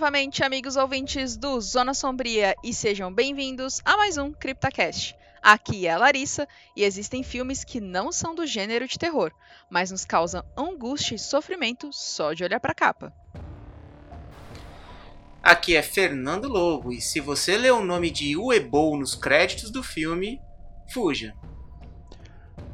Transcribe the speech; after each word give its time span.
novamente, 0.00 0.42
amigos 0.42 0.76
ouvintes 0.76 1.36
do 1.36 1.60
Zona 1.60 1.92
Sombria, 1.92 2.54
e 2.64 2.72
sejam 2.72 3.12
bem-vindos 3.12 3.82
a 3.84 3.98
mais 3.98 4.16
um 4.16 4.32
CryptaCast. 4.32 5.14
Aqui 5.42 5.86
é 5.86 5.92
a 5.92 5.98
Larissa 5.98 6.48
e 6.74 6.84
existem 6.84 7.22
filmes 7.22 7.64
que 7.64 7.82
não 7.82 8.10
são 8.10 8.34
do 8.34 8.46
gênero 8.46 8.88
de 8.88 8.98
terror, 8.98 9.30
mas 9.68 9.90
nos 9.90 10.06
causam 10.06 10.42
angústia 10.56 11.16
e 11.16 11.18
sofrimento 11.18 11.90
só 11.92 12.32
de 12.32 12.42
olhar 12.42 12.58
para 12.58 12.72
a 12.72 12.74
capa. 12.74 13.12
Aqui 15.42 15.76
é 15.76 15.82
Fernando 15.82 16.48
Lobo 16.48 16.90
e 16.92 17.00
se 17.02 17.20
você 17.20 17.58
lê 17.58 17.70
o 17.70 17.84
nome 17.84 18.10
de 18.10 18.34
Uebo 18.38 18.96
nos 18.96 19.14
créditos 19.14 19.70
do 19.70 19.82
filme, 19.82 20.40
fuja. 20.90 21.34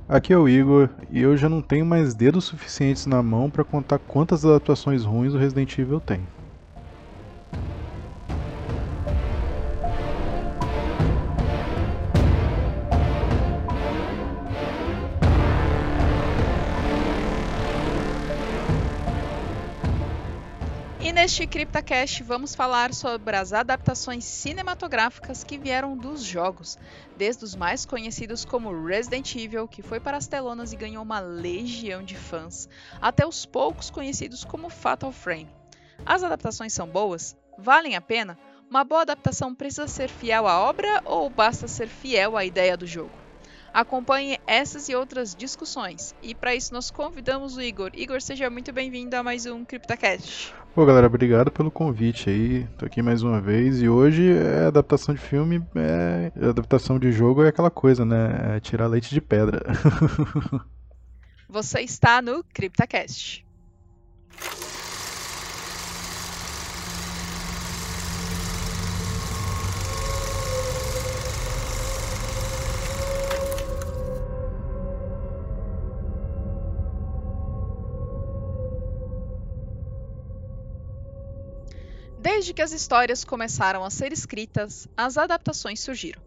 Aqui 0.09 0.33
é 0.33 0.39
o 0.39 0.49
Igor 0.49 0.91
e 1.11 1.23
eu 1.23 1.37
já 1.37 1.49
não 1.49 1.61
tenho 1.61 1.85
mais 1.85 2.15
dedos 2.15 2.45
suficientes 2.45 3.05
na 3.05 3.21
mão 3.21 3.51
para 3.51 3.65
contar 3.65 3.99
quantas 3.99 4.45
adaptações 4.45 5.03
ruins 5.03 5.35
o 5.35 5.39
Resident 5.39 5.77
Evil 5.77 5.99
tem. 5.99 6.25
Neste 21.27 21.45
CryptaCast 21.45 22.23
vamos 22.23 22.55
falar 22.55 22.95
sobre 22.95 23.35
as 23.35 23.53
adaptações 23.53 24.25
cinematográficas 24.25 25.43
que 25.43 25.59
vieram 25.59 25.97
dos 25.97 26.23
jogos, 26.23 26.79
desde 27.17 27.45
os 27.45 27.57
mais 27.57 27.85
conhecidos 27.85 28.45
como 28.45 28.87
Resident 28.87 29.35
Evil, 29.35 29.67
que 29.67 29.83
foi 29.83 29.99
para 29.99 30.17
as 30.17 30.29
telonas 30.29 30.73
e 30.73 30.77
ganhou 30.77 31.03
uma 31.03 31.19
legião 31.19 32.01
de 32.01 32.15
fãs, 32.15 32.69
até 33.03 33.27
os 33.27 33.45
poucos 33.45 33.91
conhecidos 33.91 34.45
como 34.45 34.71
Fatal 34.71 35.11
Frame. 35.11 35.49
As 36.05 36.23
adaptações 36.23 36.73
são 36.73 36.87
boas? 36.87 37.37
Valem 37.59 37.97
a 37.97 38.01
pena? 38.01 38.39
Uma 38.71 38.85
boa 38.85 39.03
adaptação 39.03 39.53
precisa 39.53 39.89
ser 39.89 40.09
fiel 40.09 40.47
à 40.47 40.61
obra 40.61 41.03
ou 41.05 41.29
basta 41.29 41.67
ser 41.67 41.89
fiel 41.89 42.37
à 42.37 42.45
ideia 42.45 42.77
do 42.77 42.87
jogo? 42.87 43.11
Acompanhe 43.75 44.39
essas 44.47 44.89
e 44.89 44.95
outras 44.95 45.35
discussões. 45.35 46.15
E 46.23 46.37
para 46.37 46.55
isso 46.55 46.73
nós 46.73 46.89
convidamos 46.89 47.57
o 47.57 47.61
Igor. 47.61 47.91
Igor, 47.95 48.23
seja 48.23 48.49
muito 48.49 48.73
bem-vindo 48.73 49.17
a 49.17 49.25
mais 49.25 49.45
um 49.45 49.65
CryptaCast. 49.65 50.66
Pô, 50.77 50.85
galera, 50.85 51.07
obrigado 51.07 51.51
pelo 51.51 51.71
convite 51.71 52.29
aí. 52.29 52.67
Tô 52.77 52.85
aqui 52.85 53.01
mais 53.01 53.23
uma 53.23 53.41
vez 53.41 53.81
e 53.81 53.89
hoje 53.89 54.31
é 54.31 54.67
adaptação 54.67 55.15
de 55.15 55.21
filme, 55.23 55.67
é 55.75 56.31
adaptação 56.51 56.99
de 56.99 57.11
jogo 57.11 57.43
é 57.43 57.49
aquela 57.49 57.71
coisa, 57.71 58.05
né? 58.05 58.57
É 58.57 58.61
tirar 58.61 58.87
leite 58.87 59.09
de 59.09 59.23
pedra. 59.23 59.63
Você 61.49 61.81
está 61.81 62.21
no 62.21 62.45
CryptaCast. 62.53 63.47
Desde 82.29 82.53
que 82.53 82.61
as 82.61 82.73
histórias 82.73 83.23
começaram 83.23 83.85
a 83.85 83.89
ser 83.89 84.13
escritas, 84.13 84.89
as 84.97 85.17
adaptações 85.17 85.79
surgiram, 85.79 86.21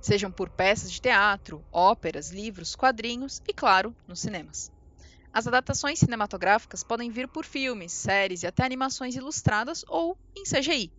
sejam 0.00 0.30
por 0.30 0.48
peças 0.48 0.92
de 0.92 1.00
teatro, 1.00 1.60
óperas, 1.72 2.30
livros, 2.30 2.76
quadrinhos 2.76 3.42
e, 3.48 3.52
claro, 3.52 3.92
nos 4.06 4.20
cinemas. 4.20 4.70
As 5.32 5.48
adaptações 5.48 5.98
cinematográficas 5.98 6.84
podem 6.84 7.10
vir 7.10 7.26
por 7.26 7.44
filmes, 7.44 7.92
séries 7.92 8.44
e 8.44 8.46
até 8.46 8.64
animações 8.64 9.16
ilustradas 9.16 9.84
ou 9.88 10.16
em 10.36 10.44
CGI. 10.44 10.92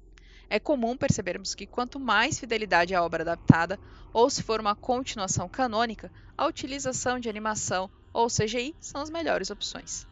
É 0.50 0.60
comum 0.60 0.98
percebermos 0.98 1.56
que 1.56 1.66
quanto 1.66 1.98
mais 1.98 2.38
fidelidade 2.38 2.94
à 2.94 3.02
obra 3.02 3.24
adaptada, 3.24 3.80
ou 4.12 4.30
se 4.30 4.44
for 4.44 4.60
uma 4.60 4.76
continuação 4.76 5.48
canônica, 5.48 6.12
a 6.38 6.46
utilização 6.46 7.22
de 7.22 7.30
animação 7.30 7.90
ou 8.12 8.28
CGI 8.28 8.76
são 8.82 9.02
as 9.02 9.10
melhores 9.10 9.50
opções. 9.50 10.06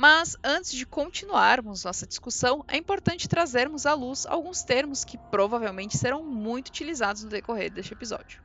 Mas 0.00 0.34
antes 0.42 0.72
de 0.72 0.86
continuarmos 0.86 1.84
nossa 1.84 2.06
discussão, 2.06 2.64
é 2.66 2.78
importante 2.78 3.28
trazermos 3.28 3.84
à 3.84 3.92
luz 3.92 4.24
alguns 4.24 4.62
termos 4.62 5.04
que 5.04 5.18
provavelmente 5.30 5.98
serão 5.98 6.24
muito 6.24 6.68
utilizados 6.68 7.22
no 7.22 7.28
decorrer 7.28 7.70
deste 7.70 7.92
episódio. 7.92 8.42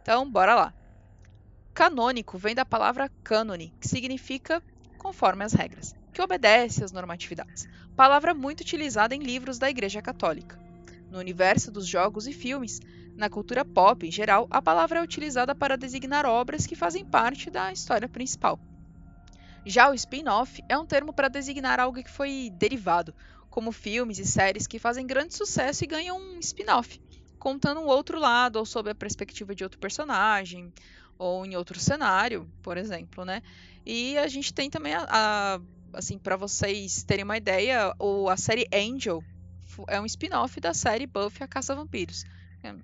Então, 0.00 0.26
bora 0.30 0.54
lá. 0.54 0.74
Canônico 1.74 2.38
vem 2.38 2.54
da 2.54 2.64
palavra 2.64 3.10
cânone, 3.22 3.74
que 3.78 3.86
significa 3.86 4.62
conforme 4.96 5.44
as 5.44 5.52
regras, 5.52 5.94
que 6.14 6.22
obedece 6.22 6.82
às 6.82 6.92
normatividades. 6.92 7.68
Palavra 7.94 8.32
muito 8.32 8.62
utilizada 8.62 9.14
em 9.14 9.22
livros 9.22 9.58
da 9.58 9.68
Igreja 9.68 10.00
Católica. 10.00 10.58
No 11.10 11.18
universo 11.18 11.70
dos 11.70 11.86
jogos 11.86 12.26
e 12.26 12.32
filmes, 12.32 12.80
na 13.14 13.28
cultura 13.28 13.66
pop 13.66 14.06
em 14.06 14.10
geral, 14.10 14.46
a 14.50 14.62
palavra 14.62 15.00
é 15.00 15.02
utilizada 15.02 15.54
para 15.54 15.76
designar 15.76 16.24
obras 16.24 16.66
que 16.66 16.74
fazem 16.74 17.04
parte 17.04 17.50
da 17.50 17.70
história 17.70 18.08
principal. 18.08 18.58
Já 19.66 19.90
o 19.90 19.94
spin-off 19.94 20.62
é 20.68 20.76
um 20.76 20.84
termo 20.84 21.12
para 21.12 21.28
designar 21.28 21.80
algo 21.80 22.02
que 22.02 22.10
foi 22.10 22.50
derivado, 22.52 23.14
como 23.48 23.72
filmes 23.72 24.18
e 24.18 24.26
séries 24.26 24.66
que 24.66 24.78
fazem 24.78 25.06
grande 25.06 25.34
sucesso 25.34 25.84
e 25.84 25.86
ganham 25.86 26.18
um 26.18 26.38
spin-off, 26.38 27.00
contando 27.38 27.80
um 27.80 27.86
outro 27.86 28.18
lado 28.18 28.56
ou 28.56 28.66
sob 28.66 28.90
a 28.90 28.94
perspectiva 28.94 29.54
de 29.54 29.64
outro 29.64 29.78
personagem 29.78 30.72
ou 31.16 31.46
em 31.46 31.56
outro 31.56 31.78
cenário, 31.78 32.50
por 32.62 32.76
exemplo, 32.76 33.24
né? 33.24 33.42
E 33.86 34.18
a 34.18 34.26
gente 34.26 34.52
tem 34.52 34.68
também 34.68 34.94
a, 34.94 35.06
a 35.08 35.60
assim, 35.94 36.18
para 36.18 36.36
vocês 36.36 37.04
terem 37.04 37.24
uma 37.24 37.36
ideia, 37.36 37.94
o, 37.98 38.28
a 38.28 38.36
série 38.36 38.66
Angel 38.72 39.22
é 39.88 40.00
um 40.00 40.06
spin-off 40.06 40.60
da 40.60 40.74
série 40.74 41.06
Buffy 41.06 41.42
a 41.42 41.48
Caça 41.48 41.74
Vampiros. 41.74 42.24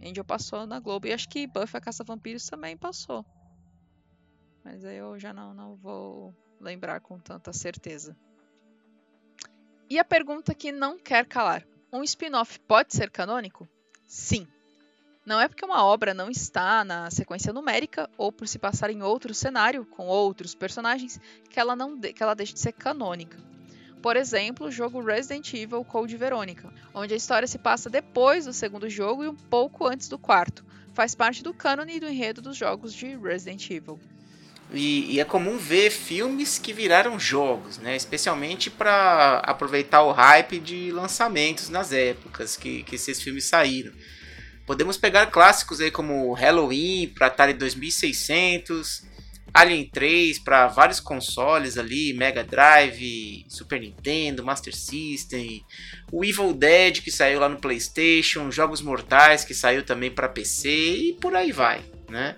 Angel 0.05 0.25
passou 0.25 0.67
na 0.67 0.79
Globo 0.79 1.07
e 1.07 1.12
acho 1.12 1.29
que 1.29 1.47
Buffy 1.47 1.77
a 1.77 1.81
Caça 1.81 2.05
Vampiros 2.05 2.47
também 2.47 2.77
passou. 2.77 3.25
Mas 4.65 4.85
aí 4.85 4.97
eu 4.97 5.19
já 5.19 5.33
não, 5.33 5.55
não 5.55 5.77
vou 5.77 6.35
lembrar 6.60 7.00
com 7.00 7.19
tanta 7.19 7.53
certeza. 7.53 8.16
E 9.88 9.98
a 9.98 10.04
pergunta 10.04 10.54
que 10.54 10.71
não 10.71 10.98
quer 10.98 11.26
calar: 11.26 11.66
um 11.93 12.04
spin-off 12.04 12.60
pode 12.60 12.94
ser 12.94 13.10
canônico? 13.10 13.69
Sim. 14.06 14.47
Não 15.25 15.41
é 15.41 15.49
porque 15.49 15.65
uma 15.65 15.84
obra 15.84 16.15
não 16.15 16.31
está 16.31 16.85
na 16.85 17.11
sequência 17.11 17.52
numérica 17.52 18.08
ou 18.17 18.32
por 18.32 18.49
se 18.49 18.58
passar 18.58 18.90
em 18.90 19.02
outro 19.02 19.35
cenário 19.35 19.85
com 19.85 20.06
outros 20.06 20.55
personagens 20.55 21.20
que 21.49 21.61
ela 21.61 21.76
não 21.76 21.96
de, 21.96 22.12
que 22.12 22.23
ela 22.23 22.35
deixa 22.35 22.55
de 22.55 22.61
ser 22.61 22.73
canônica. 22.73 23.38
Por 24.02 24.17
exemplo, 24.17 24.67
o 24.67 24.70
jogo 24.70 25.02
Resident 25.02 25.52
Evil 25.52 25.85
Code 25.85 26.17
Verônica, 26.17 26.73
onde 26.94 27.12
a 27.12 27.17
história 27.17 27.46
se 27.46 27.58
passa 27.58 27.90
depois 27.90 28.46
do 28.46 28.52
segundo 28.52 28.88
jogo 28.88 29.23
e 29.23 29.29
um 29.29 29.37
pouco 29.37 29.87
antes 29.87 30.08
do 30.08 30.19
quarto. 30.19 30.64
Faz 30.94 31.14
parte 31.14 31.43
do 31.43 31.52
cânone 31.52 31.96
e 31.96 32.00
do 32.00 32.08
enredo 32.08 32.40
dos 32.40 32.56
jogos 32.56 32.94
de 32.94 33.14
Resident 33.17 33.69
Evil. 33.70 34.00
E, 34.72 35.14
e, 35.14 35.20
é 35.20 35.25
comum 35.25 35.56
ver 35.56 35.90
filmes 35.90 36.56
que 36.56 36.72
viraram 36.72 37.19
jogos, 37.19 37.78
né? 37.78 37.96
especialmente 37.96 38.70
para 38.70 39.38
aproveitar 39.38 40.02
o 40.02 40.12
hype 40.12 40.61
de 40.61 40.93
lançamentos 40.93 41.69
nas 41.69 41.93
épocas 41.93 42.56
que, 42.56 42.84
que 42.84 42.94
esses 42.94 43.20
filmes 43.20 43.44
saíram. 43.44 43.93
Podemos 44.64 44.96
pegar 44.96 45.26
clássicos 45.26 45.81
aí 45.81 45.90
como 45.90 46.32
Halloween 46.32 47.08
para 47.08 47.26
Atari 47.26 47.55
2600, 47.55 49.02
Alien 49.52 49.88
3 49.90 50.38
para 50.38 50.69
vários 50.69 51.00
consoles 51.00 51.76
ali, 51.76 52.12
Mega 52.14 52.44
Drive, 52.44 53.44
Super 53.49 53.81
Nintendo, 53.81 54.44
Master 54.44 54.75
System, 54.75 55.64
o 56.12 56.25
Evil 56.25 56.52
Dead 56.52 57.00
que 57.00 57.11
saiu 57.11 57.40
lá 57.40 57.49
no 57.49 57.58
PlayStation, 57.58 58.49
Jogos 58.52 58.81
Mortais 58.81 59.44
que 59.44 59.55
saiu 59.55 59.82
também 59.82 60.11
para 60.11 60.28
PC 60.28 60.70
e 60.70 61.12
por 61.20 61.34
aí 61.34 61.50
vai, 61.50 61.82
né? 62.08 62.37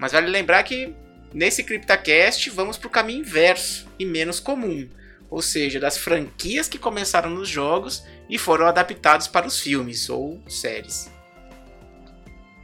Mas 0.00 0.12
vale 0.12 0.28
lembrar 0.28 0.62
que 0.62 0.94
Nesse 1.32 1.62
CryptaCast, 1.62 2.48
vamos 2.50 2.78
para 2.78 2.86
o 2.86 2.90
caminho 2.90 3.20
inverso 3.20 3.86
e 3.98 4.06
menos 4.06 4.40
comum, 4.40 4.88
ou 5.28 5.42
seja, 5.42 5.78
das 5.78 5.98
franquias 5.98 6.68
que 6.68 6.78
começaram 6.78 7.28
nos 7.28 7.48
jogos 7.48 8.02
e 8.30 8.38
foram 8.38 8.66
adaptados 8.66 9.28
para 9.28 9.46
os 9.46 9.60
filmes 9.60 10.08
ou 10.08 10.42
séries. 10.48 11.10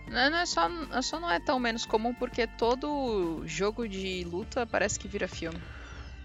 Não, 0.09 0.31
não 0.31 0.39
é 0.39 0.47
só, 0.47 0.69
é 0.93 1.03
só 1.03 1.21
não 1.21 1.31
é 1.31 1.41
tão 1.41 1.59
menos 1.59 1.85
comum 1.85 2.15
porque 2.15 2.47
todo 2.47 3.43
jogo 3.47 3.89
de 3.89 4.25
luta 4.25 4.67
parece 4.67 4.99
que 4.99 5.09
vira 5.09 5.29
filme. 5.29 5.61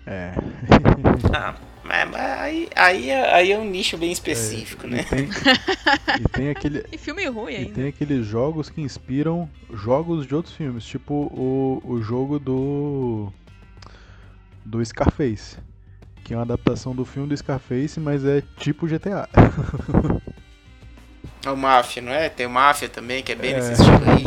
É. 0.06 0.32
Ah, 1.34 1.54
mas, 1.84 2.10
mas 2.10 2.22
aí, 2.40 2.70
aí, 2.76 3.10
é- 3.10 3.34
aí 3.34 3.52
é 3.52 3.58
um 3.58 3.66
nicho 3.70 3.98
bem 3.98 4.12
específico, 4.12 4.88
É, 4.88 4.90
né? 4.90 5.02
E 5.02 5.06
tem, 5.06 5.30
e 6.20 6.30
tem 6.30 6.50
aquele. 6.52 6.86
E 6.92 6.98
filme 6.98 7.26
ruim 7.28 7.54
E 7.54 7.56
ainda. 7.58 7.74
tem 7.74 7.88
aqueles 7.88 8.26
jogos 8.26 8.70
que 8.70 8.82
inspiram 8.82 9.50
jogos 9.74 10.26
de 10.26 10.34
outros 10.34 10.56
filmes, 10.56 10.84
tipo 10.86 11.14
o, 11.14 11.82
o 11.84 12.02
jogo 12.02 12.40
do. 12.40 13.32
do 14.66 14.84
Scarface. 14.84 15.58
Que 16.24 16.34
é 16.34 16.38
uma 16.38 16.44
adaptação 16.44 16.96
do 16.96 17.06
filme 17.06 17.28
do 17.30 17.38
Scarface, 17.38 18.00
mas 18.00 18.24
é 18.26 18.42
tipo 18.58 18.88
GTA. 18.88 19.28
O 21.48 21.56
Máfia, 21.56 22.02
não 22.02 22.12
é? 22.12 22.30
Tem 22.30 22.46
o 22.46 22.50
Máfia 22.50 22.90
também, 22.90 23.24
que 23.24 23.32
é 23.32 23.36
bem 23.36 23.52
É. 23.54 23.56
nesse 23.56 23.74
estilo 23.74 23.98
aí. 24.12 24.24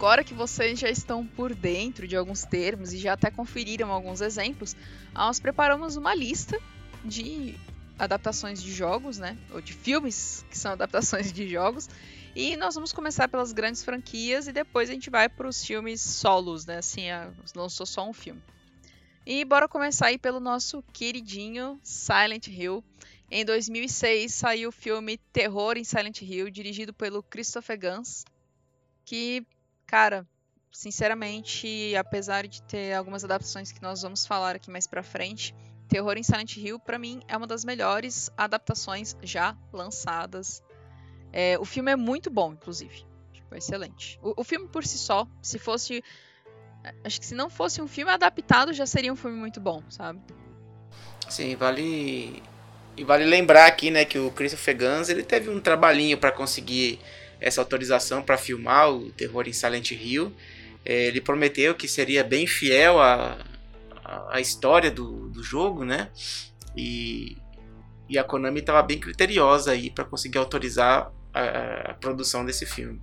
Agora 0.00 0.24
que 0.24 0.32
vocês 0.32 0.78
já 0.78 0.88
estão 0.88 1.26
por 1.26 1.54
dentro 1.54 2.08
de 2.08 2.16
alguns 2.16 2.42
termos 2.42 2.94
e 2.94 2.96
já 2.96 3.12
até 3.12 3.30
conferiram 3.30 3.92
alguns 3.92 4.22
exemplos, 4.22 4.74
nós 5.12 5.38
preparamos 5.38 5.94
uma 5.94 6.14
lista 6.14 6.58
de 7.04 7.54
adaptações 7.98 8.62
de 8.62 8.72
jogos, 8.72 9.18
né? 9.18 9.36
Ou 9.52 9.60
de 9.60 9.74
filmes 9.74 10.42
que 10.48 10.56
são 10.56 10.72
adaptações 10.72 11.30
de 11.30 11.46
jogos. 11.46 11.86
E 12.34 12.56
nós 12.56 12.76
vamos 12.76 12.94
começar 12.94 13.28
pelas 13.28 13.52
grandes 13.52 13.84
franquias 13.84 14.48
e 14.48 14.52
depois 14.52 14.88
a 14.88 14.94
gente 14.94 15.10
vai 15.10 15.28
para 15.28 15.46
os 15.46 15.62
filmes 15.62 16.00
solos, 16.00 16.64
né? 16.64 16.78
Assim, 16.78 17.02
lançou 17.54 17.84
só 17.84 18.08
um 18.08 18.14
filme. 18.14 18.40
E 19.26 19.44
bora 19.44 19.68
começar 19.68 20.06
aí 20.06 20.16
pelo 20.16 20.40
nosso 20.40 20.82
queridinho 20.94 21.78
Silent 21.82 22.46
Hill. 22.46 22.82
Em 23.30 23.44
2006 23.44 24.32
saiu 24.32 24.70
o 24.70 24.72
filme 24.72 25.18
Terror 25.30 25.76
em 25.76 25.84
Silent 25.84 26.22
Hill, 26.22 26.48
dirigido 26.48 26.94
pelo 26.94 27.22
Christopher 27.22 27.78
Gans, 27.78 28.24
que, 29.04 29.46
cara, 29.90 30.24
sinceramente, 30.70 31.96
apesar 31.96 32.46
de 32.46 32.62
ter 32.62 32.94
algumas 32.94 33.24
adaptações 33.24 33.72
que 33.72 33.82
nós 33.82 34.02
vamos 34.02 34.24
falar 34.24 34.54
aqui 34.54 34.70
mais 34.70 34.86
pra 34.86 35.02
frente, 35.02 35.52
Terror 35.88 36.16
em 36.16 36.22
Silent 36.22 36.56
Hill, 36.56 36.78
pra 36.78 36.96
mim, 36.96 37.20
é 37.26 37.36
uma 37.36 37.46
das 37.46 37.64
melhores 37.64 38.30
adaptações 38.36 39.16
já 39.20 39.56
lançadas. 39.72 40.62
É, 41.32 41.58
o 41.58 41.64
filme 41.64 41.90
é 41.90 41.96
muito 41.96 42.30
bom, 42.30 42.52
inclusive. 42.52 43.04
Tipo, 43.32 43.56
excelente. 43.56 44.16
O, 44.22 44.42
o 44.42 44.44
filme 44.44 44.68
por 44.68 44.84
si 44.86 44.96
só, 44.96 45.26
se 45.42 45.58
fosse. 45.58 46.04
Acho 47.04 47.18
que 47.18 47.26
se 47.26 47.34
não 47.34 47.50
fosse 47.50 47.82
um 47.82 47.88
filme 47.88 48.12
adaptado, 48.12 48.72
já 48.72 48.86
seria 48.86 49.12
um 49.12 49.16
filme 49.16 49.36
muito 49.36 49.60
bom, 49.60 49.82
sabe? 49.90 50.20
Sim, 51.28 51.56
vale. 51.56 52.40
E 52.96 53.02
vale 53.02 53.24
lembrar 53.24 53.66
aqui, 53.66 53.90
né, 53.90 54.04
que 54.04 54.18
o 54.18 54.30
Christopher 54.30 54.76
Gans 54.76 55.08
ele 55.08 55.24
teve 55.24 55.50
um 55.50 55.58
trabalhinho 55.60 56.16
para 56.16 56.30
conseguir 56.30 57.00
essa 57.40 57.60
autorização 57.60 58.22
para 58.22 58.36
filmar 58.36 58.90
o 58.90 59.10
terror 59.10 59.48
em 59.48 59.52
Silent 59.52 59.92
Hill. 59.92 60.32
É, 60.84 61.06
ele 61.06 61.20
prometeu 61.20 61.74
que 61.74 61.88
seria 61.88 62.22
bem 62.22 62.46
fiel 62.46 63.00
à, 63.00 63.38
história 64.40 64.90
do, 64.90 65.28
do 65.28 65.42
jogo, 65.42 65.84
né? 65.84 66.08
E, 66.76 67.36
e 68.08 68.18
a 68.18 68.24
Konami 68.24 68.60
estava 68.60 68.82
bem 68.82 68.98
criteriosa 68.98 69.72
aí 69.72 69.90
para 69.90 70.04
conseguir 70.04 70.38
autorizar 70.38 71.10
a, 71.32 71.90
a 71.90 71.94
produção 71.94 72.44
desse 72.44 72.66
filme. 72.66 73.00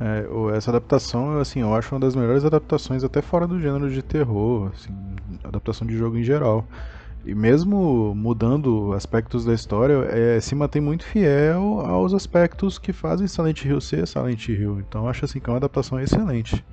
É, 0.00 0.56
essa 0.56 0.70
adaptação, 0.70 1.38
assim, 1.38 1.60
eu 1.60 1.74
acho 1.74 1.94
uma 1.94 2.00
das 2.00 2.16
melhores 2.16 2.42
adaptações 2.42 3.04
até 3.04 3.20
fora 3.20 3.46
do 3.46 3.60
gênero 3.60 3.90
de 3.90 4.00
terror, 4.00 4.72
assim, 4.74 4.90
adaptação 5.44 5.86
de 5.86 5.94
jogo 5.96 6.16
em 6.16 6.24
geral. 6.24 6.66
E 7.24 7.34
mesmo 7.34 8.14
mudando 8.14 8.94
aspectos 8.94 9.44
da 9.44 9.52
história, 9.52 10.06
é, 10.10 10.40
se 10.40 10.54
mantém 10.54 10.80
muito 10.80 11.04
fiel 11.04 11.80
aos 11.80 12.14
aspectos 12.14 12.78
que 12.78 12.92
fazem 12.92 13.26
Silent 13.26 13.64
Hill 13.64 13.80
ser 13.80 14.06
Silent 14.06 14.48
Hill. 14.48 14.80
Então 14.80 15.06
acho 15.06 15.26
assim 15.26 15.38
que 15.38 15.48
é 15.48 15.52
uma 15.52 15.58
adaptação 15.58 16.00
excelente. 16.00 16.64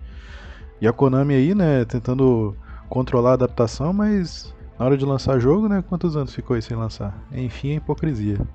E 0.80 0.88
a 0.88 0.94
Konami 0.94 1.34
aí, 1.34 1.54
né, 1.54 1.84
tentando 1.86 2.56
controlar 2.88 3.32
a 3.32 3.34
adaptação, 3.34 3.92
mas 3.92 4.54
na 4.80 4.86
hora 4.86 4.98
de 4.98 5.04
lançar 5.04 5.40
jogo, 5.40 5.68
né, 5.68 5.84
quantos 5.88 6.16
anos 6.16 6.34
ficou 6.34 6.56
aí 6.56 6.62
sem 6.62 6.78
lançar? 6.78 7.18
Enfim, 7.32 7.74
a 7.74 7.76
hipocrisia. 7.76 8.40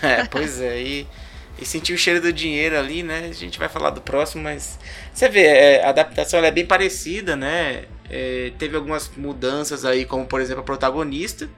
É, 0.00 0.24
pois 0.26 0.60
é, 0.60 0.80
e, 0.80 1.06
e 1.60 1.66
sentir 1.66 1.92
o 1.92 1.98
cheiro 1.98 2.20
do 2.20 2.32
dinheiro 2.32 2.78
ali, 2.78 3.02
né? 3.02 3.26
A 3.28 3.32
gente 3.32 3.58
vai 3.58 3.68
falar 3.68 3.90
do 3.90 4.00
próximo, 4.00 4.44
mas 4.44 4.78
você 5.12 5.28
vê, 5.28 5.42
é, 5.42 5.84
a 5.84 5.90
adaptação 5.90 6.38
é 6.38 6.50
bem 6.52 6.64
parecida, 6.64 7.34
né? 7.34 7.84
É, 8.10 8.52
teve 8.58 8.76
algumas 8.76 9.08
mudanças 9.16 9.84
aí, 9.84 10.04
como 10.04 10.26
por 10.26 10.40
exemplo 10.40 10.62
a 10.62 10.64
protagonista, 10.64 11.48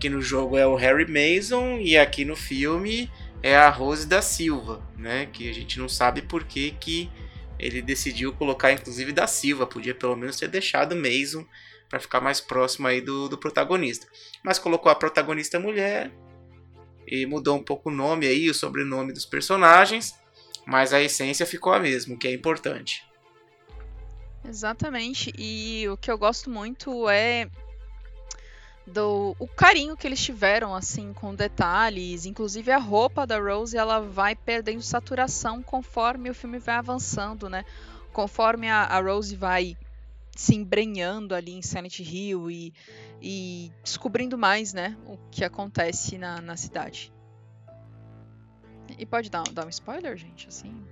que 0.00 0.08
no 0.08 0.20
jogo 0.20 0.56
é 0.56 0.66
o 0.66 0.74
Harry 0.74 1.06
Mason 1.06 1.78
e 1.78 1.96
aqui 1.96 2.24
no 2.24 2.36
filme 2.36 3.10
é 3.42 3.54
a 3.56 3.68
Rose 3.68 4.06
da 4.06 4.20
Silva, 4.20 4.82
né? 4.96 5.28
Que 5.32 5.48
a 5.48 5.54
gente 5.54 5.78
não 5.78 5.88
sabe 5.88 6.22
por 6.22 6.44
que, 6.44 6.72
que 6.72 7.10
ele 7.58 7.80
decidiu 7.80 8.32
colocar 8.32 8.72
inclusive 8.72 9.12
da 9.12 9.26
Silva, 9.26 9.66
podia 9.66 9.94
pelo 9.94 10.16
menos 10.16 10.36
ter 10.36 10.48
deixado 10.48 10.96
Mason 10.96 11.46
para 11.88 12.00
ficar 12.00 12.20
mais 12.20 12.40
próximo 12.40 12.88
aí 12.88 13.00
do, 13.00 13.28
do 13.28 13.38
protagonista. 13.38 14.06
Mas 14.42 14.58
colocou 14.58 14.90
a 14.90 14.94
protagonista 14.94 15.58
mulher, 15.58 16.10
e 17.06 17.24
mudou 17.24 17.56
um 17.56 17.62
pouco 17.62 17.88
o 17.88 17.92
nome 17.92 18.26
aí, 18.26 18.50
o 18.50 18.54
sobrenome 18.54 19.12
dos 19.12 19.24
personagens, 19.24 20.14
mas 20.66 20.92
a 20.92 21.00
essência 21.00 21.46
ficou 21.46 21.72
a 21.72 21.78
mesma, 21.78 22.14
o 22.14 22.18
que 22.18 22.26
é 22.26 22.32
importante. 22.32 23.05
Exatamente. 24.48 25.32
E 25.38 25.88
o 25.88 25.96
que 25.96 26.10
eu 26.10 26.18
gosto 26.18 26.50
muito 26.50 27.08
é 27.08 27.48
do 28.86 29.34
o 29.38 29.48
carinho 29.48 29.96
que 29.96 30.06
eles 30.06 30.22
tiveram 30.22 30.74
assim 30.74 31.12
com 31.12 31.34
detalhes, 31.34 32.24
inclusive 32.24 32.70
a 32.70 32.78
roupa 32.78 33.26
da 33.26 33.38
Rose, 33.38 33.76
ela 33.76 33.98
vai 33.98 34.36
perdendo 34.36 34.80
saturação 34.80 35.60
conforme 35.62 36.30
o 36.30 36.34
filme 36.34 36.58
vai 36.58 36.76
avançando, 36.76 37.48
né? 37.48 37.64
Conforme 38.12 38.68
a, 38.68 38.84
a 38.84 39.00
Rose 39.00 39.34
vai 39.34 39.76
se 40.36 40.54
embrenhando 40.54 41.34
ali 41.34 41.52
em 41.52 41.62
Silent 41.62 41.98
Hill 41.98 42.50
e, 42.50 42.72
e 43.20 43.72
descobrindo 43.82 44.36
mais, 44.36 44.72
né, 44.74 44.96
o 45.06 45.16
que 45.30 45.42
acontece 45.42 46.18
na, 46.18 46.40
na 46.42 46.56
cidade. 46.56 47.12
E 48.98 49.04
pode 49.04 49.30
dar, 49.30 49.42
dar 49.44 49.66
um 49.66 49.70
spoiler, 49.70 50.16
gente, 50.16 50.46
assim, 50.46 50.86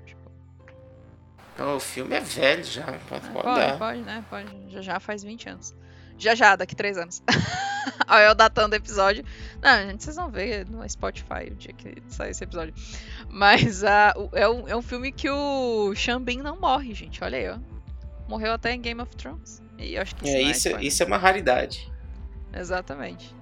o 1.59 1.81
filme 1.81 2.15
é 2.17 2.21
velho 2.21 2.65
já, 2.65 2.83
pode, 2.83 2.97
é, 3.27 3.31
pode 3.31 3.31
pode, 3.33 3.61
dar. 3.61 3.79
pode, 3.79 4.01
né? 4.03 4.25
Pode. 4.29 4.49
Já 4.71 4.81
já 4.83 5.01
faz 5.01 5.23
20 5.23 5.49
anos. 5.49 5.75
Já 6.17 6.35
já, 6.35 6.55
daqui 6.57 6.77
3 6.77 6.97
anos. 6.99 7.23
Olha 8.09 8.25
eu 8.27 8.35
datando 8.35 8.75
o 8.75 8.77
episódio. 8.79 9.25
Não, 9.61 9.89
gente, 9.89 10.05
vocês 10.05 10.17
vão 10.17 10.31
ver 10.31 10.67
no 10.69 10.89
Spotify 10.89 11.51
o 11.51 11.55
dia 11.57 11.73
que 11.73 11.97
sair 12.09 12.31
esse 12.31 12.45
episódio. 12.45 12.73
Mas 13.29 13.83
ah, 13.85 14.15
o- 14.17 14.31
é, 14.33 14.49
um, 14.49 14.69
é 14.69 14.77
um 14.77 14.83
filme 14.83 15.11
que 15.13 15.29
o 15.29 15.93
Bean 16.23 16.43
não 16.43 16.59
morre, 16.61 16.95
gente. 16.95 17.23
Olha 17.23 17.37
aí, 17.39 17.49
ó. 17.49 17.59
Morreu 18.29 18.53
até 18.53 18.73
em 18.73 18.81
Game 18.81 19.01
of 19.03 19.15
Thrones. 19.17 19.61
E 19.79 19.95
eu 19.97 20.03
acho 20.03 20.15
que 20.17 20.29
É, 20.29 20.33
não 20.43 20.51
isso, 20.51 20.69
spoiler. 20.69 20.87
isso 20.87 21.03
é 21.03 21.07
uma 21.07 21.19
raridade. 21.19 21.93
Exatamente. 22.53 23.35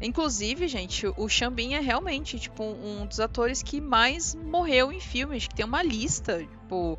Inclusive, 0.00 0.68
gente, 0.68 1.06
o 1.06 1.26
Bean 1.50 1.76
é 1.76 1.80
realmente, 1.80 2.38
tipo, 2.38 2.64
um 2.64 3.06
dos 3.06 3.20
atores 3.20 3.62
que 3.62 3.80
mais 3.80 4.34
morreu 4.34 4.92
em 4.92 5.00
filmes, 5.00 5.46
que 5.46 5.54
tem 5.54 5.64
uma 5.64 5.82
lista, 5.82 6.40
tipo, 6.40 6.98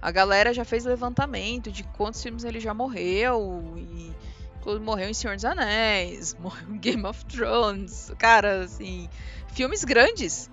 a 0.00 0.10
galera 0.10 0.52
já 0.52 0.64
fez 0.64 0.84
levantamento 0.84 1.70
de 1.70 1.84
quantos 1.84 2.22
filmes 2.22 2.42
ele 2.44 2.58
já 2.58 2.72
morreu, 2.72 3.74
e 3.76 4.12
morreu 4.80 5.08
em 5.08 5.14
Senhor 5.14 5.36
dos 5.36 5.44
Anéis, 5.44 6.34
morreu 6.40 6.74
em 6.74 6.78
Game 6.78 7.04
of 7.04 7.24
Thrones, 7.26 8.12
cara, 8.18 8.64
assim, 8.64 9.08
filmes 9.48 9.84
grandes. 9.84 10.50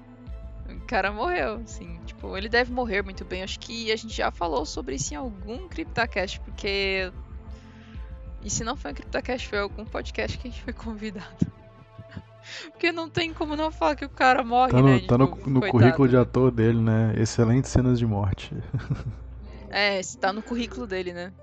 O 0.70 0.82
cara 0.82 1.12
morreu, 1.12 1.62
assim, 1.63 2.00
tipo, 2.06 2.36
ele 2.36 2.50
deve 2.50 2.72
morrer 2.74 3.01
muito 3.01 3.24
bem. 3.24 3.41
Acho 3.41 3.58
que 3.60 3.89
a 3.91 3.96
gente 3.96 4.13
já 4.13 4.29
falou 4.29 4.65
sobre 4.65 4.96
isso 4.96 5.13
em 5.13 5.17
algum 5.17 5.67
CryptoCast, 5.70 6.41
porque 6.41 7.12
e 8.44 8.50
se 8.50 8.63
não 8.63 8.75
foi 8.75 8.91
um 8.91 8.94
CryptoCast, 8.94 9.48
foi 9.48 9.60
algum 9.60 9.86
podcast 9.86 10.38
que 10.38 10.48
a 10.48 10.51
gente 10.51 10.63
foi 10.63 10.74
convidado. 10.74 11.51
Porque 12.71 12.91
não 12.91 13.09
tem 13.09 13.33
como 13.33 13.55
não 13.55 13.71
falar 13.71 13.95
que 13.95 14.05
o 14.05 14.09
cara 14.09 14.43
morre, 14.43 14.71
Tá 14.71 14.81
no, 14.81 14.87
né? 14.87 14.99
tá 15.07 15.17
no, 15.17 15.27
tipo, 15.27 15.49
no 15.49 15.61
currículo 15.61 16.07
de 16.07 16.17
ator 16.17 16.51
dele, 16.51 16.79
né? 16.79 17.13
Excelentes 17.17 17.71
cenas 17.71 17.97
de 17.99 18.05
morte. 18.05 18.51
É, 19.69 19.99
tá 20.21 20.31
no 20.31 20.41
currículo 20.41 20.87
dele, 20.87 21.11
né? 21.11 21.33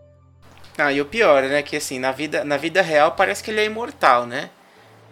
Ah, 0.79 0.91
e 0.91 1.01
o 1.01 1.05
pior, 1.05 1.43
né, 1.43 1.63
que 1.63 1.77
assim, 1.77 1.99
na 1.99 2.11
vida, 2.11 2.43
na 2.43 2.57
vida 2.57 2.81
real 2.83 3.13
parece 3.13 3.45
que 3.45 3.51
ele 3.51 3.61
é 3.61 3.67
imortal, 3.67 4.27
né? 4.27 4.49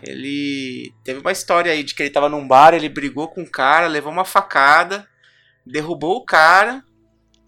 Ele 0.02 0.92
teve 1.04 1.20
uma 1.20 1.30
história 1.30 1.70
aí 1.70 1.82
de 1.84 1.94
que 1.94 2.02
ele 2.02 2.10
tava 2.10 2.28
num 2.28 2.48
bar, 2.48 2.74
ele 2.74 2.88
brigou 2.88 3.28
com 3.28 3.42
o 3.42 3.50
cara, 3.50 3.86
levou 3.86 4.10
uma 4.10 4.24
facada, 4.24 5.06
derrubou 5.64 6.16
o 6.16 6.24
cara 6.24 6.82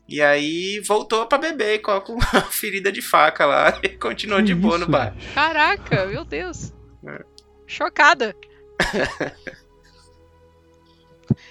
e 0.06 0.20
aí 0.22 0.80
voltou 0.80 1.26
pra 1.26 1.38
beber 1.38 1.80
com 1.80 1.90
a, 1.90 2.00
com 2.00 2.18
a 2.20 2.42
ferida 2.42 2.92
de 2.92 3.00
faca 3.02 3.46
lá 3.46 3.76
e 3.82 3.88
continuou 3.88 4.42
de 4.42 4.54
Que 4.54 4.60
boa 4.60 4.76
no 4.78 4.82
isso, 4.82 4.92
bar. 4.92 5.12
bicho? 5.14 5.32
Caraca, 5.34 6.06
meu 6.06 6.24
Deus. 6.24 6.72
É. 7.08 7.24
Chocada. 7.66 8.35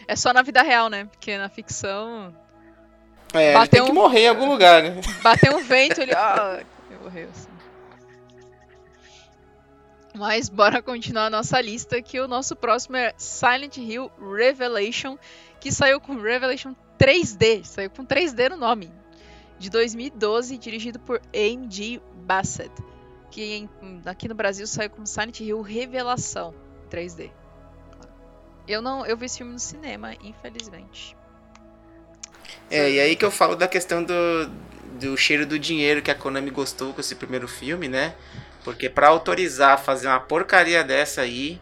É 0.08 0.15
só 0.15 0.34
na 0.34 0.41
vida 0.41 0.62
real, 0.62 0.89
né? 0.89 1.05
Porque 1.05 1.38
na 1.38 1.50
ficção. 1.50 2.36
É, 3.34 3.55
ele 3.55 3.67
tem 3.67 3.82
um... 3.82 3.86
que 3.88 3.91
morrer 3.91 4.22
em 4.22 4.27
algum 4.27 4.50
lugar, 4.50 4.84
né? 4.84 5.01
Bateu 5.22 5.55
um 5.55 5.63
vento, 5.63 6.01
ele. 6.01 6.13
Ah, 6.15 6.62
ele 6.89 7.00
morreu 7.01 7.29
assim. 7.29 7.50
Mas 10.15 10.48
bora 10.48 10.82
continuar 10.82 11.25
a 11.25 11.29
nossa 11.29 11.60
lista, 11.60 12.00
que 12.01 12.20
o 12.20 12.27
nosso 12.27 12.55
próximo 12.55 12.96
é 12.96 13.13
Silent 13.17 13.77
Hill 13.77 14.12
Revelation, 14.20 15.17
que 15.60 15.72
saiu 15.72 16.00
com 16.00 16.15
Revelation 16.15 16.75
3D, 17.00 17.63
saiu 17.63 17.89
com 17.89 18.05
3D 18.05 18.51
no 18.51 18.58
nome, 18.58 18.91
de 19.58 19.72
2012, 19.72 20.55
dirigido 20.60 21.00
por 21.00 21.20
A.M.G. 21.34 22.00
Bassett, 22.13 22.72
que 23.34 23.42
em, 23.56 23.70
aqui 24.06 24.28
no 24.28 24.36
Brasil 24.36 24.68
saiu 24.68 24.92
com 24.92 25.04
Silent 25.08 25.40
Hill 25.40 25.60
Revelação 25.62 26.54
3D. 26.92 27.32
Eu 28.68 28.80
não, 28.80 29.04
eu 29.08 29.18
vi 29.18 29.25
esse 29.25 29.40
filme 29.40 29.52
no 29.52 29.60
cinema, 29.60 30.13
infelizmente. 30.22 31.18
É, 32.70 32.92
e 32.92 33.00
aí 33.00 33.16
que 33.16 33.25
eu 33.25 33.32
falo 33.32 33.56
da 33.56 33.68
questão 33.68 34.04
do, 34.04 34.13
do 35.00 35.18
cheiro 35.18 35.48
do 35.48 35.58
dinheiro 35.58 36.00
que 36.00 36.12
a 36.12 36.16
Konami 36.16 36.52
gostou 36.52 36.94
com 36.94 37.02
esse 37.02 37.16
primeiro 37.16 37.48
filme, 37.48 37.88
né? 37.88 38.13
Porque 38.63 38.88
para 38.88 39.08
autorizar 39.08 39.80
fazer 39.80 40.08
uma 40.08 40.20
porcaria 40.20 40.84
dessa 40.84 41.22
aí, 41.22 41.60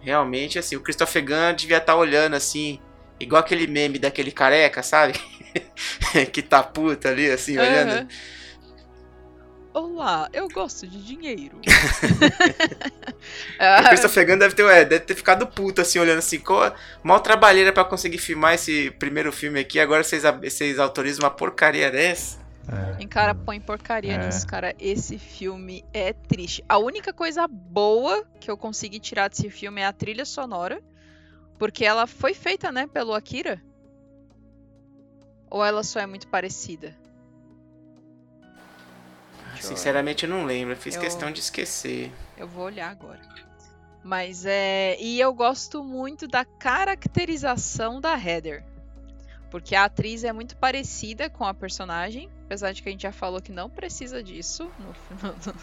realmente 0.00 0.56
assim, 0.56 0.76
o 0.76 0.80
Christopher 0.80 1.24
Gunn 1.24 1.54
devia 1.56 1.78
estar 1.78 1.94
tá 1.94 1.98
olhando 1.98 2.34
assim, 2.34 2.80
igual 3.18 3.40
aquele 3.40 3.66
meme 3.66 3.98
daquele 3.98 4.30
careca, 4.30 4.84
sabe? 4.84 5.14
que 6.32 6.42
tá 6.42 6.62
puta 6.62 7.08
ali 7.08 7.28
assim, 7.28 7.58
uhum. 7.58 7.64
olhando. 7.64 8.08
Olá, 9.78 10.28
eu 10.32 10.48
gosto 10.48 10.88
de 10.88 11.00
dinheiro. 11.00 11.56
o 13.86 13.88
Christopher 13.88 14.26
Gunn 14.26 14.36
deve 14.36 14.52
ter, 14.52 14.64
é, 14.64 14.84
deve 14.84 15.04
ter 15.04 15.14
ficado 15.14 15.46
puto, 15.46 15.80
assim, 15.80 16.00
olhando 16.00 16.18
assim, 16.18 16.40
qual, 16.40 16.74
mal 17.00 17.20
trabalheira 17.20 17.72
para 17.72 17.84
conseguir 17.84 18.18
filmar 18.18 18.54
esse 18.54 18.90
primeiro 18.98 19.30
filme 19.30 19.60
aqui, 19.60 19.78
agora 19.78 20.02
vocês, 20.02 20.24
vocês 20.42 20.80
autorizam 20.80 21.24
uma 21.24 21.30
porcaria 21.30 21.92
dessa. 21.92 22.40
É. 22.68 23.00
Em 23.00 23.06
cara, 23.06 23.36
põe 23.36 23.60
porcaria 23.60 24.14
é. 24.14 24.26
nisso, 24.26 24.44
cara. 24.48 24.74
Esse 24.80 25.16
filme 25.16 25.84
é 25.94 26.12
triste. 26.12 26.64
A 26.68 26.76
única 26.78 27.12
coisa 27.12 27.46
boa 27.46 28.26
que 28.40 28.50
eu 28.50 28.56
consegui 28.56 28.98
tirar 28.98 29.28
desse 29.28 29.48
filme 29.48 29.80
é 29.80 29.86
a 29.86 29.92
trilha 29.92 30.24
sonora. 30.24 30.82
Porque 31.56 31.84
ela 31.84 32.08
foi 32.08 32.34
feita, 32.34 32.72
né, 32.72 32.88
pelo 32.88 33.14
Akira. 33.14 33.62
Ou 35.48 35.64
ela 35.64 35.84
só 35.84 36.00
é 36.00 36.06
muito 36.06 36.26
parecida? 36.26 36.96
Sinceramente, 39.60 40.24
eu 40.24 40.30
não 40.30 40.44
lembro. 40.44 40.76
Fiz 40.76 40.94
eu... 40.94 41.00
questão 41.00 41.30
de 41.30 41.40
esquecer. 41.40 42.12
Eu 42.36 42.46
vou 42.46 42.64
olhar 42.64 42.90
agora. 42.90 43.20
Mas 44.02 44.44
é. 44.46 44.96
E 45.00 45.20
eu 45.20 45.32
gosto 45.34 45.82
muito 45.82 46.26
da 46.26 46.44
caracterização 46.44 48.00
da 48.00 48.18
Heather. 48.18 48.64
Porque 49.50 49.74
a 49.74 49.84
atriz 49.84 50.24
é 50.24 50.32
muito 50.32 50.56
parecida 50.56 51.30
com 51.30 51.44
a 51.44 51.54
personagem, 51.54 52.28
apesar 52.44 52.72
de 52.72 52.82
que 52.82 52.88
a 52.88 52.92
gente 52.92 53.02
já 53.02 53.12
falou 53.12 53.40
que 53.40 53.50
não 53.50 53.70
precisa 53.70 54.22
disso 54.22 54.70
no, 54.78 55.28
no, 55.46 55.54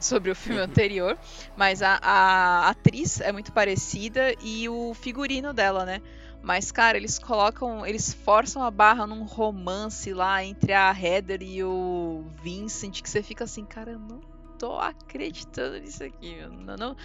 sobre 0.00 0.30
o 0.30 0.34
filme 0.34 0.60
anterior. 0.62 1.18
Mas 1.56 1.82
a, 1.82 1.98
a, 2.02 2.70
atriz 2.70 3.20
é 3.20 3.32
muito 3.32 3.52
parecida 3.52 4.34
e 4.42 4.68
o 4.68 4.94
figurino 4.94 5.52
dela, 5.52 5.84
né? 5.84 6.00
Mas, 6.44 6.70
cara, 6.70 6.98
eles 6.98 7.18
colocam. 7.18 7.86
Eles 7.86 8.12
forçam 8.12 8.62
a 8.62 8.70
barra 8.70 9.06
num 9.06 9.24
romance 9.24 10.12
lá 10.12 10.44
entre 10.44 10.74
a 10.74 10.92
Heather 10.92 11.42
e 11.42 11.64
o 11.64 12.22
Vincent, 12.42 13.00
que 13.00 13.08
você 13.08 13.22
fica 13.22 13.44
assim, 13.44 13.64
cara, 13.64 13.92
eu 13.92 13.98
não 13.98 14.20
tô 14.58 14.78
acreditando 14.78 15.80
nisso 15.80 16.04
aqui, 16.04 16.46
Não, 16.46 16.76
não, 16.76 16.96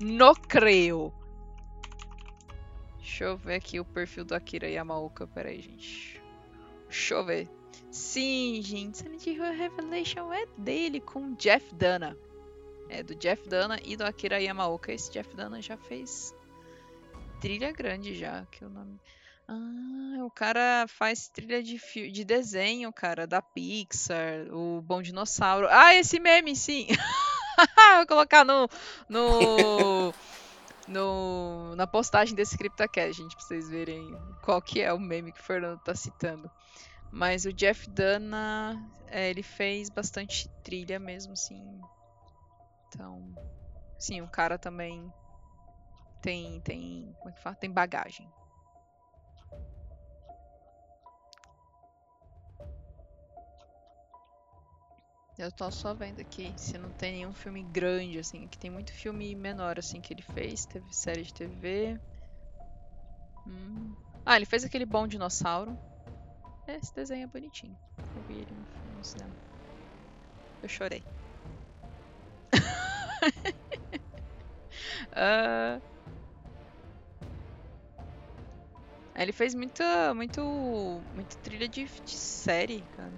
não 0.00 0.34
creio. 0.34 1.12
Deixa 2.96 3.24
eu 3.24 3.36
ver 3.36 3.54
aqui 3.54 3.78
o 3.78 3.84
perfil 3.84 4.24
do 4.24 4.34
Akira 4.34 4.68
Yamaoka. 4.68 5.28
Pera 5.28 5.50
aí, 5.50 5.60
gente. 5.60 6.20
Deixa 6.88 7.14
eu 7.14 7.24
ver. 7.24 7.48
Sim, 7.92 8.60
gente. 8.62 8.98
Silent 8.98 9.26
Hill 9.26 9.42
Revelation 9.44 10.32
é 10.32 10.44
dele 10.58 11.00
com 11.00 11.34
Jeff 11.34 11.72
Dana. 11.72 12.16
É 12.88 13.04
do 13.04 13.14
Jeff 13.14 13.48
Dana 13.48 13.78
e 13.84 13.96
do 13.96 14.02
Akira 14.02 14.42
Yamaoka. 14.42 14.92
Esse 14.92 15.12
Jeff 15.12 15.36
Dana 15.36 15.62
já 15.62 15.76
fez 15.76 16.34
trilha 17.40 17.72
grande 17.72 18.14
já, 18.14 18.46
que 18.50 18.64
o 18.64 18.68
nome. 18.68 18.98
Ah, 19.46 20.24
o 20.24 20.30
cara 20.30 20.86
faz 20.88 21.28
trilha 21.28 21.62
de, 21.62 21.78
de 22.10 22.24
desenho, 22.24 22.92
cara, 22.92 23.26
da 23.26 23.40
Pixar, 23.40 24.46
o 24.52 24.82
Bom 24.82 25.00
Dinossauro. 25.00 25.66
Ah, 25.70 25.94
esse 25.94 26.20
meme, 26.20 26.54
sim! 26.54 26.86
Vou 27.96 28.06
colocar 28.06 28.44
no, 28.44 28.68
no 29.08 30.12
no, 30.88 31.74
na 31.76 31.86
postagem 31.86 32.34
desse 32.34 32.56
CryptoCast, 32.56 33.12
gente, 33.12 33.36
pra 33.36 33.44
vocês 33.44 33.68
verem 33.68 34.16
qual 34.42 34.60
que 34.60 34.80
é 34.80 34.92
o 34.92 34.98
meme 34.98 35.32
que 35.32 35.40
o 35.40 35.44
Fernando 35.44 35.78
tá 35.80 35.94
citando. 35.94 36.50
Mas 37.10 37.44
o 37.44 37.52
Jeff 37.52 37.88
Dana, 37.90 38.76
é, 39.06 39.30
ele 39.30 39.42
fez 39.42 39.88
bastante 39.88 40.48
trilha 40.62 40.98
mesmo, 40.98 41.32
assim. 41.32 41.80
Então, 42.88 43.34
sim, 43.98 44.20
o 44.20 44.28
cara 44.28 44.58
também 44.58 45.12
tem, 46.20 46.60
tem, 46.60 47.14
como 47.18 47.30
é 47.30 47.32
que 47.32 47.40
fala? 47.40 47.56
Tem 47.56 47.70
bagagem. 47.70 48.28
Eu 55.38 55.52
tô 55.52 55.70
só 55.70 55.94
vendo 55.94 56.20
aqui 56.20 56.52
se 56.56 56.76
não 56.76 56.90
tem 56.90 57.12
nenhum 57.12 57.32
filme 57.32 57.62
grande, 57.62 58.18
assim. 58.18 58.48
Que 58.48 58.58
tem 58.58 58.70
muito 58.70 58.92
filme 58.92 59.36
menor, 59.36 59.78
assim, 59.78 60.00
que 60.00 60.12
ele 60.12 60.22
fez. 60.22 60.66
Teve 60.66 60.92
série 60.92 61.22
de 61.22 61.32
TV. 61.32 61.96
Hum. 63.46 63.94
Ah, 64.26 64.34
ele 64.36 64.46
fez 64.46 64.64
aquele 64.64 64.84
Bom 64.84 65.06
Dinossauro. 65.06 65.78
Esse 66.66 66.92
desenho 66.92 67.24
é 67.24 67.26
bonitinho. 67.28 67.78
Eu 68.16 68.22
vi 68.24 68.34
ele 68.40 68.56
no, 68.96 69.04
cinema. 69.04 69.32
Eu 70.60 70.68
chorei. 70.68 71.04
uh... 75.12 75.80
Ele 79.18 79.32
fez 79.32 79.52
muita, 79.52 80.14
muito, 80.14 80.40
muita 81.12 81.36
trilha 81.38 81.66
de, 81.66 81.84
de 81.84 82.10
série, 82.14 82.84
cara. 82.96 83.12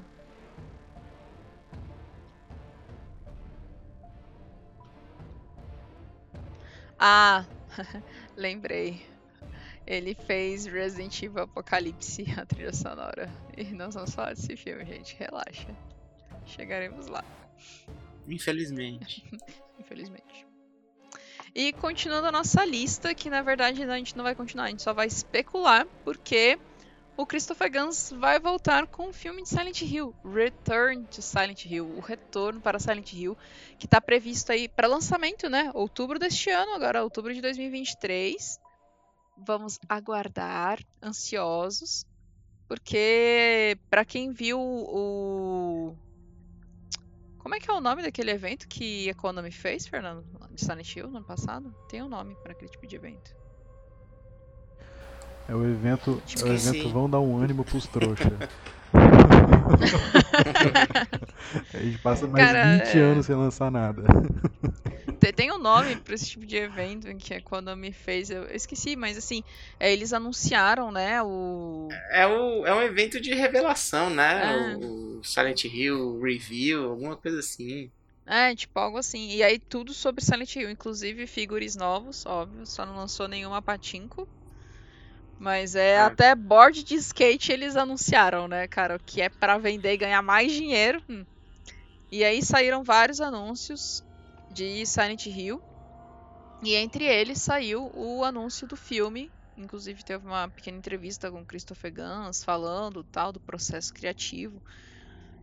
Ah, 6.99 7.45
lembrei. 8.35 9.07
Ele 9.87 10.14
fez 10.14 10.64
Resident 10.64 11.23
Evil 11.23 11.42
Apocalipse, 11.42 12.25
a 12.38 12.47
trilha 12.47 12.73
sonora. 12.73 13.30
E 13.54 13.64
nós 13.64 13.95
vamos 13.95 14.14
falar 14.14 14.33
desse 14.33 14.57
filme, 14.57 14.85
gente. 14.87 15.14
Relaxa. 15.19 15.75
Chegaremos 16.47 17.09
lá. 17.09 17.23
Infelizmente. 18.26 19.23
Infelizmente. 19.78 20.50
E 21.54 21.73
continuando 21.73 22.28
a 22.28 22.33
nossa 22.33 22.64
lista, 22.64 23.14
que 23.14 23.28
na 23.28 23.42
verdade 23.42 23.83
a 23.83 23.97
gente 23.97 24.16
não 24.16 24.25
vai 24.25 24.35
continuar, 24.35 24.64
a 24.64 24.69
gente 24.69 24.83
só 24.83 24.92
vai 24.92 25.07
especular, 25.07 25.87
porque 26.04 26.59
o 27.16 27.26
Christopher 27.26 27.71
Guns 27.71 28.12
vai 28.12 28.38
voltar 28.38 28.87
com 28.87 29.09
o 29.09 29.12
filme 29.12 29.42
de 29.42 29.49
Silent 29.49 29.83
Hill, 29.83 30.14
Return 30.25 31.04
to 31.07 31.21
Silent 31.21 31.66
Hill, 31.66 31.87
o 31.97 32.00
retorno 32.00 32.61
para 32.61 32.78
Silent 32.78 33.12
Hill, 33.12 33.37
que 33.78 33.87
está 33.87 34.00
previsto 34.00 34.52
aí 34.52 34.69
para 34.69 34.87
lançamento, 34.87 35.49
né? 35.49 35.71
Outubro 35.75 36.19
deste 36.19 36.50
ano, 36.50 36.73
agora 36.73 37.02
outubro 37.02 37.35
de 37.35 37.40
2023. 37.40 38.59
Vamos 39.37 39.78
aguardar, 39.88 40.78
ansiosos, 41.02 42.07
porque 42.69 43.76
para 43.90 44.04
quem 44.04 44.30
viu 44.33 44.61
o 44.61 45.97
como 47.40 47.54
é 47.54 47.59
que 47.59 47.70
é 47.70 47.75
o 47.75 47.80
nome 47.80 48.02
daquele 48.02 48.30
evento 48.30 48.68
que 48.68 49.11
a 49.11 49.14
Konami 49.14 49.50
fez, 49.50 49.87
Fernando, 49.87 50.25
de 50.50 50.61
Silent 50.61 50.94
Hill 50.94 51.09
no 51.09 51.16
ano 51.18 51.26
passado? 51.26 51.75
Tem 51.88 52.02
um 52.02 52.09
nome 52.09 52.35
para 52.42 52.52
aquele 52.52 52.70
tipo 52.70 52.87
de 52.87 52.97
evento. 52.97 53.35
É 55.49 55.54
o 55.54 55.64
evento, 55.64 56.23
é 56.38 56.44
o 56.44 56.52
evento 56.52 56.88
vão 56.90 57.11
dar 57.11 57.18
um 57.18 57.38
ânimo 57.38 57.64
pros 57.64 57.87
trouxas. 57.87 58.28
a 61.74 61.78
gente 61.78 61.98
passa 61.98 62.26
mais 62.26 62.46
Cara, 62.46 62.84
20 62.84 62.98
é... 62.98 63.00
anos 63.00 63.26
sem 63.26 63.36
lançar 63.36 63.70
nada. 63.70 64.02
Tem 65.34 65.52
um 65.52 65.58
nome 65.58 65.96
para 65.96 66.14
esse 66.14 66.30
tipo 66.30 66.46
de 66.46 66.56
evento 66.56 67.14
que 67.16 67.34
a 67.34 67.40
Konami 67.40 67.92
fez, 67.92 68.30
eu 68.30 68.44
esqueci, 68.50 68.96
mas 68.96 69.16
assim, 69.16 69.44
é, 69.78 69.92
eles 69.92 70.12
anunciaram, 70.12 70.90
né, 70.90 71.22
o... 71.22 71.88
É, 72.10 72.26
o... 72.26 72.66
é 72.66 72.74
um 72.74 72.82
evento 72.82 73.20
de 73.20 73.32
revelação, 73.34 74.10
né, 74.10 74.72
é. 74.72 74.76
o 74.76 75.22
Silent 75.22 75.64
Hill 75.64 76.20
Review, 76.20 76.90
alguma 76.90 77.16
coisa 77.16 77.38
assim. 77.38 77.90
É, 78.26 78.54
tipo 78.54 78.78
algo 78.78 78.96
assim. 78.96 79.28
E 79.30 79.42
aí 79.42 79.58
tudo 79.58 79.92
sobre 79.92 80.24
Silent 80.24 80.54
Hill, 80.54 80.70
inclusive 80.70 81.26
figures 81.26 81.74
novos, 81.74 82.24
óbvio, 82.24 82.64
só 82.64 82.86
não 82.86 82.96
lançou 82.96 83.26
nenhuma 83.26 83.60
patinco. 83.60 84.28
Mas 85.40 85.75
é, 85.75 85.94
é, 85.94 86.00
até 86.00 86.35
board 86.37 86.85
de 86.85 86.94
skate 86.94 87.50
eles 87.50 87.75
anunciaram, 87.75 88.47
né, 88.47 88.68
cara? 88.68 88.99
Que 88.99 89.23
é 89.23 89.28
para 89.28 89.59
vender 89.59 89.94
e 89.94 89.97
ganhar 89.97 90.23
mais 90.23 90.52
dinheiro. 90.52 91.02
Hum. 91.09 91.25
E 92.12 92.23
aí 92.23 92.44
saíram 92.44 92.85
vários 92.85 93.20
anúncios 93.20 94.04
de 94.52 94.87
Silent 94.87 95.26
Hill. 95.26 95.61
E 96.62 96.75
entre 96.75 97.04
eles 97.04 97.40
saiu 97.40 97.90
o 97.94 98.23
anúncio 98.23 98.68
do 98.68 98.76
filme 98.76 99.30
Inclusive 99.61 100.02
teve 100.02 100.26
uma 100.26 100.49
pequena 100.49 100.78
entrevista 100.78 101.30
com 101.30 101.44
Christopher 101.44 101.92
Gans 101.92 102.42
falando 102.42 103.04
tal 103.04 103.30
do 103.30 103.38
processo 103.38 103.92
criativo. 103.92 104.61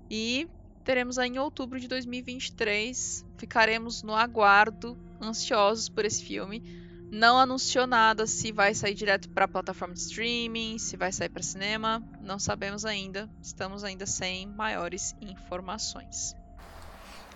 E 0.09 0.49
teremos 0.83 1.19
aí 1.19 1.29
em 1.29 1.37
outubro 1.37 1.79
de 1.79 1.87
2023. 1.87 3.23
Ficaremos 3.37 4.01
no 4.01 4.15
aguardo, 4.15 4.97
ansiosos 5.21 5.87
por 5.87 6.03
esse 6.03 6.23
filme. 6.23 6.86
Não 7.11 7.39
anunciou 7.39 7.87
nada 7.87 8.27
se 8.27 8.51
vai 8.51 8.73
sair 8.73 8.93
direto 8.93 9.29
para 9.29 9.45
a 9.45 9.47
plataforma 9.47 9.93
de 9.93 10.01
streaming, 10.01 10.77
se 10.77 10.97
vai 10.97 11.11
sair 11.11 11.29
para 11.29 11.41
cinema, 11.41 12.03
não 12.21 12.37
sabemos 12.37 12.83
ainda. 12.83 13.29
Estamos 13.41 13.83
ainda 13.83 14.05
sem 14.05 14.45
maiores 14.47 15.15
informações. 15.21 16.35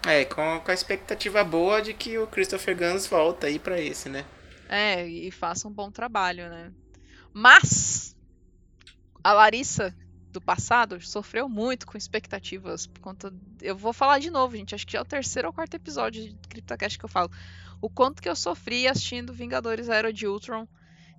É, 0.06 0.26
com, 0.26 0.60
com 0.60 0.72
a 0.72 0.74
expectativa 0.74 1.44
boa 1.44 1.82
de 1.82 1.94
que 1.94 2.18
o 2.18 2.28
Christopher 2.28 2.76
Guns 2.76 3.08
volta 3.08 3.48
aí 3.48 3.60
para 3.60 3.80
esse, 3.80 4.10
né? 4.10 4.26
É, 4.68 5.08
e 5.08 5.32
faça 5.32 5.68
um 5.68 5.72
bom 5.72 5.92
trabalho, 5.92 6.50
né? 6.50 6.72
Mas 7.34 8.16
a 9.24 9.32
Larissa 9.32 9.96
do 10.32 10.42
passado 10.42 11.00
sofreu 11.02 11.48
muito 11.48 11.86
com 11.86 11.98
expectativas 11.98 12.88
por 12.88 13.00
conta. 13.00 13.34
Eu 13.62 13.76
vou 13.76 13.94
falar 13.94 14.20
de 14.20 14.30
novo, 14.30 14.56
gente. 14.56 14.74
Acho 14.74 14.86
que 14.86 14.94
já 14.94 15.00
é 15.00 15.02
o 15.02 15.06
terceiro 15.06 15.50
ou 15.50 15.54
quarto 15.54 15.76
episódio 15.76 16.24
de 16.24 16.36
CryptoCast 16.48 16.98
que 16.98 17.06
eu 17.06 17.10
falo. 17.10 17.30
O 17.82 17.90
quanto 17.90 18.22
que 18.22 18.30
eu 18.30 18.36
sofri 18.36 18.88
assistindo 18.88 19.34
Vingadores 19.34 19.90
Era 19.90 20.14
de 20.14 20.28
Ultron. 20.28 20.68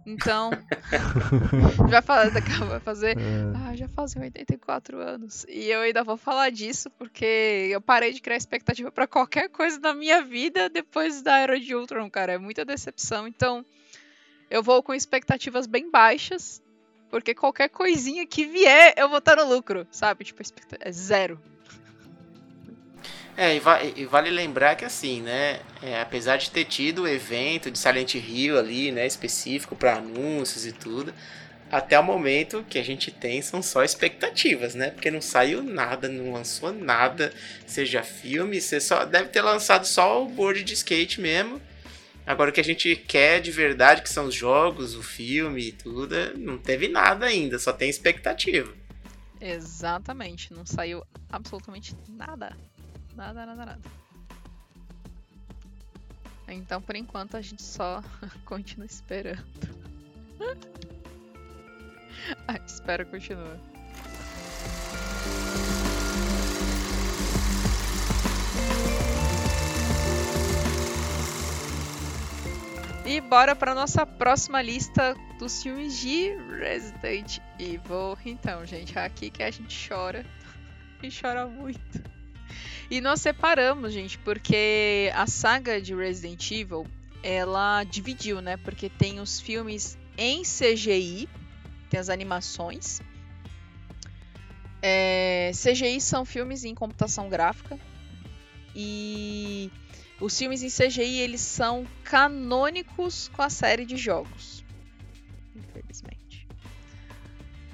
Então. 0.06 0.50
vai 1.88 2.02
fazer. 2.02 2.40
Vai 2.66 2.80
fazer 2.80 3.18
é. 3.18 3.22
ah, 3.56 3.76
já 3.76 3.88
fazem 3.88 4.22
84 4.22 5.00
anos. 5.00 5.44
E 5.48 5.70
eu 5.70 5.80
ainda 5.80 6.02
vou 6.02 6.16
falar 6.16 6.50
disso 6.50 6.90
porque 6.90 7.68
eu 7.70 7.80
parei 7.80 8.12
de 8.12 8.20
criar 8.20 8.36
expectativa 8.36 8.90
para 8.90 9.06
qualquer 9.06 9.48
coisa 9.48 9.78
na 9.78 9.94
minha 9.94 10.22
vida 10.22 10.68
depois 10.68 11.22
da 11.22 11.38
Era 11.38 11.58
de 11.58 11.74
Ultron, 11.74 12.10
cara. 12.10 12.32
É 12.32 12.38
muita 12.38 12.64
decepção. 12.64 13.26
Então. 13.26 13.64
Eu 14.50 14.62
vou 14.62 14.82
com 14.82 14.92
expectativas 14.92 15.66
bem 15.66 15.90
baixas 15.90 16.62
porque 17.12 17.34
qualquer 17.34 17.68
coisinha 17.68 18.26
que 18.26 18.46
vier, 18.46 18.94
eu 18.96 19.06
vou 19.06 19.18
estar 19.18 19.36
no 19.36 19.44
lucro, 19.44 19.86
sabe? 19.90 20.24
Tipo, 20.24 20.42
é 20.80 20.90
zero. 20.90 21.38
É, 23.36 23.56
e, 23.56 23.60
va 23.60 23.82
e, 23.82 24.04
vale 24.04 24.30
lembrar 24.30 24.76
que 24.76 24.84
assim, 24.84 25.22
né? 25.22 25.60
É, 25.82 26.00
apesar 26.00 26.36
de 26.36 26.50
ter 26.50 26.64
tido 26.64 27.02
o 27.02 27.08
evento 27.08 27.70
de 27.70 27.78
Silent 27.78 28.14
Hill 28.14 28.58
ali, 28.58 28.92
né? 28.92 29.06
Específico 29.06 29.74
para 29.74 29.96
anúncios 29.96 30.66
e 30.66 30.72
tudo, 30.72 31.14
até 31.70 31.98
o 31.98 32.02
momento 32.02 32.64
que 32.68 32.78
a 32.78 32.84
gente 32.84 33.10
tem 33.10 33.40
são 33.40 33.62
só 33.62 33.82
expectativas, 33.82 34.74
né? 34.74 34.90
Porque 34.90 35.10
não 35.10 35.22
saiu 35.22 35.62
nada, 35.62 36.08
não 36.08 36.32
lançou 36.32 36.72
nada, 36.72 37.32
seja 37.66 38.02
filme, 38.02 38.60
você 38.60 38.80
só 38.80 39.04
deve 39.04 39.28
ter 39.30 39.40
lançado 39.40 39.86
só 39.86 40.22
o 40.22 40.28
board 40.28 40.62
de 40.62 40.74
skate 40.74 41.20
mesmo 41.20 41.60
Agora 42.24 42.50
o 42.50 42.52
que 42.52 42.60
a 42.60 42.64
gente 42.64 42.94
quer 42.94 43.40
de 43.40 43.50
verdade, 43.50 44.02
que 44.02 44.08
são 44.08 44.26
os 44.26 44.34
jogos, 44.34 44.94
o 44.94 45.02
filme 45.02 45.68
e 45.68 45.72
tudo, 45.72 46.14
não 46.38 46.56
teve 46.56 46.86
nada 46.86 47.26
ainda, 47.26 47.58
só 47.58 47.72
tem 47.72 47.90
expectativa. 47.90 48.72
Exatamente, 49.40 50.52
não 50.52 50.64
saiu 50.64 51.04
absolutamente 51.28 51.96
nada. 52.08 52.56
Nada, 53.16 53.46
nada, 53.46 53.66
nada. 53.66 53.80
Então, 56.48 56.82
por 56.82 56.96
enquanto, 56.96 57.36
a 57.36 57.40
gente 57.40 57.62
só 57.62 58.02
continua 58.44 58.86
esperando. 58.86 59.44
ah, 62.48 62.58
espera 62.66 63.04
continua. 63.04 63.58
E 73.04 73.20
bora 73.20 73.54
para 73.54 73.74
nossa 73.74 74.06
próxima 74.06 74.62
lista 74.62 75.14
dos 75.38 75.62
filmes 75.62 75.98
de 75.98 76.34
Resident 76.58 77.40
Evil. 77.58 78.16
Então, 78.24 78.64
gente, 78.64 78.96
é 78.96 79.04
aqui 79.04 79.30
que 79.30 79.42
a 79.42 79.50
gente 79.50 79.88
chora. 79.88 80.24
E 81.02 81.10
chora 81.10 81.48
muito. 81.48 82.11
E 82.90 83.00
nós 83.00 83.20
separamos, 83.20 83.92
gente, 83.92 84.18
porque 84.18 85.10
a 85.14 85.26
saga 85.26 85.80
de 85.80 85.94
Resident 85.94 86.50
Evil, 86.50 86.86
ela 87.22 87.84
dividiu, 87.84 88.40
né? 88.40 88.56
Porque 88.56 88.88
tem 88.88 89.20
os 89.20 89.40
filmes 89.40 89.96
em 90.16 90.42
CGI, 90.42 91.28
tem 91.88 91.98
as 91.98 92.08
animações. 92.08 93.00
É, 94.82 95.52
CGI 95.54 96.00
são 96.00 96.24
filmes 96.24 96.64
em 96.64 96.74
computação 96.74 97.28
gráfica. 97.28 97.78
E 98.74 99.70
os 100.20 100.36
filmes 100.36 100.62
em 100.62 100.68
CGI 100.68 101.18
eles 101.18 101.40
são 101.40 101.86
canônicos 102.04 103.28
com 103.28 103.42
a 103.42 103.50
série 103.50 103.84
de 103.84 103.96
jogos. 103.96 104.64
Infelizmente. 105.54 106.46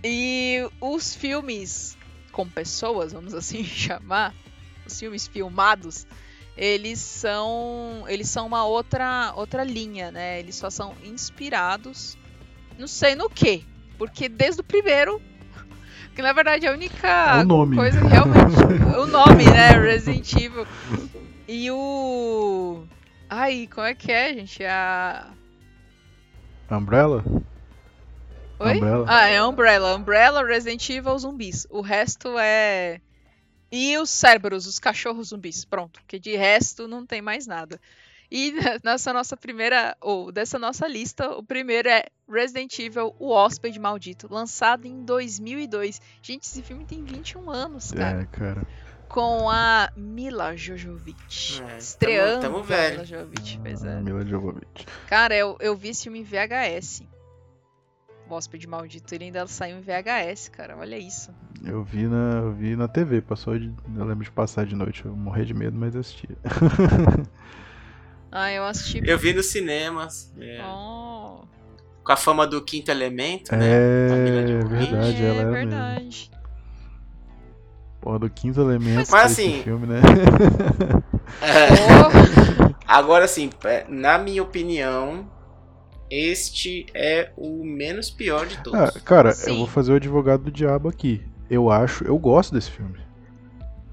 E 0.05 0.68
os 0.81 1.14
filmes 1.14 1.96
com 2.33 2.48
pessoas, 2.48 3.12
vamos 3.12 3.35
assim 3.35 3.64
chamar, 3.64 4.35
os 4.88 4.98
filmes 4.98 5.27
filmados, 5.27 6.07
eles 6.57 6.98
são 6.98 8.05
eles 8.09 8.29
são 8.29 8.46
uma 8.46 8.64
outra 8.64 9.33
outra 9.37 9.62
linha, 9.62 10.11
né? 10.11 10.40
Eles 10.40 10.57
só 10.57 10.68
são 10.70 10.94
inspirados, 11.05 12.18
não 12.79 12.88
sei 12.88 13.14
no 13.14 13.31
que, 13.31 13.64
porque 13.96 14.29
desde 14.29 14.61
o 14.61 14.64
primeiro 14.64 15.22
que 16.14 16.22
na 16.22 16.33
verdade 16.33 16.66
a 16.66 16.72
única 16.72 17.40
é 17.40 17.74
coisa 17.74 18.01
que 18.01 18.07
realmente 18.07 18.98
o 18.98 19.07
nome, 19.07 19.44
né, 19.44 19.70
Resident 19.79 20.33
Evil 20.33 20.66
e 21.48 21.70
o. 21.70 22.85
Ai, 23.31 23.66
como 23.72 23.87
é 23.87 23.94
que 23.94 24.12
é, 24.12 24.35
gente? 24.35 24.62
A. 24.64 25.31
Umbrella? 26.70 27.24
Oi? 28.59 28.74
Umbrella. 28.74 29.05
Ah, 29.09 29.29
é 29.29 29.42
Umbrella. 29.42 29.96
Umbrella, 29.96 30.44
Resident 30.44 30.87
Evil, 30.90 31.18
zumbis. 31.18 31.66
O 31.70 31.81
resto 31.81 32.38
é. 32.38 33.01
E 33.70 33.96
os 33.98 34.11
cérebros, 34.11 34.66
os 34.66 34.78
cachorros 34.78 35.28
zumbis. 35.28 35.64
Pronto. 35.64 36.00
Porque 36.00 36.18
de 36.18 36.37
resto 36.37 36.88
não 36.88 37.04
tem 37.04 37.20
mais 37.20 37.46
nada. 37.46 37.81
E 38.31 38.52
nessa 38.85 39.12
nossa 39.12 39.37
primeira, 39.37 39.96
ou 40.00 40.31
dessa 40.31 40.59
nossa 40.59 40.87
lista, 40.87 41.31
o 41.31 41.42
primeiro 41.42 41.88
é 41.88 42.04
Resident 42.28 42.78
Evil, 42.78 43.14
o 43.18 43.31
Hóspede 43.31 43.78
Maldito, 43.78 44.33
lançado 44.33 44.87
em 44.87 45.02
2002. 45.04 46.00
Gente, 46.22 46.44
esse 46.44 46.62
filme 46.62 46.85
tem 46.85 47.02
21 47.02 47.50
anos, 47.50 47.92
cara. 47.92 48.22
É, 48.22 48.26
cara 48.26 48.66
com 49.09 49.48
a 49.48 49.90
Mila 49.96 50.54
Jojovic. 50.54 51.62
É, 51.62 51.78
estreando 51.78 52.42
tamo, 52.42 52.57
tamo 52.57 52.64
velho. 52.64 52.92
Mila 52.92 53.04
Jojovic, 53.04 53.59
pois 53.59 53.85
é. 53.85 54.00
Mila 54.00 54.24
Jojovic. 54.24 54.87
Cara, 55.07 55.35
eu, 55.35 55.57
eu 55.61 55.74
vi 55.74 55.88
esse 55.88 56.04
filme 56.04 56.20
em 56.20 56.24
VHS. 56.24 57.02
O 58.29 58.35
Hóspede 58.35 58.67
Maldito, 58.67 59.14
ele 59.14 59.25
ainda 59.25 59.47
saiu 59.47 59.79
em 59.79 59.81
VHS, 59.81 60.49
cara, 60.51 60.77
olha 60.77 60.99
isso. 60.99 61.31
Eu 61.64 61.83
vi 61.83 62.07
na, 62.07 62.41
eu 62.43 62.53
vi 62.53 62.77
na 62.77 62.87
TV, 62.87 63.23
passou 63.23 63.59
de, 63.59 63.73
eu 63.97 64.05
lembro 64.05 64.25
de 64.25 64.31
passar 64.31 64.67
de 64.67 64.75
noite, 64.75 65.05
eu 65.05 65.17
morri 65.17 65.47
de 65.47 65.55
medo, 65.55 65.77
mas 65.77 65.97
assistia. 65.97 66.37
ah, 68.31 68.53
eu 68.53 68.64
assisti. 68.64 69.01
Eu 69.05 69.19
vi 69.19 69.33
nos 69.33 69.47
cinemas. 69.47 70.33
É. 70.38 70.62
Oh. 70.62 71.41
Com 72.05 72.12
a 72.12 72.17
fama 72.17 72.47
do 72.47 72.62
Quinto 72.62 72.91
Elemento, 72.91 73.55
né? 73.55 73.67
É, 73.67 74.62
verdade, 74.64 75.23
é, 75.23 75.29
ela 75.29 75.43
é 75.43 75.51
verdade. 75.51 76.05
Mesmo. 76.05 76.38
Porra, 78.01 78.21
do 78.21 78.31
quinto 78.31 78.61
elemento 78.61 79.11
Mas 79.11 79.33
assim. 79.33 79.62
filme, 79.62 79.87
né? 79.87 80.01
É. 81.43 81.69
Agora 82.87 83.27
assim, 83.27 83.51
é, 83.64 83.85
na 83.87 84.17
minha 84.17 84.43
opinião, 84.43 85.29
este 86.11 86.87
é 86.94 87.31
o 87.37 87.64
menos 87.64 88.11
pior 88.11 88.47
de 88.47 88.57
todos. 88.62 88.79
Ah, 88.79 88.92
cara, 89.01 89.33
Sim. 89.33 89.51
eu 89.51 89.57
vou 89.59 89.66
fazer 89.66 89.92
o 89.92 89.97
advogado 89.97 90.44
do 90.44 90.51
diabo 90.51 90.88
aqui. 90.88 91.23
Eu 91.51 91.71
acho, 91.71 92.05
eu 92.05 92.18
gosto 92.18 92.55
desse 92.55 92.71
filme. 92.71 92.99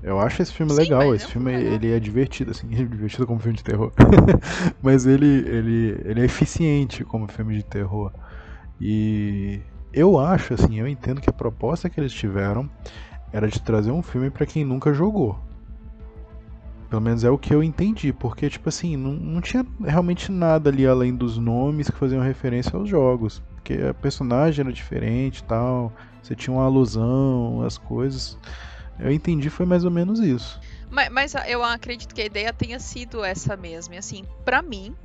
Eu 0.04 0.20
acho 0.20 0.42
esse 0.42 0.54
filme 0.54 0.72
Sim, 0.72 0.82
legal. 0.82 1.16
Esse 1.16 1.26
é 1.26 1.28
filme 1.30 1.52
ele 1.52 1.92
é 1.92 2.00
divertido, 2.00 2.52
assim, 2.52 2.68
é 2.74 2.84
divertido 2.84 3.26
como 3.26 3.40
filme 3.40 3.58
de 3.58 3.64
terror. 3.64 3.92
mas 4.82 5.06
ele, 5.06 5.26
ele, 5.26 6.02
ele 6.06 6.22
é 6.22 6.26
eficiente 6.26 7.04
como 7.04 7.28
filme 7.28 7.56
de 7.56 7.64
terror. 7.64 8.12
E 8.80 9.62
eu 9.92 10.20
acho, 10.20 10.54
assim, 10.54 10.80
eu 10.80 10.88
entendo 10.88 11.22
que 11.22 11.30
a 11.30 11.34
proposta 11.34 11.90
que 11.90 12.00
eles 12.00 12.14
tiveram 12.14 12.70
era 13.34 13.48
de 13.48 13.60
trazer 13.62 13.92
um 13.92 14.04
filme 14.04 14.30
para 14.30 14.46
quem 14.46 14.64
nunca 14.64 14.94
jogou. 14.94 15.40
Pelo 16.90 17.02
menos 17.02 17.24
é 17.24 17.30
o 17.30 17.38
que 17.38 17.54
eu 17.54 17.64
entendi, 17.64 18.14
porque, 18.14 18.50
tipo 18.50 18.70
assim, 18.70 18.96
não, 18.96 19.12
não 19.12 19.42
tinha 19.42 19.66
realmente 19.84 20.32
nada 20.32 20.70
ali 20.70 20.86
além 20.86 21.16
dos 21.16 21.38
nomes 21.38 21.90
que 21.90 21.98
faziam 21.98 22.22
referência 22.22 22.78
aos 22.78 22.88
jogos. 22.88 23.42
Porque 23.56 23.74
a 23.74 23.94
personagem 23.94 24.64
era 24.64 24.74
diferente 24.74 25.40
e 25.40 25.44
tal, 25.44 25.92
você 26.22 26.36
tinha 26.36 26.56
uma 26.56 26.66
alusão, 26.66 27.62
as 27.64 27.78
coisas. 27.78 28.38
Eu 29.00 29.12
entendi, 29.12 29.50
foi 29.50 29.66
mais 29.66 29.84
ou 29.84 29.92
menos 29.92 30.20
isso. 30.20 30.60
Mas, 30.90 31.10
mas 31.10 31.36
eu 31.48 31.64
acredito 31.64 32.14
que 32.14 32.22
a 32.22 32.26
ideia 32.26 32.54
tenha 32.54 32.80
sido 32.80 33.24
essa 33.24 33.58
mesma. 33.58 33.96
E 33.96 33.98
assim, 33.98 34.24
para 34.46 34.62
mim, 34.62 34.96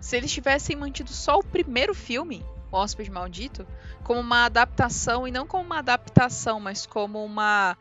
se 0.00 0.16
eles 0.16 0.32
tivessem 0.32 0.76
mantido 0.76 1.10
só 1.10 1.38
o 1.38 1.44
primeiro 1.44 1.94
filme, 1.94 2.44
o 2.70 2.76
Hóspede 2.76 3.10
Maldito, 3.10 3.66
como 4.04 4.20
uma 4.20 4.44
adaptação, 4.44 5.26
e 5.26 5.30
não 5.30 5.46
como 5.46 5.64
uma 5.64 5.78
adaptação, 5.78 6.60
mas 6.60 6.86
como 6.86 7.24
uma. 7.24 7.76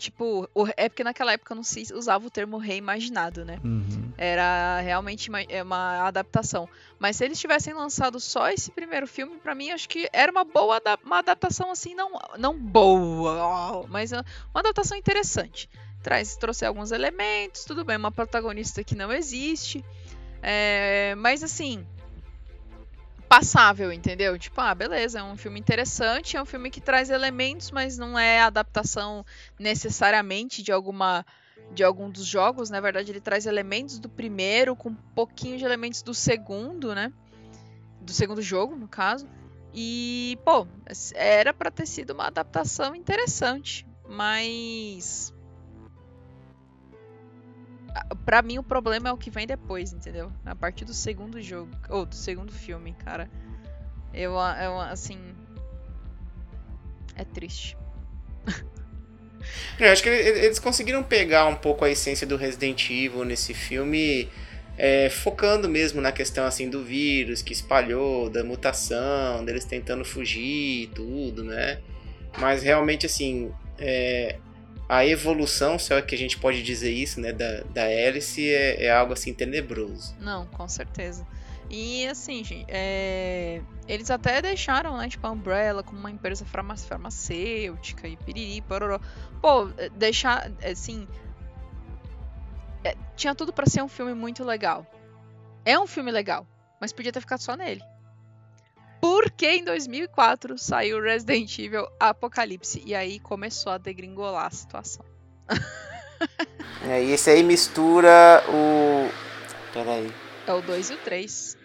Tipo, 0.00 0.48
é 0.76 0.88
porque 0.88 1.04
naquela 1.04 1.32
época 1.32 1.54
não 1.54 1.62
se 1.62 1.86
usava 1.94 2.26
o 2.26 2.30
termo 2.30 2.56
reimaginado, 2.56 3.44
né? 3.44 3.60
Uhum. 3.62 4.10
Era 4.16 4.80
realmente 4.80 5.28
uma, 5.28 5.42
é 5.42 5.62
uma 5.62 6.06
adaptação. 6.08 6.68
Mas 6.98 7.16
se 7.16 7.24
eles 7.24 7.38
tivessem 7.38 7.74
lançado 7.74 8.18
só 8.18 8.48
esse 8.48 8.70
primeiro 8.70 9.06
filme, 9.06 9.36
pra 9.36 9.54
mim 9.54 9.70
acho 9.70 9.88
que 9.88 10.08
era 10.12 10.32
uma 10.32 10.44
boa 10.44 10.80
uma 11.04 11.18
adaptação 11.18 11.70
assim, 11.70 11.94
não, 11.94 12.12
não 12.38 12.58
boa, 12.58 13.86
mas 13.88 14.10
uma 14.12 14.24
adaptação 14.54 14.96
interessante. 14.96 15.68
Traz, 16.02 16.34
trouxe 16.34 16.64
alguns 16.64 16.92
elementos, 16.92 17.64
tudo 17.64 17.84
bem, 17.84 17.96
uma 17.96 18.10
protagonista 18.10 18.82
que 18.82 18.94
não 18.94 19.12
existe. 19.12 19.84
é, 20.42 21.14
mas 21.18 21.42
assim, 21.42 21.86
passável, 23.30 23.92
entendeu? 23.92 24.36
Tipo, 24.36 24.60
ah, 24.60 24.74
beleza, 24.74 25.20
é 25.20 25.22
um 25.22 25.36
filme 25.36 25.60
interessante, 25.60 26.36
é 26.36 26.42
um 26.42 26.44
filme 26.44 26.68
que 26.68 26.80
traz 26.80 27.10
elementos, 27.10 27.70
mas 27.70 27.96
não 27.96 28.18
é 28.18 28.40
adaptação 28.40 29.24
necessariamente 29.56 30.64
de 30.64 30.72
alguma 30.72 31.24
de 31.72 31.84
algum 31.84 32.10
dos 32.10 32.26
jogos, 32.26 32.68
na 32.68 32.80
verdade 32.80 33.12
ele 33.12 33.20
traz 33.20 33.46
elementos 33.46 34.00
do 34.00 34.08
primeiro 34.08 34.74
com 34.74 34.88
um 34.88 34.96
pouquinho 35.14 35.56
de 35.56 35.64
elementos 35.64 36.02
do 36.02 36.12
segundo, 36.12 36.92
né? 36.92 37.12
Do 38.00 38.12
segundo 38.12 38.42
jogo, 38.42 38.74
no 38.74 38.88
caso. 38.88 39.28
E, 39.72 40.36
pô, 40.44 40.66
era 41.14 41.54
pra 41.54 41.70
ter 41.70 41.86
sido 41.86 42.10
uma 42.10 42.26
adaptação 42.26 42.96
interessante, 42.96 43.86
mas 44.08 45.32
a- 47.94 48.14
Pra 48.24 48.42
mim 48.42 48.58
o 48.58 48.62
problema 48.62 49.08
é 49.08 49.12
o 49.12 49.16
que 49.16 49.30
vem 49.30 49.46
depois, 49.46 49.92
entendeu? 49.92 50.30
A 50.44 50.54
partir 50.54 50.84
do 50.84 50.94
segundo 50.94 51.40
jogo, 51.40 51.70
ou 51.88 52.06
do 52.06 52.14
segundo 52.14 52.52
filme, 52.52 52.92
cara. 53.04 53.28
Eu, 54.12 54.32
eu 54.34 54.80
assim, 54.80 55.18
é 57.16 57.24
triste. 57.24 57.76
Eu 59.78 59.90
acho 59.90 60.02
que 60.02 60.08
ele- 60.08 60.40
eles 60.46 60.58
conseguiram 60.58 61.02
pegar 61.02 61.46
um 61.46 61.54
pouco 61.56 61.84
a 61.84 61.90
essência 61.90 62.26
do 62.26 62.36
Resident 62.36 62.90
Evil 62.90 63.24
nesse 63.24 63.54
filme, 63.54 64.28
é, 64.76 65.08
focando 65.08 65.68
mesmo 65.68 66.00
na 66.00 66.12
questão 66.12 66.44
assim 66.44 66.68
do 66.68 66.84
vírus 66.84 67.40
que 67.42 67.52
espalhou, 67.52 68.28
da 68.28 68.44
mutação, 68.44 69.44
deles 69.44 69.64
tentando 69.64 70.04
fugir 70.04 70.82
e 70.84 70.86
tudo, 70.88 71.42
né? 71.44 71.80
Mas 72.38 72.62
realmente 72.62 73.06
assim, 73.06 73.50
é, 73.78 74.38
a 74.92 75.06
evolução, 75.06 75.78
se 75.78 75.94
é 75.94 76.02
que 76.02 76.16
a 76.16 76.18
gente 76.18 76.36
pode 76.36 76.62
dizer 76.64 76.90
isso, 76.90 77.20
né, 77.20 77.32
da, 77.32 77.62
da 77.72 77.84
Alice 77.84 78.42
é, 78.52 78.84
é 78.86 78.90
algo 78.90 79.12
assim 79.12 79.32
tenebroso. 79.32 80.16
Não, 80.18 80.46
com 80.46 80.68
certeza. 80.68 81.24
E 81.70 82.04
assim, 82.08 82.42
gente, 82.42 82.66
é, 82.68 83.62
eles 83.86 84.10
até 84.10 84.42
deixaram, 84.42 84.96
né, 84.96 85.08
tipo, 85.08 85.24
a 85.24 85.30
Umbrella 85.30 85.84
como 85.84 86.00
uma 86.00 86.10
empresa 86.10 86.44
farma- 86.44 86.76
farmacêutica 86.76 88.08
e 88.08 88.16
piriri, 88.16 88.60
pororó. 88.62 88.98
Pô, 89.40 89.70
é, 89.78 89.88
deixar, 89.90 90.50
assim, 90.68 91.06
é, 92.82 92.96
tinha 93.16 93.34
tudo 93.34 93.52
pra 93.52 93.66
ser 93.66 93.82
um 93.82 93.88
filme 93.88 94.12
muito 94.14 94.42
legal. 94.42 94.84
É 95.64 95.78
um 95.78 95.86
filme 95.86 96.10
legal, 96.10 96.44
mas 96.80 96.92
podia 96.92 97.12
ter 97.12 97.20
ficado 97.20 97.40
só 97.40 97.54
nele. 97.56 97.82
Porque 99.00 99.46
em 99.46 99.64
2004 99.64 100.58
saiu 100.58 101.00
Resident 101.00 101.58
Evil 101.58 101.86
Apocalipse 101.98 102.82
e 102.84 102.94
aí 102.94 103.18
começou 103.18 103.72
a 103.72 103.78
degringolar 103.78 104.46
a 104.46 104.50
situação. 104.50 105.04
É, 106.86 107.02
e 107.02 107.12
esse 107.12 107.30
aí 107.30 107.42
mistura 107.42 108.42
o. 108.48 109.10
Peraí. 109.72 110.12
É 110.46 110.52
o 110.52 110.60
2 110.62 110.90
e 110.90 110.94
o 110.94 110.98
3. 110.98 111.56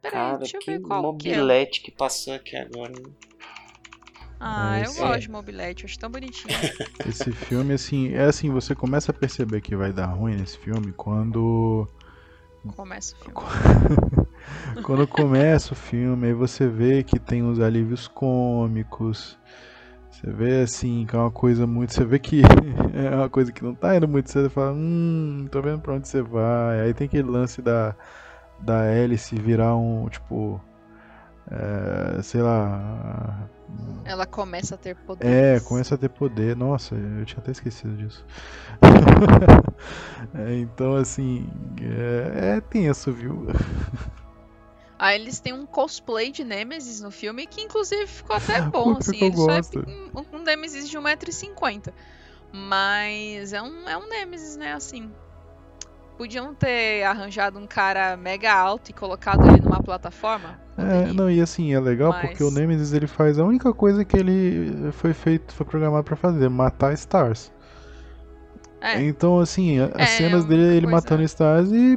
Peraí, 0.00 0.12
Cara, 0.18 0.36
deixa 0.38 0.56
eu 0.56 0.60
que 0.60 0.70
ver 0.72 0.80
qual 0.80 1.16
que 1.16 1.28
é. 1.28 1.32
mobilete 1.36 1.80
que 1.82 1.90
passou 1.90 2.34
aqui 2.34 2.56
agora. 2.56 2.90
né? 2.92 3.10
Ah, 4.40 4.76
É, 4.78 4.80
eu 4.80 4.84
esse- 4.84 4.98
gosto 5.00 5.20
de 5.20 5.30
mobilete, 5.30 5.84
acho 5.84 5.98
tão 5.98 6.08
bonitinho. 6.10 6.54
Esse 7.06 7.32
filme, 7.32 7.74
assim, 7.74 8.14
é 8.14 8.24
assim, 8.24 8.50
você 8.50 8.72
começa 8.74 9.10
a 9.10 9.14
perceber 9.14 9.60
que 9.60 9.74
vai 9.74 9.92
dar 9.92 10.06
ruim 10.06 10.36
nesse 10.36 10.56
filme 10.58 10.92
quando. 10.92 11.88
Começa 12.76 13.16
o 13.16 13.18
filme. 13.18 13.34
Quando 14.82 15.06
começa 15.06 15.72
o 15.72 15.76
filme, 15.76 16.28
aí 16.28 16.32
você 16.32 16.66
vê 16.68 17.02
que 17.02 17.18
tem 17.18 17.42
uns 17.42 17.60
alívios 17.60 18.08
cômicos. 18.08 19.38
Você 20.10 20.30
vê 20.30 20.62
assim, 20.62 21.06
que 21.06 21.14
é 21.14 21.18
uma 21.18 21.30
coisa 21.30 21.66
muito. 21.66 21.94
Você 21.94 22.04
vê 22.04 22.18
que 22.18 22.42
é 22.94 23.14
uma 23.14 23.28
coisa 23.28 23.52
que 23.52 23.62
não 23.62 23.74
tá 23.74 23.96
indo 23.96 24.08
muito 24.08 24.30
certo. 24.30 24.48
Você 24.48 24.54
fala, 24.54 24.72
hum, 24.72 25.46
tô 25.50 25.62
vendo 25.62 25.80
pra 25.80 25.94
onde 25.94 26.08
você 26.08 26.22
vai. 26.22 26.80
Aí 26.80 26.94
tem 26.94 27.06
aquele 27.06 27.28
lance 27.28 27.62
da, 27.62 27.94
da 28.60 28.84
hélice 28.84 29.36
virar 29.36 29.76
um, 29.76 30.08
tipo. 30.08 30.60
é, 31.50 32.22
sei 32.22 32.42
lá. 32.42 33.48
Ela 34.04 34.26
começa 34.26 34.74
a 34.74 34.78
ter 34.78 34.96
poder. 34.96 35.26
É, 35.26 35.60
começa 35.60 35.94
a 35.94 35.98
ter 35.98 36.08
poder. 36.08 36.56
Nossa, 36.56 36.94
eu 36.94 37.24
tinha 37.24 37.38
até 37.38 37.52
esquecido 37.52 37.96
disso. 37.96 38.24
É, 40.34 40.58
então, 40.58 40.94
assim, 40.96 41.48
é, 41.80 42.56
é 42.56 42.60
tenso, 42.60 43.12
viu? 43.12 43.46
Aí 44.98 45.20
eles 45.20 45.38
têm 45.38 45.52
um 45.52 45.64
cosplay 45.64 46.32
de 46.32 46.42
Nemesis 46.42 47.00
no 47.00 47.10
filme, 47.10 47.46
que 47.46 47.60
inclusive 47.60 48.06
ficou 48.08 48.34
até 48.36 48.60
bom, 48.68 48.94
Puta 48.94 48.98
assim. 49.10 49.24
Ele 49.24 49.36
só 49.36 49.50
é 49.52 49.56
gosto. 49.56 49.86
um, 50.34 50.38
Nemesis 50.42 50.88
de 50.90 50.98
1,50m. 50.98 51.92
Mas 52.52 53.52
é 53.52 53.62
um, 53.62 53.88
é 53.88 53.96
um 53.96 54.08
Nemesis, 54.08 54.56
né, 54.56 54.72
assim. 54.72 55.10
Podiam 56.16 56.52
ter 56.52 57.04
arranjado 57.04 57.60
um 57.60 57.66
cara 57.66 58.16
mega 58.16 58.52
alto 58.52 58.90
e 58.90 58.92
colocado 58.92 59.46
ele 59.46 59.60
numa 59.60 59.80
plataforma? 59.80 60.58
É, 60.76 61.12
não, 61.12 61.30
e 61.30 61.40
assim, 61.40 61.72
é 61.72 61.78
legal 61.78 62.10
Mas- 62.10 62.22
porque 62.30 62.42
o 62.42 62.50
Nemesis 62.50 62.92
ele 62.92 63.06
faz 63.06 63.38
a 63.38 63.44
única 63.44 63.72
coisa 63.72 64.04
que 64.04 64.16
ele 64.16 64.90
foi 64.92 65.12
feito, 65.14 65.54
foi 65.54 65.64
programado 65.64 66.02
pra 66.02 66.16
fazer, 66.16 66.48
matar 66.48 66.92
Stars. 66.94 67.52
É, 68.80 69.00
Então, 69.02 69.38
assim, 69.38 69.78
as 69.78 69.90
É, 69.94 70.06
cenas 70.06 70.42
uma 70.42 70.48
dele 70.48 70.62
ele 70.62 70.86
coisa- 70.86 70.96
matando 70.96 71.22
Stars 71.22 71.70
e, 71.70 71.96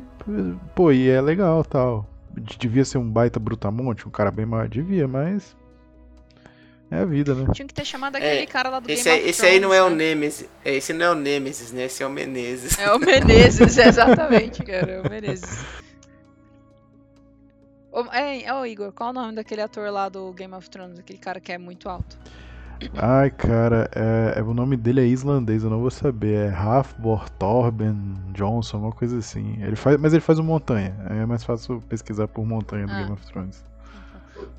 pô, 0.76 0.92
e 0.92 1.10
é 1.10 1.20
legal 1.22 1.64
tal. 1.64 2.08
Devia 2.58 2.86
ser 2.86 2.98
um 2.98 3.10
baita 3.10 3.40
brutamonte, 3.40 4.08
um 4.08 4.12
cara 4.12 4.32
bem 4.32 4.46
maior, 4.46 4.68
devia, 4.68 5.08
mas 5.08 5.56
é 6.90 7.00
a 7.00 7.06
vida, 7.06 7.34
né? 7.36 7.48
tinha 7.54 7.68
que 7.68 7.74
ter 7.74 7.86
chamado 7.86 8.16
aquele 8.18 8.42
É, 8.42 8.46
cara 8.46 8.70
lá 8.70 8.80
do 8.80 8.90
Esse, 8.90 9.04
Game 9.10 9.20
of 9.22 9.30
esse 9.30 9.46
aí 9.46 9.60
não 9.60 9.74
é 9.74 9.82
o 9.82 9.86
Thrones, 9.86 9.98
né? 9.98 10.10
Nemesis. 10.16 10.50
é, 10.66 10.76
Esse 10.76 10.94
não 10.94 11.06
é 11.06 11.12
o 11.12 11.16
Nemesis, 11.16 11.72
né? 11.72 11.84
Esse 11.86 12.04
é 12.04 12.08
o 12.08 12.10
Menezes. 12.10 12.78
É 12.80 12.92
o 12.94 13.00
Menezes, 13.00 13.78
exatamente, 13.80 14.64
cara. 14.64 14.92
É 14.92 15.02
o 15.02 15.10
Menezes. 15.10 15.66
Ô, 17.92 18.02
é, 18.14 18.54
ô, 18.54 18.66
Igor, 18.66 18.92
qual 18.94 19.10
o 19.10 19.14
nome 19.14 19.36
daquele 19.36 19.62
ator 19.62 19.90
lá 19.92 20.08
do 20.10 20.32
Game 20.34 20.54
of 20.54 20.70
Thrones? 20.70 21.00
Aquele 21.00 21.20
cara 21.20 21.40
que 21.42 21.52
é 21.52 21.58
muito 21.58 21.90
alto. 21.90 22.18
Ai, 22.96 23.30
cara, 23.30 23.90
é, 23.96 24.40
é- 24.40 24.44
o 24.44 24.54
nome 24.54 24.76
dele 24.78 25.02
é 25.02 25.06
islandês, 25.06 25.64
eu 25.64 25.70
não 25.70 25.80
vou 25.82 25.92
saber. 25.92 26.48
É 26.48 26.48
Rafbor 26.48 27.30
Torben 27.32 27.96
Johnson, 28.34 28.80
uma 28.80 28.92
coisa 28.92 29.18
assim. 29.18 29.62
Ele 29.62 29.76
faz, 29.76 29.98
mas 30.00 30.14
ele 30.14 30.22
faz 30.22 30.40
o 30.40 30.44
montanha. 30.44 30.96
É 31.10 31.26
mais 31.26 31.44
fácil 31.44 31.82
pesquisar 31.88 32.28
por 32.28 32.46
montanha 32.46 32.86
do 32.88 32.94
Ah. 32.94 32.98
Game 32.98 33.12
of 33.12 33.26
Thrones. 33.26 33.64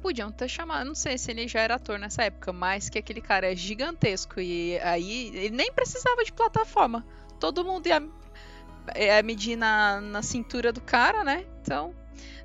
Podiam 0.00 0.30
ter 0.30 0.48
chamado, 0.48 0.86
não 0.86 0.94
sei 0.94 1.18
se 1.18 1.30
ele 1.30 1.48
já 1.48 1.60
era 1.60 1.74
ator 1.74 1.98
nessa 1.98 2.22
época, 2.22 2.52
mas 2.52 2.88
que 2.88 2.98
aquele 2.98 3.20
cara 3.20 3.50
é 3.52 3.56
gigantesco 3.56 4.40
e 4.40 4.78
aí 4.80 5.32
ele 5.34 5.56
nem 5.56 5.72
precisava 5.72 6.22
de 6.24 6.32
plataforma. 6.32 7.04
Todo 7.40 7.64
mundo 7.64 7.86
ia, 7.88 8.00
ia 8.96 9.22
medir 9.24 9.56
na, 9.56 10.00
na 10.00 10.22
cintura 10.22 10.72
do 10.72 10.80
cara, 10.80 11.24
né? 11.24 11.44
Então. 11.60 11.92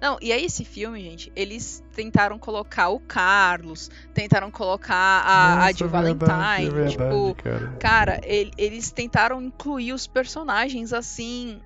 Não, 0.02 0.18
e 0.22 0.32
aí 0.32 0.46
esse 0.46 0.64
filme, 0.64 1.02
gente, 1.02 1.32
eles 1.36 1.84
tentaram 1.96 2.38
colocar 2.38 2.90
o 2.90 3.00
Carlos, 3.00 3.90
tentaram 4.14 4.52
colocar 4.52 4.96
a, 4.96 5.54
a 5.54 5.56
Nossa, 5.62 5.74
de 5.74 5.84
é 5.84 5.88
Valentine, 5.88 6.18
verdade, 6.18 6.68
é 6.68 6.70
verdade, 6.72 6.92
tipo, 6.92 7.36
cara. 7.44 7.68
Cara, 7.80 8.20
ele- 8.24 8.52
eles 8.58 8.92
tentaram 8.92 9.42
incluir 9.42 9.94
os 9.94 10.06
personagens 10.08 10.94
assim. 10.94 11.60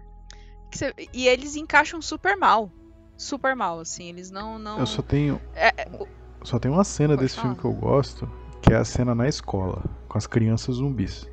cê- 0.74 0.94
e 1.14 1.28
eles 1.28 1.56
encaixam 1.58 2.02
super 2.02 2.38
mal. 2.38 2.72
Super 3.18 3.56
mal, 3.56 3.80
assim. 3.82 4.08
Eles 4.10 4.32
não. 4.32 4.58
não 4.58 4.80
Eu 4.80 4.86
só 4.86 5.02
tenho, 5.02 5.40
é, 5.54 5.68
é, 5.68 5.88
o- 6.00 6.08
só 6.44 6.58
tenho 6.58 6.74
uma 6.74 6.84
cena 6.86 7.16
Pode 7.16 7.22
desse 7.24 7.36
filme 7.36 7.56
falar. 7.56 7.62
que 7.62 7.66
eu 7.68 7.74
gosto, 7.74 8.32
que 8.62 8.72
é 8.74 8.78
a 8.78 8.86
cena 8.86 9.14
na 9.14 9.28
escola, 9.28 9.84
com 10.08 10.18
as 10.18 10.26
crianças 10.26 10.76
zumbis. 10.78 11.30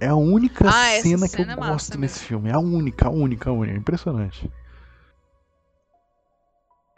É 0.00 0.06
a 0.06 0.14
única 0.14 0.68
Ah, 0.72 0.90
essa 0.92 1.08
cena 1.08 1.28
que 1.28 1.34
eu 1.34 1.44
cena 1.44 1.52
é 1.54 1.56
gosto 1.56 1.98
nesse 1.98 2.20
mesmo. 2.20 2.26
filme. 2.28 2.50
É 2.50 2.54
a 2.54 2.60
única, 2.60 3.08
a 3.08 3.10
única, 3.10 3.50
a 3.50 3.52
única. 3.52 3.74
É 3.74 3.78
impressionante. 3.80 4.48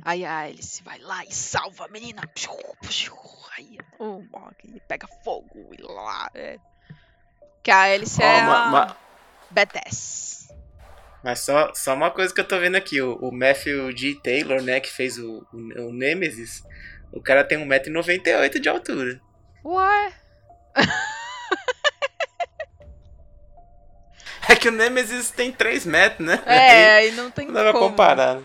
Aí 0.05 0.25
a 0.25 0.39
Alice 0.41 0.83
vai 0.83 0.99
lá 0.99 1.25
e 1.25 1.33
salva 1.33 1.85
a 1.87 1.89
menina. 1.89 2.23
Aí, 3.57 3.79
oh, 3.99 4.23
e 4.65 4.81
pega 4.81 5.07
fogo 5.25 5.71
e 5.77 5.83
lá. 5.83 6.31
É. 6.35 6.59
Que 7.63 7.71
a 7.71 7.83
Alice 7.83 8.21
Ó, 8.23 8.25
é 8.25 8.43
ma- 8.43 8.65
a 8.67 8.71
ma- 8.71 8.97
Badass. 9.51 10.49
Mas 11.23 11.41
só, 11.41 11.73
só 11.75 11.93
uma 11.95 12.11
coisa 12.11 12.33
que 12.33 12.41
eu 12.41 12.49
tô 12.49 12.59
vendo 12.59 12.77
aqui, 12.77 13.01
o, 13.03 13.17
o 13.17 13.31
Matthew 13.31 13.95
G. 13.95 14.15
Taylor, 14.23 14.63
né, 14.63 14.81
que 14.81 14.91
fez 14.91 15.19
o, 15.19 15.47
o, 15.53 15.89
o 15.89 15.93
Nemesis, 15.93 16.63
o 17.13 17.21
cara 17.21 17.45
tem 17.45 17.59
1,98m 17.59 18.59
de 18.59 18.69
altura. 18.71 19.21
Ué? 19.65 20.13
É 24.49 24.57
que 24.57 24.69
o 24.69 24.73
Nemesis 24.73 25.31
tem 25.31 25.53
3 25.53 25.87
metros, 25.87 26.27
né? 26.27 26.43
É, 26.45 26.91
aí 26.97 27.13
não 27.13 27.31
tem 27.31 27.47
Não 27.47 27.55
dá 27.55 27.63
pra 27.65 27.73
como. 27.73 27.91
comparar. 27.91 28.41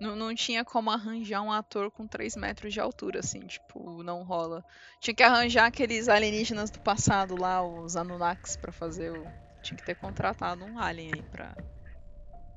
Não, 0.00 0.16
não 0.16 0.34
tinha 0.34 0.64
como 0.64 0.90
arranjar 0.90 1.42
um 1.42 1.52
ator 1.52 1.90
com 1.90 2.06
3 2.06 2.34
metros 2.36 2.72
de 2.72 2.80
altura, 2.80 3.20
assim, 3.20 3.40
tipo, 3.40 4.02
não 4.02 4.22
rola. 4.22 4.64
Tinha 4.98 5.14
que 5.14 5.22
arranjar 5.22 5.66
aqueles 5.66 6.08
alienígenas 6.08 6.70
do 6.70 6.80
passado 6.80 7.38
lá, 7.38 7.62
os 7.62 7.96
Anunnakis, 7.96 8.56
pra 8.56 8.72
fazer 8.72 9.12
o. 9.12 9.26
Tinha 9.62 9.76
que 9.76 9.84
ter 9.84 9.94
contratado 9.94 10.64
um 10.64 10.78
alien 10.78 11.12
aí 11.14 11.22
pra, 11.22 11.54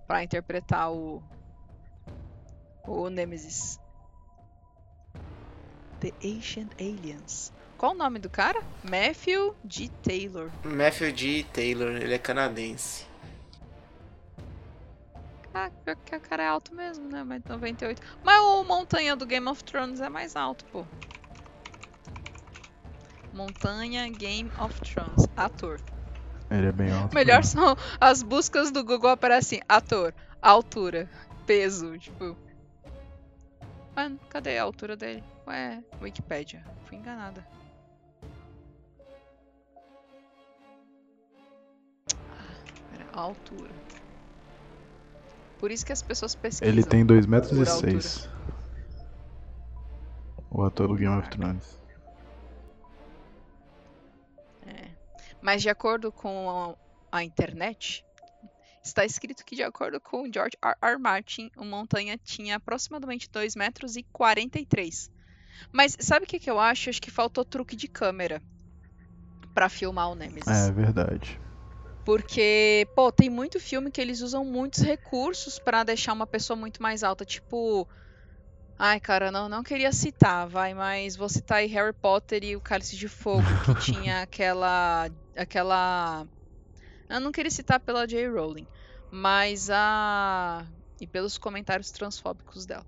pra 0.08 0.24
interpretar 0.24 0.90
o. 0.90 1.22
O 2.88 3.10
Nemesis. 3.10 3.78
The 6.00 6.14
Ancient 6.24 6.72
Aliens. 6.80 7.52
Qual 7.78 7.92
o 7.92 7.96
nome 7.96 8.20
do 8.20 8.30
cara? 8.30 8.62
Matthew 8.90 9.54
G. 9.68 9.90
Taylor. 10.02 10.50
Matthew 10.64 11.16
G. 11.16 11.46
Taylor, 11.52 11.92
ele 11.98 12.14
é 12.14 12.18
canadense. 12.18 13.06
Ah, 15.54 15.70
pior 15.86 15.96
que 15.98 16.16
o 16.16 16.20
cara 16.20 16.44
é 16.44 16.48
alto 16.48 16.74
mesmo, 16.74 17.08
né? 17.08 17.24
Mas 17.24 17.44
98. 17.44 18.02
Mas 18.24 18.42
o 18.42 18.64
Montanha 18.64 19.16
do 19.16 19.26
Game 19.26 19.48
of 19.48 19.64
Thrones 19.64 20.02
é 20.02 20.10
mais 20.10 20.36
alto, 20.36 20.66
pô. 20.66 20.84
Montanha 23.32 24.10
Game 24.10 24.52
of 24.60 24.80
Thrones. 24.82 25.28
Ator. 25.38 25.80
Ele 26.50 26.68
é 26.68 26.72
bem 26.72 26.92
alto. 26.92 27.14
Melhor 27.16 27.38
mesmo. 27.38 27.52
são 27.52 27.78
as 28.02 28.24
buscas 28.24 28.72
do 28.72 28.84
Google 28.84 29.12
aparecem 29.12 29.62
ator, 29.70 30.14
altura, 30.42 31.08
peso, 31.46 31.98
tipo. 32.00 32.36
Mano, 33.96 34.20
cadê 34.30 34.58
a 34.58 34.64
altura 34.64 34.98
dele? 34.98 35.24
Ué, 35.46 35.84
Wikipedia. 36.02 36.64
Fui 36.86 36.98
enganada. 36.98 37.46
Ah, 42.12 43.14
a 43.14 43.20
altura. 43.20 43.70
Por 45.64 45.72
isso 45.72 45.86
que 45.86 45.94
as 45.94 46.02
pessoas 46.02 46.36
pesquisam. 46.36 46.68
Ele 46.68 46.84
tem 46.84 47.06
2 47.06 47.26
metros 47.26 47.58
e. 47.58 47.66
6. 47.66 48.30
O 50.52 50.62
ator 50.62 50.90
do 50.90 50.96
Game 50.96 51.18
of 51.18 51.30
Thrones. 51.30 51.80
É. 54.68 54.90
Mas 55.42 55.62
de 55.62 55.70
acordo 55.70 56.12
com 56.12 56.78
a, 57.14 57.18
a 57.18 57.24
internet, 57.24 58.04
está 58.84 59.06
escrito 59.06 59.46
que 59.46 59.56
de 59.56 59.64
acordo 59.64 60.02
com 60.02 60.30
George 60.30 60.58
R. 60.62 60.76
R. 60.82 60.98
Martin, 60.98 61.50
o 61.56 61.64
Montanha 61.64 62.20
tinha 62.22 62.58
aproximadamente 62.58 63.30
2 63.32 63.56
metros 63.56 63.96
e 63.96 64.04
43. 64.12 65.10
Mas 65.72 65.96
sabe 65.98 66.26
o 66.26 66.28
que, 66.28 66.42
que 66.42 66.52
eu 66.52 66.60
acho? 66.60 66.90
Acho 66.90 67.02
que 67.02 67.10
faltou 67.10 67.46
truque 67.46 67.78
de 67.78 67.88
câmera 67.88 68.42
pra 69.54 69.70
filmar 69.70 70.12
o 70.12 70.16
Nemesis. 70.16 70.46
É 70.46 70.70
verdade. 70.74 71.40
Porque, 72.06 72.86
pô, 72.94 73.12
tem 73.12 73.30
muito 73.30 73.60
filme 73.60 73.90
que 73.90 74.02
eles 74.02 74.22
usam 74.22 74.44
muitos 74.44 74.82
recursos 74.82 75.58
pra 75.58 75.84
deixar 75.84 76.14
uma 76.14 76.28
pessoa 76.28 76.58
muito 76.58 76.82
mais 76.82 77.04
alta. 77.04 77.26
Tipo. 77.26 77.88
Ai, 78.78 79.00
cara, 79.00 79.32
não, 79.32 79.48
não 79.48 79.64
queria 79.64 79.92
citar, 79.94 80.48
vai, 80.48 80.74
mas 80.74 81.16
vou 81.16 81.30
citar 81.30 81.60
aí 81.60 81.68
Harry 81.68 81.94
Potter 81.94 82.44
e 82.44 82.56
o 82.56 82.62
Cálice 82.62 82.98
de 82.98 83.08
Fogo, 83.08 83.44
que 83.66 83.80
tinha 83.94 84.24
aquela. 84.24 85.10
aquela. 85.36 86.28
Eu 87.10 87.20
não 87.20 87.32
queria 87.32 87.52
citar 87.52 87.80
pela 87.80 88.08
J. 88.08 88.28
Rowling, 88.28 88.68
mas 89.10 89.70
a. 89.70 90.66
E 91.00 91.08
pelos 91.08 91.38
comentários 91.38 91.92
transfóbicos 91.92 92.66
dela. 92.66 92.86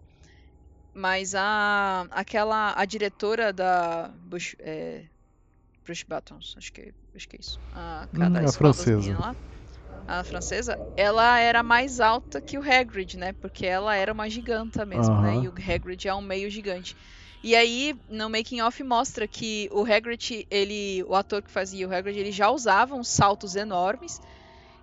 Mas 0.94 1.34
a. 1.36 2.06
aquela. 2.12 2.74
a 2.76 2.84
diretora 2.84 3.54
da. 3.54 4.10
Bush, 4.18 4.56
é, 4.60 5.06
Brush 5.86 6.04
Buttons, 6.08 6.54
acho 6.58 6.74
que, 6.74 6.94
acho 7.16 7.28
que 7.30 7.38
é 7.38 7.40
isso. 7.42 7.60
A, 7.72 8.08
Hum, 8.14 8.36
cada 8.36 8.42
a 8.42 8.44
escola 8.44 8.86
das 8.86 8.92
francesa. 8.92 9.12
lá, 9.12 9.36
a 10.08 10.24
francesa, 10.24 10.80
ela 10.96 11.40
era 11.40 11.64
mais 11.64 12.00
alta 12.00 12.42
que 12.42 12.58
o 12.58 12.64
Hagrid, 12.64 13.18
né? 13.18 13.34
Porque 13.34 13.66
ela 13.66 13.96
era 13.96 14.14
uma 14.14 14.30
giganta 14.30 14.86
mesmo, 14.86 15.20
né? 15.20 15.38
Aham. 15.38 15.40
E 15.40 15.48
o 15.48 15.54
Hagrid 15.58 16.08
é 16.08 16.14
um 16.16 16.22
meio 16.22 16.50
gigante. 16.50 16.96
E 17.44 17.56
aí, 17.56 17.96
no 18.10 18.30
making 18.30 18.62
off 18.62 18.84
mostra 18.84 19.28
que 19.28 19.70
o 19.72 19.84
Hagrid, 19.86 20.48
ele, 20.52 21.04
o 21.06 21.16
ator 21.16 21.44
que 21.44 21.52
fazia 21.52 21.88
o 21.88 21.94
Hagrid, 21.94 22.20
ele 22.20 22.32
já 22.32 22.50
usava 22.52 22.96
uns 22.96 23.10
saltos 23.10 23.56
enormes. 23.56 24.22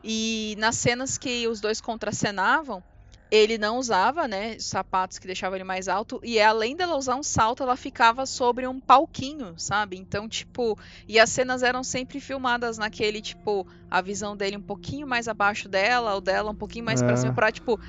E 0.03 0.55
nas 0.59 0.77
cenas 0.77 1.19
que 1.19 1.47
os 1.49 1.61
dois 1.61 1.81
contracenavam, 1.81 2.85
ele 3.33 3.57
não 3.57 3.79
usava, 3.79 4.29
né, 4.29 4.59
sapatos 4.61 5.19
que 5.19 5.27
deixavam 5.27 5.57
ele 5.57 5.65
mais 5.65 5.89
alto, 5.89 6.21
e 6.23 6.39
além 6.39 6.77
dela 6.77 6.97
usar 6.97 7.17
um 7.17 7.23
salto, 7.23 7.63
ela 7.63 7.77
ficava 7.77 8.27
sobre 8.27 8.67
um 8.69 8.79
palquinho, 8.79 9.55
sabe? 9.59 9.97
Então, 9.97 10.29
tipo, 10.29 10.79
e 11.09 11.19
as 11.19 11.31
cenas 11.31 11.63
eram 11.63 11.83
sempre 11.83 12.21
filmadas 12.21 12.77
naquele, 12.77 13.23
tipo, 13.23 13.67
a 13.91 14.03
visão 14.03 14.37
dele 14.37 14.59
um 14.59 14.63
pouquinho 14.63 15.07
mais 15.07 15.29
abaixo 15.29 15.67
dela, 15.69 16.15
o 16.17 16.21
dela 16.21 16.51
um 16.51 16.57
pouquinho 16.57 16.85
mais 16.85 17.01
pra 17.03 17.15
É. 17.15 17.17
cima, 17.17 17.33
pra, 17.33 17.51
tipo, 17.51 17.81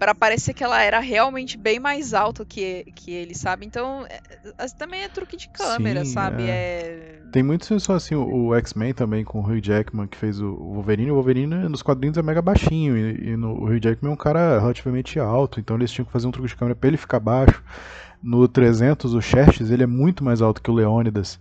para 0.00 0.14
parecer 0.14 0.54
que 0.54 0.64
ela 0.64 0.82
era 0.82 0.98
realmente 0.98 1.58
bem 1.58 1.78
mais 1.78 2.14
alta 2.14 2.42
que, 2.42 2.86
que 2.94 3.12
ele, 3.12 3.34
sabe? 3.34 3.66
Então, 3.66 4.06
é- 4.08 4.20
é- 4.58 4.68
também 4.78 5.02
é 5.02 5.08
truque 5.10 5.36
de 5.36 5.46
câmera, 5.50 6.06
Sim, 6.06 6.12
sabe? 6.12 6.44
é. 6.44 6.46
É... 6.48 7.30
Tem 7.30 7.42
muitos 7.42 7.82
só 7.82 7.94
assim, 7.94 8.14
o 8.14 8.46
o 8.46 8.54
X-Men 8.56 8.94
também, 8.94 9.22
com 9.24 9.40
o 9.40 9.44
Hugh 9.44 9.62
Jackman, 9.62 10.06
que 10.06 10.16
fez 10.16 10.40
o 10.40 10.54
Wolverine. 10.54 11.10
O 11.10 11.16
Wolverine 11.16 11.68
nos 11.68 11.82
quadrinhos 11.82 12.16
é 12.16 12.22
mega 12.22 12.40
baixinho, 12.40 12.96
e, 12.96 13.28
e 13.32 13.36
no, 13.36 13.52
o 13.52 13.64
Hugh 13.66 13.78
Jackman 13.78 14.10
é 14.10 14.14
um 14.14 14.16
cara 14.16 14.58
relativamente 14.58 15.20
alto, 15.20 15.60
então 15.60 15.76
eles 15.76 15.92
tinham 15.92 16.06
que 16.06 16.12
fazer 16.12 16.26
um 16.26 16.30
truque 16.30 16.48
de 16.48 16.56
câmera 16.56 16.74
pra 16.74 16.88
ele 16.88 16.96
ficar 16.96 17.20
baixo. 17.20 17.62
No 18.22 18.48
300, 18.48 19.12
o 19.12 19.20
Xerxes, 19.20 19.70
ele 19.70 19.82
é 19.82 19.86
muito 19.86 20.24
mais 20.24 20.40
alto 20.40 20.62
que 20.62 20.70
o 20.70 20.74
Leônidas. 20.74 21.38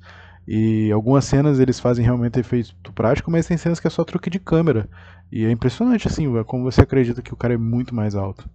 E 0.52 0.92
algumas 0.92 1.26
cenas 1.26 1.60
eles 1.60 1.80
fazem 1.80 2.04
realmente 2.04 2.40
efeito 2.40 2.92
prático, 2.92 3.30
mas 3.30 3.46
tem 3.46 3.56
cenas 3.56 3.80
que 3.80 3.86
é 3.86 3.90
só 3.92 4.04
truque 4.04 4.32
de 4.32 4.40
câmera. 4.40 4.90
E 5.32 5.46
é 5.46 5.52
impressionante, 5.52 6.08
assim, 6.08 6.40
é 6.40 6.44
como 6.44 6.64
você 6.64 6.82
acredita 6.82 7.22
que 7.22 7.32
o 7.32 7.38
cara 7.38 7.54
é 7.54 7.58
muito 7.58 7.94
mais 7.94 8.16
alto. 8.16 8.50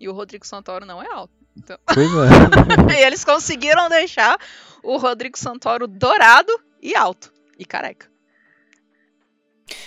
E 0.00 0.08
o 0.08 0.12
Rodrigo 0.12 0.44
Santoro 0.44 0.84
não 0.84 1.00
é 1.00 1.06
alto. 1.06 1.32
Pois 1.94 2.08
é. 2.08 2.98
e 2.98 3.04
eles 3.04 3.24
conseguiram 3.24 3.88
deixar 3.88 4.36
o 4.82 4.96
Rodrigo 4.96 5.38
Santoro 5.38 5.86
dourado 5.86 6.52
e 6.82 6.96
alto. 6.96 7.32
E 7.56 7.64
careca. 7.64 8.10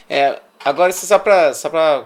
É, 0.10 0.42
agora 0.64 0.94
só 0.94 1.20
pra, 1.20 1.54
só 1.54 1.70
pra 1.70 2.06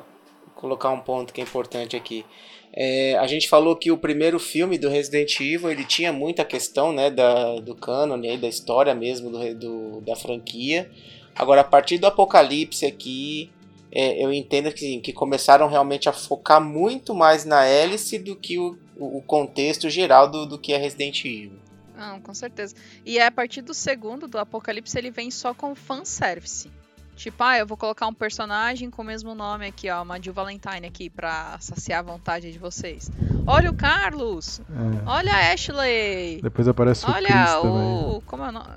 colocar 0.56 0.89
um 0.89 0.99
ponto 0.99 1.32
que 1.32 1.39
é 1.39 1.43
importante 1.43 1.95
aqui. 1.95 2.26
É, 2.75 3.15
a 3.19 3.27
gente 3.27 3.47
falou 3.47 3.75
que 3.75 3.91
o 3.91 3.97
primeiro 3.97 4.39
filme 4.39 4.77
do 4.79 4.89
Resident 4.89 5.39
Evil 5.39 5.69
ele 5.69 5.86
tinha 5.86 6.12
muita 6.12 6.43
questão 6.43 6.91
né, 6.91 7.12
da, 7.12 7.59
do 7.59 7.75
cânone, 7.75 8.36
da 8.38 8.47
história 8.47 8.95
mesmo 8.95 9.29
do, 9.29 9.53
do- 9.55 10.01
da 10.01 10.15
franquia. 10.15 10.89
Agora, 11.36 11.62
a 11.62 11.63
partir 11.63 11.99
do 11.99 12.07
Apocalipse 12.07 12.86
aqui, 12.86 13.51
é, 13.91 14.23
eu 14.23 14.33
entendo 14.33 14.71
que, 14.71 14.99
que 15.01 15.13
começaram 15.13 15.67
realmente 15.67 16.09
a 16.09 16.13
focar 16.13 16.59
muito 16.59 17.13
mais 17.13 17.45
na 17.45 17.63
hélice 17.63 18.17
do 18.17 18.36
que 18.36 18.57
o, 18.57 18.75
o 18.97 19.21
contexto 19.21 19.88
geral 19.89 20.27
do, 20.29 20.45
do 20.47 20.57
que 20.57 20.73
é 20.73 20.77
Resident 20.77 21.23
Evil. 21.25 21.59
Não, 21.95 22.19
com 22.19 22.33
certeza. 22.33 22.73
E 23.05 23.19
é 23.19 23.25
a 23.27 23.31
partir 23.31 23.62
do 23.62 23.73
segundo, 23.73 24.27
do 24.27 24.39
Apocalipse, 24.39 24.97
ele 24.97 25.12
vem 25.12 25.29
só 25.29 25.53
com 25.53 25.75
fanservice. 25.75 26.71
Tipo, 27.15 27.43
ah, 27.43 27.58
eu 27.58 27.67
vou 27.67 27.78
colocar 27.78 28.08
um 28.08 28.13
personagem 28.13 28.89
com 28.89 29.02
o 29.04 29.06
mesmo 29.06 29.36
nome 29.36 29.67
aqui, 29.67 29.89
ó, 29.89 30.02
uma 30.02 30.19
Jill 30.19 30.34
Valentine 30.34 30.88
aqui, 30.88 31.10
pra 31.10 31.58
saciar 31.60 31.99
a 31.99 32.02
vontade 32.02 32.52
de 32.52 32.58
vocês. 32.58 33.12
Olha 33.45 33.69
o 33.69 33.73
Carlos! 33.76 34.60
É. 34.60 35.10
Olha 35.10 35.32
a 35.32 35.54
Ashley! 35.54 36.41
Depois 36.41 36.67
aparece 36.67 37.06
o 37.06 37.12
Olha 37.12 37.28
Chris 37.28 37.54
também. 37.62 37.71
o. 37.71 38.23
Como 38.26 38.43
é 38.43 38.49
o 38.49 38.52
nome? 38.52 38.67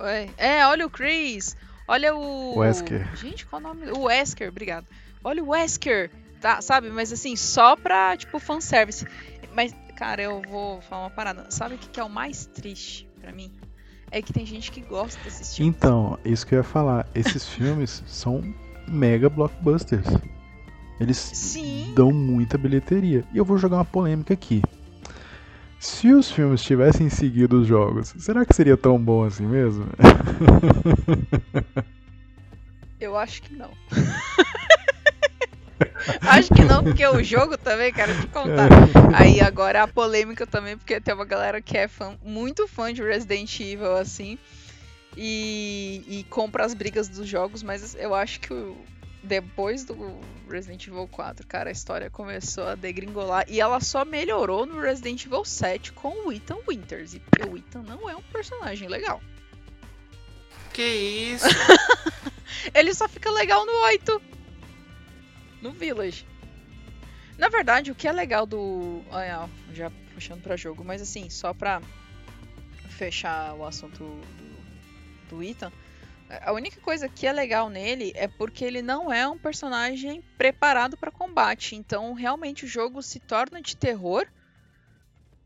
É, 0.00 0.28
é, 0.38 0.66
olha 0.66 0.86
o 0.86 0.90
Chris. 0.90 1.56
Olha 1.86 2.14
o. 2.14 2.54
O 2.54 2.58
Wesker. 2.58 3.14
Gente, 3.16 3.46
qual 3.46 3.60
o 3.60 3.62
nome? 3.62 3.90
O 3.90 4.04
Wesker, 4.04 4.48
obrigado. 4.48 4.86
Olha 5.22 5.42
o 5.42 5.48
Wesker. 5.48 6.10
Tá, 6.40 6.62
sabe? 6.62 6.88
Mas 6.88 7.12
assim, 7.12 7.34
só 7.36 7.76
pra, 7.76 8.16
tipo, 8.16 8.38
fanservice. 8.38 9.06
Mas, 9.54 9.74
cara, 9.96 10.22
eu 10.22 10.40
vou 10.48 10.80
falar 10.82 11.04
uma 11.04 11.10
parada. 11.10 11.50
Sabe 11.50 11.74
o 11.74 11.78
que, 11.78 11.88
que 11.88 11.98
é 12.00 12.04
o 12.04 12.08
mais 12.08 12.46
triste 12.46 13.08
pra 13.20 13.32
mim? 13.32 13.50
É 14.10 14.22
que 14.22 14.32
tem 14.32 14.46
gente 14.46 14.70
que 14.70 14.80
gosta 14.80 15.22
desses 15.22 15.56
filmes. 15.56 15.76
Então, 15.76 16.18
isso 16.24 16.46
que 16.46 16.54
eu 16.54 16.58
ia 16.58 16.64
falar. 16.64 17.06
Esses 17.14 17.46
filmes 17.48 18.02
são 18.06 18.42
mega 18.86 19.28
blockbusters. 19.28 20.06
Eles 20.98 21.16
Sim. 21.16 21.92
dão 21.94 22.10
muita 22.10 22.58
bilheteria. 22.58 23.24
E 23.32 23.38
eu 23.38 23.44
vou 23.44 23.58
jogar 23.58 23.76
uma 23.76 23.84
polêmica 23.84 24.34
aqui. 24.34 24.62
Se 25.78 26.12
os 26.12 26.30
filmes 26.30 26.62
tivessem 26.62 27.08
seguido 27.08 27.60
os 27.60 27.66
jogos, 27.66 28.12
será 28.18 28.44
que 28.44 28.54
seria 28.54 28.76
tão 28.76 28.98
bom 28.98 29.22
assim 29.22 29.46
mesmo? 29.46 29.86
Eu 32.98 33.16
acho 33.16 33.42
que 33.42 33.54
não. 33.54 33.70
acho 36.22 36.52
que 36.52 36.62
não, 36.64 36.82
porque 36.82 37.06
o 37.06 37.22
jogo 37.22 37.56
também, 37.58 37.92
quero 37.92 38.12
te 38.20 38.26
contar. 38.28 38.68
Aí 39.14 39.40
agora 39.40 39.82
a 39.82 39.88
polêmica 39.88 40.46
também, 40.46 40.76
porque 40.76 41.00
tem 41.00 41.14
uma 41.14 41.24
galera 41.24 41.60
que 41.60 41.76
é 41.76 41.86
fã, 41.88 42.16
muito 42.22 42.66
fã 42.68 42.92
de 42.92 43.02
Resident 43.02 43.58
Evil, 43.60 43.96
assim, 43.96 44.38
e, 45.16 46.02
e 46.06 46.24
compra 46.30 46.64
as 46.64 46.74
brigas 46.74 47.08
dos 47.08 47.26
jogos, 47.28 47.62
mas 47.62 47.94
eu 47.94 48.14
acho 48.14 48.40
que 48.40 48.52
o- 48.52 48.76
depois 49.22 49.84
do 49.84 50.16
Resident 50.48 50.86
Evil 50.86 51.08
4, 51.08 51.46
cara, 51.46 51.68
a 51.68 51.72
história 51.72 52.08
começou 52.08 52.68
a 52.68 52.74
degringolar 52.74 53.44
e 53.48 53.60
ela 53.60 53.80
só 53.80 54.04
melhorou 54.04 54.64
no 54.64 54.80
Resident 54.80 55.24
Evil 55.26 55.44
7 55.44 55.92
com 55.92 56.26
o 56.28 56.32
Ethan 56.32 56.58
Winters, 56.68 57.14
e 57.14 57.18
porque 57.20 57.48
o 57.48 57.56
Ethan 57.56 57.82
não 57.82 58.08
é 58.08 58.14
um 58.16 58.22
personagem 58.22 58.88
legal. 58.88 59.20
Que 60.72 60.82
isso? 60.84 61.46
Ele 62.72 62.94
só 62.94 63.08
fica 63.08 63.30
legal 63.30 63.66
no 63.66 63.72
8. 63.86 64.22
No 65.60 65.72
Village. 65.72 66.26
Na 67.36 67.48
verdade, 67.48 67.90
o 67.90 67.94
que 67.94 68.08
é 68.08 68.12
legal 68.12 68.44
do. 68.44 69.02
Ah, 69.12 69.48
já 69.72 69.90
puxando 70.14 70.42
pra 70.42 70.56
jogo, 70.56 70.84
mas 70.84 71.00
assim, 71.00 71.30
só 71.30 71.54
pra 71.54 71.80
fechar 72.88 73.54
o 73.54 73.64
assunto 73.64 73.98
do, 73.98 75.36
do 75.36 75.42
Ethan. 75.42 75.72
A 76.42 76.52
única 76.52 76.80
coisa 76.80 77.08
que 77.08 77.26
é 77.26 77.32
legal 77.32 77.70
nele 77.70 78.12
é 78.14 78.28
porque 78.28 78.64
ele 78.64 78.82
não 78.82 79.10
é 79.10 79.26
um 79.26 79.38
personagem 79.38 80.22
preparado 80.36 80.96
para 80.96 81.10
combate. 81.10 81.74
Então, 81.74 82.12
realmente, 82.12 82.64
o 82.64 82.68
jogo 82.68 83.02
se 83.02 83.18
torna 83.20 83.62
de 83.62 83.76
terror. 83.76 84.26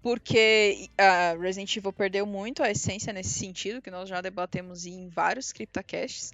Porque 0.03 0.91
a 0.99 1.37
Resident 1.39 1.77
Evil 1.77 1.93
perdeu 1.93 2.27
muito 2.27 2.61
a 2.61 2.71
essência 2.71 3.13
nesse 3.13 3.39
sentido, 3.39 3.81
que 3.81 3.91
nós 3.91 4.09
já 4.09 4.21
debatemos 4.21 4.85
em 4.85 5.09
vários 5.09 5.53
CryptoCasts. 5.53 6.33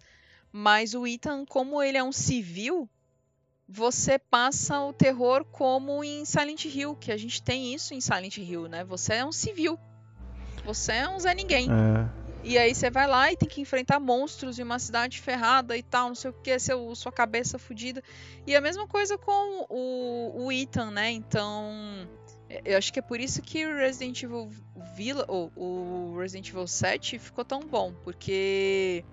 Mas 0.50 0.94
o 0.94 1.06
Ethan, 1.06 1.44
como 1.44 1.82
ele 1.82 1.98
é 1.98 2.02
um 2.02 2.12
civil, 2.12 2.88
você 3.68 4.18
passa 4.18 4.81
o 4.81 4.92
terror 4.94 5.44
como 5.44 6.02
em 6.02 6.24
Silent 6.24 6.64
Hill, 6.64 6.96
que 6.96 7.12
a 7.12 7.16
gente 7.16 7.42
tem 7.42 7.74
isso 7.74 7.92
em 7.92 8.00
Silent 8.00 8.38
Hill, 8.38 8.66
né? 8.66 8.83
Você 8.85 9.14
é 9.14 9.24
um 9.24 9.33
civil. 9.33 9.78
Você 10.64 10.92
é 10.92 11.09
um 11.09 11.18
Zé 11.18 11.35
Ninguém. 11.35 11.68
É. 11.70 12.28
E 12.42 12.57
aí 12.57 12.74
você 12.74 12.88
vai 12.88 13.07
lá 13.07 13.31
e 13.31 13.37
tem 13.37 13.48
que 13.48 13.61
enfrentar 13.61 14.00
monstros 14.00 14.59
em 14.59 14.62
uma 14.62 14.78
cidade 14.78 15.20
ferrada 15.20 15.76
e 15.76 15.83
tal, 15.83 16.09
não 16.09 16.14
sei 16.14 16.31
o 16.31 16.33
que, 16.33 16.59
seu, 16.59 16.94
sua 16.94 17.12
cabeça 17.12 17.59
fodida. 17.59 18.02
E 18.46 18.57
a 18.57 18.61
mesma 18.61 18.87
coisa 18.87 19.18
com 19.18 19.66
o, 19.68 20.44
o 20.44 20.52
Ethan, 20.52 20.90
né? 20.90 21.11
Então, 21.11 22.09
eu 22.64 22.78
acho 22.78 22.92
que 22.92 23.00
é 23.00 23.02
por 23.02 23.20
isso 23.20 23.42
que 23.42 23.66
o 23.66 23.76
Resident 23.76 24.22
Evil 24.22 24.48
Villa, 24.94 25.26
ou 25.28 25.52
o 25.57 26.16
Resident 26.18 26.48
Evil 26.48 26.66
7 26.66 27.18
ficou 27.18 27.44
tão 27.44 27.61
bom, 27.61 27.92
porque 28.02 29.04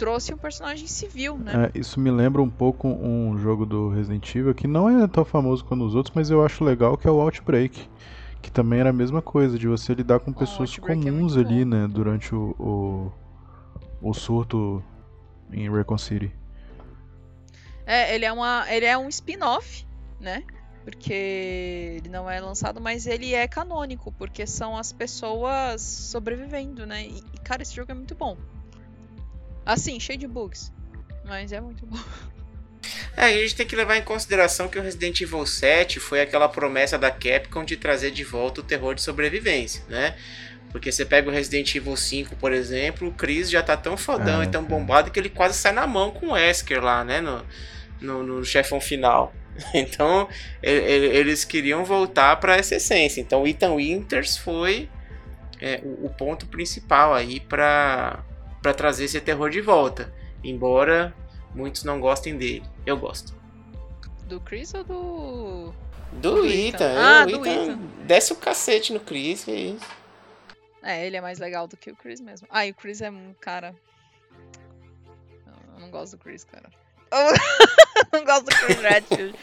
trouxe 0.00 0.32
um 0.32 0.38
personagem 0.38 0.86
civil, 0.86 1.36
né? 1.36 1.70
É, 1.74 1.78
isso 1.78 2.00
me 2.00 2.10
lembra 2.10 2.40
um 2.40 2.48
pouco 2.48 2.88
um 2.88 3.36
jogo 3.36 3.66
do 3.66 3.90
Resident 3.90 4.34
Evil 4.34 4.54
que 4.54 4.66
não 4.66 4.88
é 4.88 5.06
tão 5.06 5.26
famoso 5.26 5.62
quanto 5.62 5.84
os 5.84 5.94
outros, 5.94 6.14
mas 6.16 6.30
eu 6.30 6.42
acho 6.42 6.64
legal 6.64 6.96
que 6.96 7.06
é 7.06 7.10
o 7.10 7.20
Outbreak. 7.20 7.86
Que 8.40 8.50
também 8.50 8.80
era 8.80 8.88
a 8.88 8.94
mesma 8.94 9.20
coisa, 9.20 9.58
de 9.58 9.68
você 9.68 9.92
lidar 9.92 10.20
com 10.20 10.32
pessoas 10.32 10.74
oh, 10.78 10.80
comuns 10.80 11.36
é 11.36 11.40
ali, 11.40 11.62
bom. 11.66 11.70
né, 11.72 11.86
durante 11.86 12.34
o, 12.34 12.56
o, 12.58 13.12
o 14.00 14.14
surto 14.14 14.82
em 15.52 15.70
Recon 15.70 15.98
City. 15.98 16.32
É, 17.84 18.14
ele 18.14 18.24
é, 18.24 18.32
uma, 18.32 18.64
ele 18.72 18.86
é 18.86 18.96
um 18.96 19.10
spin-off, 19.10 19.86
né? 20.18 20.42
Porque 20.82 21.12
ele 21.12 22.08
não 22.08 22.30
é 22.30 22.40
lançado, 22.40 22.80
mas 22.80 23.06
ele 23.06 23.34
é 23.34 23.46
canônico, 23.46 24.10
porque 24.12 24.46
são 24.46 24.78
as 24.78 24.94
pessoas 24.94 25.82
sobrevivendo, 25.82 26.86
né? 26.86 27.02
E, 27.02 27.20
cara, 27.44 27.60
esse 27.60 27.74
jogo 27.74 27.92
é 27.92 27.94
muito 27.94 28.14
bom. 28.14 28.38
Assim, 29.70 30.00
cheio 30.00 30.18
de 30.18 30.26
bugs. 30.26 30.72
Mas 31.24 31.52
é 31.52 31.60
muito 31.60 31.86
bom. 31.86 31.96
É, 33.16 33.26
a 33.26 33.32
gente 33.32 33.54
tem 33.54 33.64
que 33.64 33.76
levar 33.76 33.96
em 33.96 34.02
consideração 34.02 34.68
que 34.68 34.76
o 34.76 34.82
Resident 34.82 35.20
Evil 35.20 35.46
7 35.46 36.00
foi 36.00 36.20
aquela 36.20 36.48
promessa 36.48 36.98
da 36.98 37.08
Capcom 37.08 37.64
de 37.64 37.76
trazer 37.76 38.10
de 38.10 38.24
volta 38.24 38.62
o 38.62 38.64
terror 38.64 38.96
de 38.96 39.02
sobrevivência, 39.02 39.84
né? 39.88 40.16
Porque 40.72 40.90
você 40.90 41.04
pega 41.04 41.28
o 41.28 41.32
Resident 41.32 41.72
Evil 41.72 41.96
5, 41.96 42.34
por 42.34 42.52
exemplo, 42.52 43.08
o 43.08 43.12
Chris 43.12 43.48
já 43.48 43.62
tá 43.62 43.76
tão 43.76 43.96
fodão 43.96 44.42
é, 44.42 44.44
e 44.44 44.48
tão 44.48 44.64
bombado 44.64 45.10
que 45.12 45.20
ele 45.20 45.28
quase 45.28 45.56
sai 45.56 45.72
na 45.72 45.86
mão 45.86 46.10
com 46.10 46.28
o 46.28 46.32
Wesker 46.32 46.82
lá, 46.82 47.04
né? 47.04 47.20
No, 47.20 47.44
no, 48.00 48.22
no 48.24 48.44
chefão 48.44 48.80
final. 48.80 49.32
Então, 49.74 50.28
ele, 50.62 51.06
eles 51.06 51.44
queriam 51.44 51.84
voltar 51.84 52.34
para 52.36 52.56
essa 52.56 52.74
essência. 52.76 53.20
Então, 53.20 53.46
Ethan 53.46 53.76
Winters 53.76 54.36
foi 54.36 54.88
é, 55.60 55.80
o, 55.84 56.06
o 56.06 56.10
ponto 56.10 56.46
principal 56.46 57.12
aí 57.12 57.38
para 57.40 58.24
para 58.62 58.74
trazer 58.74 59.04
esse 59.04 59.20
terror 59.20 59.50
de 59.50 59.60
volta. 59.60 60.12
Embora 60.42 61.14
muitos 61.54 61.84
não 61.84 62.00
gostem 62.00 62.36
dele. 62.36 62.64
Eu 62.86 62.96
gosto. 62.96 63.34
Do 64.24 64.40
Chris 64.40 64.72
ou 64.74 64.84
do. 64.84 65.74
Do, 66.12 66.34
do 66.36 66.46
Ethan. 66.46 66.94
Ah, 66.98 67.24
o 67.24 67.38
do 67.38 67.46
Ethan, 67.46 67.62
Ethan 67.62 67.78
desce 68.06 68.32
o 68.32 68.36
cacete 68.36 68.92
no 68.92 69.00
Chris 69.00 69.46
é 69.48 69.52
isso. 69.52 70.00
É, 70.82 71.06
ele 71.06 71.16
é 71.16 71.20
mais 71.20 71.38
legal 71.38 71.66
do 71.66 71.76
que 71.76 71.90
o 71.90 71.96
Chris 71.96 72.20
mesmo. 72.20 72.46
Ah, 72.50 72.66
e 72.66 72.70
o 72.70 72.74
Chris 72.74 73.00
é 73.00 73.10
um 73.10 73.34
cara. 73.40 73.74
Eu 75.46 75.80
não 75.80 75.90
gosto 75.90 76.16
do 76.16 76.22
Chris, 76.22 76.44
cara. 76.44 76.70
Eu 77.10 77.34
não 78.18 78.24
gosto 78.24 78.46
do 78.46 78.56
Chris 78.56 78.80
Redfield. 78.80 79.38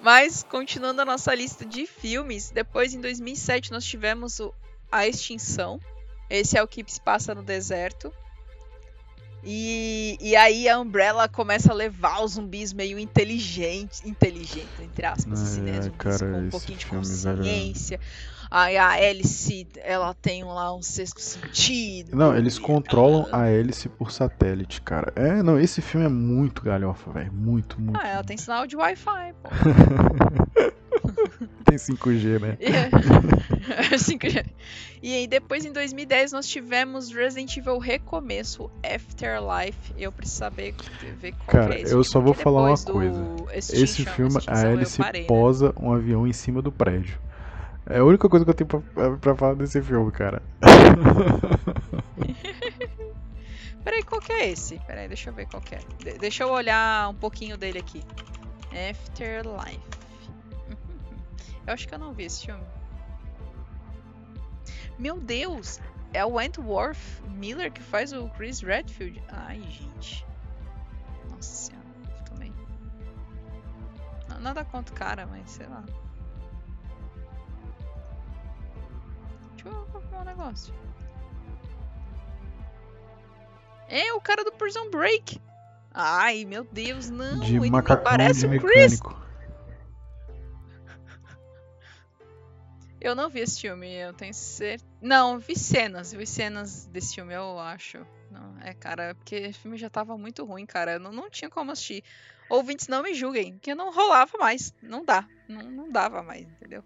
Mas, 0.00 0.44
continuando 0.44 1.02
a 1.02 1.04
nossa 1.04 1.34
lista 1.34 1.64
de 1.64 1.84
filmes, 1.86 2.50
depois 2.50 2.94
em 2.94 3.00
2007 3.00 3.72
nós 3.72 3.84
tivemos 3.84 4.38
o 4.38 4.54
A 4.92 5.06
Extinção. 5.08 5.80
Esse 6.30 6.56
é 6.56 6.62
o 6.62 6.68
que 6.68 6.84
se 6.86 7.00
passa 7.00 7.34
no 7.34 7.42
deserto. 7.42 8.12
E, 9.42 10.18
e 10.20 10.34
aí 10.34 10.68
a 10.68 10.78
Umbrella 10.78 11.28
começa 11.28 11.72
a 11.72 11.74
levar 11.74 12.22
os 12.22 12.32
zumbis 12.32 12.72
meio 12.72 12.98
inteligentes, 12.98 14.04
inteligente, 14.04 14.68
entre 14.80 15.06
aspas, 15.06 15.40
assim, 15.40 15.60
né? 15.60 15.80
Zumbis 15.80 15.96
cara, 15.98 16.18
com 16.18 16.38
um 16.38 16.50
pouquinho 16.50 16.78
de 16.78 16.86
consciência. 16.86 17.98
Velho. 17.98 18.10
Aí 18.50 18.78
a 18.78 18.98
hélice, 18.98 19.68
ela 19.76 20.14
tem 20.14 20.42
lá 20.42 20.74
um 20.74 20.80
sexto 20.80 21.20
sentido. 21.20 22.16
Não, 22.16 22.34
eles 22.34 22.58
controlam 22.58 23.26
a 23.30 23.46
hélice 23.46 23.90
por 23.90 24.10
satélite, 24.10 24.80
cara. 24.80 25.12
É, 25.14 25.42
não, 25.42 25.60
esse 25.60 25.82
filme 25.82 26.06
é 26.06 26.08
muito 26.08 26.62
galhofa, 26.62 27.12
velho. 27.12 27.32
Muito, 27.32 27.78
muito. 27.78 28.00
Ah, 28.02 28.08
ela 28.08 28.24
tem 28.24 28.38
sinal 28.38 28.66
de 28.66 28.74
Wi-Fi, 28.74 29.34
pô. 29.42 29.50
tem 31.64 31.76
5G, 31.76 32.40
né? 32.40 32.58
É. 33.70 33.96
5G. 33.96 34.46
E 35.02 35.14
aí 35.14 35.26
depois 35.26 35.64
em 35.64 35.72
2010 35.72 36.32
nós 36.32 36.46
tivemos 36.46 37.10
Resident 37.12 37.56
Evil 37.56 37.78
Recomeço, 37.78 38.70
Afterlife. 38.82 39.94
Eu 39.96 40.10
preciso 40.10 40.38
saber 40.38 40.74
ver 41.20 41.32
qual 41.32 41.46
Cara, 41.46 41.74
é 41.74 41.82
esse 41.82 41.92
eu 41.92 42.02
só 42.02 42.20
vou 42.20 42.34
falar 42.34 42.68
uma 42.68 42.78
coisa. 42.78 43.22
Esse 43.52 44.04
filme, 44.04 44.38
a 44.46 44.60
hélice 44.60 44.98
parei, 44.98 45.22
né? 45.22 45.26
posa 45.26 45.68
né? 45.68 45.74
um 45.80 45.92
avião 45.92 46.26
em 46.26 46.32
cima 46.32 46.62
do 46.62 46.72
prédio. 46.72 47.18
É 47.86 47.98
a 47.98 48.04
única 48.04 48.28
coisa 48.28 48.44
que 48.44 48.50
eu 48.50 48.54
tenho 48.54 48.68
pra, 48.68 49.16
pra 49.16 49.34
falar 49.34 49.54
desse 49.54 49.80
filme, 49.80 50.10
cara. 50.10 50.42
Peraí, 53.82 54.02
qual 54.02 54.20
que 54.20 54.32
é 54.32 54.50
esse? 54.50 54.78
Peraí, 54.86 55.08
deixa 55.08 55.30
eu 55.30 55.34
ver 55.34 55.46
qual 55.46 55.62
que 55.62 55.74
é. 55.74 55.78
De 55.98 56.18
deixa 56.18 56.44
eu 56.44 56.50
olhar 56.50 57.08
um 57.08 57.14
pouquinho 57.14 57.56
dele 57.56 57.78
aqui. 57.78 58.02
Afterlife. 58.90 59.97
Eu 61.68 61.74
acho 61.74 61.86
que 61.86 61.94
eu 61.94 61.98
não 61.98 62.14
vi 62.14 62.24
esse 62.24 62.46
filme. 62.46 62.64
Meu 64.98 65.20
Deus! 65.20 65.78
É 66.14 66.24
o 66.24 66.36
Wentworth 66.36 66.96
Miller 67.28 67.70
que 67.70 67.82
faz 67.82 68.10
o 68.10 68.26
Chris 68.30 68.62
Redfield. 68.62 69.22
Ai, 69.28 69.60
gente. 69.60 70.26
Nossa 71.30 71.42
senhora, 71.42 71.86
também. 72.24 72.50
Nada 74.40 74.64
contra 74.64 74.94
o 74.94 74.96
cara, 74.96 75.26
mas 75.26 75.50
sei 75.50 75.66
lá. 75.66 75.84
Deixa 79.52 79.68
eu 79.68 79.86
confirmar 79.92 80.22
um 80.22 80.24
negócio. 80.24 80.74
É 83.88 84.10
o 84.14 84.20
cara 84.22 84.42
do 84.42 84.52
Prison 84.52 84.88
Break. 84.88 85.38
Ai, 85.92 86.46
meu 86.46 86.64
Deus, 86.64 87.10
não. 87.10 87.40
De 87.40 87.56
ele 87.56 87.70
parece 88.02 88.46
o 88.46 88.58
Chris. 88.58 89.02
Eu 93.00 93.14
não 93.14 93.30
vi 93.30 93.40
esse 93.40 93.60
filme, 93.60 93.92
eu 93.94 94.12
tenho 94.12 94.34
certeza. 94.34 94.84
Não, 95.00 95.38
vi 95.38 95.56
cenas, 95.56 96.12
vi 96.12 96.26
cenas 96.26 96.86
desse 96.86 97.14
filme, 97.14 97.34
eu 97.34 97.58
acho. 97.58 97.98
Não, 98.30 98.56
é, 98.60 98.74
cara, 98.74 99.14
porque 99.14 99.48
o 99.48 99.54
filme 99.54 99.76
já 99.76 99.88
tava 99.88 100.18
muito 100.18 100.44
ruim, 100.44 100.66
cara. 100.66 100.98
Não, 100.98 101.12
não 101.12 101.30
tinha 101.30 101.48
como 101.48 101.70
assistir. 101.70 102.02
Ouvintes, 102.50 102.88
não 102.88 103.02
me 103.02 103.14
julguem, 103.14 103.52
porque 103.52 103.74
não 103.74 103.92
rolava 103.92 104.36
mais. 104.38 104.74
Não 104.82 105.04
dá. 105.04 105.26
Não, 105.48 105.62
não 105.62 105.90
dava 105.90 106.22
mais, 106.22 106.42
entendeu? 106.42 106.82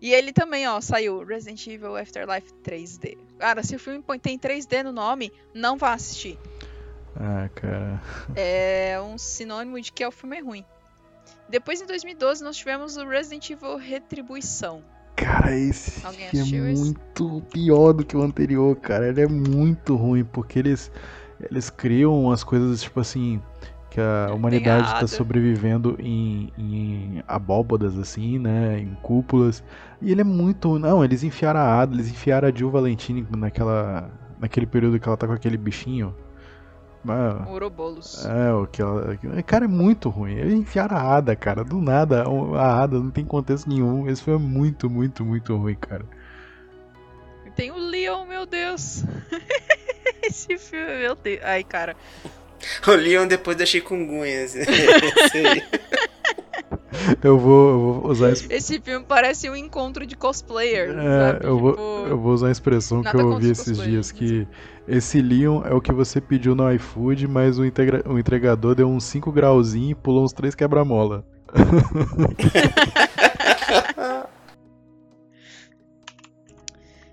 E 0.00 0.12
ele 0.12 0.32
também, 0.32 0.68
ó, 0.68 0.80
saiu 0.80 1.24
Resident 1.24 1.66
Evil 1.66 1.96
Afterlife 1.96 2.52
3D. 2.62 3.16
Cara, 3.38 3.62
se 3.62 3.76
o 3.76 3.78
filme 3.78 4.02
tem 4.20 4.38
3D 4.38 4.82
no 4.82 4.92
nome, 4.92 5.32
não 5.54 5.76
vá 5.76 5.94
assistir. 5.94 6.38
Ah, 7.16 7.48
cara. 7.54 8.00
É 8.34 9.00
um 9.00 9.16
sinônimo 9.16 9.80
de 9.80 9.92
que 9.92 10.04
o 10.04 10.10
filme 10.10 10.38
é 10.38 10.40
ruim. 10.40 10.64
Depois, 11.48 11.80
em 11.80 11.86
2012, 11.86 12.42
nós 12.42 12.56
tivemos 12.56 12.96
o 12.96 13.06
Resident 13.06 13.48
Evil 13.50 13.76
Retribuição. 13.76 14.84
Cara, 15.16 15.54
esse 15.56 16.02
é 16.34 16.44
muito 16.44 17.42
pior 17.52 17.92
do 17.92 18.04
que 18.04 18.16
o 18.16 18.22
anterior, 18.22 18.74
cara. 18.76 19.08
Ele 19.08 19.20
é 19.20 19.28
muito 19.28 19.94
ruim, 19.94 20.24
porque 20.24 20.58
eles, 20.58 20.90
eles 21.50 21.70
criam 21.70 22.24
umas 22.24 22.42
coisas, 22.42 22.82
tipo 22.82 22.98
assim, 22.98 23.40
que 23.90 24.00
a 24.00 24.32
humanidade 24.34 24.86
está 24.86 25.06
sobrevivendo 25.06 25.96
em, 25.98 26.50
em 26.56 27.22
abóbodas, 27.28 27.98
assim, 27.98 28.38
né? 28.38 28.80
Em 28.80 28.94
cúpulas. 29.02 29.62
E 30.00 30.10
ele 30.10 30.22
é 30.22 30.24
muito. 30.24 30.78
Não, 30.78 31.04
eles 31.04 31.22
enfiaram 31.22 31.60
a 31.60 31.80
Ada, 31.80 31.94
eles 31.94 32.08
enfiaram 32.10 32.48
a 32.48 32.50
Jill 32.50 32.70
Valentine 32.70 33.26
naquela, 33.36 34.10
naquele 34.40 34.66
período 34.66 34.98
que 34.98 35.06
ela 35.06 35.16
tá 35.16 35.26
com 35.26 35.34
aquele 35.34 35.58
bichinho. 35.58 36.14
Ourobolos. 37.48 38.24
É, 38.24 38.52
o 38.52 38.66
que 38.66 38.80
ela. 38.80 39.16
Cara, 39.44 39.64
é 39.64 39.68
muito 39.68 40.08
ruim. 40.08 40.34
Eles 40.34 40.54
enfiaram 40.54 40.96
a 40.96 41.16
Ada, 41.16 41.34
cara. 41.34 41.64
Do 41.64 41.80
nada, 41.80 42.24
a 42.56 42.82
Ada 42.82 42.98
não 42.98 43.10
tem 43.10 43.24
contexto 43.24 43.68
nenhum. 43.68 44.08
Esse 44.08 44.22
foi 44.22 44.38
muito, 44.38 44.88
muito, 44.88 45.24
muito 45.24 45.56
ruim, 45.56 45.74
cara. 45.74 46.04
Tem 47.56 47.70
o 47.70 47.78
Leon, 47.78 48.24
meu 48.26 48.46
Deus. 48.46 49.04
Esse 50.22 50.56
filme, 50.56 50.98
meu 51.00 51.14
Deus. 51.14 51.40
Ai, 51.42 51.64
cara. 51.64 51.96
O 52.86 52.92
Leon 52.92 53.26
depois 53.26 53.56
da 53.56 53.66
chikungunya. 53.66 54.46
Eu 57.22 57.38
vou, 57.38 57.70
eu 57.70 57.80
vou 57.80 58.10
usar 58.10 58.30
esse. 58.30 58.52
Esse 58.52 58.80
filme 58.80 59.04
parece 59.08 59.48
um 59.48 59.56
encontro 59.56 60.06
de 60.06 60.14
cosplayer. 60.14 60.90
É, 60.90 61.32
sabe? 61.32 61.46
eu, 61.46 61.58
vou, 61.58 61.72
Tipo, 61.72 62.06
eu 62.08 62.18
vou 62.18 62.32
usar 62.32 62.48
a 62.48 62.50
expressão 62.50 63.00
que 63.00 63.06
nada 63.06 63.18
eu 63.18 63.22
contra 63.22 63.34
ouvi 63.36 63.50
esses 63.50 63.78
dias, 63.78 64.12
que 64.12 64.46
esse 64.86 65.22
Leon 65.22 65.62
é 65.64 65.72
o 65.72 65.80
que 65.80 65.92
você 65.92 66.20
pediu 66.20 66.54
no 66.54 66.70
iFood, 66.72 67.26
mas 67.28 67.58
o, 67.58 67.64
integra- 67.64 68.02
o 68.06 68.18
entregador 68.18 68.74
deu 68.74 68.88
uns 68.88 69.04
5 69.04 69.30
grauzinhos 69.32 69.92
e 69.92 69.94
pulou 69.94 70.24
uns 70.24 70.32
3 70.32 70.54
quebra-mola. 70.54 71.24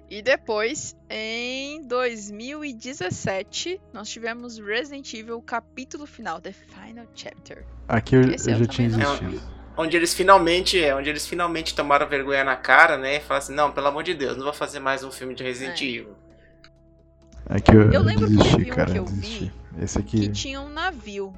E 0.09 0.21
depois, 0.23 0.95
em 1.07 1.85
2017, 1.85 3.79
nós 3.93 4.09
tivemos 4.09 4.57
Resident 4.57 5.13
Evil 5.13 5.39
capítulo 5.39 6.07
final, 6.07 6.41
The 6.41 6.51
Final 6.51 7.05
Chapter. 7.13 7.63
Aqui 7.87 8.15
eu, 8.15 8.21
eu 8.23 8.37
já 8.37 8.65
tinha 8.65 8.89
não 8.89 8.97
desistido. 8.97 9.39
Onde 9.77 9.95
eles 9.95 10.13
finalmente, 10.15 10.83
é, 10.83 10.95
onde 10.95 11.09
eles 11.09 11.27
finalmente 11.27 11.75
tomaram 11.75 12.07
vergonha 12.09 12.43
na 12.43 12.55
cara, 12.55 12.97
né? 12.97 13.17
E 13.17 13.19
falaram 13.19 13.43
assim, 13.43 13.53
não, 13.53 13.71
pelo 13.71 13.85
amor 13.87 14.01
de 14.03 14.15
Deus, 14.15 14.35
não 14.35 14.45
vou 14.45 14.53
fazer 14.53 14.79
mais 14.79 15.03
um 15.03 15.11
filme 15.11 15.35
de 15.35 15.43
Resident 15.43 15.79
É. 15.79 15.85
Evil. 15.85 16.15
Aqui 17.49 17.71
eu, 17.71 17.91
Eu 17.91 18.03
lembro 18.03 18.27
que 18.27 18.35
desisti, 18.37 18.71
um 18.71 18.75
cara. 18.75 18.91
que 18.91 18.97
eu 18.99 19.03
desisti. 19.05 19.51
vi 19.73 19.83
Esse 19.83 20.03
Que 20.03 20.17
aqui. 20.25 20.31
tinha 20.31 20.61
um 20.61 20.69
navio. 20.69 21.33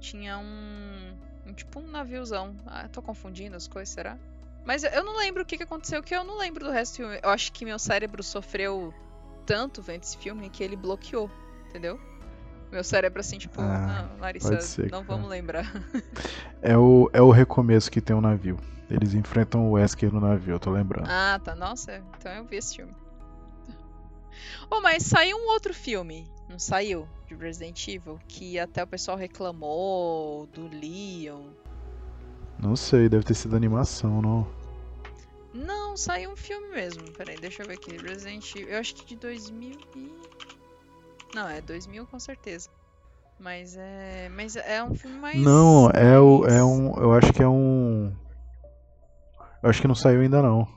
Tinha 0.00 0.38
um, 0.38 1.14
um 1.46 1.52
tipo 1.52 1.78
um 1.80 1.86
naviozão. 1.86 2.54
Ah, 2.66 2.88
tô 2.90 3.00
confundindo 3.02 3.56
as 3.56 3.68
coisas, 3.68 3.88
será? 3.94 4.16
Mas 4.64 4.82
eu 4.84 5.04
não 5.04 5.16
lembro 5.16 5.42
o 5.42 5.46
que, 5.46 5.56
que 5.56 5.62
aconteceu, 5.62 6.02
que 6.02 6.14
eu 6.14 6.24
não 6.24 6.38
lembro 6.38 6.64
do 6.64 6.70
resto 6.70 6.94
do 6.94 6.96
filme. 6.96 7.20
Eu 7.22 7.30
acho 7.30 7.52
que 7.52 7.64
meu 7.64 7.78
cérebro 7.78 8.22
sofreu 8.22 8.92
tanto 9.46 9.80
vendo 9.82 10.02
esse 10.02 10.16
filme 10.18 10.48
que 10.50 10.62
ele 10.62 10.76
bloqueou, 10.76 11.30
entendeu? 11.68 11.98
Meu 12.70 12.84
cérebro 12.84 13.20
assim, 13.20 13.36
tipo, 13.38 13.60
Ah, 13.60 14.08
não, 14.12 14.20
Larissa, 14.20 14.50
pode 14.50 14.64
ser, 14.64 14.82
não 14.90 15.02
cara. 15.02 15.04
vamos 15.04 15.28
lembrar. 15.28 15.64
É 16.62 16.76
o, 16.76 17.08
é 17.14 17.22
o 17.22 17.30
recomeço 17.30 17.90
que 17.90 18.02
tem 18.02 18.14
um 18.14 18.20
navio. 18.20 18.58
Eles 18.90 19.14
enfrentam 19.14 19.66
o 19.66 19.72
Wesker 19.72 20.12
no 20.12 20.20
navio, 20.20 20.54
eu 20.56 20.60
tô 20.60 20.70
lembrando. 20.70 21.08
Ah, 21.08 21.40
tá. 21.42 21.54
Nossa, 21.54 22.02
então 22.18 22.30
eu 22.32 22.44
vi 22.44 22.56
esse 22.56 22.76
filme. 22.76 22.92
Oh, 24.70 24.80
mas 24.80 25.02
saiu 25.04 25.36
um 25.36 25.48
outro 25.48 25.74
filme, 25.74 26.30
não 26.48 26.58
saiu? 26.58 27.08
De 27.26 27.34
Resident 27.34 27.86
Evil, 27.88 28.18
que 28.26 28.58
até 28.58 28.82
o 28.82 28.86
pessoal 28.86 29.16
reclamou 29.16 30.46
do 30.46 30.68
Leon. 30.68 31.50
Não 32.58 32.76
sei, 32.76 33.08
deve 33.08 33.24
ter 33.24 33.34
sido 33.34 33.56
animação, 33.56 34.20
não. 34.20 34.46
Não, 35.52 35.96
saiu 35.96 36.30
um 36.30 36.36
filme 36.36 36.68
mesmo. 36.68 37.02
Peraí, 37.12 37.36
deixa 37.36 37.62
eu 37.62 37.66
ver 37.66 37.74
aqui. 37.74 37.96
Resident 37.96 38.54
Evil. 38.54 38.68
Eu 38.68 38.78
acho 38.80 38.94
que 38.94 39.04
de 39.04 39.16
2000 39.16 39.78
e... 39.96 40.12
Não, 41.34 41.48
é 41.48 41.60
2000 41.60 42.06
com 42.06 42.18
certeza. 42.18 42.68
Mas 43.40 43.74
é. 43.76 44.28
Mas 44.28 44.54
é 44.54 44.82
um 44.84 44.94
filme 44.94 45.18
mais. 45.18 45.40
Não, 45.40 45.88
é 45.90 46.20
o. 46.20 46.44
É 46.44 46.62
um. 46.62 46.94
Eu 47.00 47.12
acho 47.14 47.32
que 47.32 47.42
é 47.42 47.48
um. 47.48 48.12
Eu 49.62 49.70
acho 49.70 49.80
que 49.80 49.88
não 49.88 49.94
saiu 49.94 50.20
ainda 50.20 50.42
não. 50.42 50.68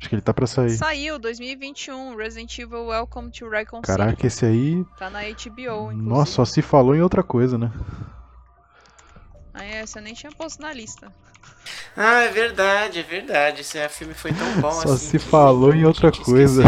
Acho 0.00 0.08
que 0.08 0.14
ele 0.14 0.22
tá 0.22 0.32
pra 0.32 0.46
sair. 0.46 0.70
Saiu 0.70 1.18
2021, 1.18 2.16
Resident 2.16 2.58
Evil 2.58 2.86
Welcome 2.86 3.30
to 3.32 3.48
Raccoon 3.48 3.82
Caraca, 3.82 4.12
City. 4.12 4.26
esse 4.26 4.46
aí. 4.46 4.84
Tá 4.98 5.10
na 5.10 5.20
HBO, 5.20 5.92
inclusive. 5.92 5.92
Nossa, 6.08 6.32
só 6.32 6.44
se 6.46 6.62
falou 6.62 6.94
em 6.96 7.02
outra 7.02 7.22
coisa, 7.22 7.58
né? 7.58 7.70
Aí 9.52 9.70
essa 9.72 9.98
eu 9.98 10.02
nem 10.02 10.14
tinha 10.14 10.32
posto 10.32 10.62
na 10.62 10.72
lista. 10.72 11.12
Ah, 11.96 12.20
é 12.22 12.28
verdade, 12.30 13.00
é 13.00 13.02
verdade. 13.02 13.60
Esse 13.60 13.86
filme 13.90 14.14
foi 14.14 14.32
tão 14.32 14.60
bom 14.60 14.70
Só 14.70 14.94
assim. 14.94 14.96
se 14.96 15.18
que 15.18 15.24
falou 15.24 15.74
em 15.74 15.84
a 15.84 15.88
outra 15.88 16.10
coisa. 16.10 16.62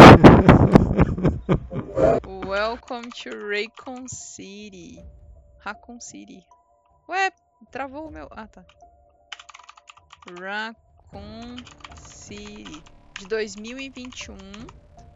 Welcome 2.46 3.08
to 3.10 3.30
Raccoon 3.48 4.06
City. 4.08 5.02
Raccoon 5.64 6.00
City. 6.00 6.44
Ué, 7.08 7.30
travou 7.70 8.08
o 8.08 8.10
meu. 8.12 8.28
Ah, 8.30 8.46
tá. 8.46 8.62
Raccoon 10.38 11.56
City. 11.96 12.82
De 13.22 13.28
2021. 13.28 14.34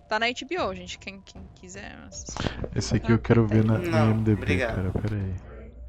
Tá 0.08 0.20
na 0.20 0.26
HBO, 0.26 0.72
gente. 0.76 0.96
Quem, 0.96 1.20
quem 1.22 1.42
quiser 1.56 1.92
assistir. 2.06 2.46
Esse 2.76 2.94
aqui 2.94 3.10
eu 3.10 3.18
quero 3.18 3.44
ver 3.48 3.64
na, 3.64 3.78
na 3.78 4.12
obrigado. 4.32 4.76
cara. 4.76 4.92
Pera 4.92 5.16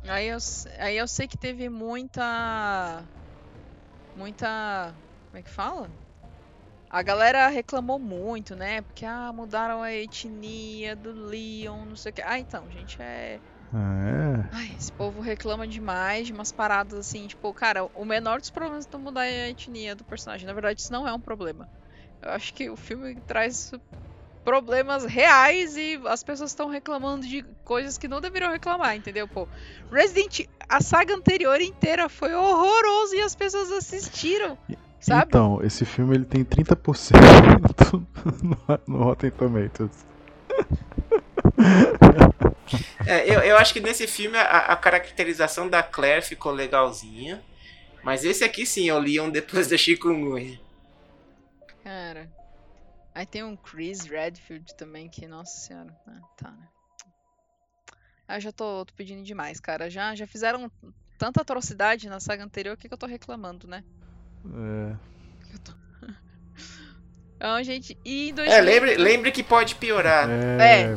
aí. 0.07 0.27
Eu, 0.27 0.37
aí 0.79 0.97
eu 0.97 1.07
sei 1.07 1.27
que 1.27 1.37
teve 1.37 1.69
muita. 1.69 3.03
Muita. 4.15 4.95
Como 5.27 5.37
é 5.37 5.43
que 5.43 5.49
fala? 5.51 5.91
A 6.89 7.03
galera 7.03 7.47
reclamou 7.49 7.99
muito, 7.99 8.55
né? 8.55 8.81
Porque 8.81 9.05
ah, 9.05 9.31
mudaram 9.31 9.83
a 9.83 9.93
etnia 9.93 10.95
do 10.95 11.11
Leon, 11.11 11.85
não 11.85 11.95
sei 11.95 12.11
o 12.11 12.15
que. 12.15 12.21
Ah, 12.23 12.39
então, 12.39 12.67
gente, 12.71 12.99
é. 12.99 13.39
Ah, 13.71 14.49
Ai, 14.53 14.75
esse 14.75 14.91
povo 14.91 15.21
reclama 15.21 15.67
demais 15.67 16.25
de 16.25 16.33
umas 16.33 16.51
paradas 16.51 16.97
assim, 16.97 17.27
tipo, 17.27 17.53
cara, 17.53 17.87
o 17.93 18.05
menor 18.05 18.39
dos 18.39 18.49
problemas 18.49 18.85
é 18.87 18.89
tu 18.89 18.97
mudar 18.97 19.21
a 19.21 19.49
etnia 19.49 19.95
do 19.95 20.03
personagem. 20.03 20.47
Na 20.47 20.53
verdade, 20.53 20.81
isso 20.81 20.91
não 20.91 21.07
é 21.07 21.13
um 21.13 21.21
problema. 21.21 21.69
Eu 22.21 22.31
acho 22.31 22.53
que 22.53 22.69
o 22.69 22.75
filme 22.75 23.15
traz 23.27 23.71
problemas 24.43 25.03
reais 25.03 25.75
e 25.75 25.99
as 26.05 26.23
pessoas 26.23 26.51
estão 26.51 26.69
reclamando 26.69 27.27
de 27.27 27.43
coisas 27.65 27.97
que 27.97 28.07
não 28.07 28.21
deveriam 28.21 28.51
reclamar, 28.51 28.95
entendeu? 28.95 29.27
Pô, 29.27 29.47
Resident, 29.91 30.47
a 30.69 30.79
saga 30.81 31.13
anterior 31.13 31.59
inteira 31.59 32.07
foi 32.07 32.33
horroroso 32.33 33.15
e 33.15 33.21
as 33.21 33.35
pessoas 33.35 33.69
assistiram, 33.71 34.57
sabe? 35.01 35.25
Então, 35.27 35.59
esse 35.63 35.83
filme 35.83 36.15
ele 36.15 36.25
tem 36.25 36.45
30% 36.45 37.17
no, 38.41 38.79
no 38.87 39.03
Rotten 39.03 39.31
Tomatoes. 39.31 40.05
É, 43.05 43.25
eu, 43.29 43.39
eu 43.41 43.57
acho 43.57 43.73
que 43.73 43.79
nesse 43.79 44.07
filme 44.07 44.37
a, 44.37 44.41
a 44.41 44.75
caracterização 44.75 45.69
da 45.69 45.83
Claire 45.83 46.21
ficou 46.21 46.51
legalzinha. 46.51 47.41
Mas 48.03 48.23
esse 48.23 48.43
aqui 48.43 48.65
sim, 48.65 48.87
eu 48.87 48.99
li 48.99 49.19
um 49.19 49.29
depois 49.29 49.67
da 49.67 49.77
chikungunya. 49.77 50.59
Cara. 51.87 52.29
Aí 53.15 53.25
tem 53.25 53.43
um 53.45 53.55
Chris 53.55 54.01
Redfield 54.01 54.75
também, 54.75 55.07
que, 55.07 55.25
nossa 55.25 55.57
senhora. 55.57 55.95
Ah, 56.05 56.19
tá, 56.35 56.51
né? 56.51 56.67
Ah, 58.27 58.35
eu 58.35 58.41
já 58.41 58.51
tô, 58.51 58.83
tô 58.83 58.93
pedindo 58.93 59.23
demais, 59.23 59.61
cara. 59.61 59.89
Já, 59.89 60.13
já 60.13 60.27
fizeram 60.27 60.69
tanta 61.17 61.41
atrocidade 61.41 62.09
na 62.09 62.19
saga 62.19 62.43
anterior, 62.43 62.75
o 62.75 62.77
que, 62.77 62.89
que 62.89 62.93
eu 62.93 62.97
tô 62.97 63.05
reclamando, 63.05 63.67
né? 63.67 63.85
É, 64.45 64.95
Então, 67.37 67.63
gente, 67.63 67.97
e 68.03 68.29
em 68.29 68.31
É, 68.31 68.33
2000... 68.33 68.63
lembre, 68.63 68.95
lembre 68.97 69.31
que 69.31 69.41
pode 69.43 69.75
piorar. 69.75 70.27
é, 70.29 70.93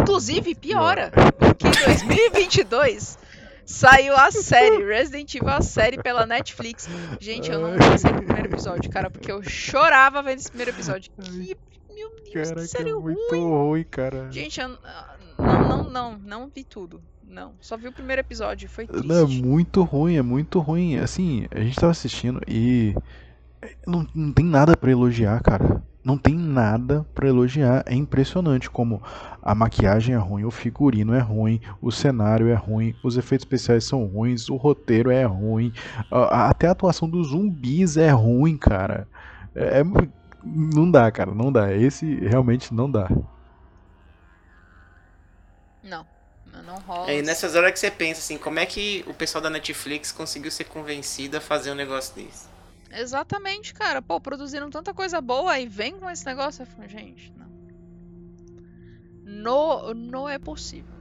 Inclusive, 0.00 0.54
piora. 0.56 1.12
Porque 1.38 1.68
em 1.68 1.84
2022 1.84 3.18
saiu 3.64 4.16
a 4.16 4.30
série 4.30 4.84
Resident 4.84 5.34
Evil, 5.34 5.48
a 5.48 5.60
série 5.60 6.02
pela 6.02 6.26
Netflix. 6.26 6.88
Gente, 7.20 7.50
eu 7.50 7.60
não 7.60 7.76
passei 7.76 8.10
pro 8.10 8.22
primeiro 8.22 8.48
episódio, 8.48 8.90
cara, 8.90 9.10
porque 9.10 9.30
eu 9.30 9.42
chorava 9.42 10.22
vendo 10.22 10.38
esse 10.38 10.48
primeiro 10.48 10.70
episódio. 10.70 11.10
Que, 11.20 11.56
meu 11.94 12.10
Deus, 12.10 12.22
que 12.24 12.32
Caraca, 12.32 12.60
é 12.62 12.66
série 12.66 12.94
muito 12.94 13.30
ruim. 13.30 13.40
ruim, 13.40 13.84
cara. 13.84 14.30
Gente, 14.30 14.60
eu 14.60 14.78
ah, 14.84 15.16
não, 15.38 15.68
não, 15.68 15.90
não, 15.90 16.18
não 16.18 16.48
vi 16.48 16.64
tudo. 16.64 17.02
Não, 17.26 17.52
só 17.60 17.76
vi 17.76 17.88
o 17.88 17.92
primeiro 17.92 18.20
episódio, 18.20 18.68
foi 18.68 18.86
triste. 18.86 19.08
Não, 19.08 19.24
é 19.24 19.26
muito 19.26 19.82
ruim, 19.82 20.16
é 20.16 20.22
muito 20.22 20.60
ruim. 20.60 20.98
Assim, 20.98 21.48
a 21.50 21.60
gente 21.60 21.74
tava 21.74 21.90
assistindo 21.90 22.40
e 22.46 22.94
não, 23.86 24.06
não 24.14 24.32
tem 24.32 24.44
nada 24.44 24.76
pra 24.76 24.90
elogiar, 24.90 25.42
cara. 25.42 25.82
Não 26.04 26.18
tem 26.18 26.34
nada 26.34 27.06
pra 27.14 27.26
elogiar. 27.26 27.82
É 27.86 27.94
impressionante 27.94 28.68
como 28.68 29.02
a 29.42 29.54
maquiagem 29.54 30.14
é 30.14 30.18
ruim, 30.18 30.44
o 30.44 30.50
figurino 30.50 31.14
é 31.14 31.20
ruim, 31.20 31.60
o 31.80 31.90
cenário 31.90 32.48
é 32.48 32.54
ruim, 32.54 32.94
os 33.02 33.16
efeitos 33.16 33.44
especiais 33.46 33.84
são 33.84 34.04
ruins, 34.04 34.50
o 34.50 34.56
roteiro 34.56 35.10
é 35.10 35.24
ruim, 35.24 35.72
até 36.10 36.68
a 36.68 36.72
atuação 36.72 37.08
dos 37.08 37.28
zumbis 37.28 37.96
é 37.96 38.10
ruim, 38.10 38.56
cara. 38.58 39.08
É, 39.54 39.80
é 39.80 39.84
não 40.44 40.90
dá, 40.90 41.10
cara, 41.10 41.34
não 41.34 41.50
dá. 41.50 41.72
Esse 41.72 42.16
realmente 42.16 42.74
não 42.74 42.90
dá. 42.90 43.08
Não, 45.82 46.06
não, 46.52 46.62
não 46.62 46.78
rola. 46.80 47.10
É, 47.10 47.18
e 47.18 47.22
nessas 47.22 47.54
horas 47.54 47.72
que 47.72 47.78
você 47.78 47.90
pensa 47.90 48.20
assim, 48.20 48.36
como 48.36 48.58
é 48.58 48.66
que 48.66 49.04
o 49.06 49.14
pessoal 49.14 49.40
da 49.40 49.48
Netflix 49.48 50.12
conseguiu 50.12 50.50
ser 50.50 50.64
convencido 50.64 51.36
a 51.38 51.40
fazer 51.40 51.70
um 51.70 51.74
negócio 51.74 52.14
desse? 52.14 52.53
Exatamente, 53.00 53.74
cara. 53.74 54.00
Pô, 54.02 54.20
produziram 54.20 54.70
tanta 54.70 54.92
coisa 54.94 55.20
boa 55.20 55.58
e 55.58 55.66
vem 55.68 55.98
com 55.98 56.08
esse 56.10 56.24
negócio. 56.26 56.62
Eu 56.62 56.66
falo, 56.66 56.88
gente, 56.88 57.32
não. 59.24 59.94
Não 59.94 60.28
é 60.28 60.38
possível. 60.38 60.92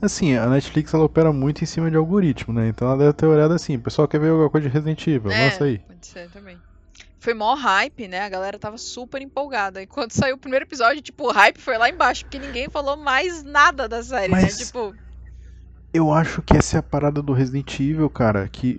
Assim, 0.00 0.34
a 0.36 0.46
Netflix 0.46 0.94
ela 0.94 1.04
opera 1.04 1.32
muito 1.32 1.62
em 1.62 1.66
cima 1.66 1.90
de 1.90 1.96
algoritmo, 1.96 2.54
né? 2.54 2.68
Então 2.68 2.86
ela 2.88 2.96
deve 2.98 3.12
ter 3.14 3.26
olhado 3.26 3.52
assim, 3.52 3.76
o 3.76 3.80
pessoal 3.80 4.06
quer 4.06 4.20
ver 4.20 4.30
alguma 4.30 4.48
coisa 4.50 4.68
de 4.68 4.72
Resident 4.72 5.04
Evil, 5.06 5.30
É, 5.32 5.46
lança 5.46 5.64
aí. 5.64 5.78
Pode 5.78 6.06
ser 6.06 6.30
também. 6.30 6.56
Foi 7.18 7.34
mó 7.34 7.54
hype, 7.54 8.06
né? 8.06 8.20
A 8.20 8.28
galera 8.28 8.58
tava 8.58 8.78
super 8.78 9.20
empolgada. 9.20 9.82
E 9.82 9.86
quando 9.86 10.12
saiu 10.12 10.36
o 10.36 10.38
primeiro 10.38 10.64
episódio, 10.64 11.02
tipo, 11.02 11.24
o 11.26 11.32
hype 11.32 11.58
foi 11.58 11.76
lá 11.76 11.88
embaixo, 11.88 12.24
porque 12.24 12.38
ninguém 12.38 12.68
falou 12.68 12.96
mais 12.96 13.42
nada 13.42 13.88
da 13.88 14.02
série, 14.02 14.30
Mas- 14.30 14.58
né? 14.58 14.64
Tipo, 14.64 14.94
Eu 15.92 16.12
acho 16.12 16.42
que 16.42 16.56
essa 16.56 16.76
é 16.76 16.80
a 16.80 16.82
parada 16.82 17.20
do 17.22 17.32
Resident 17.32 17.80
Evil, 17.80 18.08
cara, 18.10 18.46
que 18.48 18.78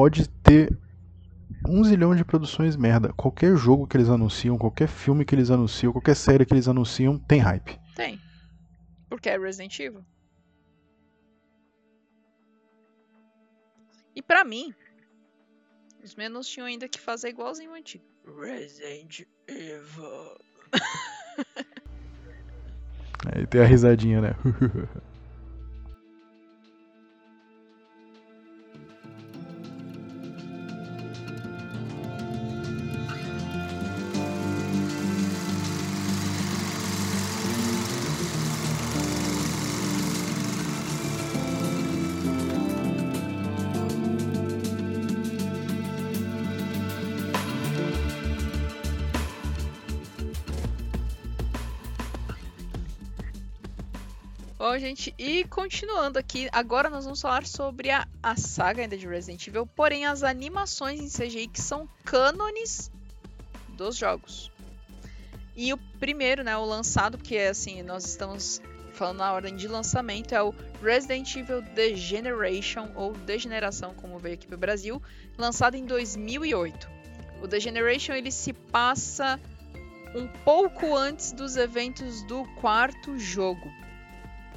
pode 0.00 0.30
ter 0.30 0.74
um 1.68 1.84
zilhão 1.84 2.16
de 2.16 2.24
produções 2.24 2.74
merda. 2.74 3.12
Qualquer 3.12 3.54
jogo 3.54 3.86
que 3.86 3.98
eles 3.98 4.08
anunciam, 4.08 4.56
qualquer 4.56 4.88
filme 4.88 5.26
que 5.26 5.34
eles 5.34 5.50
anunciam, 5.50 5.92
qualquer 5.92 6.16
série 6.16 6.46
que 6.46 6.54
eles 6.54 6.66
anunciam, 6.66 7.18
tem 7.18 7.38
hype. 7.38 7.78
tem. 7.94 8.18
Porque 9.10 9.28
é 9.28 9.36
Resident 9.36 9.78
Evil. 9.78 10.02
E 14.16 14.22
pra 14.22 14.42
mim, 14.42 14.72
os 16.02 16.14
menos 16.14 16.48
tinham 16.48 16.66
ainda 16.66 16.88
que 16.88 16.98
fazer 16.98 17.28
igualzinho 17.28 17.72
o 17.72 17.74
antigo. 17.74 18.04
Resident 18.40 19.26
Evil. 19.46 20.40
Aí 23.36 23.46
tem 23.46 23.60
a 23.60 23.66
risadinha, 23.66 24.22
né? 24.22 24.34
Bom, 54.70 54.78
gente, 54.78 55.12
e 55.18 55.42
continuando 55.46 56.16
aqui, 56.16 56.48
agora 56.52 56.88
nós 56.88 57.02
vamos 57.02 57.20
falar 57.20 57.44
sobre 57.44 57.90
a, 57.90 58.06
a 58.22 58.36
saga 58.36 58.82
ainda 58.82 58.96
de 58.96 59.04
Resident 59.04 59.44
Evil, 59.48 59.66
porém 59.66 60.06
as 60.06 60.22
animações 60.22 61.00
em 61.00 61.08
CGI 61.08 61.48
que 61.48 61.60
são 61.60 61.88
cânones 62.04 62.88
dos 63.70 63.96
jogos. 63.96 64.48
E 65.56 65.72
o 65.72 65.76
primeiro, 65.98 66.44
né, 66.44 66.56
o 66.56 66.64
lançado, 66.64 67.18
porque 67.18 67.36
assim, 67.38 67.82
nós 67.82 68.04
estamos 68.04 68.62
falando 68.92 69.18
na 69.18 69.32
ordem 69.32 69.56
de 69.56 69.66
lançamento, 69.66 70.36
é 70.36 70.40
o 70.40 70.54
Resident 70.80 71.34
Evil 71.34 71.62
Degeneration, 71.62 72.92
ou 72.94 73.12
Degeneração, 73.12 73.92
como 73.94 74.20
veio 74.20 74.34
aqui 74.34 74.46
para 74.46 74.54
o 74.54 74.60
Brasil, 74.60 75.02
lançado 75.36 75.74
em 75.74 75.84
2008. 75.84 76.88
O 77.42 77.48
Degeneration 77.48 78.12
ele 78.12 78.30
se 78.30 78.52
passa 78.52 79.40
um 80.14 80.28
pouco 80.44 80.96
antes 80.96 81.32
dos 81.32 81.56
eventos 81.56 82.22
do 82.22 82.44
quarto 82.60 83.18
jogo. 83.18 83.68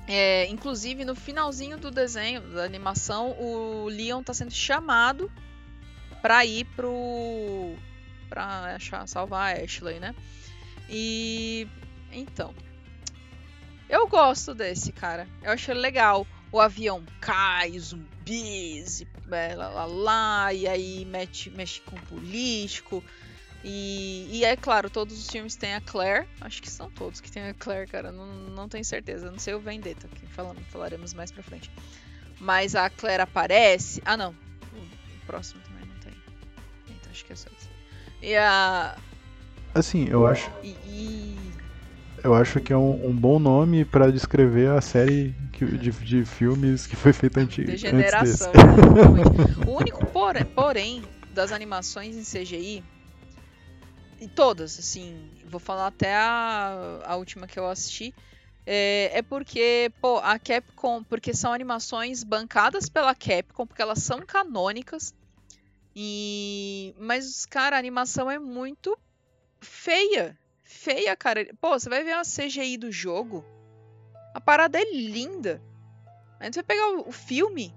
É, 0.08 0.48
inclusive, 0.48 1.06
no 1.06 1.16
finalzinho 1.16 1.78
do 1.78 1.90
desenho, 1.90 2.42
da 2.42 2.64
animação, 2.64 3.32
o 3.40 3.88
Leon 3.88 4.20
está 4.20 4.34
sendo 4.34 4.52
chamado 4.52 5.32
para 6.22 6.46
ir 6.46 6.66
pro. 6.76 7.76
pra 8.30 8.76
achar, 8.76 9.08
salvar 9.08 9.56
a 9.56 9.64
Ashley, 9.64 10.00
né? 10.00 10.14
E. 10.90 11.68
Então. 12.12 12.54
Eu 13.90 14.08
gosto 14.08 14.54
desse, 14.54 14.92
cara. 14.92 15.28
Eu 15.42 15.52
achei 15.52 15.74
legal. 15.74 16.26
O 16.52 16.60
avião 16.60 17.04
cai, 17.20 17.78
zumbis, 17.80 19.02
e 19.02 19.08
é, 19.32 19.56
lá, 19.56 19.70
lá, 19.70 19.86
lá, 19.86 20.54
e 20.54 20.68
aí 20.68 21.06
mexe, 21.06 21.50
mexe 21.50 21.82
com 21.82 21.96
político. 21.98 23.04
E, 23.64 24.28
e, 24.30 24.44
é 24.44 24.58
claro, 24.58 24.90
todos 24.90 25.18
os 25.18 25.30
filmes 25.30 25.56
têm 25.56 25.74
a 25.74 25.80
Claire. 25.80 26.28
Acho 26.42 26.62
que 26.62 26.70
são 26.70 26.90
todos 26.90 27.22
que 27.22 27.32
tem 27.32 27.48
a 27.48 27.54
Claire, 27.54 27.90
cara. 27.90 28.12
Não, 28.12 28.26
não 28.26 28.68
tenho 28.68 28.84
certeza. 28.84 29.32
Não 29.32 29.40
sei 29.40 29.54
o 29.54 29.60
Vendetta, 29.60 30.08
que 30.08 30.28
falamos, 30.28 30.62
falaremos 30.70 31.14
mais 31.14 31.32
pra 31.32 31.42
frente. 31.42 31.72
Mas 32.40 32.76
a 32.76 32.90
Claire 32.90 33.24
aparece. 33.24 34.02
Ah, 34.06 34.18
não. 34.18 34.32
O, 34.32 35.26
próximo 35.26 35.62
também 35.62 35.86
não 35.88 35.96
tem. 36.00 36.12
Então, 36.90 37.12
acho 37.12 37.24
que 37.24 37.32
é 37.32 37.36
só 37.36 37.50
isso. 37.58 37.70
E 38.22 38.36
a. 38.36 38.98
Assim, 39.74 40.10
eu 40.10 40.28
acho. 40.28 40.52
E. 40.62 40.76
e... 40.86 41.54
Eu 42.22 42.34
acho 42.34 42.62
que 42.62 42.72
é 42.72 42.78
um, 42.78 43.08
um 43.08 43.14
bom 43.14 43.38
nome 43.38 43.84
para 43.84 44.10
descrever 44.10 44.70
a 44.70 44.80
série 44.80 45.36
que, 45.52 45.66
de, 45.66 45.92
de, 45.92 46.24
filmes 46.24 46.88
que 46.88 46.96
foi 46.96 47.12
feita 47.12 47.42
antes. 47.42 47.66
Degeneração. 47.66 48.52
o 49.68 49.72
único, 49.72 50.06
porém, 50.06 50.46
porém, 50.46 51.04
das 51.34 51.52
animações 51.52 52.16
em 52.16 52.24
CGI 52.24 52.82
e 54.24 54.28
todas, 54.30 54.80
assim, 54.80 55.30
vou 55.46 55.60
falar 55.60 55.88
até 55.88 56.16
a, 56.16 57.02
a 57.06 57.16
última 57.18 57.46
que 57.46 57.60
eu 57.60 57.68
assisti. 57.68 58.16
É, 58.66 59.12
é, 59.14 59.22
porque, 59.22 59.92
pô, 60.00 60.18
a 60.20 60.40
Capcom, 60.40 61.04
porque 61.04 61.34
são 61.34 61.52
animações 61.52 62.24
bancadas 62.24 62.88
pela 62.88 63.14
Capcom, 63.14 63.68
porque 63.68 63.82
elas 63.82 64.00
são 64.00 64.26
canônicas. 64.26 65.14
E 65.94 66.96
mas 66.98 67.46
cara, 67.46 67.76
a 67.76 67.80
animação 67.80 68.32
é 68.32 68.40
muito 68.40 68.98
feia. 69.60 70.40
Feia, 70.64 71.16
cara. 71.18 71.46
Pô, 71.60 71.78
você 71.78 71.90
vai 71.90 72.02
ver 72.02 72.14
a 72.14 72.22
CGI 72.22 72.78
do 72.78 72.92
jogo. 72.92 73.44
A 74.34 74.40
parada 74.40 74.80
é 74.80 74.94
linda. 74.94 75.62
Aí 76.40 76.52
você 76.52 76.62
vai 76.62 76.64
pegar 76.64 76.88
o, 77.08 77.12
filme 77.12 77.76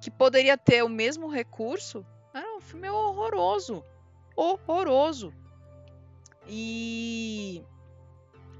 que 0.00 0.10
poderia 0.10 0.58
ter 0.58 0.82
o 0.82 0.88
mesmo 0.88 1.28
recurso. 1.28 2.04
Ah, 2.34 2.56
o 2.56 2.60
filme 2.60 2.88
é 2.88 2.92
horroroso. 2.92 3.84
Horroroso. 4.36 5.32
E 6.48 7.62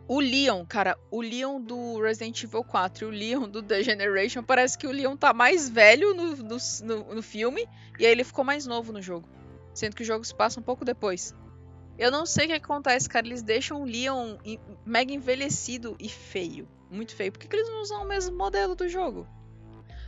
o 0.06 0.20
Leon, 0.20 0.64
cara, 0.66 0.98
o 1.10 1.20
Leon 1.20 1.60
do 1.60 2.00
Resident 2.00 2.42
Evil 2.42 2.62
4 2.62 3.04
e 3.04 3.08
o 3.08 3.10
Leon 3.10 3.48
do 3.48 3.62
The 3.62 3.82
Generation, 3.82 4.42
parece 4.42 4.76
que 4.76 4.86
o 4.86 4.90
Leon 4.90 5.16
tá 5.16 5.32
mais 5.32 5.68
velho 5.68 6.14
no, 6.14 6.36
no, 6.36 6.56
no, 6.82 7.14
no, 7.14 7.22
filme 7.22 7.66
e 7.98 8.04
aí 8.04 8.12
ele 8.12 8.24
ficou 8.24 8.44
mais 8.44 8.66
novo 8.66 8.92
no 8.92 9.00
jogo. 9.00 9.28
Sendo 9.72 9.96
que 9.96 10.02
o 10.02 10.06
jogo 10.06 10.24
se 10.24 10.34
passa 10.34 10.60
um 10.60 10.62
pouco 10.62 10.84
depois. 10.84 11.34
Eu 11.98 12.10
não 12.10 12.26
sei 12.26 12.46
o 12.46 12.48
que 12.48 12.54
acontece, 12.54 13.08
cara. 13.08 13.26
Eles 13.26 13.42
deixam 13.42 13.80
o 13.80 13.84
Leon 13.84 14.36
mega 14.84 15.12
envelhecido 15.12 15.96
e 15.98 16.08
feio. 16.08 16.68
Muito 16.90 17.14
feio. 17.14 17.32
Por 17.32 17.38
que, 17.38 17.48
que 17.48 17.56
eles 17.56 17.68
não 17.68 17.80
usam 17.80 18.02
o 18.02 18.08
mesmo 18.08 18.36
modelo 18.36 18.74
do 18.74 18.88
jogo? 18.88 19.26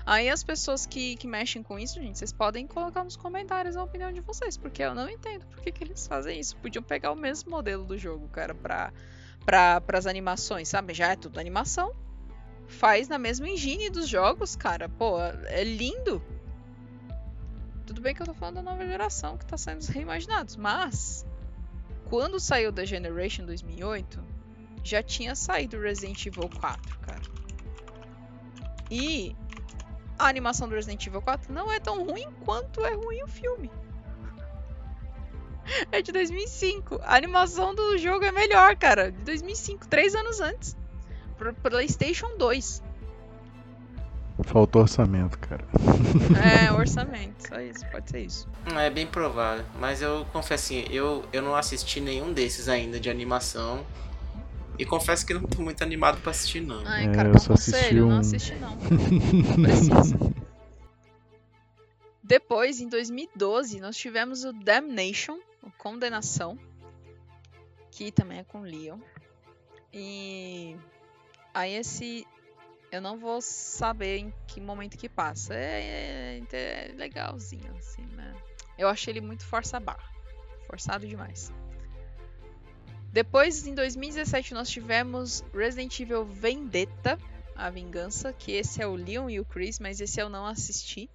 Aí 0.06 0.30
as 0.30 0.44
pessoas 0.44 0.86
que, 0.86 1.16
que 1.16 1.26
mexem 1.26 1.64
com 1.64 1.76
isso, 1.76 2.00
gente, 2.00 2.16
vocês 2.16 2.32
podem 2.32 2.64
colocar 2.64 3.02
nos 3.02 3.16
comentários 3.16 3.76
a 3.76 3.82
opinião 3.82 4.12
de 4.12 4.20
vocês, 4.20 4.56
porque 4.56 4.80
eu 4.80 4.94
não 4.94 5.10
entendo 5.10 5.44
por 5.46 5.60
que, 5.60 5.72
que 5.72 5.82
eles 5.82 6.06
fazem 6.06 6.38
isso. 6.38 6.56
Podiam 6.58 6.80
pegar 6.80 7.10
o 7.10 7.16
mesmo 7.16 7.50
modelo 7.50 7.84
do 7.84 7.98
jogo, 7.98 8.28
cara, 8.28 8.54
pra, 8.54 8.92
pra, 9.44 9.80
pras 9.80 10.06
animações, 10.06 10.68
sabe? 10.68 10.94
Já 10.94 11.08
é 11.08 11.16
tudo 11.16 11.40
animação. 11.40 11.92
Faz 12.68 13.08
na 13.08 13.18
mesma 13.18 13.48
engine 13.48 13.90
dos 13.90 14.08
jogos, 14.08 14.54
cara. 14.54 14.88
Pô, 14.88 15.18
é 15.20 15.64
lindo. 15.64 16.22
Tudo 17.84 18.00
bem 18.00 18.14
que 18.14 18.22
eu 18.22 18.26
tô 18.26 18.34
falando 18.34 18.56
da 18.56 18.62
nova 18.62 18.86
geração 18.86 19.36
que 19.36 19.44
tá 19.44 19.56
saindo 19.56 19.84
reimaginados, 19.86 20.54
mas 20.54 21.26
quando 22.08 22.38
saiu 22.38 22.72
The 22.72 22.86
Generation 22.86 23.44
2008, 23.44 24.22
já 24.84 25.02
tinha 25.02 25.34
saído 25.34 25.80
Resident 25.80 26.24
Evil 26.26 26.48
4, 26.48 26.98
cara. 27.00 27.22
E 28.88 29.34
a 30.18 30.28
animação 30.28 30.68
do 30.68 30.74
Resident 30.74 31.06
Evil 31.06 31.22
4 31.22 31.52
não 31.52 31.70
é 31.70 31.78
tão 31.80 32.04
ruim 32.04 32.26
quanto 32.44 32.84
é 32.84 32.94
ruim 32.94 33.22
o 33.22 33.28
filme. 33.28 33.70
É 35.90 36.00
de 36.00 36.12
2005. 36.12 37.00
A 37.02 37.16
animação 37.16 37.74
do 37.74 37.98
jogo 37.98 38.24
é 38.24 38.30
melhor, 38.30 38.76
cara. 38.76 39.10
De 39.10 39.18
2005, 39.24 39.88
três 39.88 40.14
anos 40.14 40.40
antes. 40.40 40.76
Pro 41.36 41.52
PlayStation 41.54 42.36
2. 42.38 42.82
Faltou 44.44 44.82
orçamento, 44.82 45.38
cara. 45.38 45.64
É, 46.68 46.72
orçamento. 46.72 47.48
Só 47.48 47.60
isso, 47.60 47.84
pode 47.90 48.10
ser 48.10 48.20
isso. 48.20 48.48
É 48.76 48.90
bem 48.90 49.06
provável. 49.06 49.64
Mas 49.80 50.02
eu 50.02 50.26
confesso 50.32 50.66
assim, 50.66 50.84
eu, 50.90 51.24
eu 51.32 51.42
não 51.42 51.54
assisti 51.54 52.00
nenhum 52.00 52.32
desses 52.32 52.68
ainda 52.68 53.00
de 53.00 53.10
animação. 53.10 53.84
E 54.78 54.84
confesso 54.84 55.26
que 55.26 55.34
não 55.34 55.42
tô 55.42 55.62
muito 55.62 55.82
animado 55.82 56.20
pra 56.20 56.30
assistir, 56.30 56.60
não. 56.60 56.82
Ai, 56.86 57.10
cara, 57.12 57.28
é, 57.28 57.32
eu 57.32 57.38
só 57.38 57.54
assisti 57.54 58.00
um... 58.00 58.08
não 58.08 58.18
assisti, 58.18 58.54
não. 58.54 58.76
Depois, 62.22 62.80
em 62.80 62.88
2012, 62.88 63.80
nós 63.80 63.96
tivemos 63.96 64.44
o 64.44 64.52
Damnation, 64.52 65.38
o 65.62 65.70
Condenação, 65.78 66.58
que 67.90 68.10
também 68.10 68.40
é 68.40 68.44
com 68.44 68.60
Leon. 68.60 68.98
E 69.92 70.76
aí 71.54 71.74
esse 71.74 72.26
eu 72.90 73.00
não 73.00 73.18
vou 73.18 73.40
saber 73.40 74.18
em 74.18 74.34
que 74.46 74.60
momento 74.60 74.96
que 74.96 75.08
passa. 75.08 75.54
É, 75.54 76.40
é, 76.52 76.88
é 76.88 76.92
legalzinho, 76.96 77.74
assim, 77.78 78.06
né? 78.12 78.34
Eu 78.78 78.88
achei 78.88 79.12
ele 79.12 79.20
muito 79.20 79.44
força 79.44 79.78
barra. 79.80 80.10
Forçado 80.66 81.06
demais. 81.06 81.52
Depois, 83.16 83.66
em 83.66 83.74
2017, 83.74 84.52
nós 84.52 84.68
tivemos 84.68 85.42
Resident 85.54 85.98
Evil 86.00 86.26
Vendetta, 86.26 87.18
a 87.54 87.70
vingança, 87.70 88.30
que 88.30 88.52
esse 88.52 88.82
é 88.82 88.86
o 88.86 88.94
Leon 88.94 89.30
e 89.30 89.40
o 89.40 89.44
Chris, 89.46 89.78
mas 89.80 90.02
esse 90.02 90.20
eu 90.20 90.28
não 90.28 90.44
assisti. 90.44 91.08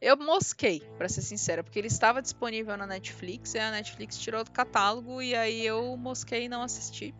Eu 0.00 0.16
mosquei, 0.16 0.80
para 0.96 1.08
ser 1.08 1.22
sincera, 1.22 1.64
porque 1.64 1.76
ele 1.76 1.88
estava 1.88 2.22
disponível 2.22 2.76
na 2.76 2.86
Netflix, 2.86 3.52
e 3.54 3.58
a 3.58 3.72
Netflix 3.72 4.16
tirou 4.16 4.44
do 4.44 4.52
catálogo, 4.52 5.20
e 5.20 5.34
aí 5.34 5.66
eu 5.66 5.96
mosquei 5.96 6.44
e 6.44 6.48
não 6.48 6.62
assisti. 6.62 7.12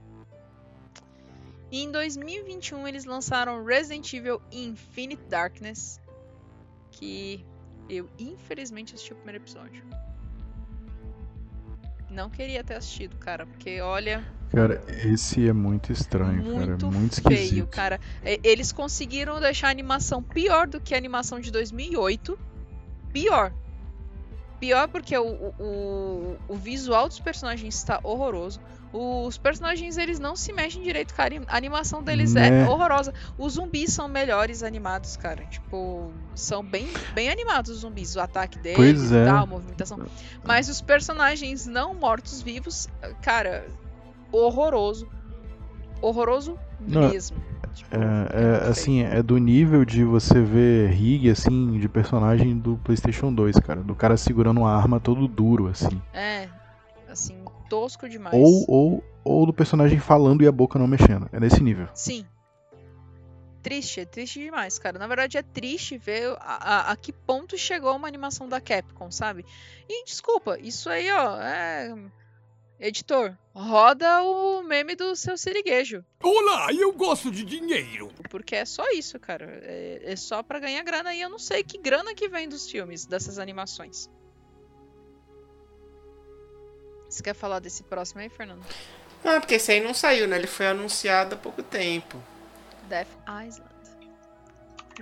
E 1.68 1.82
em 1.82 1.90
2021 1.90 2.86
eles 2.86 3.04
lançaram 3.04 3.64
Resident 3.64 4.12
Evil 4.12 4.40
Infinite 4.52 5.24
Darkness, 5.24 6.00
que 6.92 7.44
eu 7.88 8.08
infelizmente 8.16 8.94
assisti 8.94 9.12
o 9.12 9.16
primeiro 9.16 9.42
episódio. 9.42 9.82
Não 12.12 12.28
queria 12.28 12.62
ter 12.62 12.74
assistido, 12.74 13.16
cara, 13.16 13.46
porque 13.46 13.80
olha. 13.80 14.22
Cara, 14.50 14.84
esse 15.04 15.48
é 15.48 15.52
muito 15.52 15.90
estranho, 15.92 16.42
muito 16.42 16.76
cara. 16.78 16.92
Muito 16.92 17.12
esquisito. 17.12 17.48
feio, 17.48 17.66
cara. 17.66 17.98
Eles 18.22 18.70
conseguiram 18.70 19.40
deixar 19.40 19.68
a 19.68 19.70
animação 19.70 20.22
pior 20.22 20.68
do 20.68 20.78
que 20.78 20.94
a 20.94 20.98
animação 20.98 21.40
de 21.40 21.50
2008. 21.50 22.38
pior. 23.12 23.52
Pior 24.60 24.88
porque 24.88 25.16
o, 25.16 25.52
o, 25.58 26.36
o 26.46 26.56
visual 26.56 27.08
dos 27.08 27.18
personagens 27.18 27.74
está 27.74 27.98
horroroso. 28.04 28.60
Os 28.92 29.38
personagens 29.38 29.96
eles 29.96 30.18
não 30.20 30.36
se 30.36 30.52
mexem 30.52 30.82
direito, 30.82 31.14
cara. 31.14 31.34
A 31.48 31.56
animação 31.56 32.02
deles 32.02 32.36
é 32.36 32.50
Né? 32.50 32.68
horrorosa. 32.68 33.14
Os 33.38 33.54
zumbis 33.54 33.90
são 33.92 34.06
melhores 34.06 34.62
animados, 34.62 35.16
cara. 35.16 35.44
Tipo, 35.46 36.12
são 36.34 36.62
bem, 36.62 36.86
bem 37.14 37.30
animados 37.30 37.70
os 37.70 37.78
zumbis. 37.78 38.14
O 38.16 38.20
ataque 38.20 38.58
deles, 38.58 38.76
Pois 38.76 39.10
e 39.10 39.16
é. 39.16 39.24
tal, 39.24 39.44
a 39.44 39.46
movimentação. 39.46 39.98
Mas 40.44 40.68
os 40.68 40.82
personagens 40.82 41.66
não 41.66 41.94
mortos-vivos, 41.94 42.86
cara, 43.22 43.66
horroroso. 44.30 45.08
Horroroso 46.00 46.58
Não, 46.80 47.08
mesmo. 47.08 47.36
Tipo, 47.74 47.96
É, 47.96 48.64
é, 48.66 48.68
assim, 48.68 49.02
é 49.02 49.22
do 49.22 49.38
nível 49.38 49.84
de 49.86 50.04
você 50.04 50.42
ver 50.42 50.90
rig, 50.90 51.30
assim, 51.30 51.78
de 51.78 51.88
personagem 51.88 52.58
do 52.58 52.76
PlayStation 52.84 53.32
2, 53.32 53.56
cara. 53.60 53.82
Do 53.82 53.94
cara 53.94 54.16
segurando 54.18 54.58
uma 54.60 54.74
arma 54.76 55.00
todo 55.00 55.26
duro, 55.26 55.68
assim. 55.68 56.02
É, 56.12 56.48
assim, 57.08 57.41
tosco 57.72 58.06
demais. 58.08 58.34
Ou, 58.34 58.64
ou, 58.68 59.04
ou 59.24 59.46
do 59.46 59.52
personagem 59.52 59.98
falando 59.98 60.42
e 60.42 60.46
a 60.46 60.52
boca 60.52 60.78
não 60.78 60.86
mexendo. 60.86 61.26
É 61.32 61.40
nesse 61.40 61.62
nível. 61.62 61.88
Sim. 61.94 62.26
Triste, 63.62 64.00
é 64.00 64.04
triste 64.04 64.40
demais, 64.40 64.78
cara. 64.78 64.98
Na 64.98 65.06
verdade, 65.06 65.38
é 65.38 65.42
triste 65.42 65.96
ver 65.96 66.36
a, 66.40 66.88
a- 66.88 66.92
a 66.92 66.96
que 66.96 67.12
ponto 67.12 67.56
chegou 67.56 67.94
uma 67.96 68.08
animação 68.08 68.48
da 68.48 68.60
Capcom, 68.60 69.10
sabe? 69.10 69.44
E 69.88 70.04
desculpa, 70.04 70.58
isso 70.58 70.90
aí, 70.90 71.10
ó, 71.12 71.40
é. 71.40 71.94
Editor, 72.80 73.38
roda 73.54 74.22
o 74.24 74.62
meme 74.64 74.96
do 74.96 75.14
seu 75.14 75.38
siriguejo. 75.38 76.04
Olá, 76.20 76.66
eu 76.72 76.92
gosto 76.92 77.30
de 77.30 77.44
dinheiro. 77.44 78.08
Porque 78.28 78.56
é 78.56 78.64
só 78.64 78.84
isso, 78.90 79.20
cara. 79.20 79.46
É, 79.62 80.00
é 80.12 80.16
só 80.16 80.42
pra 80.42 80.58
ganhar 80.58 80.82
grana 80.82 81.14
e 81.14 81.20
eu 81.20 81.30
não 81.30 81.38
sei 81.38 81.62
que 81.62 81.78
grana 81.78 82.12
que 82.14 82.28
vem 82.28 82.48
dos 82.48 82.68
filmes, 82.68 83.06
dessas 83.06 83.38
animações. 83.38 84.10
Você 87.12 87.22
quer 87.22 87.34
falar 87.34 87.58
desse 87.58 87.82
próximo 87.82 88.22
aí, 88.22 88.30
Fernando? 88.30 88.64
Ah, 89.22 89.38
porque 89.38 89.56
esse 89.56 89.70
aí 89.70 89.82
não 89.82 89.92
saiu, 89.92 90.26
né? 90.26 90.36
Ele 90.38 90.46
foi 90.46 90.66
anunciado 90.66 91.34
há 91.34 91.38
pouco 91.38 91.62
tempo. 91.62 92.18
Death 92.88 93.06
Island. 93.28 93.70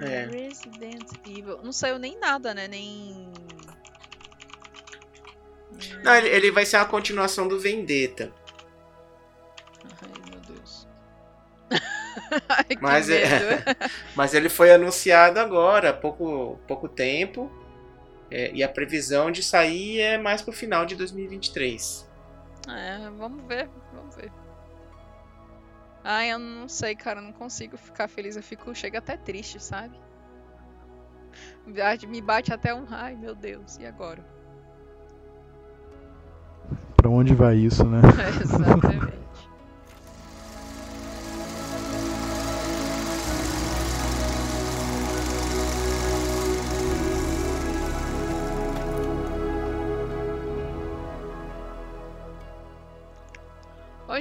É. 0.00 0.26
Resident 0.26 1.08
Evil. 1.24 1.61
Não 1.62 1.72
saiu 1.72 2.00
nem 2.00 2.18
nada, 2.18 2.52
né? 2.52 2.66
Nem. 2.66 3.32
Não, 6.02 6.14
ele, 6.16 6.28
ele 6.30 6.50
vai 6.50 6.66
ser 6.66 6.78
uma 6.78 6.84
continuação 6.86 7.46
do 7.46 7.61
Vendetta. 7.61 8.32
Ai, 10.02 10.30
meu 10.30 10.40
Deus. 10.40 10.88
Ai, 12.48 12.64
que 12.64 12.82
Mas 12.82 13.08
é-. 13.08 13.64
Mas 14.16 14.34
ele 14.34 14.48
foi 14.48 14.72
anunciado 14.72 15.38
agora, 15.38 15.90
há 15.90 15.94
pouco, 15.94 16.58
pouco 16.66 16.88
tempo. 16.88 17.59
É, 18.31 18.53
e 18.53 18.62
a 18.62 18.68
previsão 18.68 19.31
de 19.31 19.43
sair 19.43 20.01
é 20.01 20.18
mais 20.18 20.41
pro 20.41 20.53
final 20.53 20.87
de 20.87 20.95
2023. 20.95 22.09
É, 22.68 23.11
vamos 23.18 23.45
ver, 23.47 23.68
vamos 23.93 24.14
ver. 24.14 24.33
Ai, 26.05 26.33
eu 26.33 26.39
não 26.39 26.68
sei, 26.68 26.95
cara, 26.95 27.20
eu 27.20 27.24
não 27.24 27.33
consigo 27.33 27.76
ficar 27.76 28.09
feliz, 28.09 28.37
eu 28.37 28.43
fico, 28.43 28.74
chega 28.74 28.99
até 28.99 29.16
triste, 29.16 29.61
sabe? 29.61 29.99
Me 32.09 32.20
bate 32.20 32.53
até 32.53 32.74
um, 32.74 32.87
ai 32.91 33.14
meu 33.14 33.35
Deus, 33.35 33.76
e 33.78 33.87
agora? 33.87 34.24
Pra 36.97 37.11
onde 37.11 37.35
vai 37.35 37.57
isso, 37.57 37.85
né? 37.85 38.01
Exatamente. 38.41 39.20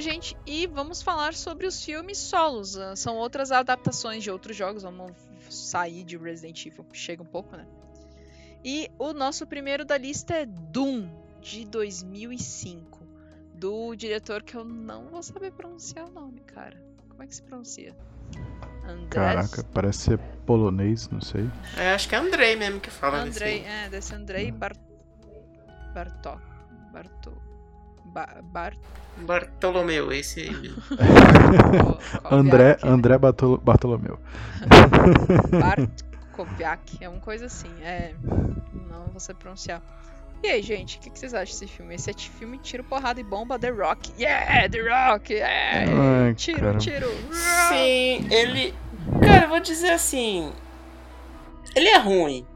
Gente, 0.00 0.36
e 0.46 0.66
vamos 0.66 1.02
falar 1.02 1.34
sobre 1.34 1.66
os 1.66 1.84
filmes 1.84 2.18
solos. 2.18 2.76
Ah, 2.76 2.94
São 2.96 3.16
outras 3.16 3.50
adaptações 3.52 4.22
de 4.22 4.30
outros 4.30 4.56
jogos. 4.56 4.82
Vamos 4.82 5.12
sair 5.48 6.04
de 6.04 6.16
Resident 6.16 6.64
Evil. 6.66 6.84
Chega 6.92 7.22
um 7.22 7.26
pouco, 7.26 7.56
né? 7.56 7.66
E 8.64 8.90
o 8.98 9.12
nosso 9.12 9.46
primeiro 9.46 9.84
da 9.84 9.96
lista 9.96 10.34
é 10.34 10.46
Doom, 10.46 11.08
de 11.40 11.64
2005. 11.64 13.00
Do 13.54 13.94
diretor 13.94 14.42
que 14.42 14.54
eu 14.54 14.64
não 14.64 15.08
vou 15.08 15.22
saber 15.22 15.52
pronunciar 15.52 16.06
o 16.08 16.10
nome, 16.10 16.40
cara. 16.40 16.76
Como 17.08 17.22
é 17.22 17.26
que 17.26 17.34
se 17.34 17.42
pronuncia? 17.42 17.94
Andrés? 18.84 19.08
Caraca, 19.10 19.64
parece 19.72 19.98
ser 20.00 20.18
polonês, 20.46 21.08
não 21.10 21.20
sei. 21.20 21.48
É, 21.76 21.92
acho 21.92 22.08
que 22.08 22.14
é 22.14 22.18
Andrei 22.18 22.56
mesmo 22.56 22.80
que 22.80 22.90
fala 22.90 23.18
Andrei, 23.22 23.60
desse. 23.60 23.70
é, 23.70 23.88
desse 23.88 24.14
Andrei 24.14 24.50
Bar... 24.52 24.72
Bartok. 25.94 26.40
Bartok. 26.92 27.36
Ba... 28.12 28.28
Bar... 28.42 28.74
Bartolomeu, 29.18 30.10
esse 30.12 30.40
aí 30.40 30.50
mesmo. 30.50 30.82
André, 32.30 32.74
Koviak, 32.74 32.86
né? 32.86 32.92
André 32.92 33.18
Bartolo- 33.18 33.58
Bartolomeu. 33.58 34.18
Bartkoviak, 35.60 36.98
é 37.00 37.08
uma 37.08 37.20
coisa 37.20 37.46
assim. 37.46 37.70
É. 37.82 38.14
Não 38.88 39.06
vou 39.06 39.20
saber 39.20 39.38
pronunciar. 39.40 39.82
E 40.42 40.48
aí, 40.48 40.62
gente, 40.62 40.96
o 40.96 41.00
que, 41.00 41.10
que 41.10 41.18
vocês 41.18 41.34
acham 41.34 41.52
desse 41.52 41.66
filme? 41.66 41.94
Esse 41.94 42.10
é 42.10 42.14
filme 42.14 42.56
tiro, 42.58 42.82
porrada 42.82 43.20
e 43.20 43.22
bomba, 43.22 43.58
The 43.58 43.68
Rock. 43.68 44.10
Yeah, 44.18 44.70
The 44.70 44.80
Rock! 44.80 45.34
Yeah! 45.34 46.24
Ai, 46.26 46.34
tiro, 46.34 46.60
cara. 46.60 46.78
tiro! 46.78 47.08
Sim, 47.68 48.26
ele. 48.30 48.74
Cara, 49.22 49.44
eu 49.44 49.48
vou 49.50 49.60
dizer 49.60 49.90
assim. 49.90 50.50
Ele 51.76 51.88
é 51.88 51.98
ruim. 51.98 52.46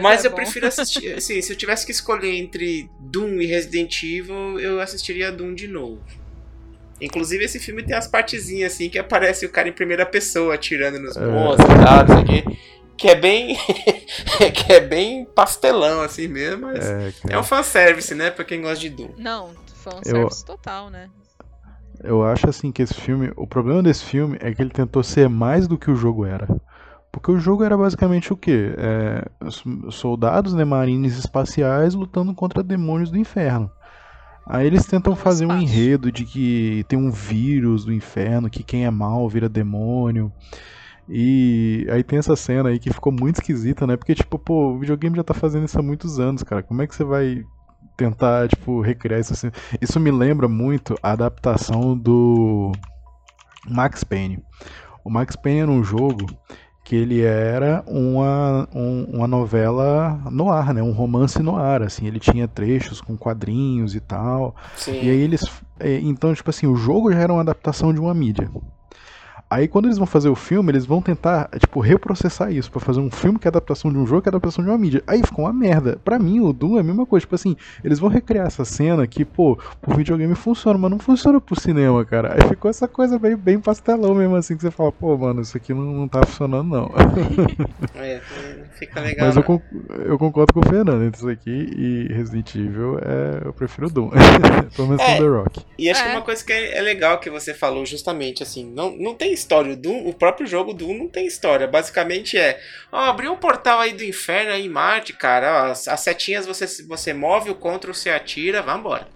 Mas, 0.00 0.24
é 0.24 0.26
eu 0.26 0.30
bom. 0.30 0.36
prefiro 0.36 0.66
assistir. 0.66 1.12
Assim, 1.16 1.40
se 1.40 1.52
eu 1.52 1.56
tivesse 1.56 1.84
que 1.86 1.92
escolher 1.92 2.34
entre 2.34 2.90
Doom 3.00 3.40
e 3.40 3.46
Resident 3.46 4.02
Evil, 4.02 4.58
eu 4.58 4.80
assistiria 4.80 5.30
Doom 5.30 5.54
de 5.54 5.68
novo. 5.68 6.00
Inclusive, 7.00 7.44
esse 7.44 7.58
filme 7.58 7.82
tem 7.82 7.96
as 7.96 8.06
partezinhas 8.06 8.72
assim 8.72 8.88
que 8.88 8.98
aparece 8.98 9.44
o 9.44 9.50
cara 9.50 9.68
em 9.68 9.72
primeira 9.72 10.06
pessoa 10.06 10.54
atirando 10.54 10.98
nos 11.00 11.16
É. 11.16 11.26
monstros 11.26 11.68
e 11.68 11.84
tal, 11.84 12.06
não 12.06 12.14
sei 12.14 12.22
o 12.22 12.26
quê. 12.26 12.58
Que 12.96 13.08
é 13.08 13.14
bem. 13.16 13.56
que 14.54 14.72
é 14.72 14.80
bem 14.80 15.24
pastelão, 15.24 16.00
assim 16.00 16.28
mesmo, 16.28 16.62
mas. 16.68 16.84
É, 16.84 17.12
É, 17.30 17.38
um 17.38 17.42
fanservice, 17.42 18.14
né? 18.14 18.30
Pra 18.30 18.44
quem 18.44 18.62
gosta 18.62 18.78
de 18.78 18.90
Doom. 18.90 19.10
Não, 19.18 19.50
um 19.50 20.04
serviço 20.04 20.46
total, 20.46 20.88
né? 20.88 21.10
Eu 22.02 22.22
acho 22.22 22.48
assim 22.48 22.70
que 22.70 22.82
esse 22.82 22.94
filme, 22.94 23.32
o 23.36 23.46
problema 23.46 23.82
desse 23.82 24.04
filme 24.04 24.36
é 24.40 24.52
que 24.54 24.60
ele 24.62 24.70
tentou 24.70 25.02
ser 25.02 25.28
mais 25.28 25.66
do 25.66 25.76
que 25.78 25.90
o 25.90 25.96
jogo 25.96 26.24
era. 26.24 26.46
Porque 27.14 27.30
o 27.30 27.38
jogo 27.38 27.62
era 27.62 27.78
basicamente 27.78 28.32
o 28.32 28.36
quê? 28.36 28.74
É, 28.76 29.24
soldados, 29.88 30.52
né, 30.52 30.64
marines 30.64 31.16
espaciais 31.16 31.94
lutando 31.94 32.34
contra 32.34 32.60
demônios 32.60 33.08
do 33.08 33.16
inferno. 33.16 33.70
Aí 34.44 34.66
eles 34.66 34.84
tentam 34.84 35.14
fazer 35.14 35.46
um 35.46 35.56
enredo 35.56 36.10
de 36.10 36.24
que 36.24 36.84
tem 36.88 36.98
um 36.98 37.12
vírus 37.12 37.84
do 37.84 37.92
inferno, 37.92 38.50
que 38.50 38.64
quem 38.64 38.84
é 38.84 38.90
mal 38.90 39.28
vira 39.28 39.48
demônio. 39.48 40.30
E 41.08 41.86
aí 41.88 42.02
tem 42.02 42.18
essa 42.18 42.34
cena 42.34 42.70
aí 42.70 42.80
que 42.80 42.92
ficou 42.92 43.12
muito 43.12 43.36
esquisita, 43.36 43.86
né? 43.86 43.96
Porque, 43.96 44.16
tipo, 44.16 44.36
pô, 44.36 44.72
o 44.72 44.78
videogame 44.80 45.16
já 45.16 45.22
tá 45.22 45.34
fazendo 45.34 45.66
isso 45.66 45.78
há 45.78 45.82
muitos 45.82 46.18
anos, 46.18 46.42
cara. 46.42 46.64
Como 46.64 46.82
é 46.82 46.86
que 46.86 46.96
você 46.96 47.04
vai 47.04 47.44
tentar, 47.96 48.48
tipo, 48.48 48.80
recriar 48.80 49.20
isso 49.20 49.34
assim? 49.34 49.52
Isso 49.80 50.00
me 50.00 50.10
lembra 50.10 50.48
muito 50.48 50.98
a 51.00 51.12
adaptação 51.12 51.96
do 51.96 52.72
Max 53.70 54.02
Payne. 54.02 54.42
O 55.04 55.10
Max 55.10 55.36
Payne 55.36 55.60
era 55.60 55.70
um 55.70 55.84
jogo 55.84 56.26
que 56.84 56.94
ele 56.94 57.22
era 57.22 57.82
uma, 57.86 58.68
um- 58.74 59.04
uma 59.14 59.26
novela 59.26 60.20
no 60.30 60.50
ar, 60.50 60.74
né? 60.74 60.82
Um 60.82 60.92
romance 60.92 61.42
no 61.42 61.56
ar, 61.56 61.82
assim. 61.82 62.06
Ele 62.06 62.20
tinha 62.20 62.46
trechos 62.46 63.00
com 63.00 63.16
quadrinhos 63.16 63.94
e 63.94 64.00
tal. 64.00 64.54
Sim. 64.76 64.92
E 64.92 65.08
aí 65.10 65.20
eles. 65.20 65.44
é, 65.80 65.98
Então, 66.00 66.34
tipo 66.34 66.50
assim, 66.50 66.66
o 66.66 66.76
jogo 66.76 67.10
já 67.10 67.18
era 67.20 67.32
uma 67.32 67.40
adaptação 67.40 67.92
de 67.92 67.98
uma 67.98 68.12
mídia. 68.12 68.50
Aí 69.48 69.68
quando 69.68 69.86
eles 69.86 69.98
vão 69.98 70.06
fazer 70.06 70.28
o 70.28 70.34
filme, 70.34 70.72
eles 70.72 70.84
vão 70.84 71.00
tentar, 71.00 71.48
tipo, 71.58 71.80
reprocessar 71.80 72.52
isso 72.52 72.70
pra 72.70 72.80
fazer 72.80 73.00
um 73.00 73.10
filme 73.10 73.38
que 73.38 73.46
é 73.46 73.50
adaptação 73.50 73.92
de 73.92 73.98
um 73.98 74.06
jogo 74.06 74.22
que 74.22 74.28
é 74.28 74.30
adaptação 74.30 74.64
de 74.64 74.70
uma 74.70 74.78
mídia. 74.78 75.02
Aí 75.06 75.22
ficou 75.22 75.44
uma 75.44 75.52
merda. 75.52 75.98
Pra 76.04 76.18
mim, 76.18 76.40
o 76.40 76.52
Doom 76.52 76.76
é 76.76 76.80
a 76.80 76.84
mesma 76.84 77.06
coisa. 77.06 77.24
Tipo 77.24 77.34
assim, 77.34 77.56
eles 77.82 77.98
vão 77.98 78.08
recriar 78.08 78.46
essa 78.46 78.64
cena 78.64 79.06
que, 79.06 79.24
pô, 79.24 79.58
pro 79.80 79.96
videogame 79.96 80.34
funciona, 80.34 80.78
mas 80.78 80.90
não 80.90 80.98
funciona 80.98 81.40
pro 81.40 81.58
cinema, 81.58 82.04
cara. 82.04 82.34
Aí 82.34 82.48
ficou 82.48 82.70
essa 82.70 82.88
coisa 82.88 83.18
bem, 83.18 83.36
bem 83.36 83.60
pastelão 83.60 84.14
mesmo, 84.14 84.34
assim, 84.36 84.56
que 84.56 84.62
você 84.62 84.70
fala, 84.70 84.90
pô, 84.90 85.16
mano, 85.16 85.40
isso 85.40 85.56
aqui 85.56 85.72
não, 85.72 85.84
não 85.84 86.08
tá 86.08 86.24
funcionando, 86.24 86.68
não. 86.68 86.90
É, 87.94 88.20
não 88.42 88.43
fica 88.78 89.00
legal. 89.00 89.26
Mas 89.26 89.36
eu, 89.36 89.42
con- 89.42 89.62
eu 90.04 90.18
concordo 90.18 90.52
com 90.52 90.60
o 90.60 90.62
Fernando 90.68 91.02
entre 91.04 91.18
isso 91.18 91.28
aqui 91.28 91.50
e 91.50 92.12
Resident 92.12 92.54
Evil, 92.54 92.98
é, 92.98 93.46
eu 93.46 93.52
prefiro 93.52 93.88
Doom. 93.90 94.10
Pelo 94.76 94.88
menos 94.88 95.02
É. 95.02 95.16
com 95.16 95.22
The 95.22 95.28
Rock. 95.28 95.60
E 95.78 95.90
acho 95.90 96.02
que 96.02 96.08
É. 96.08 96.12
uma 96.12 96.22
coisa 96.22 96.44
que 96.44 96.52
é, 96.52 96.76
é 96.78 96.80
legal 96.82 97.18
que 97.18 97.30
você 97.30 97.54
falou 97.54 97.84
justamente 97.86 98.42
assim, 98.42 98.64
não, 98.70 98.96
não 98.96 99.14
tem 99.14 99.32
história. 99.32 99.72
O, 99.72 99.76
Doom, 99.76 100.08
o 100.08 100.12
próprio 100.14 100.46
jogo 100.46 100.72
Doom 100.74 100.98
não 100.98 101.08
tem 101.08 101.26
história. 101.26 101.66
Basicamente 101.66 102.36
é, 102.36 102.60
ó, 102.92 102.98
abriu 103.10 103.32
um 103.32 103.36
portal 103.36 103.80
aí 103.80 103.92
do 103.92 104.04
inferno 104.04 104.52
aí 104.52 104.66
em 104.66 104.68
Marte, 104.70 105.12
cara. 105.12 105.64
Ó, 105.68 105.70
as, 105.70 105.88
as 105.88 106.00
setinhas 106.00 106.46
você, 106.46 106.66
você 106.86 107.12
move, 107.12 107.50
o 107.50 107.54
control 107.54 107.94
você 107.94 108.10
atira, 108.10 108.62
vambora. 108.62 109.06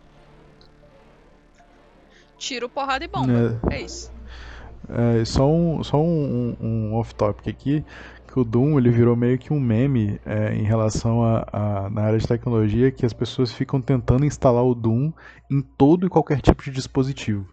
Tiro, 2.39 2.69
porrada 2.69 3.05
e 3.05 3.09
bomba. 3.09 3.61
É, 3.71 3.81
isso. 3.83 4.13
É, 5.21 5.25
só 5.25 5.47
um, 5.51 5.83
só 5.83 5.99
um, 6.01 6.57
um- 6.61 6.67
um 6.67 6.95
off-topic 6.95 7.49
aqui. 7.49 7.85
Que 8.29 8.39
o 8.39 8.45
Doom 8.45 8.79
ele 8.79 8.91
virou 8.91 9.17
meio 9.17 9.39
que 9.39 9.53
um 9.53 9.59
meme 9.59 10.21
é, 10.25 10.55
em 10.55 10.63
relação 10.63 11.25
a, 11.25 11.47
a, 11.53 11.91
na 11.91 12.03
área 12.03 12.19
de 12.19 12.29
tecnologia 12.29 12.91
que 12.91 13.05
as 13.05 13.13
pessoas 13.13 13.51
ficam 13.51 13.81
tentando 13.81 14.25
instalar 14.25 14.65
o 14.65 14.75
Doom 14.75 15.13
em 15.51 15.61
todo 15.61 16.07
e 16.07 16.11
qualquer 16.11 16.41
tipo 16.41 16.63
de 16.63 16.71
dispositivo. 16.71 17.47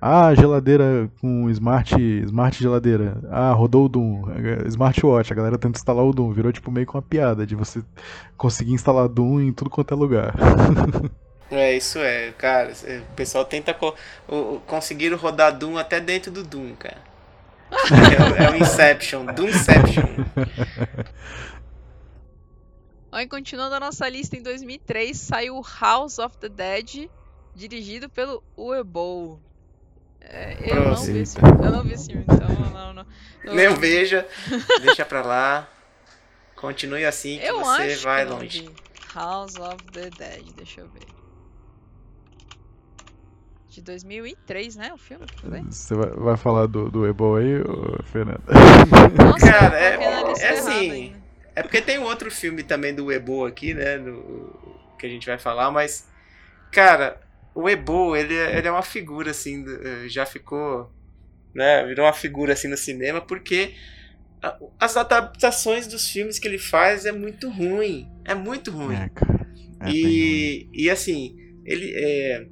Ah, 0.00 0.34
geladeira 0.34 1.10
com 1.20 1.48
smart, 1.50 1.94
smart 2.24 2.58
geladeira. 2.58 3.18
Ah, 3.30 3.52
rodou 3.52 3.86
o 3.86 3.88
Doom. 3.88 4.24
Smartwatch, 4.66 5.32
a 5.32 5.36
galera 5.36 5.58
tenta 5.58 5.78
instalar 5.78 6.04
o 6.04 6.12
Doom. 6.12 6.32
Virou 6.32 6.52
tipo 6.52 6.70
meio 6.70 6.86
que 6.86 6.94
uma 6.94 7.02
piada 7.02 7.46
de 7.46 7.54
você 7.54 7.82
conseguir 8.36 8.72
instalar 8.72 9.08
Doom 9.08 9.40
em 9.40 9.52
tudo 9.52 9.70
quanto 9.70 9.94
é 9.94 9.96
lugar. 9.96 10.34
É, 11.48 11.76
isso 11.76 12.00
é, 12.00 12.32
cara. 12.32 12.72
O 12.72 13.14
pessoal 13.14 13.44
tenta 13.44 13.72
co 13.72 13.94
conseguir 14.66 15.14
rodar 15.14 15.56
Doom 15.56 15.78
até 15.78 16.00
dentro 16.00 16.32
do 16.32 16.42
Doom, 16.42 16.74
cara. 16.74 16.98
É, 17.70 18.44
é 18.44 18.50
o 18.50 18.56
Inception, 18.56 19.26
Doomception. 19.26 20.04
Aí, 23.10 23.26
continuando 23.28 23.74
a 23.74 23.80
nossa 23.80 24.08
lista, 24.08 24.36
em 24.36 24.42
2003 24.42 25.16
saiu 25.16 25.62
House 25.80 26.18
of 26.18 26.36
the 26.38 26.48
Dead, 26.48 27.08
dirigido 27.54 28.08
pelo 28.08 28.42
Uwe 28.56 28.84
Boll. 28.84 29.40
É, 30.20 30.56
eu, 30.70 30.90
não 30.90 30.96
vi 30.96 31.18
esse, 31.18 31.38
eu 31.38 31.70
não 31.70 31.82
vi 31.82 31.92
esse 31.92 32.06
filme, 32.06 32.24
então 32.28 32.48
não, 32.48 32.70
não, 32.70 33.06
não. 33.44 33.54
Nem 33.54 33.74
veja, 33.74 34.26
deixa 34.82 35.04
pra 35.04 35.22
lá. 35.22 35.68
Continue 36.56 37.04
assim 37.04 37.38
que 37.38 37.46
eu 37.46 37.60
você 37.60 37.96
vai 37.96 38.24
longe. 38.24 38.68
House 39.14 39.56
of 39.56 39.76
the 39.92 40.10
Dead, 40.10 40.52
deixa 40.56 40.80
eu 40.80 40.88
ver 40.88 41.15
de 43.76 43.82
2003, 43.82 44.76
né? 44.76 44.92
O 44.92 44.96
filme? 44.96 45.26
Você 45.70 45.94
vai, 45.94 46.10
vai, 46.10 46.36
falar 46.36 46.66
do, 46.66 46.90
do 46.90 47.06
Ebo 47.06 47.36
aí, 47.36 47.62
Fernanda? 48.04 48.40
Nossa, 49.22 49.52
Cara, 49.52 49.78
é, 49.78 49.94
é 50.40 50.48
assim. 50.50 51.14
É 51.54 51.62
porque 51.62 51.82
tem 51.82 51.98
um 51.98 52.04
outro 52.04 52.30
filme 52.30 52.62
também 52.62 52.94
do 52.94 53.12
Ebo 53.12 53.44
aqui, 53.44 53.74
né? 53.74 53.98
Do, 53.98 54.94
que 54.98 55.06
a 55.06 55.08
gente 55.10 55.26
vai 55.26 55.38
falar, 55.38 55.70
mas. 55.70 56.08
Cara, 56.72 57.20
o 57.54 57.68
Ebo, 57.68 58.16
ele, 58.16 58.34
é, 58.34 58.56
ele 58.56 58.66
é 58.66 58.70
uma 58.70 58.82
figura, 58.82 59.30
assim. 59.30 59.64
Eh, 59.68 60.08
já 60.08 60.24
ficou. 60.24 60.90
Né, 61.54 61.84
virou 61.86 62.04
uma 62.04 62.12
figura 62.12 62.52
assim 62.52 62.68
no 62.68 62.76
cinema, 62.76 63.18
porque 63.18 63.72
as 64.78 64.94
adaptações 64.94 65.86
dos 65.86 66.06
filmes 66.06 66.38
que 66.38 66.46
ele 66.46 66.58
faz 66.58 67.06
é 67.06 67.12
muito 67.12 67.48
ruim. 67.48 68.06
É 68.24 68.34
muito 68.34 68.70
ruim. 68.70 68.94
É, 68.94 69.08
cara. 69.08 69.46
É 69.80 69.90
e, 69.90 70.02
ruim. 70.02 70.70
e 70.72 70.90
assim, 70.90 71.36
ele. 71.64 71.92
É, 71.94 72.46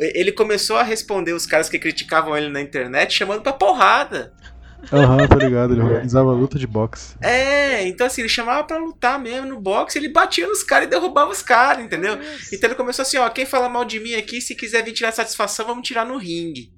ele 0.00 0.32
começou 0.32 0.76
a 0.76 0.82
responder 0.82 1.32
os 1.32 1.46
caras 1.46 1.68
que 1.68 1.78
criticavam 1.78 2.36
ele 2.36 2.48
na 2.48 2.60
internet 2.60 3.14
chamando 3.14 3.42
pra 3.42 3.52
porrada. 3.52 4.32
Aham, 4.92 5.18
uhum, 5.18 5.28
tô 5.28 5.36
ligado, 5.36 5.74
ele 5.74 5.82
organizava 5.82 6.32
luta 6.32 6.58
de 6.58 6.66
boxe. 6.66 7.14
É, 7.20 7.86
então 7.86 8.06
assim, 8.06 8.22
ele 8.22 8.28
chamava 8.28 8.64
pra 8.64 8.78
lutar 8.78 9.18
mesmo 9.18 9.46
no 9.46 9.60
boxe, 9.60 9.98
ele 9.98 10.08
batia 10.08 10.46
nos 10.46 10.62
caras 10.62 10.86
e 10.86 10.90
derrubava 10.90 11.30
os 11.30 11.42
caras, 11.42 11.84
entendeu? 11.84 12.18
Isso. 12.20 12.54
Então 12.54 12.68
ele 12.68 12.76
começou 12.76 13.02
assim, 13.02 13.18
ó, 13.18 13.28
quem 13.28 13.44
fala 13.44 13.68
mal 13.68 13.84
de 13.84 14.00
mim 14.00 14.14
aqui, 14.14 14.40
se 14.40 14.54
quiser 14.54 14.82
vir 14.82 14.92
tirar 14.92 15.12
satisfação, 15.12 15.66
vamos 15.66 15.86
tirar 15.86 16.06
no 16.06 16.16
ringue. 16.16 16.72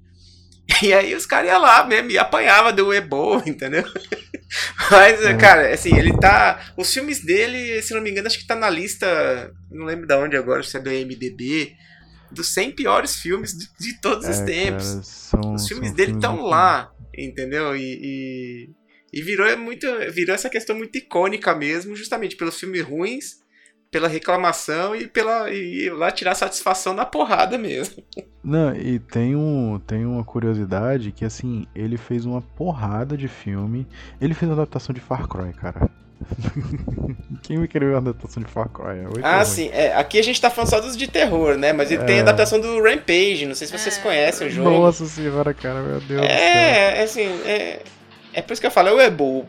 E 0.81 0.93
aí 0.93 1.13
os 1.13 1.25
caras 1.25 1.49
iam 1.49 1.61
lá 1.61 1.83
mesmo 1.85 2.11
e 2.11 2.17
apanhava 2.17 2.71
do 2.71 2.93
Ebo, 2.93 3.41
entendeu? 3.45 3.83
Mas, 4.91 5.21
é. 5.21 5.33
cara, 5.33 5.73
assim, 5.73 5.95
ele 5.97 6.15
tá. 6.17 6.73
Os 6.77 6.93
filmes 6.93 7.23
dele, 7.23 7.81
se 7.81 7.93
não 7.93 8.01
me 8.01 8.11
engano, 8.11 8.27
acho 8.27 8.37
que 8.37 8.47
tá 8.47 8.55
na 8.55 8.69
lista. 8.69 9.51
Não 9.71 9.85
lembro 9.85 10.07
de 10.07 10.15
onde 10.15 10.37
agora, 10.37 10.61
se 10.61 10.77
é 10.77 10.79
do 10.79 10.89
MDB 10.89 11.75
dos 12.33 12.53
100 12.53 12.71
piores 12.71 13.15
filmes 13.15 13.57
de, 13.57 13.67
de 13.79 14.01
todos 14.01 14.25
é, 14.25 14.31
os 14.31 14.39
tempos. 14.39 14.91
Cara, 14.91 15.03
são, 15.03 15.53
os 15.53 15.67
filmes 15.67 15.91
dele 15.91 16.13
estão 16.13 16.41
lá, 16.41 16.91
entendeu? 17.17 17.75
E, 17.75 17.99
e, 18.01 18.69
e, 19.13 19.21
virou 19.21 19.57
muito, 19.57 19.87
virou 20.11 20.35
essa 20.35 20.49
questão 20.49 20.75
muito 20.75 20.97
icônica 20.97 21.53
mesmo, 21.55 21.95
justamente 21.95 22.35
pelos 22.35 22.59
filmes 22.59 22.81
ruins, 22.83 23.43
pela 23.91 24.07
reclamação 24.07 24.95
e 24.95 25.07
pela 25.07 25.51
e 25.51 25.87
lá 25.91 26.11
tirar 26.11 26.33
satisfação 26.33 26.95
na 26.95 27.05
porrada 27.05 27.57
mesmo. 27.57 28.03
Não, 28.43 28.75
e 28.75 28.97
tem 28.97 29.35
um 29.35 29.79
tem 29.85 30.03
uma 30.03 30.23
curiosidade 30.23 31.11
que 31.11 31.23
assim, 31.23 31.67
ele 31.75 31.95
fez 31.95 32.25
uma 32.25 32.41
porrada 32.41 33.15
de 33.15 33.27
filme. 33.27 33.87
Ele 34.19 34.33
fez 34.33 34.49
a 34.49 34.55
adaptação 34.55 34.93
de 34.93 34.99
Far 34.99 35.27
Cry, 35.27 35.53
cara. 35.53 35.89
Quem 37.43 37.57
me 37.57 37.67
queria 37.67 37.89
ver 37.89 37.95
a 37.95 37.97
adaptação 37.97 38.41
de 38.41 38.49
Far 38.49 38.69
Cry? 38.69 38.99
É 38.99 39.05
ah, 39.23 39.37
ruim. 39.37 39.45
sim. 39.45 39.69
É, 39.71 39.95
aqui 39.95 40.19
a 40.19 40.23
gente 40.23 40.39
tá 40.39 40.49
falando 40.49 40.69
só 40.69 40.79
dos 40.79 40.95
de 40.95 41.07
terror, 41.07 41.57
né? 41.57 41.73
Mas 41.73 41.91
ele 41.91 42.03
é... 42.03 42.05
tem 42.05 42.19
a 42.19 42.21
adaptação 42.21 42.59
do 42.59 42.81
Rampage. 42.81 43.45
Não 43.45 43.55
sei 43.55 43.67
se 43.67 43.77
vocês 43.77 43.97
é... 43.97 44.01
conhecem 44.01 44.47
o 44.47 44.49
jogo. 44.49 44.69
Nossa 44.69 45.05
senhora, 45.05 45.53
cara, 45.53 45.81
meu 45.81 45.99
Deus 45.99 46.21
é, 46.21 46.25
do 46.25 46.27
céu. 46.27 46.31
É, 46.31 47.03
assim, 47.03 47.27
é, 47.45 47.81
é 48.33 48.41
por 48.41 48.53
isso 48.53 48.61
que 48.61 48.67
eu 48.67 48.71
falo, 48.71 48.99
é 48.99 49.09
o. 49.09 49.45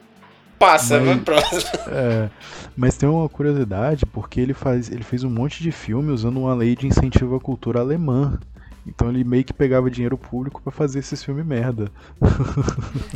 Passa, 0.58 1.00
mas, 1.00 1.20
próximo. 1.22 1.60
É, 1.88 2.30
mas 2.76 2.96
tem 2.96 3.08
uma 3.08 3.28
curiosidade, 3.28 4.06
porque 4.06 4.40
ele, 4.40 4.54
faz, 4.54 4.90
ele 4.90 5.02
fez 5.02 5.24
um 5.24 5.30
monte 5.30 5.62
de 5.62 5.70
filme 5.72 6.12
usando 6.12 6.38
uma 6.38 6.54
lei 6.54 6.76
de 6.76 6.86
incentivo 6.86 7.36
à 7.36 7.40
cultura 7.40 7.80
alemã. 7.80 8.38
Então 8.86 9.08
ele 9.08 9.24
meio 9.24 9.44
que 9.44 9.52
pegava 9.52 9.90
dinheiro 9.90 10.18
público 10.18 10.60
para 10.62 10.72
fazer 10.72 10.98
esses 10.98 11.22
filmes 11.22 11.44
merda. 11.44 11.90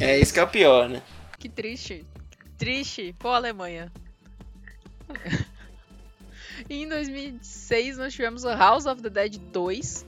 É 0.01 0.19
isso 0.19 0.33
que 0.33 0.41
é 0.41 0.43
o 0.43 0.49
pior, 0.49 0.89
né? 0.89 1.03
Que 1.39 1.49
triste. 1.49 2.07
Triste. 2.59 3.15
Pô, 3.19 3.29
Alemanha. 3.29 3.91
e 6.69 6.83
em 6.83 6.89
2006 6.89 7.99
nós 7.99 8.13
tivemos 8.13 8.45
o 8.45 8.49
House 8.49 8.85
of 8.85 9.01
the 9.01 9.09
Dead 9.09 9.39
2, 9.53 10.05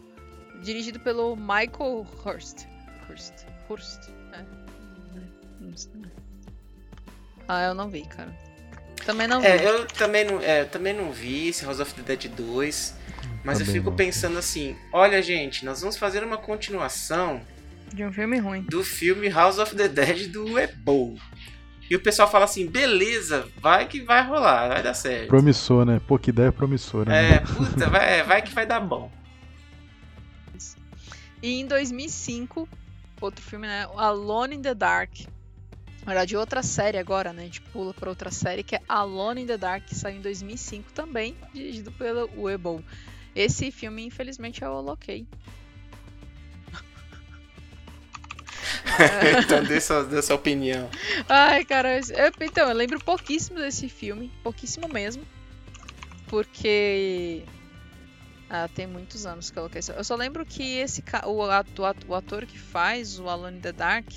dirigido 0.62 0.98
pelo 1.00 1.36
Michael 1.36 2.06
Hurst. 2.24 2.66
Hurst. 3.08 3.46
Hurst. 3.68 4.10
É. 4.32 4.44
Ah, 7.46 7.64
eu 7.64 7.74
não 7.74 7.88
vi, 7.88 8.02
cara. 8.02 8.34
Também 9.04 9.26
não 9.26 9.42
é, 9.42 9.56
vi. 9.56 9.64
Eu 9.64 9.86
também 9.86 10.24
não, 10.24 10.40
é, 10.40 10.64
também 10.64 10.92
não 10.92 11.12
vi 11.12 11.48
esse 11.48 11.64
House 11.64 11.80
of 11.80 11.94
the 11.94 12.02
Dead 12.02 12.32
2. 12.32 12.94
Mas 13.44 13.58
tá 13.58 13.64
eu 13.64 13.72
fico 13.72 13.92
pensando 13.92 14.38
assim: 14.38 14.76
olha, 14.92 15.22
gente, 15.22 15.64
nós 15.64 15.80
vamos 15.80 15.96
fazer 15.96 16.22
uma 16.22 16.36
continuação. 16.36 17.40
De 17.92 18.04
um 18.04 18.12
filme 18.12 18.38
ruim. 18.38 18.62
Do 18.62 18.84
filme 18.84 19.28
House 19.28 19.58
of 19.58 19.74
the 19.74 19.88
Dead 19.88 20.28
do 20.28 20.58
Ebo. 20.58 21.18
E 21.90 21.96
o 21.96 22.00
pessoal 22.00 22.30
fala 22.30 22.44
assim, 22.44 22.66
beleza, 22.66 23.48
vai 23.60 23.88
que 23.88 24.00
vai 24.00 24.24
rolar, 24.24 24.68
vai 24.68 24.80
dar 24.80 24.94
certo. 24.94 25.26
Promissor, 25.26 25.84
né? 25.84 26.00
Pô, 26.06 26.16
que 26.16 26.30
ideia 26.30 26.52
promissora. 26.52 27.12
É, 27.12 27.30
né? 27.30 27.38
puta, 27.40 27.90
vai, 27.90 28.22
vai 28.22 28.42
que 28.42 28.54
vai 28.54 28.64
dar 28.64 28.78
bom. 28.78 29.10
E 31.42 31.60
em 31.60 31.66
2005, 31.66 32.68
outro 33.20 33.44
filme, 33.44 33.66
né? 33.66 33.88
Alone 33.96 34.54
in 34.54 34.62
the 34.62 34.72
Dark. 34.72 35.10
Na 36.02 36.12
verdade, 36.12 36.36
outra 36.36 36.62
série 36.62 36.96
agora, 36.96 37.32
né? 37.32 37.42
A 37.42 37.44
gente 37.46 37.60
pula 37.60 37.92
para 37.92 38.08
outra 38.08 38.30
série 38.30 38.62
que 38.62 38.76
é 38.76 38.80
Alone 38.88 39.42
in 39.42 39.46
the 39.46 39.58
Dark, 39.58 39.84
que 39.84 39.94
saiu 39.96 40.18
em 40.18 40.20
2005 40.20 40.92
também, 40.92 41.34
dirigido 41.52 41.90
pelo 41.90 42.30
Webble. 42.36 42.84
Esse 43.34 43.72
filme, 43.72 44.04
infelizmente, 44.04 44.62
eu 44.62 44.76
aloquei. 44.76 45.26
então 49.42 49.64
dê 49.64 49.80
sua, 49.80 50.04
dê 50.04 50.22
sua 50.22 50.36
opinião. 50.36 50.88
Ai, 51.28 51.64
cara, 51.64 51.98
eu, 51.98 52.32
então, 52.40 52.68
eu 52.68 52.74
lembro 52.74 52.98
pouquíssimo 53.00 53.58
desse 53.58 53.88
filme, 53.88 54.30
pouquíssimo 54.42 54.88
mesmo. 54.88 55.24
Porque. 56.28 57.44
Ah, 58.48 58.68
tem 58.68 58.86
muitos 58.86 59.26
anos 59.26 59.50
que 59.50 59.58
eu 59.58 59.62
coloquei 59.62 59.80
isso. 59.80 59.92
Eu 59.92 60.04
só 60.04 60.14
lembro 60.16 60.44
que 60.44 60.78
esse 60.78 61.04
o, 61.24 61.42
ator, 61.42 61.94
o 62.08 62.14
ator 62.14 62.46
que 62.46 62.58
faz 62.58 63.18
o 63.18 63.28
Alone 63.28 63.58
in 63.58 63.60
the 63.60 63.72
Dark, 63.72 64.08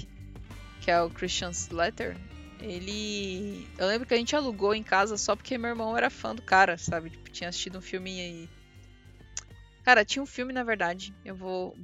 que 0.81 0.89
é 0.89 1.01
o 1.01 1.09
Christian 1.09 1.51
Slater, 1.51 2.17
ele. 2.59 3.67
Eu 3.77 3.87
lembro 3.87 4.07
que 4.07 4.13
a 4.13 4.17
gente 4.17 4.35
alugou 4.35 4.73
em 4.73 4.83
casa 4.83 5.17
só 5.17 5.35
porque 5.35 5.57
meu 5.57 5.71
irmão 5.71 5.95
era 5.97 6.09
fã 6.09 6.33
do 6.33 6.41
cara, 6.41 6.77
sabe? 6.77 7.09
Tipo, 7.09 7.29
tinha 7.29 7.49
assistido 7.49 7.77
um 7.77 7.81
filme 7.81 8.19
aí. 8.19 8.49
Cara, 9.83 10.05
tinha 10.05 10.23
um 10.23 10.27
filme, 10.27 10.53
na 10.53 10.63
verdade. 10.63 11.13
Eu 11.25 11.35
vou 11.35 11.75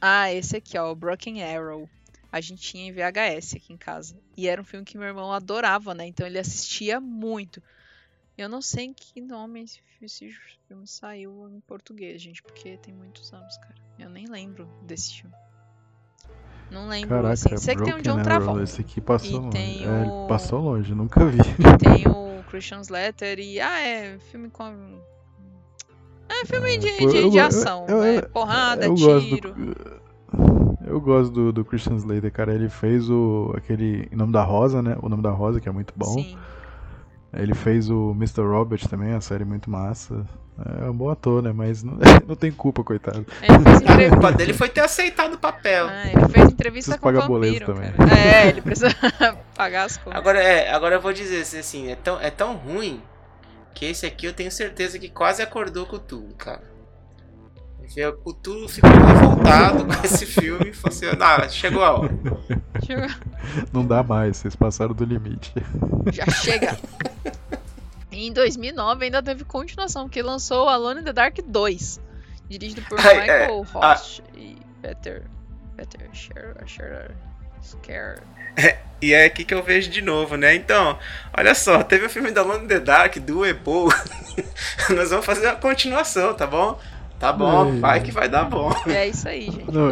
ah, 0.00 0.32
esse 0.32 0.56
aqui, 0.56 0.76
ó, 0.78 0.90
o 0.90 0.94
Broken 0.94 1.42
Arrow. 1.42 1.88
A 2.30 2.40
gente 2.40 2.60
tinha 2.60 2.88
em 2.88 2.92
VHS 2.92 3.54
aqui 3.56 3.72
em 3.72 3.76
casa. 3.76 4.16
E 4.36 4.48
era 4.48 4.60
um 4.60 4.64
filme 4.64 4.84
que 4.84 4.98
meu 4.98 5.06
irmão 5.06 5.32
adorava, 5.32 5.94
né? 5.94 6.06
Então 6.06 6.26
ele 6.26 6.38
assistia 6.38 7.00
muito. 7.00 7.62
Eu 8.36 8.48
não 8.48 8.60
sei 8.60 8.86
em 8.86 8.92
que 8.92 9.20
nome 9.20 9.64
esse, 10.02 10.36
filme 10.68 10.86
saiu 10.86 11.48
em 11.48 11.60
português, 11.60 12.20
gente, 12.20 12.42
porque 12.42 12.76
tem 12.76 12.92
muitos 12.92 13.32
anos, 13.32 13.56
cara. 13.56 13.74
Eu 13.98 14.10
nem 14.10 14.26
lembro 14.26 14.68
desse 14.82 15.22
filme. 15.22 15.34
Não 16.70 16.88
lembro, 16.88 17.10
Caraca, 17.10 17.32
assim. 17.32 17.56
Sei 17.56 17.76
que 17.76 17.84
tem 17.84 17.94
o 17.94 18.02
John 18.02 18.22
Travolta. 18.22 18.62
Esse 18.62 18.80
aqui 18.80 19.00
passou 19.00 19.40
longe. 19.40 19.84
É, 19.84 20.04
o... 20.04 20.26
passou 20.26 20.60
longe, 20.60 20.94
nunca 20.94 21.24
vi. 21.30 21.38
E 21.38 21.78
tem 21.78 22.08
o 22.08 22.42
Christian 22.44 22.80
Slater 22.80 23.38
e... 23.38 23.60
Ah, 23.60 23.80
é, 23.80 24.18
filme 24.18 24.50
com 24.50 25.00
é 26.28 26.46
filme 26.46 26.74
é, 26.74 26.76
de, 26.76 26.96
de, 26.98 27.16
eu, 27.16 27.30
de 27.30 27.38
ação. 27.38 27.84
Eu, 27.88 27.98
eu, 27.98 28.18
é 28.18 28.22
porrada, 28.22 28.92
tiro. 28.94 29.52
Do, 29.52 29.76
eu 30.86 31.00
gosto 31.00 31.32
do, 31.32 31.52
do 31.52 31.64
Christian 31.64 31.96
Slater, 31.96 32.32
cara. 32.32 32.54
Ele 32.54 32.68
fez 32.68 33.10
o 33.10 33.52
aquele 33.56 34.08
Em 34.10 34.16
Nome 34.16 34.32
da 34.32 34.42
Rosa, 34.42 34.82
né? 34.82 34.96
O 35.02 35.08
Nome 35.08 35.22
da 35.22 35.30
Rosa, 35.30 35.60
que 35.60 35.68
é 35.68 35.72
muito 35.72 35.92
bom. 35.96 36.14
Sim. 36.14 36.36
Ele 37.32 37.54
fez 37.54 37.90
o 37.90 38.12
Mr. 38.12 38.42
Robert 38.42 38.88
também, 38.88 39.12
a 39.12 39.20
série 39.20 39.44
muito 39.44 39.68
massa. 39.68 40.24
É 40.80 40.88
um 40.88 40.94
bom 40.94 41.10
ator, 41.10 41.42
né? 41.42 41.52
Mas 41.52 41.82
não, 41.82 41.98
não 42.26 42.34
tem 42.34 42.50
culpa, 42.50 42.82
coitado. 42.82 43.26
Ele 43.42 43.58
fez 43.58 43.82
A 44.06 44.10
culpa 44.10 44.32
dele 44.32 44.52
foi 44.54 44.68
ter 44.68 44.80
aceitado 44.80 45.34
o 45.34 45.38
papel. 45.38 45.86
Ah, 45.88 46.06
ele 46.06 46.28
fez 46.28 46.50
entrevista 46.50 46.92
Precisa 46.92 46.98
com 46.98 47.08
o 47.08 47.12
pagar 47.12 47.26
boleto 47.26 47.66
vampiro, 47.66 47.92
também. 47.92 47.92
cara. 47.92 48.20
É, 48.20 48.48
ele 48.48 48.62
precisa 48.62 48.88
pagar 49.54 49.84
as 49.84 49.96
contas. 49.98 50.18
Agora, 50.18 50.42
é, 50.42 50.72
agora 50.72 50.94
eu 50.94 51.00
vou 51.00 51.12
dizer 51.12 51.40
assim, 51.58 51.90
é 51.90 51.96
tão, 51.96 52.18
é 52.20 52.30
tão 52.30 52.54
ruim 52.54 53.02
que 53.76 53.84
esse 53.84 54.06
aqui 54.06 54.26
eu 54.26 54.32
tenho 54.32 54.50
certeza 54.50 54.98
que 54.98 55.10
quase 55.10 55.42
acordou 55.42 55.84
com 55.84 55.96
o 55.96 55.98
Tulo, 55.98 56.34
cara. 56.34 56.62
O 58.24 58.32
Tulo 58.32 58.68
ficou 58.68 58.90
revoltado 58.90 59.84
com 59.84 59.92
esse 60.04 60.24
filme 60.26 60.70
e 60.70 60.72
falou 60.72 60.96
assim, 60.96 61.06
ah, 61.20 61.48
chegou 61.48 61.84
a 61.84 61.92
hora. 61.98 62.14
Eu- 62.88 63.66
Não 63.72 63.86
dá 63.86 64.02
mais, 64.02 64.38
vocês 64.38 64.56
passaram 64.56 64.94
do 64.94 65.04
limite. 65.04 65.52
Já 66.10 66.26
chega. 66.30 66.76
E 68.10 68.26
em 68.26 68.32
2009 68.32 69.04
ainda 69.04 69.22
teve 69.22 69.44
continuação, 69.44 70.08
que 70.08 70.22
lançou 70.22 70.68
Alone 70.68 71.02
in 71.02 71.04
the 71.04 71.12
Dark 71.12 71.36
2, 71.46 72.00
dirigido 72.48 72.80
por 72.88 72.98
Ai, 72.98 73.20
Michael 73.20 73.66
é, 73.74 73.78
Host 73.78 74.22
e 74.34 74.56
Peter 74.80 75.24
Peter 75.76 76.08
Scherer, 76.14 76.56
Scherer, 76.66 77.14
Scare. 77.66 78.20
E 79.02 79.12
é 79.12 79.26
aqui 79.26 79.44
que 79.44 79.52
eu 79.52 79.62
vejo 79.62 79.90
de 79.90 80.00
novo, 80.00 80.36
né? 80.36 80.54
Então, 80.54 80.98
olha 81.36 81.54
só, 81.54 81.82
teve 81.82 82.06
o 82.06 82.10
filme 82.10 82.30
da 82.30 82.42
Lone 82.42 82.64
in 82.64 82.68
the 82.68 82.80
Dark, 82.80 83.16
do 83.18 83.44
Ebo. 83.44 83.88
Nós 84.96 85.10
vamos 85.10 85.26
fazer 85.26 85.48
a 85.48 85.56
continuação, 85.56 86.32
tá 86.32 86.46
bom? 86.46 86.78
Tá 87.18 87.32
bom, 87.32 87.70
Ai, 87.72 87.78
vai 87.78 87.98
ai. 87.98 88.00
que 88.00 88.12
vai 88.12 88.28
dar 88.28 88.44
bom. 88.44 88.72
E 88.86 88.92
é 88.92 89.08
isso 89.08 89.28
aí, 89.28 89.50
gente. 89.50 89.70
Não, 89.70 89.90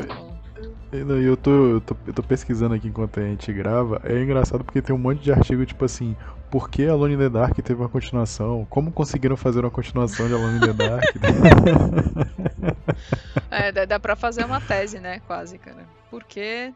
E 0.92 0.96
não, 1.04 1.16
eu 1.20 1.36
tô, 1.36 1.50
eu, 1.50 1.80
tô, 1.80 1.96
eu 2.06 2.12
tô 2.14 2.22
pesquisando 2.22 2.74
aqui 2.74 2.88
enquanto 2.88 3.20
a 3.20 3.22
gente 3.22 3.52
grava. 3.52 4.00
É 4.04 4.18
engraçado 4.22 4.64
porque 4.64 4.80
tem 4.80 4.94
um 4.94 4.98
monte 4.98 5.22
de 5.22 5.32
artigo 5.32 5.64
tipo 5.66 5.84
assim. 5.84 6.16
Por 6.50 6.70
que 6.70 6.86
Alone 6.86 7.14
in 7.14 7.18
the 7.18 7.28
Dark 7.28 7.56
teve 7.58 7.80
uma 7.80 7.88
continuação? 7.88 8.64
Como 8.70 8.92
conseguiram 8.92 9.36
fazer 9.36 9.60
uma 9.60 9.70
continuação 9.70 10.28
de 10.28 10.34
Alone 10.34 10.58
in 10.58 10.60
the 10.60 10.72
Dark? 10.72 11.04
é, 13.50 13.72
dá, 13.72 13.84
dá 13.84 13.98
pra 13.98 14.14
fazer 14.14 14.44
uma 14.44 14.60
tese, 14.60 15.00
né? 15.00 15.20
Quase, 15.26 15.58
cara. 15.58 15.84
Porque. 16.10 16.72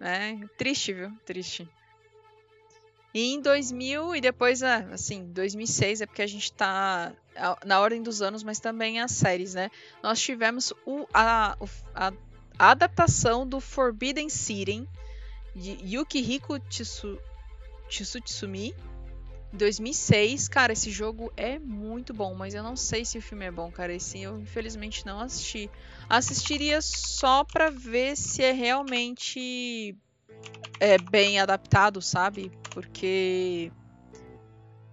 É, 0.00 0.36
triste, 0.56 0.92
viu? 0.92 1.12
Triste. 1.24 1.68
E 3.12 3.34
em 3.34 3.40
2000 3.40 4.14
e 4.14 4.20
depois, 4.20 4.62
ah, 4.62 4.86
assim, 4.92 5.24
2006 5.32 6.02
é 6.02 6.06
porque 6.06 6.22
a 6.22 6.26
gente 6.26 6.52
tá 6.52 7.12
na 7.64 7.80
ordem 7.80 8.02
dos 8.02 8.20
anos, 8.20 8.42
mas 8.42 8.60
também 8.60 9.00
as 9.00 9.12
séries, 9.12 9.54
né? 9.54 9.70
Nós 10.02 10.20
tivemos 10.20 10.72
o, 10.84 11.06
a, 11.12 11.56
a, 11.94 12.12
a 12.58 12.70
adaptação 12.70 13.46
do 13.46 13.60
Forbidden 13.60 14.28
City 14.28 14.86
de 15.54 15.78
Yukihiko 15.82 16.58
Tsu, 16.60 17.18
Tsutsumi 17.88 18.74
em 19.52 19.56
2006. 19.56 20.48
Cara, 20.48 20.72
esse 20.72 20.90
jogo 20.90 21.32
é 21.36 21.58
muito 21.58 22.12
bom, 22.12 22.34
mas 22.34 22.54
eu 22.54 22.62
não 22.62 22.76
sei 22.76 23.04
se 23.04 23.18
o 23.18 23.22
filme 23.22 23.46
é 23.46 23.50
bom, 23.50 23.70
cara. 23.70 23.92
Esse 23.94 24.20
eu 24.20 24.38
infelizmente 24.38 25.06
não 25.06 25.20
assisti. 25.20 25.70
Assistiria 26.08 26.80
só 26.80 27.44
pra 27.44 27.68
ver 27.68 28.16
se 28.16 28.42
é 28.42 28.52
realmente 28.52 29.96
é 30.80 30.96
bem 30.96 31.38
adaptado, 31.38 32.00
sabe? 32.00 32.50
Porque 32.70 33.70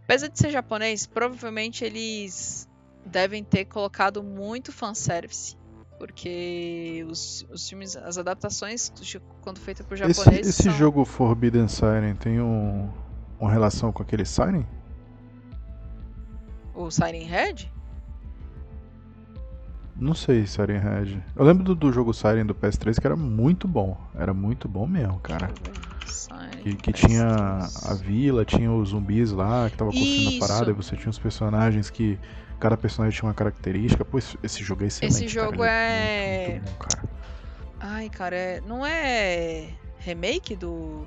apesar 0.04 0.28
de 0.28 0.38
ser 0.38 0.52
japonês, 0.52 1.06
provavelmente 1.06 1.86
eles 1.86 2.68
devem 3.06 3.44
ter 3.44 3.66
colocado 3.66 4.24
muito 4.24 4.72
fanservice. 4.72 5.56
Porque 5.98 7.06
os, 7.10 7.46
os 7.50 7.70
filmes, 7.70 7.96
as 7.96 8.18
adaptações, 8.18 8.92
quando 9.42 9.60
feitas 9.60 9.86
por 9.86 9.94
esse 9.98 10.14
japoneses. 10.14 10.48
esse 10.50 10.64
são... 10.64 10.74
jogo 10.74 11.06
Forbidden 11.06 11.70
Siren 11.70 12.16
tem 12.16 12.42
um, 12.42 12.92
uma 13.40 13.50
relação 13.50 13.94
com 13.94 14.04
aquele 14.04 14.26
Siren? 14.26 14.66
O 16.74 16.92
Siren 16.92 17.24
Head? 17.24 17.72
Não 19.96 20.14
sei, 20.14 20.46
Siren 20.46 20.80
Head. 20.80 21.24
Eu 21.36 21.46
lembro 21.46 21.64
do, 21.64 21.74
do 21.76 21.92
jogo 21.92 22.14
Siren 22.14 22.46
do 22.46 22.54
PS3 22.54 23.00
que 23.00 23.08
era 23.08 23.16
muito 23.16 23.68
bom. 23.68 23.98
Era 24.14 24.34
muito 24.34 24.68
bom 24.68 24.86
mesmo, 24.86 25.20
cara. 25.20 25.50
Siren 26.06 26.50
Que, 26.64 26.76
que 26.76 26.92
PS3. 26.92 27.08
tinha 27.08 27.60
a 27.84 27.94
vila, 27.94 28.44
tinha 28.44 28.72
os 28.72 28.90
zumbis 28.90 29.32
lá, 29.32 29.70
que 29.70 29.78
tava 29.78 29.92
construindo 29.92 30.32
Isso. 30.32 30.44
a 30.44 30.48
parada, 30.48 30.72
e 30.72 30.74
você 30.74 30.96
tinha 30.96 31.10
os 31.10 31.20
personagens 31.20 31.90
que. 31.90 32.20
Cada 32.58 32.78
personagem 32.78 33.18
tinha 33.20 33.28
uma 33.28 33.34
característica. 33.34 34.06
Pô, 34.06 34.18
esse, 34.18 34.64
jogo 34.64 34.84
é 34.86 34.88
excelente. 34.88 35.14
Esse 35.14 35.28
jogo 35.28 35.58
cara. 35.58 35.64
ele 35.64 35.70
é- 35.72 36.48
Muito, 36.52 36.62
muito 36.64 36.72
bom, 36.72 36.78
cara. 36.78 37.10
Ai, 37.82 38.10
cara, 38.10 38.36
é... 38.36 38.62
não 38.62 38.86
é 38.86 39.68
remake 40.00 40.56
do. 40.56 41.06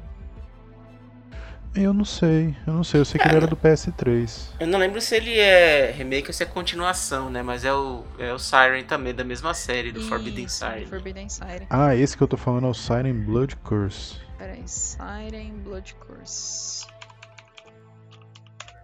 Eu 1.75 1.93
não 1.93 2.05
sei, 2.05 2.57
eu 2.66 2.73
não 2.73 2.83
sei. 2.83 3.01
Eu 3.01 3.05
sei 3.05 3.21
que 3.21 3.29
ele 3.29 3.37
era 3.37 3.47
do 3.47 3.57
PS3. 3.57 4.49
Eu 4.59 4.66
não 4.66 4.79
lembro 4.79 5.01
se 5.01 5.14
ele 5.14 5.39
é 5.39 5.91
remake 5.93 6.29
ou 6.29 6.33
se 6.33 6.43
é 6.43 6.47
continuação, 6.47 7.31
né? 7.31 7.43
Mas 7.43 7.64
é 7.64 7.73
o, 7.73 8.05
é 8.19 8.33
o 8.33 8.39
Siren 8.39 8.85
também, 8.85 9.14
da 9.14 9.23
mesma 9.23 9.55
série, 9.55 9.93
do 9.93 10.01
Forbidden 10.03 10.47
Isso, 10.47 10.59
Siren. 10.59 10.87
Forbidden 10.87 11.29
Siren. 11.29 11.66
Ah, 11.71 11.95
esse 11.95 12.16
que 12.16 12.23
eu 12.23 12.27
tô 12.29 12.37
falando 12.37 12.66
é 12.66 12.71
o 12.71 12.75
Siren 12.75 13.14
Blood 13.25 13.57
Curse. 13.57 14.16
Peraí, 14.39 14.62
Siren 14.66 15.53
Blood 15.62 15.95
Curse. 15.97 16.87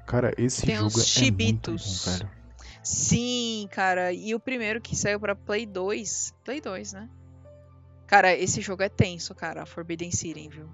Cara, 0.07 0.32
esse 0.37 0.64
Tem 0.66 0.76
jogo 0.76 0.87
uns 0.89 0.95
é 0.95 0.97
muito 0.99 1.09
chibitos. 1.09 2.05
bom, 2.07 2.12
velho. 2.12 2.30
Sim, 2.82 3.66
cara. 3.72 4.12
E 4.12 4.35
o 4.35 4.39
primeiro 4.41 4.80
que 4.80 4.95
saiu 4.95 5.18
pra 5.18 5.35
Play 5.35 5.64
2. 5.66 6.35
Play 6.45 6.61
2, 6.61 6.93
né? 6.93 7.09
Cara, 8.07 8.32
esse 8.37 8.61
jogo 8.61 8.82
é 8.82 8.89
tenso, 8.89 9.35
cara. 9.35 9.64
Forbidden 9.64 10.11
City, 10.12 10.49
viu? 10.49 10.68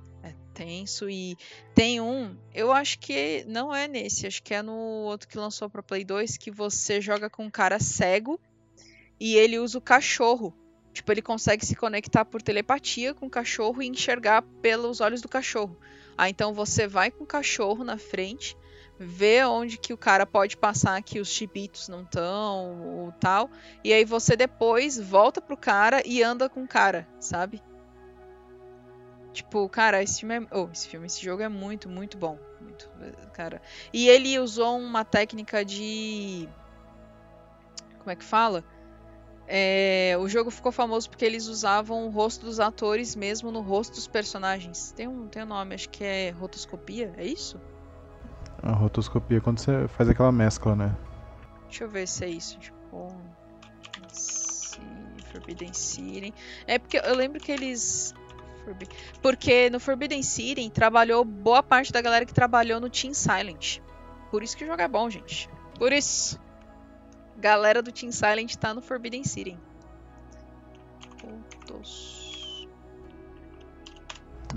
Tenso. 0.54 1.08
E 1.08 1.36
tem 1.74 2.00
um. 2.00 2.36
Eu 2.54 2.72
acho 2.72 2.98
que 2.98 3.44
não 3.46 3.74
é 3.74 3.88
nesse. 3.88 4.26
Acho 4.26 4.42
que 4.42 4.54
é 4.54 4.62
no 4.62 4.74
outro 4.74 5.28
que 5.28 5.38
lançou 5.38 5.68
pra 5.68 5.82
Play 5.82 6.04
2. 6.04 6.36
Que 6.36 6.50
você 6.50 7.00
joga 7.00 7.30
com 7.30 7.44
um 7.44 7.50
cara 7.50 7.78
cego. 7.78 8.40
E 9.18 9.36
ele 9.36 9.58
usa 9.58 9.78
o 9.78 9.82
cachorro. 9.82 10.54
Tipo, 10.92 11.12
ele 11.12 11.22
consegue 11.22 11.64
se 11.64 11.76
conectar 11.76 12.24
por 12.24 12.42
telepatia 12.42 13.14
com 13.14 13.26
o 13.26 13.30
cachorro 13.30 13.82
e 13.82 13.86
enxergar 13.86 14.42
pelos 14.60 15.00
olhos 15.00 15.22
do 15.22 15.28
cachorro. 15.28 15.78
Ah, 16.18 16.28
então 16.28 16.52
você 16.52 16.86
vai 16.86 17.10
com 17.10 17.24
o 17.24 17.26
cachorro 17.26 17.84
na 17.84 17.96
frente 17.96 18.56
vê 19.02 19.42
onde 19.44 19.78
que 19.78 19.94
o 19.94 19.96
cara 19.96 20.26
pode 20.26 20.58
passar 20.58 21.02
que 21.02 21.18
os 21.18 21.28
chibitos 21.28 21.88
não 21.88 22.02
estão 22.02 22.82
ou 22.82 23.12
tal. 23.12 23.50
E 23.82 23.94
aí 23.94 24.04
você 24.04 24.36
depois 24.36 24.98
volta 25.00 25.40
pro 25.40 25.56
cara 25.56 26.02
e 26.04 26.22
anda 26.22 26.50
com 26.50 26.62
o 26.62 26.68
cara, 26.68 27.08
sabe? 27.18 27.62
Tipo, 29.32 29.68
cara, 29.68 30.02
esse 30.02 30.20
filme 30.20 30.36
é. 30.36 30.46
Oh, 30.50 30.68
esse 30.72 30.88
filme, 30.88 31.06
esse 31.06 31.24
jogo 31.24 31.42
é 31.42 31.48
muito, 31.48 31.88
muito 31.88 32.18
bom. 32.18 32.38
Muito, 32.60 32.90
cara. 33.32 33.62
E 33.92 34.08
ele 34.08 34.38
usou 34.38 34.78
uma 34.78 35.04
técnica 35.04 35.64
de. 35.64 36.48
Como 37.98 38.10
é 38.10 38.16
que 38.16 38.24
fala? 38.24 38.64
É, 39.46 40.16
o 40.18 40.28
jogo 40.28 40.50
ficou 40.50 40.70
famoso 40.70 41.10
porque 41.10 41.24
eles 41.24 41.46
usavam 41.46 42.06
o 42.06 42.10
rosto 42.10 42.46
dos 42.46 42.60
atores 42.60 43.16
mesmo 43.16 43.50
no 43.50 43.60
rosto 43.60 43.94
dos 43.94 44.06
personagens. 44.06 44.92
Tem 44.92 45.08
um, 45.08 45.26
tem 45.26 45.42
um 45.42 45.46
nome, 45.46 45.74
acho 45.74 45.88
que 45.88 46.04
é 46.04 46.30
rotoscopia, 46.30 47.12
é 47.16 47.24
isso? 47.24 47.60
A 48.62 48.72
rotoscopia 48.72 49.38
é 49.38 49.40
quando 49.40 49.58
você 49.58 49.88
faz 49.88 50.08
aquela 50.08 50.30
mescla, 50.30 50.76
né? 50.76 50.96
Deixa 51.64 51.84
eu 51.84 51.88
ver 51.88 52.06
se 52.06 52.24
é 52.24 52.28
isso. 52.28 52.58
Tipo. 52.58 53.08
Forbidden 55.30 55.72
City. 55.72 56.34
É 56.66 56.78
porque 56.78 56.98
eu 56.98 57.14
lembro 57.14 57.40
que 57.40 57.52
eles. 57.52 58.14
Porque 59.22 59.70
no 59.70 59.80
Forbidden 59.80 60.22
City 60.22 60.68
trabalhou 60.70 61.24
boa 61.24 61.62
parte 61.62 61.92
da 61.92 62.00
galera 62.00 62.24
que 62.24 62.34
trabalhou 62.34 62.80
no 62.80 62.88
Team 62.88 63.14
Silent. 63.14 63.78
Por 64.30 64.42
isso 64.42 64.56
que 64.56 64.64
o 64.64 64.66
jogo 64.66 64.80
é 64.80 64.88
bom, 64.88 65.08
gente. 65.10 65.48
Por 65.78 65.92
isso. 65.92 66.38
Galera 67.36 67.82
do 67.82 67.90
Team 67.90 68.12
Silent 68.12 68.54
tá 68.56 68.74
no 68.74 68.82
Forbidden 68.82 69.24
City. 69.24 69.58
Fotos. 71.18 72.68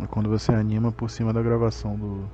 É 0.02 0.08
quando 0.08 0.30
você 0.30 0.52
anima 0.52 0.92
por 0.92 1.10
cima 1.10 1.32
da 1.32 1.42
gravação 1.42 1.96
do. 1.96 2.30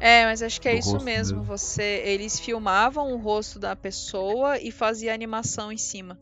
É, 0.00 0.24
mas 0.26 0.42
acho 0.42 0.60
que 0.60 0.68
é 0.68 0.78
isso 0.78 1.00
mesmo. 1.02 1.42
Você, 1.42 2.02
eles 2.04 2.38
filmavam 2.38 3.12
o 3.12 3.16
rosto 3.16 3.58
da 3.58 3.74
pessoa 3.74 4.58
e 4.58 4.70
fazia 4.70 5.12
animação 5.12 5.72
em 5.72 5.76
cima. 5.76 6.16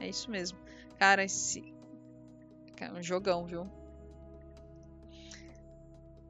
É 0.00 0.08
isso 0.08 0.30
mesmo. 0.30 0.58
Cara, 0.98 1.22
esse 1.22 1.72
é 2.80 2.90
um 2.90 3.02
jogão, 3.02 3.46
viu? 3.46 3.70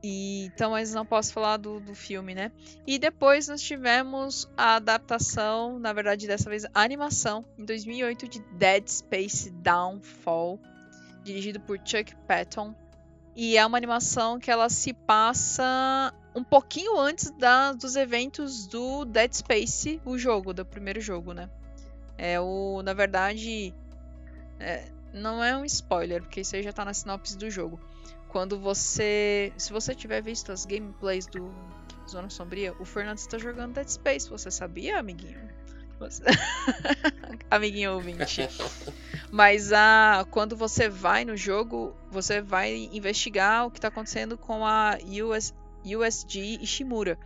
E, 0.03 0.46
então, 0.46 0.70
mas 0.70 0.94
não 0.94 1.05
posso 1.05 1.32
falar 1.32 1.59
do, 1.59 1.78
do 1.78 1.94
filme, 1.94 2.34
né? 2.34 2.51
E 2.86 2.98
depois 2.98 3.48
nós 3.48 3.61
tivemos 3.61 4.48
a 4.57 4.76
adaptação, 4.76 5.78
na 5.78 5.92
verdade, 5.92 6.26
dessa 6.26 6.48
vez 6.48 6.64
a 6.64 6.82
animação, 6.82 7.44
em 7.59 7.64
2008, 7.66 8.26
de 8.26 8.40
Dead 8.55 8.88
Space 8.88 9.51
Downfall, 9.51 10.59
dirigido 11.22 11.61
por 11.61 11.78
Chuck 11.84 12.14
Patton. 12.26 12.74
E 13.36 13.57
é 13.59 13.64
uma 13.66 13.76
animação 13.76 14.38
que 14.38 14.51
ela 14.51 14.68
se 14.70 14.92
passa 14.94 16.14
um 16.34 16.42
pouquinho 16.42 16.98
antes 16.98 17.30
da- 17.32 17.72
dos 17.72 17.94
eventos 17.94 18.66
do 18.66 19.05
Dead 19.05 19.32
Space, 19.34 20.01
o 20.05 20.16
jogo, 20.16 20.55
do 20.55 20.64
primeiro 20.64 21.01
jogo, 21.01 21.34
né? 21.34 21.51
É 22.16 22.40
o, 22.40 22.80
na 22.82 22.92
verdade, 22.94 23.74
é, 24.59 24.84
não 25.12 25.42
é 25.42 25.57
um 25.57 25.64
spoiler, 25.64 26.22
porque 26.22 26.40
isso 26.40 26.57
aí 26.57 26.62
já 26.62 26.72
tá 26.72 26.84
na 26.84 26.94
sinopse 26.94 27.36
do 27.36 27.51
jogo. 27.51 27.78
Quando 28.31 28.59
você, 28.59 29.53
se 29.59 29.72
você 29.72 29.95
tiver 29.95 30.22
visto 30.22 30.53
as 30.53 30.64
gameplays 30.64 31.26
do 31.26 31.53
Zona 32.09 32.31
Sombria, 32.31 32.74
o 32.78 32.85
Fernando 32.85 33.18
está 33.18 33.39
jogando 33.39 33.74
Dead 33.74 33.89
Space. 33.89 34.28
Você 34.31 34.51
sabia, 34.51 34.99
amiguinho? 34.99 35.41
Você... 35.99 36.22
amiguinho 37.51 37.93
ouvinte. 37.95 38.49
Mas 39.31 39.72
a, 39.72 40.24
quando 40.31 40.57
você 40.57 40.89
vai 40.89 41.24
no 41.24 41.37
jogo, 41.37 41.95
você 42.11 42.41
vai 42.41 42.89
investigar 42.93 43.66
o 43.66 43.70
que 43.70 43.78
está 43.78 43.89
acontecendo 43.89 44.39
com 44.39 44.64
a 44.64 44.97
US, 45.24 45.53
USG 45.85 46.59
Ishimura. 46.62 47.18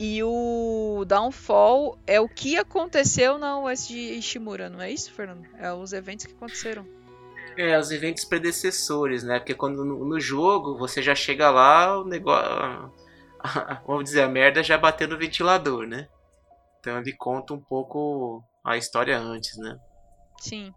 E 0.00 0.22
o 0.22 1.04
Downfall 1.06 1.98
é 2.06 2.20
o 2.20 2.28
que 2.28 2.56
aconteceu 2.56 3.36
na 3.36 3.58
USG 3.60 4.18
Ishimura, 4.18 4.70
não 4.70 4.80
é 4.80 4.90
isso, 4.90 5.12
Fernando? 5.12 5.44
É 5.58 5.72
os 5.72 5.92
eventos 5.92 6.24
que 6.24 6.32
aconteceram. 6.32 6.86
É, 7.58 7.76
os 7.76 7.90
eventos 7.90 8.24
predecessores, 8.24 9.24
né? 9.24 9.40
Porque 9.40 9.52
quando 9.52 9.84
no, 9.84 10.04
no 10.04 10.20
jogo 10.20 10.78
você 10.78 11.02
já 11.02 11.12
chega 11.12 11.50
lá, 11.50 11.98
o 11.98 12.04
negócio. 12.04 12.48
Vamos 13.84 14.04
dizer, 14.04 14.22
a 14.22 14.28
merda 14.28 14.62
já 14.62 14.78
bateu 14.78 15.08
no 15.08 15.18
ventilador, 15.18 15.84
né? 15.84 16.08
Então 16.78 16.98
ele 17.00 17.12
conta 17.12 17.52
um 17.52 17.60
pouco 17.60 18.44
a 18.64 18.76
história 18.76 19.18
antes, 19.18 19.56
né? 19.58 19.76
Sim. 20.40 20.72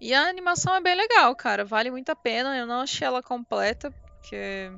E 0.00 0.12
a 0.12 0.28
animação 0.28 0.74
é 0.74 0.80
bem 0.80 0.96
legal, 0.96 1.34
cara. 1.36 1.64
Vale 1.64 1.92
muito 1.92 2.10
a 2.10 2.16
pena. 2.16 2.58
Eu 2.58 2.66
não 2.66 2.80
achei 2.80 3.06
ela 3.06 3.22
completa, 3.22 3.92
porque 3.92 4.68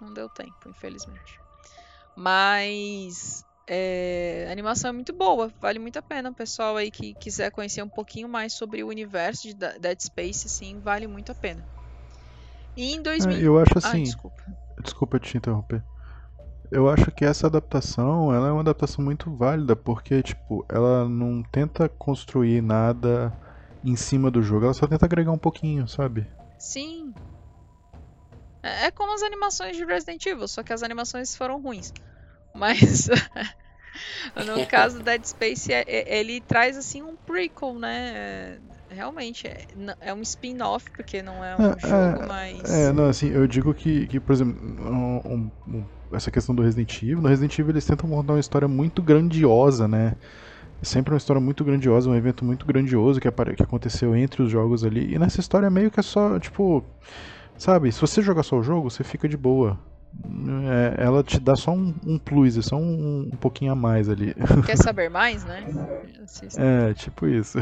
não 0.00 0.14
deu 0.14 0.28
tempo, 0.28 0.68
infelizmente. 0.68 1.40
Mas 2.16 3.44
é, 3.66 4.46
a 4.48 4.52
animação 4.52 4.90
é 4.90 4.92
muito 4.92 5.12
boa, 5.12 5.52
vale 5.60 5.78
muito 5.78 5.98
a 5.98 6.02
pena. 6.02 6.30
O 6.30 6.34
pessoal 6.34 6.76
aí 6.76 6.90
que 6.90 7.14
quiser 7.14 7.50
conhecer 7.50 7.82
um 7.82 7.88
pouquinho 7.88 8.28
mais 8.28 8.52
sobre 8.52 8.82
o 8.82 8.88
universo 8.88 9.42
de 9.42 9.54
Dead 9.54 10.00
Space, 10.00 10.46
assim, 10.46 10.78
vale 10.80 11.06
muito 11.06 11.32
a 11.32 11.34
pena. 11.34 11.64
E 12.76 12.94
em 12.94 13.02
2000... 13.02 13.36
É, 13.36 13.42
eu 13.42 13.58
acho 13.58 13.78
assim. 13.78 14.00
Ah, 14.00 14.04
desculpa. 14.04 14.42
Desculpa 14.82 15.18
te 15.18 15.36
interromper. 15.36 15.82
Eu 16.70 16.88
acho 16.88 17.10
que 17.12 17.24
essa 17.24 17.46
adaptação, 17.46 18.34
ela 18.34 18.48
é 18.48 18.52
uma 18.52 18.62
adaptação 18.62 19.04
muito 19.04 19.34
válida, 19.34 19.76
porque 19.76 20.22
tipo, 20.22 20.66
ela 20.68 21.08
não 21.08 21.42
tenta 21.42 21.88
construir 21.88 22.60
nada 22.60 23.32
em 23.84 23.94
cima 23.96 24.30
do 24.30 24.42
jogo, 24.42 24.64
ela 24.64 24.74
só 24.74 24.86
tenta 24.86 25.04
agregar 25.04 25.30
um 25.30 25.38
pouquinho, 25.38 25.86
sabe? 25.86 26.26
Sim. 26.58 27.14
É, 28.62 28.86
é 28.86 28.90
como 28.90 29.14
as 29.14 29.22
animações 29.22 29.76
de 29.76 29.84
Resident 29.84 30.24
Evil, 30.26 30.48
só 30.48 30.62
que 30.62 30.72
as 30.72 30.82
animações 30.82 31.36
foram 31.36 31.60
ruins. 31.60 31.92
Mas 32.54 33.08
no 34.46 34.66
caso 34.66 34.98
do 34.98 35.04
Dead 35.04 35.24
Space, 35.24 35.72
é, 35.72 35.84
é, 35.86 36.18
ele 36.20 36.40
traz 36.40 36.76
assim 36.76 37.02
um 37.02 37.16
prequel, 37.16 37.74
né? 37.74 38.58
Realmente, 38.88 39.46
é, 39.46 39.66
é 40.00 40.14
um 40.14 40.22
spin-off, 40.22 40.88
porque 40.92 41.20
não 41.20 41.44
é 41.44 41.56
um 41.56 41.64
é, 41.64 41.80
jogo, 41.80 42.22
é, 42.22 42.26
mas. 42.26 42.70
É, 42.70 42.92
não, 42.92 43.08
assim, 43.08 43.28
eu 43.30 43.46
digo 43.46 43.74
que, 43.74 44.06
que 44.06 44.20
por 44.20 44.32
exemplo, 44.32 44.54
um, 44.88 45.50
um, 45.66 45.84
essa 46.12 46.30
questão 46.30 46.54
do 46.54 46.62
Resident 46.62 47.02
Evil, 47.02 47.20
no 47.20 47.28
Resident 47.28 47.58
Evil 47.58 47.72
eles 47.72 47.84
tentam 47.84 48.08
contar 48.08 48.34
uma 48.34 48.40
história 48.40 48.68
muito 48.68 49.02
grandiosa, 49.02 49.88
né? 49.88 50.14
Sempre 50.80 51.14
uma 51.14 51.18
história 51.18 51.40
muito 51.40 51.64
grandiosa, 51.64 52.10
um 52.10 52.14
evento 52.14 52.44
muito 52.44 52.66
grandioso 52.66 53.18
que, 53.18 53.28
que 53.30 53.62
aconteceu 53.62 54.14
entre 54.14 54.42
os 54.42 54.50
jogos 54.50 54.84
ali. 54.84 55.14
E 55.14 55.18
nessa 55.18 55.40
história 55.40 55.70
meio 55.70 55.90
que 55.90 55.98
é 55.98 56.02
só, 56.02 56.38
tipo. 56.38 56.84
Sabe, 57.56 57.90
se 57.92 58.00
você 58.00 58.20
jogar 58.20 58.42
só 58.42 58.58
o 58.58 58.62
jogo, 58.62 58.90
você 58.90 59.04
fica 59.04 59.28
de 59.28 59.36
boa 59.36 59.78
é, 60.68 61.02
ela 61.04 61.22
te 61.22 61.38
dá 61.38 61.56
só 61.56 61.72
um, 61.72 61.94
um 62.06 62.18
plus, 62.18 62.56
é 62.56 62.62
só 62.62 62.76
um, 62.76 63.30
um, 63.32 63.36
pouquinho 63.36 63.72
a 63.72 63.74
mais 63.74 64.08
ali. 64.08 64.34
Quer 64.66 64.76
saber 64.76 65.08
mais, 65.08 65.44
né? 65.44 65.64
É, 66.56 66.94
tipo 66.94 67.26
isso. 67.26 67.58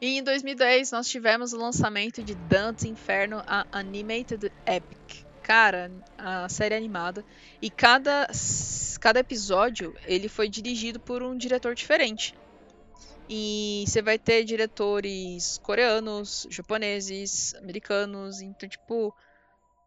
E 0.00 0.18
em 0.18 0.22
2010 0.22 0.92
nós 0.92 1.08
tivemos 1.08 1.54
o 1.54 1.56
lançamento 1.56 2.22
de 2.22 2.34
Dante's 2.34 2.84
Inferno, 2.84 3.42
a 3.46 3.66
Animated 3.72 4.52
Epic. 4.66 5.24
Cara, 5.42 5.90
a 6.18 6.46
série 6.48 6.74
animada. 6.74 7.24
E 7.60 7.70
cada, 7.70 8.28
cada 9.00 9.20
episódio 9.20 9.94
ele 10.04 10.28
foi 10.28 10.48
dirigido 10.48 11.00
por 11.00 11.22
um 11.22 11.36
diretor 11.36 11.74
diferente. 11.74 12.34
E 13.28 13.84
você 13.86 14.02
vai 14.02 14.18
ter 14.18 14.44
diretores 14.44 15.58
coreanos, 15.62 16.46
japoneses, 16.50 17.54
americanos. 17.54 18.42
Então, 18.42 18.68
tipo, 18.68 19.14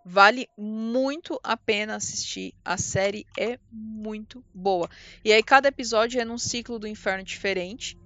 Vale 0.10 0.48
muito 0.58 1.38
a 1.44 1.58
pena 1.58 1.98
assistir. 1.98 2.54
A 2.64 2.78
série 2.78 3.26
é 3.38 3.60
muito 3.70 4.42
boa. 4.54 4.90
E 5.22 5.34
aí 5.34 5.44
cada 5.44 5.68
episódio 5.68 6.22
é 6.22 6.24
num 6.24 6.38
ciclo 6.38 6.80
do 6.80 6.88
inferno 6.88 7.26
diferente. 7.26 7.98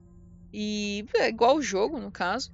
E 0.51 1.05
é 1.15 1.29
igual 1.29 1.57
o 1.57 1.61
jogo, 1.61 1.99
no 1.99 2.11
caso. 2.11 2.51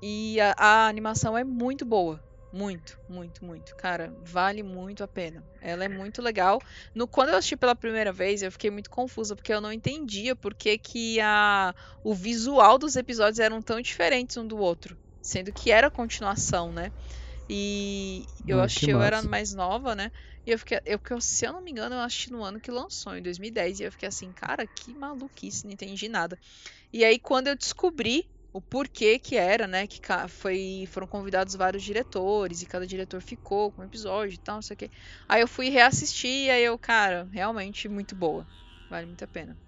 E 0.00 0.40
a, 0.40 0.54
a 0.56 0.86
animação 0.86 1.36
é 1.36 1.42
muito 1.42 1.84
boa. 1.84 2.22
Muito, 2.52 2.96
muito, 3.08 3.44
muito. 3.44 3.74
Cara, 3.74 4.14
vale 4.22 4.62
muito 4.62 5.02
a 5.02 5.08
pena. 5.08 5.44
Ela 5.60 5.84
é 5.84 5.88
muito 5.88 6.22
legal. 6.22 6.60
No, 6.94 7.08
quando 7.08 7.30
eu 7.30 7.36
assisti 7.36 7.56
pela 7.56 7.74
primeira 7.74 8.12
vez, 8.12 8.40
eu 8.40 8.52
fiquei 8.52 8.70
muito 8.70 8.88
confusa, 8.88 9.34
porque 9.34 9.52
eu 9.52 9.60
não 9.60 9.72
entendia 9.72 10.36
por 10.36 10.54
que, 10.54 10.78
que 10.78 11.18
a, 11.20 11.74
o 12.04 12.14
visual 12.14 12.78
dos 12.78 12.94
episódios 12.94 13.40
eram 13.40 13.60
tão 13.60 13.80
diferentes 13.80 14.36
um 14.36 14.46
do 14.46 14.58
outro. 14.58 14.96
Sendo 15.20 15.52
que 15.52 15.72
era 15.72 15.90
continuação, 15.90 16.70
né? 16.70 16.92
E 17.54 18.24
eu 18.46 18.60
ah, 18.60 18.64
achei, 18.64 18.94
eu 18.94 19.02
era 19.02 19.22
mais 19.22 19.52
nova, 19.52 19.94
né? 19.94 20.10
E 20.46 20.50
eu 20.52 20.58
fiquei, 20.58 20.80
eu, 20.86 20.98
se 21.20 21.46
eu 21.46 21.52
não 21.52 21.62
me 21.62 21.70
engano, 21.70 21.94
eu 21.94 22.00
assisti 22.00 22.30
no 22.30 22.42
ano 22.42 22.60
que 22.60 22.70
lançou, 22.70 23.14
em 23.16 23.22
2010. 23.22 23.78
E 23.80 23.84
eu 23.84 23.92
fiquei 23.92 24.08
assim, 24.08 24.32
cara, 24.32 24.66
que 24.66 24.94
maluquice, 24.94 25.64
não 25.64 25.72
entendi 25.72 26.08
nada. 26.08 26.38
E 26.92 27.04
aí, 27.04 27.18
quando 27.20 27.48
eu 27.48 27.56
descobri 27.56 28.24
o 28.52 28.60
porquê 28.62 29.18
que 29.18 29.36
era, 29.36 29.66
né? 29.66 29.86
Que 29.86 30.00
foi, 30.28 30.84
foram 30.88 31.06
convidados 31.06 31.54
vários 31.54 31.82
diretores 31.82 32.62
e 32.62 32.66
cada 32.66 32.86
diretor 32.86 33.20
ficou 33.22 33.72
com 33.72 33.82
um 33.82 33.86
episódio 33.86 34.34
e 34.34 34.38
tal, 34.38 34.56
não 34.56 34.62
sei 34.62 34.74
o 34.74 34.78
quê. 34.78 34.90
Aí 35.28 35.40
eu 35.42 35.48
fui 35.48 35.68
reassistir 35.70 36.46
e 36.46 36.50
aí 36.50 36.64
eu, 36.64 36.78
cara, 36.78 37.28
realmente 37.32 37.88
muito 37.88 38.16
boa. 38.16 38.46
Vale 38.88 39.06
muito 39.06 39.24
a 39.24 39.28
pena. 39.28 39.58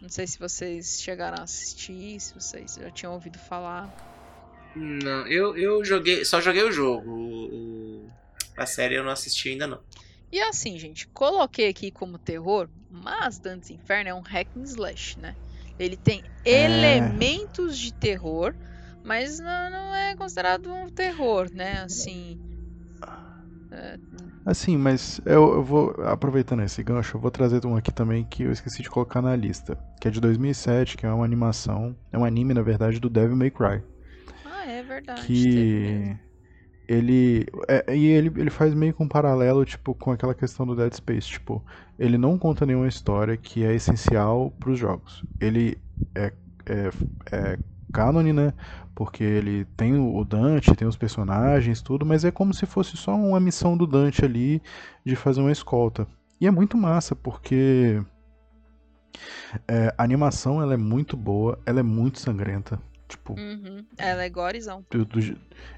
Não 0.00 0.08
sei 0.08 0.26
se 0.26 0.38
vocês 0.38 1.00
chegaram 1.02 1.38
a 1.38 1.42
assistir, 1.42 2.20
se 2.20 2.34
vocês 2.34 2.74
já 2.74 2.90
tinham 2.90 3.12
ouvido 3.14 3.38
falar. 3.38 3.88
Não, 4.76 5.26
eu, 5.26 5.56
eu 5.56 5.82
joguei. 5.82 6.22
Só 6.24 6.38
joguei 6.38 6.62
o 6.62 6.70
jogo. 6.70 7.10
O, 7.10 8.10
a 8.56 8.66
série 8.66 8.94
eu 8.94 9.02
não 9.02 9.10
assisti 9.10 9.48
ainda 9.48 9.66
não. 9.66 9.80
E 10.30 10.38
assim, 10.40 10.78
gente, 10.78 11.08
coloquei 11.08 11.68
aqui 11.68 11.90
como 11.90 12.18
terror, 12.18 12.68
mas 12.90 13.38
Dantes 13.38 13.70
Inferno 13.70 14.10
é 14.10 14.14
um 14.14 14.20
hack 14.20 14.48
and 14.54 14.64
slash, 14.64 15.18
né? 15.18 15.34
Ele 15.78 15.96
tem 15.96 16.22
é... 16.44 16.64
elementos 16.64 17.78
de 17.78 17.92
terror, 17.92 18.54
mas 19.02 19.38
não, 19.38 19.70
não, 19.70 19.94
é 19.94 20.14
considerado 20.14 20.70
um 20.70 20.90
terror, 20.90 21.50
né? 21.50 21.82
Assim. 21.82 22.38
É... 23.70 23.98
Assim, 24.44 24.76
mas 24.76 25.20
eu, 25.24 25.54
eu, 25.54 25.64
vou. 25.64 25.90
Aproveitando 26.04 26.62
esse 26.62 26.82
gancho, 26.82 27.16
eu 27.16 27.20
vou 27.20 27.30
trazer 27.30 27.64
um 27.64 27.76
aqui 27.76 27.92
também 27.92 28.24
que 28.24 28.42
eu 28.42 28.52
esqueci 28.52 28.82
de 28.82 28.90
colocar 28.90 29.22
na 29.22 29.34
lista. 29.34 29.78
Que 29.98 30.08
é 30.08 30.10
de 30.10 30.20
2007, 30.20 30.98
que 30.98 31.06
é 31.06 31.10
uma 31.10 31.24
animação. 31.24 31.96
É 32.12 32.18
um 32.18 32.24
anime, 32.24 32.52
na 32.52 32.62
verdade, 32.62 33.00
do 33.00 33.08
Devil 33.08 33.36
May 33.36 33.50
Cry. 33.50 33.82
Verdade. 34.86 35.22
Que 35.26 36.16
ele 36.88 37.46
é, 37.68 37.96
e 37.96 38.06
ele, 38.06 38.32
ele 38.36 38.50
faz 38.50 38.72
meio 38.74 38.94
que 38.94 39.02
um 39.02 39.08
paralelo 39.08 39.64
tipo 39.64 39.94
com 39.94 40.12
aquela 40.12 40.34
questão 40.34 40.66
do 40.66 40.76
Dead 40.76 40.92
Space, 40.94 41.28
tipo, 41.28 41.64
ele 41.98 42.16
não 42.16 42.38
conta 42.38 42.64
nenhuma 42.64 42.86
história 42.86 43.36
que 43.36 43.64
é 43.64 43.74
essencial 43.74 44.50
para 44.52 44.70
os 44.70 44.78
jogos. 44.78 45.24
Ele 45.40 45.76
é, 46.14 46.32
é, 46.66 46.90
é 47.32 47.58
canon, 47.92 48.22
né? 48.32 48.52
Porque 48.94 49.24
ele 49.24 49.64
tem 49.76 49.98
o 49.98 50.24
Dante, 50.24 50.74
tem 50.74 50.86
os 50.86 50.96
personagens, 50.96 51.82
tudo, 51.82 52.06
mas 52.06 52.24
é 52.24 52.30
como 52.30 52.54
se 52.54 52.64
fosse 52.66 52.96
só 52.96 53.14
uma 53.14 53.40
missão 53.40 53.76
do 53.76 53.86
Dante 53.86 54.24
ali 54.24 54.62
de 55.04 55.16
fazer 55.16 55.40
uma 55.40 55.52
escolta. 55.52 56.06
E 56.40 56.46
é 56.46 56.50
muito 56.50 56.76
massa 56.76 57.14
porque 57.16 58.02
é, 59.68 59.94
a 59.96 60.02
animação 60.02 60.62
ela 60.62 60.74
é 60.74 60.76
muito 60.76 61.16
boa, 61.16 61.58
ela 61.66 61.80
é 61.80 61.82
muito 61.82 62.20
sangrenta. 62.20 62.80
Tipo, 63.08 63.34
uhum. 63.34 63.84
Ela 63.96 64.24
é 64.24 64.28
gorezão. 64.28 64.84
Do, 64.90 65.04
do, 65.04 65.20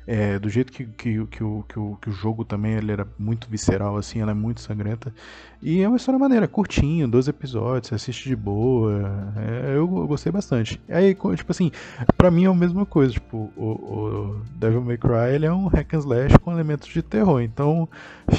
é, 0.06 0.38
do 0.38 0.48
jeito 0.48 0.72
que, 0.72 0.86
que, 0.86 1.26
que, 1.26 1.44
o, 1.44 1.62
que, 1.68 1.78
o, 1.78 1.98
que 2.00 2.08
o 2.08 2.12
jogo 2.12 2.42
também 2.42 2.72
ele 2.72 2.90
era 2.90 3.06
muito 3.18 3.48
visceral, 3.50 3.98
assim, 3.98 4.20
ela 4.20 4.30
é 4.30 4.34
muito 4.34 4.62
sangrenta. 4.62 5.12
E 5.60 5.82
é 5.82 5.88
uma 5.88 5.98
história 5.98 6.18
maneira, 6.18 6.48
curtinho, 6.48 7.06
12 7.06 7.28
episódios, 7.28 7.88
você 7.88 7.94
assiste 7.96 8.30
de 8.30 8.36
boa. 8.36 9.32
É, 9.36 9.70
eu, 9.72 9.76
eu, 9.76 10.06
gostei 10.06 10.32
bastante. 10.32 10.80
Aí, 10.88 11.14
tipo 11.14 11.50
assim, 11.50 11.70
pra 12.16 12.30
mim 12.30 12.44
é 12.44 12.48
a 12.48 12.54
mesma 12.54 12.86
coisa. 12.86 13.12
Tipo, 13.12 13.52
o, 13.54 13.64
o 13.64 14.42
Devil 14.56 14.80
May 14.80 14.96
Cry 14.96 15.34
ele 15.34 15.44
é 15.44 15.52
um 15.52 15.66
hack 15.66 15.92
and 15.92 15.98
slash 15.98 16.38
com 16.38 16.50
elementos 16.50 16.88
de 16.88 17.02
terror. 17.02 17.42
Então 17.42 17.86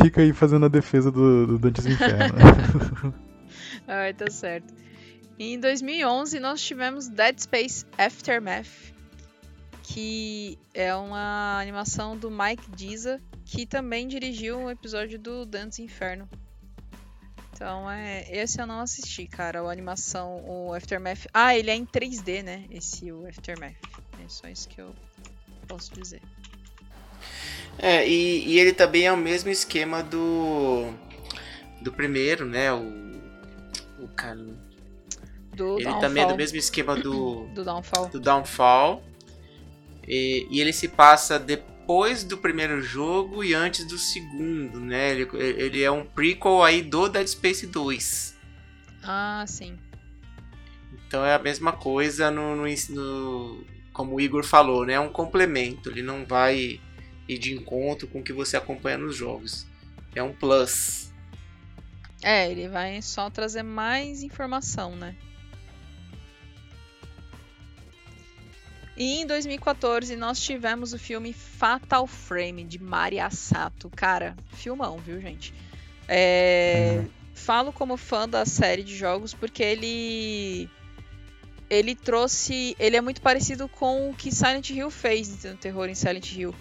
fica 0.01 0.21
aí 0.21 0.33
fazendo 0.33 0.65
a 0.65 0.69
defesa 0.69 1.11
do, 1.11 1.45
do 1.45 1.59
Dantes 1.59 1.85
Inferno. 1.85 2.35
Ai, 3.87 4.13
tá 4.13 4.29
certo. 4.31 4.73
Em 5.41 5.57
2011 5.57 6.37
nós 6.37 6.61
tivemos 6.61 7.07
Dead 7.07 7.39
Space 7.39 7.85
Aftermath, 7.97 8.67
que 9.81 10.59
é 10.73 10.93
uma 10.93 11.61
animação 11.61 12.17
do 12.17 12.29
Mike 12.29 12.69
Diza, 12.75 13.21
que 13.45 13.65
também 13.65 14.05
dirigiu 14.05 14.59
um 14.59 14.69
episódio 14.69 15.17
do 15.17 15.45
Dantes 15.45 15.79
Inferno. 15.79 16.27
Então, 17.53 17.89
é, 17.89 18.25
esse 18.29 18.59
eu 18.59 18.67
não 18.67 18.81
assisti, 18.81 19.27
cara. 19.27 19.61
A 19.61 19.71
animação, 19.71 20.43
o 20.45 20.73
Aftermath. 20.73 21.27
Ah, 21.33 21.55
ele 21.55 21.71
é 21.71 21.75
em 21.75 21.85
3D, 21.85 22.43
né? 22.43 22.65
Esse 22.69 23.09
o 23.09 23.25
Aftermath. 23.25 23.77
É 24.21 24.27
só 24.27 24.49
isso 24.49 24.67
que 24.67 24.81
eu 24.81 24.93
posso 25.69 25.93
dizer. 25.93 26.21
É, 27.77 28.05
e, 28.05 28.45
e 28.45 28.59
ele 28.59 28.73
também 28.73 29.05
é 29.05 29.11
o 29.13 29.17
mesmo 29.17 29.49
esquema 29.49 30.03
do. 30.03 30.93
Do 31.81 31.93
primeiro, 31.93 32.45
né? 32.45 32.73
O. 32.73 33.09
O 33.99 34.07
cara. 34.09 34.68
Do 35.59 35.75
Ele 35.75 35.83
Downfall. 35.83 36.01
também 36.01 36.23
é 36.23 36.27
do 36.27 36.35
mesmo 36.35 36.57
esquema 36.57 36.95
do. 36.95 37.45
Do 37.53 37.63
Downfall. 37.65 38.09
do 38.09 38.19
Downfall. 38.19 39.03
E, 40.07 40.47
e 40.49 40.59
ele 40.61 40.71
se 40.73 40.87
passa 40.87 41.37
depois 41.37 42.23
do 42.23 42.37
primeiro 42.37 42.81
jogo 42.81 43.43
e 43.43 43.53
antes 43.53 43.85
do 43.85 43.97
segundo, 43.97 44.79
né? 44.79 45.11
Ele, 45.11 45.27
ele 45.37 45.83
é 45.83 45.91
um 45.91 46.05
prequel 46.05 46.63
aí 46.63 46.81
do 46.81 47.07
Dead 47.09 47.27
Space 47.27 47.67
2. 47.67 48.35
Ah, 49.03 49.43
sim. 49.47 49.77
Então 51.07 51.25
é 51.25 51.33
a 51.35 51.39
mesma 51.39 51.71
coisa 51.73 52.31
no, 52.31 52.55
no, 52.55 52.65
no- 52.89 53.63
como 53.93 54.15
o 54.15 54.21
Igor 54.21 54.43
falou, 54.43 54.85
né? 54.85 54.93
É 54.93 54.99
um 54.99 55.09
complemento. 55.11 55.89
Ele 55.89 56.01
não 56.01 56.25
vai 56.25 56.79
ir 57.27 57.37
de 57.37 57.53
encontro 57.53 58.07
com 58.07 58.19
o 58.19 58.23
que 58.23 58.33
você 58.33 58.55
acompanha 58.57 58.97
nos 58.97 59.15
jogos. 59.15 59.67
É 60.15 60.23
um 60.23 60.33
plus. 60.33 61.11
É, 62.23 62.49
ele 62.51 62.67
vai 62.67 63.01
só 63.01 63.29
trazer 63.29 63.63
mais 63.63 64.23
informação, 64.23 64.95
né? 64.95 65.15
E 68.99 69.21
em 69.21 69.25
2014 69.25 70.15
nós 70.17 70.41
tivemos 70.41 70.91
o 70.91 70.99
filme 70.99 71.31
Fatal 71.31 72.05
Frame 72.05 72.65
de 72.65 72.77
Mari 72.77 73.17
Asato. 73.17 73.89
Cara, 73.95 74.35
filmão, 74.53 74.97
viu, 74.97 75.21
gente? 75.21 75.53
É, 76.05 77.01
Falo 77.39 77.71
como 77.71 77.95
fã 77.95 78.27
da 78.27 78.45
série 78.45 78.83
de 78.83 78.95
jogos 78.95 79.33
porque 79.33 79.63
ele 79.63 80.69
ele 81.69 81.95
trouxe, 81.95 82.75
ele 82.77 82.97
é 82.97 83.01
muito 83.01 83.21
parecido 83.21 83.69
com 83.69 84.09
o 84.09 84.13
que 84.13 84.31
Silent 84.31 84.71
Hill 84.71 84.89
fez 84.91 85.43
no 85.45 85.55
terror 85.55 85.87
em 85.87 85.95
Silent 85.95 86.33
Hill, 86.33 86.53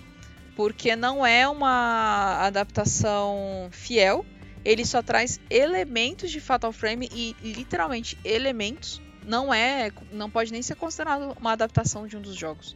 porque 0.54 0.94
não 0.94 1.26
é 1.26 1.48
uma 1.48 2.46
adaptação 2.46 3.68
fiel, 3.72 4.24
ele 4.64 4.84
só 4.84 5.02
traz 5.02 5.40
elementos 5.50 6.30
de 6.30 6.40
Fatal 6.40 6.72
Frame 6.72 7.08
e 7.12 7.34
literalmente 7.42 8.18
elementos. 8.24 9.00
Não 9.28 9.52
é, 9.52 9.92
não 10.10 10.30
pode 10.30 10.50
nem 10.50 10.62
ser 10.62 10.74
considerado 10.74 11.36
uma 11.38 11.52
adaptação 11.52 12.06
de 12.06 12.16
um 12.16 12.22
dos 12.22 12.34
jogos. 12.34 12.74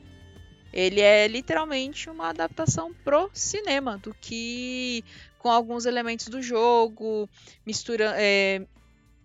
Ele 0.71 1.01
é 1.01 1.27
literalmente 1.27 2.11
uma 2.11 2.29
adaptação 2.29 2.93
pro 2.93 3.31
cinema 3.33 3.97
do 3.97 4.13
que 4.13 5.03
com 5.39 5.51
alguns 5.51 5.87
elementos 5.87 6.29
do 6.29 6.43
jogo, 6.43 7.27
mistura, 7.65 8.13
é, 8.19 8.67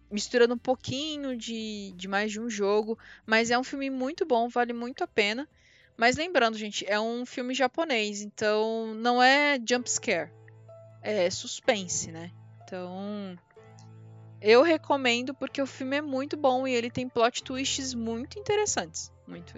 misturando 0.10 0.54
um 0.54 0.58
pouquinho 0.58 1.36
de, 1.36 1.94
de 1.98 2.08
mais 2.08 2.32
de 2.32 2.40
um 2.40 2.50
jogo, 2.50 2.98
mas 3.26 3.52
é 3.52 3.60
um 3.60 3.64
filme 3.64 3.90
muito 3.90 4.26
bom, 4.26 4.48
vale 4.48 4.72
muito 4.72 5.04
a 5.04 5.08
pena. 5.08 5.48
Mas 5.98 6.16
lembrando, 6.16 6.58
gente, 6.58 6.86
é 6.88 6.98
um 6.98 7.26
filme 7.26 7.54
japonês, 7.54 8.22
então 8.22 8.94
não 8.96 9.22
é 9.22 9.60
jump 9.68 9.90
scare, 9.90 10.32
é 11.02 11.30
suspense, 11.30 12.10
né? 12.10 12.32
Então, 12.64 13.38
eu 14.42 14.64
recomendo 14.64 15.34
porque 15.34 15.62
o 15.62 15.66
filme 15.66 15.98
é 15.98 16.02
muito 16.02 16.38
bom 16.38 16.68
e 16.68 16.74
ele 16.74 16.90
tem 16.90 17.08
plot 17.10 17.44
twists 17.44 17.94
muito 17.94 18.40
interessantes. 18.40 19.12
Muito, 19.28 19.54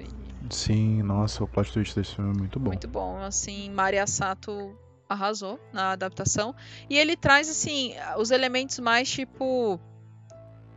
Sim, 0.50 1.04
nossa, 1.04 1.44
o 1.44 1.48
plot 1.48 1.72
twist 1.72 1.96
desse 1.96 2.16
filme 2.16 2.32
é 2.32 2.38
muito 2.38 2.60
bom. 2.60 2.70
muito 2.70 2.88
bom. 2.88 3.18
Assim, 3.18 3.70
Maria 3.70 4.08
Sato 4.08 4.76
arrasou 5.08 5.60
na 5.72 5.92
adaptação. 5.92 6.56
E 6.90 6.98
ele 6.98 7.16
traz, 7.16 7.50
assim, 7.50 7.94
os 8.18 8.32
elementos 8.32 8.80
mais 8.80 9.10
tipo. 9.10 9.80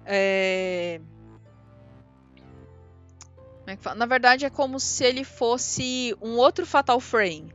É... 0.04 1.00
Como 3.64 3.70
é? 3.70 3.94
Na 3.94 4.06
verdade, 4.06 4.44
é 4.44 4.50
como 4.50 4.78
se 4.78 5.04
ele 5.04 5.24
fosse 5.24 6.14
um 6.20 6.36
outro 6.36 6.66
Fatal 6.66 7.00
Frame. 7.00 7.50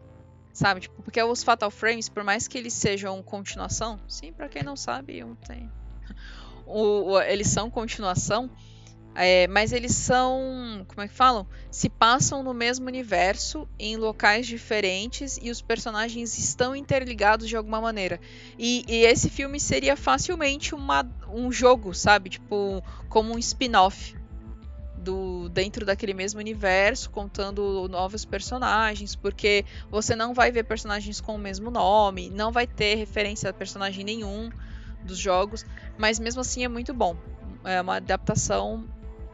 Sabe? 0.54 0.82
Tipo, 0.82 1.04
porque 1.04 1.22
os 1.22 1.43
Fatal 1.43 1.70
Frames, 1.70 2.10
por 2.10 2.24
mais 2.24 2.48
que 2.48 2.58
eles 2.58 2.74
sejam 2.74 3.22
continuação, 3.22 4.00
sim, 4.08 4.34
pra 4.34 4.50
quem 4.50 4.64
não 4.64 4.76
sabe, 4.76 5.24
um 5.24 5.36
tem. 5.36 5.70
O, 6.68 7.11
o- 7.13 7.22
eles 7.22 7.47
são 7.47 7.70
continuação, 7.70 8.49
é, 9.15 9.47
mas 9.47 9.72
eles 9.72 9.95
são. 9.95 10.86
Como 10.88 11.01
é 11.01 11.07
que 11.07 11.13
falam? 11.13 11.47
Se 11.72 11.89
passam 11.89 12.43
no 12.43 12.53
mesmo 12.53 12.86
universo, 12.88 13.68
em 13.80 13.95
locais 13.97 14.45
diferentes, 14.45 15.39
e 15.41 15.49
os 15.49 15.61
personagens 15.61 16.38
estão 16.38 16.76
interligados 16.76 17.47
de 17.47 17.55
alguma 17.55 17.82
maneira. 17.82 18.20
E, 18.59 18.84
e 18.88 19.05
esse 19.05 19.30
filme 19.30 19.59
seria 19.59 19.95
facilmente 19.95 20.76
uma, 20.76 21.03
um 21.30 21.51
jogo, 21.51 21.93
sabe? 21.93 22.30
Tipo, 22.30 22.84
como 23.09 23.34
um 23.34 23.39
spin-off. 23.39 24.15
Do, 24.99 25.47
dentro 25.49 25.86
daquele 25.86 26.13
mesmo 26.13 26.39
universo, 26.39 27.09
contando 27.11 27.88
novos 27.88 28.26
personagens, 28.26 29.15
porque 29.15 29.63
você 29.89 30.15
não 30.15 30.34
vai 30.34 30.51
ver 30.51 30.63
personagens 30.63 31.22
com 31.22 31.36
o 31.36 31.38
mesmo 31.38 31.70
nome, 31.72 32.30
não 32.32 32.51
vai 32.51 32.68
ter 32.68 32.95
referência 32.95 33.49
a 33.49 33.53
personagem 33.53 34.03
nenhum 34.03 34.49
dos 35.08 35.18
jogos, 35.18 35.66
mas 35.97 36.20
mesmo 36.20 36.41
assim 36.41 36.64
é 36.64 36.68
muito 36.68 36.93
bom. 36.93 37.16
É 37.64 37.82
uma 37.82 37.95
adaptação 37.95 38.86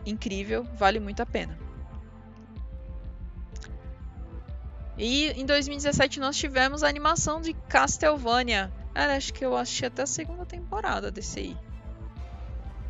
incrível, 0.06 0.66
vale 0.78 1.00
muito 1.00 1.22
a 1.22 1.26
pena. 1.26 1.58
E 4.98 5.32
em 5.32 5.46
2017 5.46 6.20
nós 6.20 6.38
tivemos 6.38 6.84
a 6.84 6.88
animação 6.88 7.42
de 7.42 7.54
Castlevania. 7.54 8.72
Cara, 8.94 9.18
acho 9.18 9.34
que 9.34 9.44
eu 9.44 9.58
assisti 9.58 9.86
até 9.86 10.04
a 10.04 10.08
segunda 10.08 10.46
temporada 10.46 11.10
desse 11.10 11.40
aí. 11.40 11.58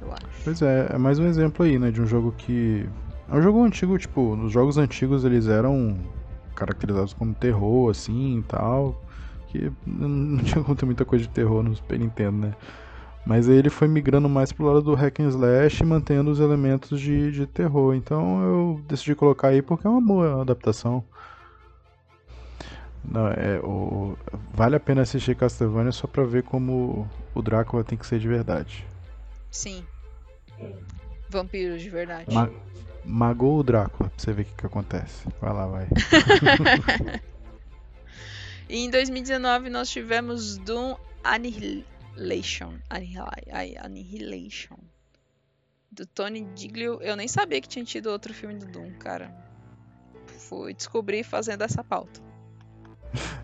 Eu 0.01 0.11
acho. 0.11 0.43
Pois 0.43 0.61
é, 0.61 0.87
é 0.91 0.97
mais 0.97 1.17
um 1.17 1.25
exemplo 1.25 1.65
aí, 1.65 1.79
né, 1.79 1.91
de 1.91 2.01
um 2.01 2.05
jogo 2.05 2.33
que... 2.37 2.87
É 3.29 3.35
um 3.35 3.41
jogo 3.41 3.63
antigo, 3.63 3.97
tipo, 3.97 4.35
nos 4.35 4.51
jogos 4.51 4.77
antigos 4.77 5.23
eles 5.23 5.47
eram 5.47 5.97
caracterizados 6.53 7.13
como 7.13 7.33
terror, 7.33 7.89
assim, 7.89 8.39
e 8.39 8.43
tal, 8.43 9.01
que 9.53 9.71
não 9.85 10.43
tinha 10.43 10.63
ter 10.75 10.85
muita 10.85 11.05
coisa 11.05 11.23
de 11.23 11.29
terror 11.29 11.61
no 11.61 11.75
Super 11.75 11.99
Nintendo, 11.99 12.47
né. 12.47 12.53
Mas 13.25 13.47
aí 13.47 13.55
ele 13.55 13.69
foi 13.69 13.87
migrando 13.87 14.27
mais 14.27 14.51
pro 14.51 14.65
lado 14.65 14.81
do 14.81 14.95
hack 14.95 15.19
and 15.19 15.29
slash, 15.29 15.83
mantendo 15.85 16.29
os 16.29 16.41
elementos 16.41 16.99
de, 16.99 17.31
de 17.31 17.47
terror. 17.47 17.95
Então 17.95 18.43
eu 18.43 18.81
decidi 18.87 19.15
colocar 19.15 19.49
aí 19.49 19.61
porque 19.61 19.87
é 19.87 19.89
uma 19.89 20.01
boa 20.01 20.41
adaptação. 20.41 21.03
Não, 23.05 23.27
é, 23.27 23.59
o, 23.63 24.17
vale 24.53 24.75
a 24.75 24.79
pena 24.79 25.01
assistir 25.01 25.35
Castlevania 25.35 25.91
só 25.91 26.07
pra 26.07 26.23
ver 26.23 26.43
como 26.43 27.07
o 27.33 27.41
Drácula 27.41 27.83
tem 27.83 27.97
que 27.97 28.07
ser 28.07 28.19
de 28.19 28.27
verdade. 28.27 28.85
Sim. 29.51 29.83
Vampiros 31.29 31.81
de 31.81 31.89
verdade. 31.89 32.33
Ma 32.33 32.49
magou 33.05 33.59
o 33.59 33.63
Drácula, 33.63 34.09
pra 34.09 34.17
você 34.17 34.31
ver 34.31 34.43
o 34.43 34.45
que, 34.45 34.53
que 34.55 34.65
acontece. 34.65 35.27
Vai 35.41 35.53
lá, 35.53 35.67
vai. 35.67 35.87
E 38.69 38.77
em 38.77 38.89
2019 38.89 39.69
nós 39.69 39.89
tivemos 39.89 40.57
Doom 40.57 40.95
Annihilation. 41.23 42.73
Annihilation. 42.89 44.77
Do 45.91 46.05
Tony 46.05 46.47
Diglio. 46.55 46.99
Eu 47.01 47.15
nem 47.15 47.27
sabia 47.27 47.61
que 47.61 47.67
tinha 47.67 47.85
tido 47.85 48.07
outro 48.07 48.33
filme 48.33 48.55
do 48.55 48.65
Doom, 48.65 48.91
cara. 48.93 49.33
Fui 50.49 50.73
descobrir 50.73 51.23
fazendo 51.23 51.61
essa 51.63 51.83
pauta. 51.83 52.21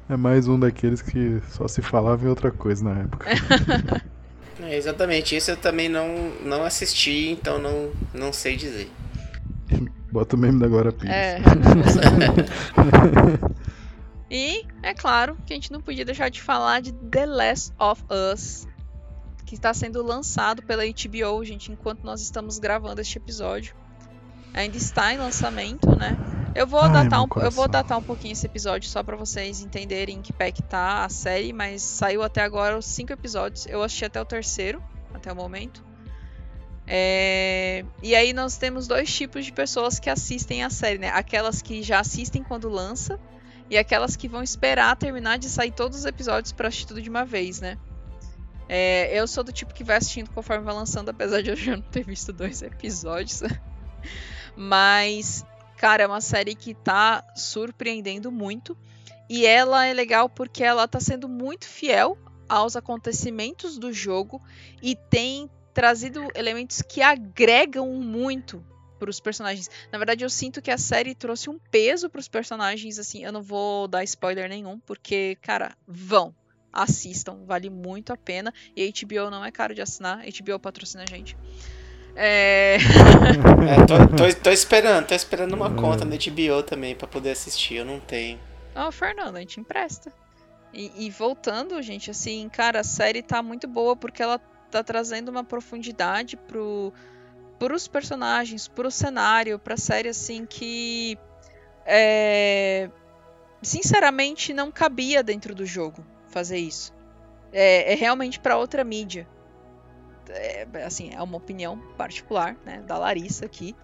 É 0.10 0.18
mais 0.18 0.48
um 0.48 0.60
daqueles 0.60 1.02
que 1.02 1.40
só 1.50 1.68
se 1.68 1.82
falava 1.82 2.26
em 2.26 2.30
outra 2.30 2.52
coisa 2.52 2.84
na 2.84 3.02
época. 3.02 3.30
É, 4.62 4.76
exatamente, 4.76 5.36
esse 5.36 5.50
eu 5.50 5.56
também 5.56 5.88
não, 5.88 6.32
não 6.44 6.66
assisti, 6.66 7.30
então 7.30 7.58
não, 7.60 7.91
não 8.14 8.34
sei 8.34 8.58
dizer. 8.58 8.91
Bota 10.12 10.36
o 10.36 10.40
meme 10.40 10.60
da 10.60 10.68
Glória 10.68 10.91
Pires. 10.91 11.10
É. 11.10 11.40
e, 14.30 14.66
é 14.81 14.93
claro, 14.93 15.38
que 15.45 15.53
a 15.53 15.56
gente 15.56 15.72
não 15.72 15.81
podia 15.81 16.06
deixar 16.06 16.30
de 16.30 16.41
falar 16.41 16.81
de 16.81 16.91
The 16.93 17.26
Last 17.26 17.73
of 17.80 18.03
Us, 18.10 18.68
que 19.45 19.56
está 19.56 19.73
sendo 19.73 20.03
lançado 20.03 20.61
pela 20.64 20.84
HBO, 20.85 21.43
gente, 21.43 21.72
enquanto 21.72 22.03
nós 22.03 22.22
estamos 22.22 22.60
gravando 22.60 23.01
este 23.01 23.18
episódio. 23.18 23.76
Ainda 24.53 24.77
está 24.77 25.14
em 25.14 25.18
lançamento, 25.18 25.95
né? 25.95 26.18
Eu 26.56 26.65
vou, 26.65 26.81
Ai, 26.81 26.91
datar 26.91 27.23
um, 27.23 27.27
eu 27.41 27.51
vou 27.51 27.68
datar 27.68 27.97
um 27.97 28.01
pouquinho 28.01 28.31
esse 28.31 28.45
episódio 28.45 28.89
só 28.89 29.03
pra 29.03 29.15
vocês 29.15 29.61
entenderem 29.61 30.18
em 30.18 30.22
que 30.22 30.34
pé 30.34 30.51
que 30.51 30.64
tá 30.64 31.06
a 31.06 31.10
série, 31.10 31.53
mas 31.53 31.81
saiu 31.81 32.23
até 32.23 32.41
agora 32.41 32.77
os 32.77 32.85
cinco 32.85 33.14
episódios. 33.14 33.68
Eu 33.68 33.84
assisti 33.84 34.06
até 34.06 34.19
o 34.19 34.26
terceiro, 34.26 34.84
até 35.14 35.31
o 35.31 35.35
momento. 35.35 35.84
É, 36.88 37.85
E 38.01 38.15
aí 38.15 38.34
nós 38.34 38.57
temos 38.57 38.88
dois 38.88 39.14
tipos 39.14 39.45
de 39.45 39.53
pessoas 39.53 39.99
que 39.99 40.10
assistem 40.10 40.64
a 40.64 40.72
série, 40.72 40.97
né? 40.97 41.10
Aquelas 41.10 41.61
que 41.61 41.84
já 41.84 41.99
assistem 41.99 42.43
quando 42.43 42.68
lança 42.68 43.19
e 43.70 43.78
aquelas 43.78 44.16
que 44.16 44.28
vão 44.28 44.41
esperar 44.41 44.96
terminar 44.96 45.38
de 45.38 45.50
sair 45.50 45.72
todos 45.72 46.00
os 46.00 46.06
episódios 46.06 46.52
pra 46.52 46.68
assistir 46.68 46.88
tudo 46.88 47.02
de 47.02 47.10
uma 47.10 47.24
vez, 47.24 47.62
né? 47.62 47.78
É, 48.68 49.18
eu 49.18 49.28
sou 49.28 49.44
do 49.44 49.52
tipo 49.52 49.74
que 49.74 49.84
vai 49.84 49.98
assistindo 49.98 50.30
conforme 50.30 50.64
vai 50.64 50.76
lançando, 50.76 51.10
apesar 51.10 51.41
de 51.41 51.50
eu 51.50 51.56
já 51.56 51.76
não 51.76 51.82
ter 51.82 52.04
visto 52.04 52.32
dois 52.32 52.62
episódios. 52.64 53.41
Mas, 54.56 55.44
cara, 55.78 56.04
é 56.04 56.08
uma 56.08 56.22
série 56.22 56.54
que 56.56 56.74
tá 56.74 57.24
surpreendendo 57.36 58.32
muito. 58.32 58.78
E 59.28 59.46
ela 59.46 59.86
é 59.86 59.94
legal 59.94 60.28
porque 60.28 60.64
ela 60.64 60.88
tá 60.88 61.00
sendo 61.00 61.30
muito 61.30 61.66
fiel 61.66 62.18
aos 62.48 62.76
acontecimentos 62.76 63.78
do 63.78 63.94
jogo 63.94 64.41
e 64.82 64.96
tem 64.96 65.50
trazido 65.72 66.28
elementos 66.34 66.82
que 66.82 67.02
agregam 67.02 67.88
muito 67.94 68.64
pros 69.00 69.20
personagens. 69.20 69.70
Na 69.92 69.98
verdade, 69.98 70.24
eu 70.24 70.30
sinto 70.30 70.62
que 70.62 70.70
a 70.70 70.78
série 70.78 71.16
trouxe 71.16 71.50
um 71.50 71.58
peso 71.72 72.10
pros 72.10 72.28
personagens, 72.28 73.00
assim, 73.00 73.24
eu 73.24 73.32
não 73.32 73.42
vou 73.42 73.88
dar 73.88 74.04
spoiler 74.04 74.48
nenhum, 74.50 74.78
porque, 74.80 75.38
cara, 75.42 75.76
vão. 75.88 76.36
Assistam, 76.72 77.46
vale 77.46 77.68
muito 77.70 78.14
a 78.14 78.18
pena. 78.18 78.54
E 78.76 78.84
a 78.84 78.88
HBO 78.92 79.32
não 79.32 79.44
é 79.44 79.52
caro 79.52 79.74
de 79.74 79.82
assinar, 79.82 80.20
a 80.20 80.24
HBO 80.26 80.60
patrocina 80.60 81.04
a 81.04 81.10
gente. 81.10 81.36
É... 82.16 82.78
É, 83.70 83.86
tô, 83.86 84.16
tô- 84.16 84.42
tô 84.44 84.50
esperando, 84.52 85.08
tô 85.08 85.16
esperando 85.16 85.54
uma 85.54 85.70
conta 85.74 86.04
no 86.06 86.12
HBO 86.16 86.64
também 86.64 86.96
pra 86.96 87.08
poder 87.08 87.32
assistir, 87.32 87.76
eu 87.76 87.86
não 87.86 88.00
tenho. 88.00 88.40
Ó, 88.76 88.92
Fernando, 88.92 89.36
a 89.36 89.40
gente 89.40 89.60
empresta. 89.60 90.12
E, 90.74 91.06
e 91.06 91.10
voltando, 91.10 91.82
gente, 91.82 92.12
assim, 92.12 92.48
cara, 92.50 92.82
a 92.82 92.84
série 92.84 93.22
tá 93.24 93.42
muito 93.42 93.68
boa 93.68 93.96
porque 93.96 94.22
ela 94.22 94.40
tá 94.72 94.84
trazendo 94.84 95.30
uma 95.30 95.44
profundidade 95.44 96.38
pro, 96.38 96.94
pros 97.60 97.88
personagens, 97.88 98.68
pro 98.68 98.90
cenário, 98.90 99.60
pra 99.60 99.77
série, 99.77 100.10
assim, 100.10 100.45
que. 100.45 101.18
É, 101.86 102.90
sinceramente, 103.61 104.53
não 104.53 104.72
cabia 104.72 105.23
dentro 105.23 105.53
do 105.56 105.65
jogo 105.65 106.06
fazer 106.30 106.57
isso. 106.57 106.94
É, 107.52 107.94
é 107.94 107.95
realmente 107.95 108.40
pra 108.40 108.57
outra 108.57 108.84
mídia. 108.84 109.27
É, 110.30 110.68
assim, 110.86 111.11
é 111.14 111.22
uma 111.22 111.38
opinião 111.38 111.80
particular, 111.98 112.56
né, 112.64 112.84
da 112.86 112.98
Larissa 112.98 113.45
aqui, 113.45 113.76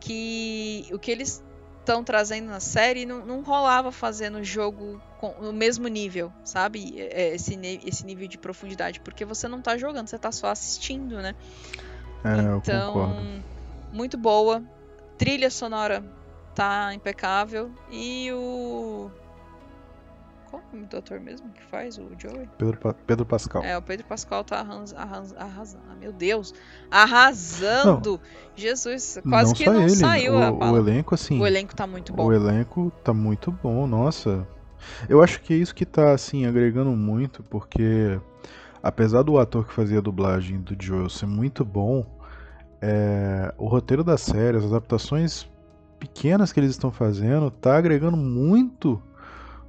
que 0.00 0.88
o 0.92 0.98
que 0.98 1.10
eles 1.12 1.42
estão 1.78 2.02
trazendo 2.02 2.46
na 2.48 2.58
série 2.60 3.06
não, 3.06 3.24
não 3.24 3.40
rolava 3.42 3.92
fazer 3.92 4.28
no 4.30 4.42
jogo 4.42 5.00
com- 5.18 5.34
no 5.40 5.52
mesmo 5.52 5.86
nível, 5.86 6.32
sabe? 6.44 6.94
É, 7.00 7.34
Esse, 7.34 7.54
esse 7.84 8.04
nível 8.04 8.26
de 8.26 8.36
profundidade, 8.36 9.00
porque 9.00 9.24
você 9.24 9.46
não 9.46 9.62
tá 9.62 9.76
jogando, 9.78 10.08
você 10.08 10.18
tá 10.18 10.32
só 10.32 10.48
assistindo, 10.48 11.22
né? 11.22 11.34
É, 12.24 12.56
então, 12.56 13.16
muito 13.92 14.16
boa. 14.16 14.62
Trilha 15.18 15.50
sonora 15.50 16.02
tá 16.54 16.94
impecável. 16.94 17.70
E 17.90 18.30
o. 18.32 19.10
Qual 20.50 20.62
o 20.62 20.76
nome 20.76 20.86
do 20.86 20.98
ator 20.98 21.18
mesmo 21.18 21.50
que 21.50 21.62
faz 21.64 21.96
o 21.98 22.10
Joey? 22.18 22.48
Pedro, 22.58 22.76
Pa- 22.78 22.94
Pedro 23.06 23.24
Pascal. 23.24 23.62
É, 23.62 23.76
o 23.76 23.82
Pedro 23.82 24.06
Pascal 24.06 24.44
tá 24.44 24.58
arras- 24.60 24.92
arras- 24.94 25.34
arrasando. 25.34 25.84
Ah, 25.90 25.94
meu 25.94 26.12
Deus! 26.12 26.52
Arrasando! 26.90 28.20
Jesus, 28.54 29.18
quase 29.28 29.48
não 29.50 29.54
que 29.54 29.66
não 29.66 29.80
ele, 29.80 29.90
saiu 29.90 30.36
a 30.42 30.50
o, 30.50 30.72
o 30.72 30.76
elenco, 30.76 31.14
assim. 31.14 31.40
O 31.40 31.46
elenco 31.46 31.74
tá 31.74 31.86
muito 31.86 32.12
bom. 32.12 32.26
O 32.26 32.32
elenco 32.32 32.92
tá 33.02 33.14
muito 33.14 33.50
bom, 33.50 33.86
nossa. 33.86 34.46
Eu 35.08 35.22
acho 35.22 35.40
que 35.40 35.54
é 35.54 35.56
isso 35.56 35.74
que 35.74 35.86
tá, 35.86 36.12
assim, 36.12 36.44
agregando 36.44 36.90
muito, 36.90 37.42
porque 37.44 38.20
apesar 38.82 39.22
do 39.22 39.38
ator 39.38 39.66
que 39.66 39.72
fazia 39.72 39.98
a 39.98 40.02
dublagem 40.02 40.60
do 40.60 40.76
Joel 40.82 41.08
ser 41.08 41.26
muito 41.26 41.64
bom, 41.64 42.04
é, 42.80 43.54
o 43.56 43.68
roteiro 43.68 44.02
da 44.02 44.18
série, 44.18 44.56
as 44.56 44.64
adaptações 44.64 45.48
pequenas 45.98 46.52
que 46.52 46.58
eles 46.58 46.70
estão 46.70 46.90
fazendo, 46.90 47.50
tá 47.50 47.76
agregando 47.76 48.16
muito 48.16 49.00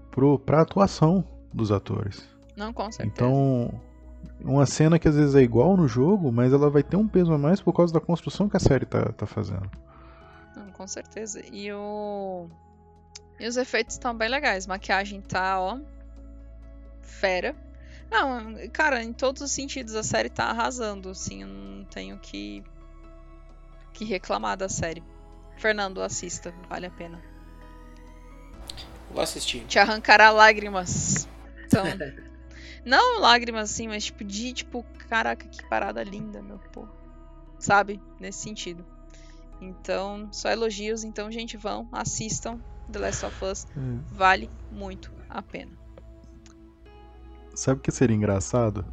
pro, 0.10 0.40
pra 0.40 0.62
atuação 0.62 1.24
dos 1.54 1.72
atores. 1.72 2.28
Não, 2.56 2.74
com 2.74 2.92
certeza. 2.92 3.08
Então, 3.14 3.72
uma 4.44 4.66
cena 4.66 4.98
que 4.98 5.08
às 5.08 5.16
vezes 5.16 5.36
é 5.36 5.42
igual 5.42 5.78
no 5.78 5.88
jogo, 5.88 6.32
mas 6.32 6.52
ela 6.52 6.70
vai 6.70 6.82
ter 6.82 6.98
um 6.98 7.08
peso 7.08 7.32
a 7.32 7.38
mais 7.38 7.62
por 7.62 7.74
causa 7.74 7.94
da 7.94 8.00
construção 8.00 8.50
que 8.50 8.58
a 8.58 8.60
série 8.60 8.86
tá, 8.86 9.12
tá 9.12 9.28
fazendo. 9.28 9.70
Não, 10.56 10.72
com 10.72 10.88
certeza. 10.88 11.42
E 11.52 11.72
o. 11.72 12.48
E 13.40 13.48
os 13.48 13.58
efeitos 13.58 13.96
estão 13.96 14.16
bem 14.16 14.30
legais. 14.30 14.66
Maquiagem 14.66 15.22
tá, 15.22 15.60
ó. 15.60 15.80
Fera. 17.02 17.56
Não, 18.14 18.56
cara, 18.72 19.04
em 19.04 19.12
todos 19.12 19.42
os 19.42 19.52
sentidos 19.52 19.96
a 19.96 20.04
série 20.04 20.30
tá 20.30 20.46
arrasando, 20.46 21.10
assim, 21.10 21.42
eu 21.42 21.48
não 21.48 21.84
tenho 21.86 22.20
que. 22.20 22.64
que 23.92 24.06
reclamar 24.06 24.56
da 24.56 24.70
série. 24.70 25.04
Fernando, 25.58 26.00
assista, 26.00 26.54
vale 26.70 26.86
a 26.86 26.92
pena. 26.92 27.20
Vou 29.10 29.20
assistir. 29.20 29.66
Te 29.66 29.80
arrancará 29.80 30.30
lágrimas. 30.30 31.28
Então. 31.66 31.84
não 32.86 33.20
lágrimas 33.20 33.72
assim, 33.72 33.88
mas 33.88 34.06
tipo, 34.06 34.24
de 34.24 34.54
tipo, 34.54 34.86
caraca, 35.10 35.48
que 35.48 35.66
parada 35.66 36.04
linda, 36.04 36.40
meu 36.40 36.60
pô. 36.72 36.88
Sabe? 37.58 38.00
Nesse 38.20 38.44
sentido. 38.44 38.86
Então, 39.60 40.30
só 40.32 40.52
elogios. 40.52 41.04
Então, 41.04 41.32
gente, 41.32 41.58
vão, 41.58 41.90
assistam 41.92 42.60
The 42.92 43.00
Last 43.00 43.26
of 43.26 43.44
Us. 43.44 43.66
Vale 44.12 44.52
muito 44.72 45.12
a 45.28 45.42
pena. 45.42 45.83
Sabe 47.56 47.80
o 47.80 47.82
que 47.82 47.92
seria 47.92 48.16
engraçado? 48.16 48.86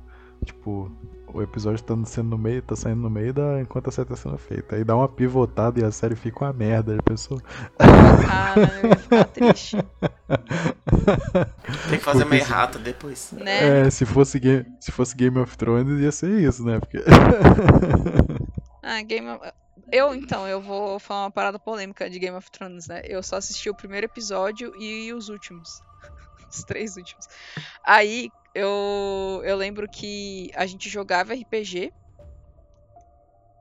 Tipo, 0.45 0.91
o 1.33 1.43
episódio 1.43 1.83
tá 1.85 1.95
sendo 2.07 2.31
no 2.31 2.39
meio, 2.39 2.63
tá 2.63 2.75
saindo 2.75 3.01
no 3.03 3.11
meio 3.11 3.33
da 3.33 3.61
enquanto 3.61 3.89
a 3.89 3.93
série 3.93 4.09
tá 4.09 4.17
sendo 4.17 4.39
feita. 4.39 4.77
Aí 4.77 4.85
dá 4.85 4.97
uma 4.97 5.09
pivotada 5.09 5.79
e 5.81 5.85
a 5.85 5.91
série 5.93 6.17
fica 6.17 6.45
uma 6.45 6.53
merda. 6.53 6.97
A 6.99 7.03
pessoa. 7.03 7.41
Ah, 7.79 8.55
eu 8.83 8.89
ia 8.91 8.97
ficar 8.97 9.25
triste. 9.25 9.77
Tem 11.89 11.99
que 11.99 12.05
fazer 12.05 12.25
uma 12.25 12.31
Porque 12.31 12.45
se- 12.45 12.51
errata 12.51 12.79
depois. 12.79 13.33
Né? 13.33 13.87
É, 13.87 13.91
se 13.91 14.05
fosse, 14.07 14.39
Game, 14.39 14.67
se 14.81 14.91
fosse 14.93 15.15
Game 15.17 15.39
of 15.39 15.57
Thrones 15.59 16.01
ia 16.01 16.13
ser 16.13 16.41
isso, 16.41 16.65
né? 16.65 16.79
Porque. 16.81 16.99
Ah, 18.83 19.03
Game 19.03 19.29
of... 19.29 19.41
Eu, 19.93 20.15
então, 20.15 20.49
eu 20.49 20.61
vou 20.61 20.99
falar 20.99 21.25
uma 21.25 21.31
parada 21.31 21.59
polêmica 21.59 22.09
de 22.09 22.19
Game 22.19 22.37
of 22.37 22.51
Thrones, 22.51 22.89
né? 22.89 23.03
Eu 23.05 23.23
só 23.23 23.37
assisti 23.37 23.69
o 23.69 23.75
primeiro 23.75 24.07
episódio 24.07 24.73
e 24.81 25.13
os 25.13 25.29
últimos. 25.29 25.83
Os 26.51 26.65
três 26.65 26.97
últimos. 26.97 27.29
Aí, 27.85 28.29
eu, 28.55 29.43
eu 29.45 29.57
lembro 29.57 29.89
que 29.89 30.51
a 30.55 30.67
gente 30.67 30.89
jogava 30.89 31.35
RPG 31.35 31.93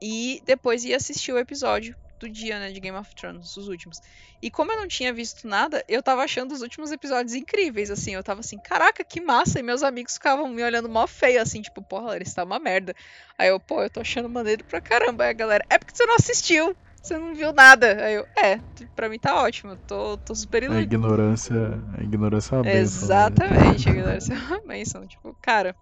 e 0.02 0.42
depois 0.46 0.84
ia 0.84 0.98
assistir 0.98 1.32
o 1.32 1.38
episódio 1.38 1.96
do 2.20 2.30
dia, 2.30 2.60
né, 2.60 2.72
de 2.72 2.80
Game 2.80 2.98
of 2.98 3.16
Thrones, 3.16 3.56
os 3.56 3.68
últimos. 3.68 4.02
E 4.42 4.52
como 4.52 4.72
eu 4.72 4.78
não 4.78 4.88
tinha 4.88 5.14
visto 5.14 5.48
nada, 5.48 5.84
eu 5.88 6.04
tava 6.04 6.22
achando 6.22 6.52
os 6.52 6.62
últimos 6.62 6.92
episódios 6.92 7.34
incríveis, 7.34 7.90
assim. 7.90 8.14
Eu 8.14 8.24
tava 8.24 8.42
assim, 8.42 8.60
caraca, 8.60 9.04
que 9.04 9.22
massa! 9.22 9.60
E 9.60 9.64
meus 9.64 9.84
amigos 9.84 10.16
ficavam 10.16 10.48
me 10.50 10.62
olhando 10.62 10.90
mó 10.90 11.08
feio, 11.08 11.42
assim, 11.42 11.62
tipo, 11.62 11.82
porra, 11.82 12.08
Larissa, 12.08 12.36
tá 12.36 12.44
uma 12.44 12.60
merda. 12.60 12.94
Aí 13.38 13.48
eu, 13.48 13.60
pô, 13.60 13.82
eu 13.82 13.90
tô 13.90 14.02
achando 14.02 14.28
maneiro 14.28 14.66
pra 14.66 14.82
caramba. 14.82 15.24
Aí 15.24 15.30
a 15.30 15.34
galera, 15.34 15.66
é 15.70 15.78
porque 15.78 15.96
você 15.96 16.06
não 16.06 16.16
assistiu, 16.16 16.76
você 17.02 17.18
não 17.18 17.34
viu 17.34 17.52
nada. 17.54 18.04
Aí 18.06 18.14
eu, 18.16 18.26
é, 18.38 18.60
pra 18.96 19.10
mim 19.10 19.18
tá 19.20 19.42
ótimo, 19.42 19.76
tô, 19.88 20.18
tô 20.18 20.34
super 20.36 20.64
A 20.64 20.66
iludido. 20.66 20.96
ignorância, 20.96 21.56
a 21.98 22.04
ignorância 22.04 22.56
é 22.56 22.58
uma 22.58 22.64
benção. 22.64 22.76
né? 22.76 22.82
Exatamente, 22.82 23.90
a 23.90 23.94
galera, 23.94 24.18
isso 24.18 24.34
é 24.34 24.36
uma 24.38 24.62
benção. 24.62 25.08
Tipo, 25.08 25.36
cara, 25.42 25.76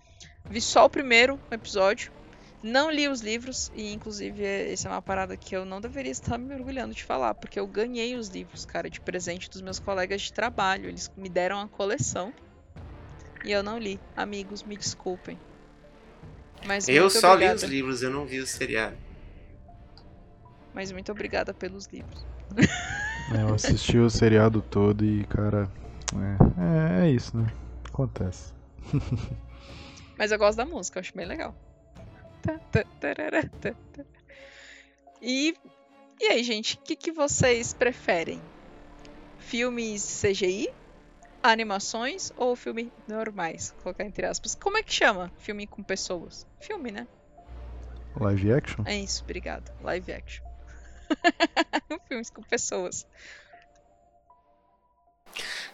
vi 0.50 0.62
só 0.62 0.86
o 0.86 0.90
primeiro 0.90 1.40
episódio, 1.52 2.12
não 2.64 2.90
li 2.92 3.08
os 3.08 3.22
livros, 3.22 3.72
e 3.76 3.94
inclusive 3.94 4.44
é- 4.44 4.72
essa 4.74 4.88
é 4.90 4.92
uma 4.92 5.02
parada 5.02 5.36
que 5.38 5.56
eu 5.56 5.64
não 5.66 5.80
deveria 5.80 6.12
estar 6.12 6.38
me 6.38 6.54
orgulhando 6.54 6.94
de 6.94 7.04
falar, 7.04 7.34
porque 7.36 7.60
eu 7.60 7.68
ganhei 7.68 8.16
os 8.16 8.30
livros, 8.30 8.66
cara, 8.66 8.90
de 8.90 9.00
presente 9.02 9.50
dos 9.50 9.62
meus 9.62 9.80
colegas 9.80 10.22
de 10.22 10.34
trabalho. 10.34 10.88
Eles 10.90 11.12
me 11.16 11.30
deram 11.30 11.60
a 11.62 11.68
coleção 11.68 12.34
e 13.46 13.52
eu 13.52 13.62
não 13.64 13.78
li. 13.78 14.00
Amigos, 14.16 14.64
me 14.64 14.76
desculpem. 14.76 15.40
Mas 16.66 16.88
Eu 16.90 17.10
só 17.10 17.30
li 17.30 17.34
obrigada. 17.36 17.56
os 17.58 17.64
livros, 17.64 18.02
eu 18.02 18.10
não 18.10 18.26
vi 18.26 18.40
o 18.40 18.48
seriado. 18.48 18.98
Mas 20.78 20.92
muito 20.92 21.12
obrigada 21.12 21.56
pelos 21.56 21.88
livros. 21.88 22.24
É, 23.36 23.42
eu 23.42 23.56
assisti 23.56 23.98
o 23.98 24.12
seriado 24.12 24.62
todo 24.62 25.04
e, 25.04 25.26
cara. 25.26 25.68
É, 26.16 27.02
é, 27.02 27.08
é 27.08 27.12
isso, 27.12 27.36
né? 27.36 27.52
Acontece. 27.92 28.54
Mas 30.20 30.32
eu 30.32 30.38
gosto 30.38 30.58
da 30.58 30.68
música, 30.68 31.00
eu 31.00 31.02
acho 31.02 31.18
bem 31.18 31.26
legal. 31.26 31.56
Tá, 32.44 32.60
tá, 32.72 32.86
tá. 33.02 34.04
E, 35.20 35.56
e 36.22 36.26
aí, 36.26 36.44
gente, 36.44 36.76
o 36.76 36.78
que, 36.82 36.96
que 36.96 37.12
vocês 37.12 37.74
preferem? 37.74 38.40
Filmes 39.40 40.22
CGI? 40.22 40.70
Animações 41.42 42.32
ou 42.38 42.56
filme 42.56 42.94
normais? 43.08 43.72
Vou 43.72 43.86
colocar 43.86 44.04
entre 44.04 44.28
aspas. 44.28 44.54
Como 44.54 44.78
é 44.78 44.84
que 44.84 44.94
chama? 44.94 45.32
Filme 45.40 45.66
com 45.66 45.82
pessoas? 45.82 46.46
Filme, 46.60 46.92
né? 46.92 47.08
Live 48.16 48.54
action? 48.54 48.84
É 48.86 48.96
isso, 48.96 49.24
obrigado. 49.24 49.72
Live 49.82 50.14
action. 50.14 50.47
Filmes 52.08 52.30
com 52.30 52.42
pessoas. 52.44 53.06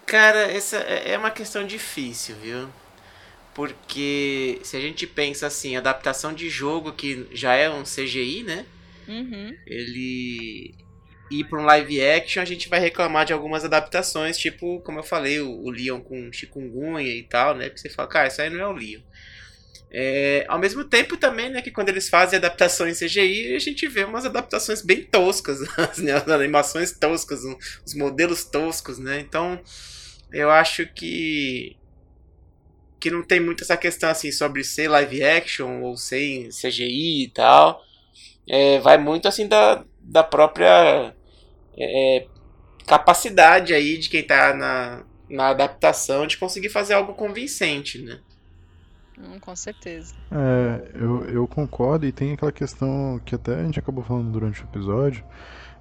Cara, 0.05 0.51
essa 0.51 0.77
é 0.77 1.11
é 1.11 1.18
uma 1.18 1.31
questão 1.31 1.65
difícil, 1.65 2.35
viu? 2.35 2.69
Porque 3.53 4.60
se 4.64 4.76
a 4.76 4.80
gente 4.80 5.05
pensa 5.05 5.47
assim, 5.47 5.76
adaptação 5.76 6.34
de 6.34 6.49
jogo 6.49 6.91
que 6.91 7.27
já 7.31 7.53
é 7.53 7.69
um 7.69 7.84
CGI, 7.84 8.43
né? 8.43 8.65
Uhum. 9.07 9.55
Ele 9.68 10.76
ir 11.31 11.43
para 11.45 11.60
um 11.60 11.65
live 11.65 12.01
action, 12.01 12.41
a 12.41 12.45
gente 12.45 12.69
vai 12.69 12.80
reclamar 12.80 13.26
de 13.26 13.34
algumas 13.34 13.64
adaptações, 13.64 14.38
tipo, 14.38 14.80
como 14.81 14.99
eu 14.99 15.03
falei, 15.03 15.39
o, 15.39 15.49
o 15.49 15.69
Leon 15.69 15.99
com 16.01 16.31
chikungunya 16.31 17.11
e 17.11 17.23
tal, 17.23 17.55
né? 17.55 17.69
Que 17.69 17.80
você 17.80 17.89
fala, 17.89 18.07
cara, 18.07 18.27
isso 18.27 18.41
aí 18.41 18.49
não 18.49 18.60
é 18.60 18.68
o 18.68 18.73
Leon. 18.73 19.01
É, 19.91 20.43
ao 20.47 20.57
mesmo 20.57 20.83
tempo 20.83 21.15
também, 21.17 21.49
né, 21.49 21.61
que 21.61 21.69
quando 21.69 21.89
eles 21.89 22.09
fazem 22.09 22.37
adaptações 22.37 22.99
CGI, 22.99 23.55
a 23.55 23.59
gente 23.59 23.87
vê 23.87 24.03
umas 24.03 24.25
adaptações 24.25 24.81
bem 24.81 25.03
toscas, 25.03 25.59
né, 25.99 26.13
as 26.13 26.27
animações 26.27 26.91
toscas, 26.91 27.41
os 27.85 27.93
modelos 27.93 28.43
toscos, 28.43 28.97
né? 28.97 29.19
Então, 29.19 29.61
eu 30.31 30.49
acho 30.49 30.87
que 30.87 31.77
que 32.99 33.11
não 33.11 33.21
tem 33.21 33.39
muito 33.39 33.63
essa 33.63 33.75
questão 33.75 34.09
assim 34.09 34.31
sobre 34.31 34.63
ser 34.63 34.87
live 34.87 35.21
action 35.23 35.81
ou 35.81 35.97
ser 35.97 36.47
CGI 36.49 37.25
e 37.25 37.29
tal. 37.29 37.83
É, 38.47 38.79
vai 38.79 38.97
muito 38.97 39.27
assim 39.27 39.45
da, 39.45 39.83
da 39.99 40.23
própria 40.23 41.13
é, 41.77 42.25
capacidade 42.87 43.73
aí 43.73 43.97
de 43.97 44.09
quem 44.09 44.21
está 44.21 44.53
na, 44.53 45.03
na 45.29 45.49
adaptação 45.49 46.25
de 46.25 46.37
conseguir 46.37 46.69
fazer 46.69 46.93
algo 46.93 47.13
convincente, 47.13 48.01
né? 48.01 48.21
Hum, 49.18 49.40
com 49.40 49.56
certeza. 49.56 50.14
É, 50.31 50.91
eu, 50.95 51.26
eu 51.26 51.48
concordo 51.48 52.06
e 52.06 52.11
tem 52.11 52.34
aquela 52.34 52.52
questão 52.52 53.19
que 53.23 53.35
até 53.35 53.56
a 53.60 53.64
gente 53.64 53.80
acabou 53.80 54.03
falando 54.03 54.31
durante 54.31 54.61
o 54.61 54.65
episódio, 54.65 55.23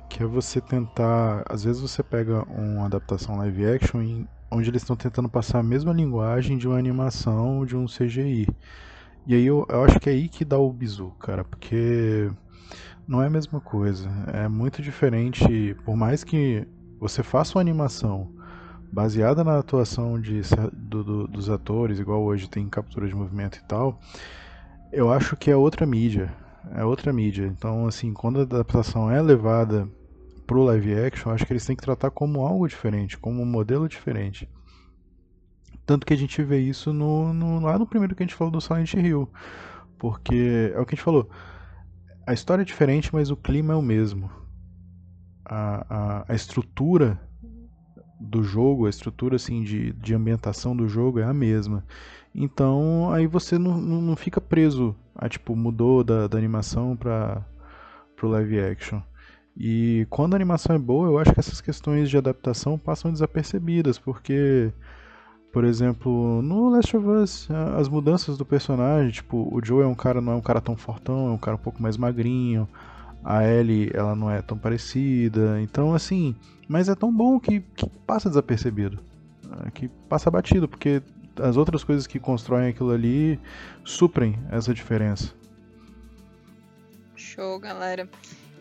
que 0.09 0.23
é 0.23 0.27
você 0.27 0.61
tentar. 0.61 1.45
Às 1.49 1.65
vezes 1.65 1.81
você 1.81 2.03
pega 2.03 2.45
uma 2.45 2.87
adaptação 2.87 3.37
live 3.39 3.67
action 3.67 4.03
em, 4.03 4.29
onde 4.51 4.69
eles 4.69 4.83
estão 4.83 4.97
tentando 4.97 5.29
passar 5.29 5.61
a 5.61 5.63
mesma 5.63 5.93
linguagem 5.93 6.59
de 6.59 6.69
uma 6.69 6.79
animação 6.79 7.65
de 7.65 7.77
um 7.77 7.87
CGI. 7.89 8.47
E 9.27 9.35
aí 9.35 9.47
eu, 9.47 9.67
eu 9.69 9.85
acho 9.85 9.99
que 10.01 10.11
é 10.11 10.13
aí 10.13 10.29
que 10.29 10.45
dá 10.45 10.59
o 10.59 10.73
bizu, 10.73 11.13
cara, 11.21 11.45
porque 11.45 12.31
não 13.07 13.23
é 13.23 13.27
a 13.27 13.31
mesma 13.31 13.61
coisa. 13.61 14.11
É 14.33 14.49
muito 14.49 14.83
diferente, 14.83 15.75
por 15.85 15.97
mais 15.97 16.25
que 16.25 16.67
você 17.01 17.23
faça 17.23 17.57
uma 17.57 17.63
animação 17.63 18.29
baseada 18.93 19.43
na 19.43 19.59
atuação 19.59 20.21
de, 20.21 20.43
do, 20.71 21.03
do, 21.03 21.29
dos 21.29 21.49
atores, 21.49 21.99
igual 21.99 22.23
hoje 22.23 22.49
tem 22.49 22.69
captura 22.69 23.09
de 23.09 23.15
movimento 23.15 23.57
e 23.57 23.63
tal, 23.63 23.99
eu 24.93 25.11
acho 25.11 25.35
que 25.35 25.51
é 25.51 25.57
outra 25.57 25.87
mídia. 25.87 26.31
É 26.75 26.85
outra 26.85 27.13
mídia. 27.13 27.47
Então, 27.47 27.87
assim, 27.87 28.13
quando 28.13 28.41
a 28.41 28.43
adaptação 28.43 29.11
é 29.11 29.21
levada 29.21 29.89
pro 30.47 30.63
live 30.65 30.95
action, 30.95 31.33
acho 31.33 31.47
que 31.47 31.53
eles 31.53 31.65
têm 31.65 31.75
que 31.75 31.83
tratar 31.83 32.11
como 32.11 32.47
algo 32.47 32.69
diferente, 32.69 33.17
como 33.17 33.43
um 33.43 33.47
modelo 33.47 33.89
diferente. 33.89 34.49
Tanto 35.87 36.07
que 36.07 36.13
a 36.13 36.17
gente 36.17 36.43
vê 36.43 36.61
isso 36.61 36.93
no, 36.93 37.33
no, 37.33 37.61
lá 37.61 37.79
no 37.79 37.87
primeiro 37.87 38.15
que 38.15 38.23
a 38.23 38.27
gente 38.27 38.37
falou 38.37 38.53
do 38.53 38.61
Silent 38.61 38.93
Hill. 38.93 39.29
Porque 39.99 40.73
é 40.75 40.79
o 40.79 40.85
que 40.85 40.95
a 40.95 40.97
gente 40.97 41.05
falou. 41.05 41.29
A 42.27 42.35
história 42.35 42.63
é 42.63 42.65
diferente, 42.65 43.11
mas 43.13 43.31
o 43.31 43.37
clima 43.37 43.73
é 43.73 43.77
o 43.77 43.83
mesmo. 43.83 44.31
A, 45.45 45.87
a, 45.89 46.25
a 46.29 46.35
estrutura 46.35 47.19
do 48.23 48.43
jogo, 48.43 48.87
a 48.87 48.91
estrutura 48.91 49.37
assim 49.37 49.63
de, 49.63 49.93
de 49.95 50.15
ambientação 50.15 50.77
do 50.77 50.89
jogo 50.89 51.19
é 51.19 51.25
a 51.25 51.35
mesma. 51.35 51.85
Então 52.35 53.13
aí 53.13 53.27
você 53.27 53.59
não, 53.59 53.79
não 53.79 54.17
fica 54.17 54.41
preso 54.41 54.95
a 55.15 55.29
tipo, 55.29 55.55
mudou 55.55 56.03
da, 56.03 56.27
da 56.27 56.39
animação 56.39 56.97
para 56.97 57.45
o 58.23 58.27
live 58.29 58.61
action. 58.61 59.01
E 59.57 60.07
quando 60.09 60.33
a 60.33 60.37
animação 60.37 60.75
é 60.75 60.79
boa, 60.79 61.09
eu 61.09 61.19
acho 61.19 61.33
que 61.33 61.41
essas 61.41 61.61
questões 61.61 62.09
de 62.09 62.17
adaptação 62.17 62.79
passam 62.79 63.13
desapercebidas, 63.13 63.99
porque, 63.99 64.73
por 65.53 65.65
exemplo, 65.65 66.41
no 66.41 66.71
Last 66.71 66.97
of 66.97 67.07
Us, 67.07 67.49
as 67.77 67.89
mudanças 67.89 68.39
do 68.39 68.47
personagem, 68.47 69.11
tipo, 69.11 69.49
o 69.55 69.63
Joe 69.63 69.83
é 69.83 69.87
um 69.87 69.95
cara, 69.95 70.23
não 70.23 70.33
é 70.33 70.37
um 70.37 70.41
cara 70.41 70.61
tão 70.61 70.75
fortão, 70.75 71.29
é 71.29 71.31
um 71.33 71.39
cara 71.39 71.57
um 71.57 71.61
pouco 71.61 71.83
mais 71.83 71.99
magrinho, 71.99 72.67
a 73.25 73.45
Ellie, 73.45 73.91
ela 73.95 74.15
não 74.15 74.31
é 74.31 74.43
tão 74.43 74.59
parecida, 74.59 75.61
então 75.61 75.95
assim, 75.95 76.35
mas 76.69 76.89
é 76.89 76.95
tão 76.95 77.13
bom 77.13 77.39
que, 77.39 77.61
que 77.61 77.89
passa 78.07 78.29
desapercebido, 78.29 78.99
né, 79.45 79.71
que 79.73 79.89
passa 80.09 80.31
batido, 80.31 80.69
porque 80.69 81.03
as 81.41 81.57
outras 81.57 81.85
coisas 81.85 82.07
que 82.07 82.19
constroem 82.19 82.69
aquilo 82.69 82.91
ali 82.91 83.41
suprem 83.85 84.39
essa 84.51 84.75
diferença. 84.75 85.33
Show, 87.17 87.59
galera. 87.59 88.09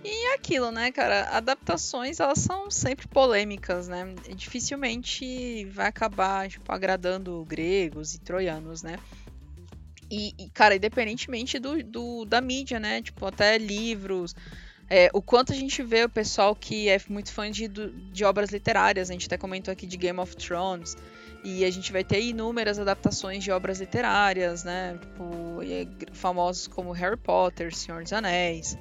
E 0.04 0.32
é 0.32 0.36
aquilo, 0.36 0.72
né, 0.72 0.92
cara? 0.92 1.30
Adaptações, 1.30 2.20
elas 2.20 2.40
são 2.40 2.72
sempre 2.72 3.08
polêmicas, 3.08 3.88
né? 3.88 4.16
Dificilmente 4.36 5.66
vai 5.66 5.88
acabar, 5.88 6.50
tipo, 6.50 6.72
agradando 6.72 7.46
gregos 7.48 8.16
e 8.16 8.20
troianos, 8.20 8.82
né? 8.82 8.98
E, 10.12 10.34
e 10.38 10.50
cara, 10.50 10.76
independentemente 10.76 11.58
do, 11.58 11.82
do, 11.84 12.26
da 12.26 12.42
mídia, 12.42 12.80
né? 12.80 13.02
Tipo, 13.02 13.26
até 13.26 13.58
livros. 13.58 14.36
É, 14.90 15.10
o 15.14 15.22
quanto 15.22 15.54
a 15.54 15.56
gente 15.56 15.82
vê 15.82 16.04
o 16.04 16.10
pessoal 16.10 16.54
que 16.54 16.90
é 16.90 17.00
muito 17.08 17.32
fã 17.32 17.50
de, 17.50 17.70
de 17.70 18.26
obras 18.26 18.50
literárias, 18.50 19.10
a 19.10 19.14
gente 19.14 19.26
até 19.26 19.38
comentou 19.38 19.72
aqui 19.72 19.88
de 19.88 19.96
Game 19.96 20.20
of 20.20 20.36
Thrones, 20.36 20.98
e 21.46 21.64
a 21.64 21.72
gente 21.72 21.94
vai 21.94 22.04
ter 22.04 22.22
inúmeras 22.22 22.78
adaptações 22.78 23.42
de 23.42 23.52
obras 23.52 23.80
literárias, 23.80 24.66
né? 24.66 25.00
Tipo, 25.00 25.62
famosos 26.12 26.68
como 26.68 26.92
Harry 26.92 27.18
Potter, 27.18 27.74
Senhor 27.74 28.04
dos 28.04 28.12
Anéis 28.12 28.78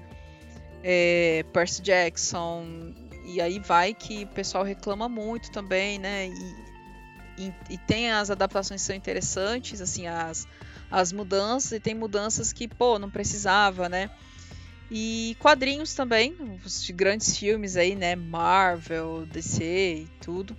é, 0.83 1.45
Percy 1.53 1.83
Jackson, 1.83 2.93
e 3.25 3.41
aí 3.41 3.59
vai 3.59 3.95
que 3.95 4.25
o 4.25 4.29
pessoal 4.29 4.65
reclama 4.65 5.09
muito 5.09 5.51
também, 5.51 5.99
né? 5.99 6.29
E, 6.29 6.71
e, 7.45 7.55
e, 7.71 7.79
tem 7.79 8.11
as 8.11 8.31
adaptações 8.31 8.81
que 8.81 8.87
são 8.87 8.97
interessantes, 8.97 9.81
assim, 9.81 10.07
as, 10.07 10.47
as 10.91 11.13
mudanças, 11.13 11.73
e 11.73 11.81
tem 11.81 11.95
mudanças 11.95 12.53
que, 12.53 12.67
pô, 12.67 12.99
não 12.99 13.11
precisava, 13.11 13.89
né? 13.89 14.11
E 14.91 15.37
quadrinhos 15.39 15.95
também, 15.95 16.35
os 16.65 16.91
grandes 16.91 17.37
filmes 17.37 17.77
aí, 17.77 17.95
né? 17.95 18.17
Marvel, 18.17 19.25
DC 19.27 19.65
e 19.65 20.09
tudo. 20.21 20.57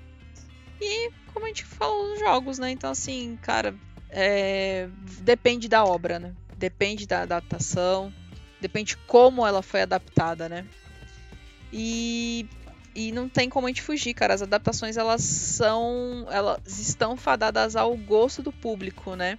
E 0.79 1.11
como 1.33 1.45
a 1.45 1.49
gente 1.49 1.65
falou 1.65 2.17
jogos, 2.17 2.57
né? 2.57 2.71
Então, 2.71 2.91
assim, 2.91 3.37
cara, 3.41 3.75
é... 4.09 4.87
depende 5.19 5.67
da 5.67 5.83
obra, 5.83 6.17
né? 6.17 6.33
Depende 6.57 7.05
da 7.05 7.23
adaptação. 7.23 8.13
Depende 8.61 8.95
como 8.95 9.45
ela 9.45 9.61
foi 9.61 9.81
adaptada, 9.81 10.47
né? 10.47 10.65
E, 11.73 12.47
e 12.95 13.11
não 13.11 13.27
tem 13.27 13.49
como 13.49 13.67
a 13.67 13.69
gente 13.69 13.81
fugir, 13.81 14.13
cara. 14.13 14.33
As 14.33 14.41
adaptações 14.41 14.95
elas 14.95 15.23
são. 15.23 16.25
Elas 16.29 16.79
estão 16.79 17.17
fadadas 17.17 17.75
ao 17.75 17.97
gosto 17.97 18.41
do 18.41 18.51
público, 18.51 19.15
né? 19.15 19.37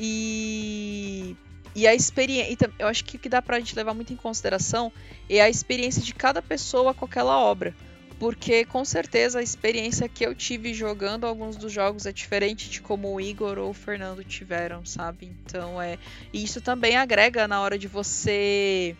E. 0.00 1.36
E 1.74 1.86
a 1.86 1.94
experiência. 1.94 2.72
Eu 2.78 2.88
acho 2.88 3.04
que 3.04 3.16
o 3.16 3.20
que 3.20 3.28
dá 3.28 3.42
pra 3.42 3.58
gente 3.58 3.76
levar 3.76 3.94
muito 3.94 4.12
em 4.12 4.16
consideração 4.16 4.90
é 5.28 5.40
a 5.40 5.48
experiência 5.50 6.02
de 6.02 6.14
cada 6.14 6.40
pessoa 6.40 6.94
com 6.94 7.04
aquela 7.04 7.38
obra 7.38 7.74
porque 8.20 8.66
com 8.66 8.84
certeza 8.84 9.38
a 9.38 9.42
experiência 9.42 10.06
que 10.06 10.26
eu 10.26 10.34
tive 10.34 10.74
jogando 10.74 11.26
alguns 11.26 11.56
dos 11.56 11.72
jogos 11.72 12.04
é 12.04 12.12
diferente 12.12 12.68
de 12.68 12.82
como 12.82 13.14
o 13.14 13.18
Igor 13.18 13.58
ou 13.58 13.70
o 13.70 13.74
Fernando 13.74 14.22
tiveram, 14.22 14.84
sabe? 14.84 15.34
Então 15.42 15.80
é. 15.80 15.98
E 16.30 16.44
isso 16.44 16.60
também 16.60 16.96
agrega 16.98 17.48
na 17.48 17.62
hora 17.62 17.78
de 17.78 17.88
você. 17.88 18.94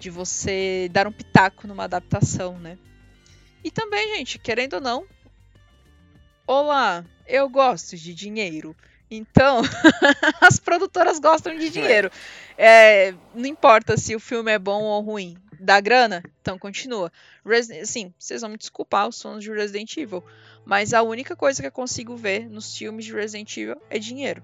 de 0.00 0.10
você 0.10 0.88
dar 0.90 1.06
um 1.06 1.12
pitaco 1.12 1.68
numa 1.68 1.84
adaptação, 1.84 2.58
né? 2.58 2.76
E 3.62 3.70
também, 3.70 4.16
gente, 4.16 4.40
querendo 4.40 4.74
ou 4.74 4.80
não. 4.80 5.06
Olá, 6.48 7.04
eu 7.28 7.48
gosto 7.48 7.96
de 7.96 8.12
dinheiro. 8.12 8.74
Então, 9.10 9.62
as 10.40 10.58
produtoras 10.58 11.18
gostam 11.18 11.56
de 11.56 11.70
dinheiro. 11.70 12.10
É, 12.56 13.14
não 13.34 13.46
importa 13.46 13.96
se 13.96 14.14
o 14.14 14.20
filme 14.20 14.50
é 14.50 14.58
bom 14.58 14.82
ou 14.82 15.00
ruim 15.02 15.36
dá 15.64 15.80
grana? 15.80 16.22
Então 16.40 16.58
continua. 16.58 17.10
Resident, 17.44 17.86
sim, 17.86 18.14
vocês 18.18 18.42
vão 18.42 18.50
me 18.50 18.58
desculpar 18.58 19.08
os 19.08 19.20
fãs 19.20 19.42
de 19.42 19.50
Resident 19.50 19.96
Evil, 19.96 20.22
mas 20.64 20.92
a 20.92 21.02
única 21.02 21.34
coisa 21.34 21.62
que 21.62 21.66
eu 21.66 21.72
consigo 21.72 22.16
ver 22.16 22.48
nos 22.48 22.76
filmes 22.76 23.04
de 23.04 23.12
Resident 23.12 23.56
Evil 23.56 23.80
é 23.88 23.98
dinheiro. 23.98 24.42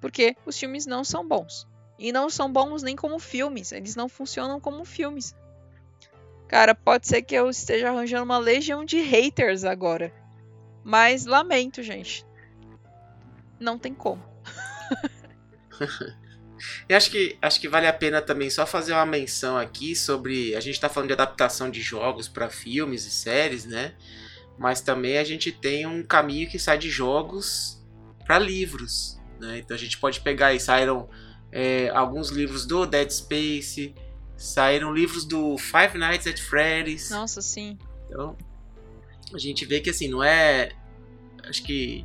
Porque 0.00 0.36
os 0.44 0.58
filmes 0.58 0.86
não 0.86 1.02
são 1.02 1.26
bons. 1.26 1.66
E 1.98 2.12
não 2.12 2.30
são 2.30 2.52
bons 2.52 2.82
nem 2.82 2.94
como 2.94 3.18
filmes, 3.18 3.72
eles 3.72 3.96
não 3.96 4.08
funcionam 4.08 4.60
como 4.60 4.84
filmes. 4.84 5.34
Cara, 6.46 6.74
pode 6.74 7.08
ser 7.08 7.22
que 7.22 7.34
eu 7.34 7.50
esteja 7.50 7.88
arranjando 7.88 8.24
uma 8.24 8.38
legião 8.38 8.84
de 8.84 9.00
haters 9.00 9.64
agora. 9.64 10.12
Mas 10.84 11.26
lamento, 11.26 11.82
gente. 11.82 12.24
Não 13.60 13.78
tem 13.78 13.94
como. 13.94 14.22
E 16.88 16.94
acho 16.94 17.10
que, 17.10 17.38
acho 17.40 17.60
que 17.60 17.68
vale 17.68 17.86
a 17.86 17.92
pena 17.92 18.20
também 18.20 18.50
só 18.50 18.66
fazer 18.66 18.92
uma 18.92 19.06
menção 19.06 19.56
aqui 19.56 19.94
sobre. 19.94 20.54
A 20.56 20.60
gente 20.60 20.74
está 20.74 20.88
falando 20.88 21.08
de 21.08 21.12
adaptação 21.12 21.70
de 21.70 21.80
jogos 21.80 22.28
para 22.28 22.50
filmes 22.50 23.06
e 23.06 23.10
séries, 23.10 23.64
né? 23.64 23.94
Mas 24.58 24.80
também 24.80 25.18
a 25.18 25.24
gente 25.24 25.52
tem 25.52 25.86
um 25.86 26.02
caminho 26.02 26.48
que 26.48 26.58
sai 26.58 26.78
de 26.78 26.90
jogos 26.90 27.80
para 28.26 28.38
livros. 28.38 29.20
Né? 29.38 29.58
Então 29.58 29.76
a 29.76 29.78
gente 29.78 29.98
pode 29.98 30.20
pegar 30.20 30.52
e 30.52 30.58
saíram 30.58 31.08
é, 31.52 31.88
alguns 31.90 32.30
livros 32.30 32.66
do 32.66 32.84
Dead 32.84 33.08
Space, 33.08 33.94
saíram 34.36 34.92
livros 34.92 35.24
do 35.24 35.56
Five 35.56 35.96
Nights 35.96 36.26
at 36.26 36.40
Freddy's. 36.40 37.10
Nossa, 37.10 37.40
sim. 37.40 37.78
Então 38.06 38.36
a 39.32 39.38
gente 39.38 39.64
vê 39.64 39.80
que 39.80 39.90
assim, 39.90 40.08
não 40.08 40.24
é. 40.24 40.70
Acho 41.44 41.62
que 41.62 42.04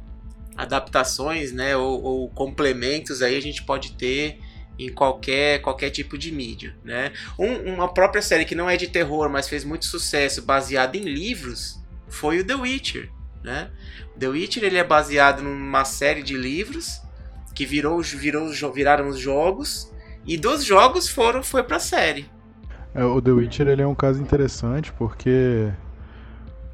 adaptações, 0.55 1.51
né, 1.51 1.75
ou, 1.75 2.01
ou, 2.01 2.30
complementos 2.30 3.21
aí 3.21 3.35
a 3.35 3.41
gente 3.41 3.63
pode 3.63 3.93
ter 3.93 4.39
em 4.77 4.89
qualquer, 4.89 5.61
qualquer 5.61 5.89
tipo 5.89 6.17
de 6.17 6.31
mídia, 6.31 6.75
né? 6.84 7.11
Um, 7.38 7.73
uma 7.73 7.93
própria 7.93 8.21
série 8.21 8.45
que 8.45 8.55
não 8.55 8.69
é 8.69 8.75
de 8.75 8.88
terror, 8.88 9.30
mas 9.30 9.47
fez 9.47 9.63
muito 9.63 9.85
sucesso, 9.85 10.41
baseada 10.41 10.97
em 10.97 11.01
livros, 11.01 11.80
foi 12.07 12.39
o 12.39 12.45
The 12.45 12.55
Witcher, 12.55 13.09
né? 13.43 13.69
The 14.17 14.27
Witcher 14.27 14.63
ele 14.63 14.77
é 14.77 14.84
baseado 14.84 15.43
numa 15.43 15.85
série 15.85 16.23
de 16.23 16.35
livros 16.35 17.01
que 17.53 17.65
virou, 17.65 18.01
virou 18.01 18.51
viraram 18.73 19.07
os 19.07 19.19
jogos 19.19 19.91
e 20.25 20.38
dos 20.38 20.63
jogos 20.63 21.07
foram 21.07 21.43
foi 21.43 21.63
para 21.63 21.80
série. 21.80 22.25
É, 22.95 23.03
o 23.03 23.21
The 23.21 23.31
Witcher 23.31 23.67
ele 23.67 23.81
é 23.81 23.88
um 23.88 23.95
caso 23.95 24.21
interessante 24.21 24.91
porque 24.93 25.71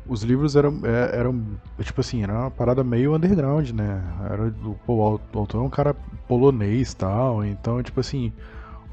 os 0.10 0.24
livros 0.24 0.56
eram, 0.56 0.82
é, 0.84 1.18
eram, 1.18 1.46
tipo 1.82 2.02
assim, 2.02 2.24
era 2.24 2.34
uma 2.34 2.52
parada 2.52 2.84
meio 2.84 3.16
underground, 3.16 3.70
né? 3.70 4.04
Era, 4.30 4.54
pô, 4.86 4.96
o 4.96 5.22
autor 5.34 5.62
é 5.62 5.64
um 5.64 5.70
cara 5.70 5.94
polonês 6.28 6.94
tal, 6.94 7.46
então, 7.46 7.82
tipo 7.84 8.00
assim, 8.00 8.34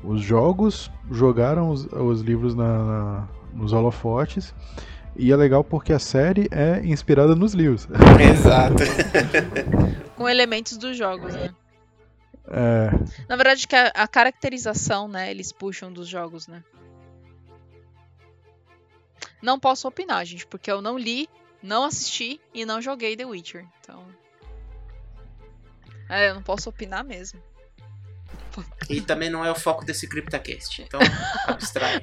os 0.04 0.20
jogos 0.20 0.90
jogaram 1.10 1.70
os, 1.70 1.86
os 1.86 2.20
livros 2.20 2.54
na, 2.54 2.84
na, 2.84 3.28
nos 3.54 3.72
holofotes. 3.72 4.54
E 5.18 5.32
é 5.32 5.36
legal 5.36 5.64
porque 5.64 5.94
a 5.94 5.98
série 5.98 6.46
é 6.50 6.84
inspirada 6.84 7.34
nos 7.34 7.54
livros. 7.54 7.88
Exato. 8.20 8.82
Com 10.14 10.28
elementos 10.28 10.76
dos 10.76 10.94
jogos, 10.94 11.34
né? 11.34 11.54
É, 12.48 12.90
Na 13.28 13.34
verdade, 13.34 13.66
que 13.66 13.74
a, 13.74 13.86
a 13.88 14.06
caracterização, 14.06 15.08
né? 15.08 15.30
Eles 15.30 15.50
puxam 15.52 15.90
dos 15.90 16.06
jogos, 16.06 16.46
né? 16.46 16.62
Não 19.46 19.60
posso 19.60 19.86
opinar, 19.86 20.26
gente, 20.26 20.44
porque 20.44 20.68
eu 20.68 20.82
não 20.82 20.98
li, 20.98 21.30
não 21.62 21.84
assisti 21.84 22.40
e 22.52 22.66
não 22.66 22.82
joguei 22.82 23.16
The 23.16 23.24
Witcher. 23.26 23.64
Então. 23.80 24.04
É, 26.08 26.30
eu 26.30 26.34
não 26.34 26.42
posso 26.42 26.68
opinar 26.68 27.04
mesmo. 27.04 27.40
E 28.90 29.00
também 29.00 29.30
não 29.30 29.44
é 29.44 29.50
o 29.52 29.54
foco 29.54 29.84
desse 29.84 30.08
CryptoCast. 30.08 30.82
Então, 30.82 30.98
abstrai. 31.46 32.02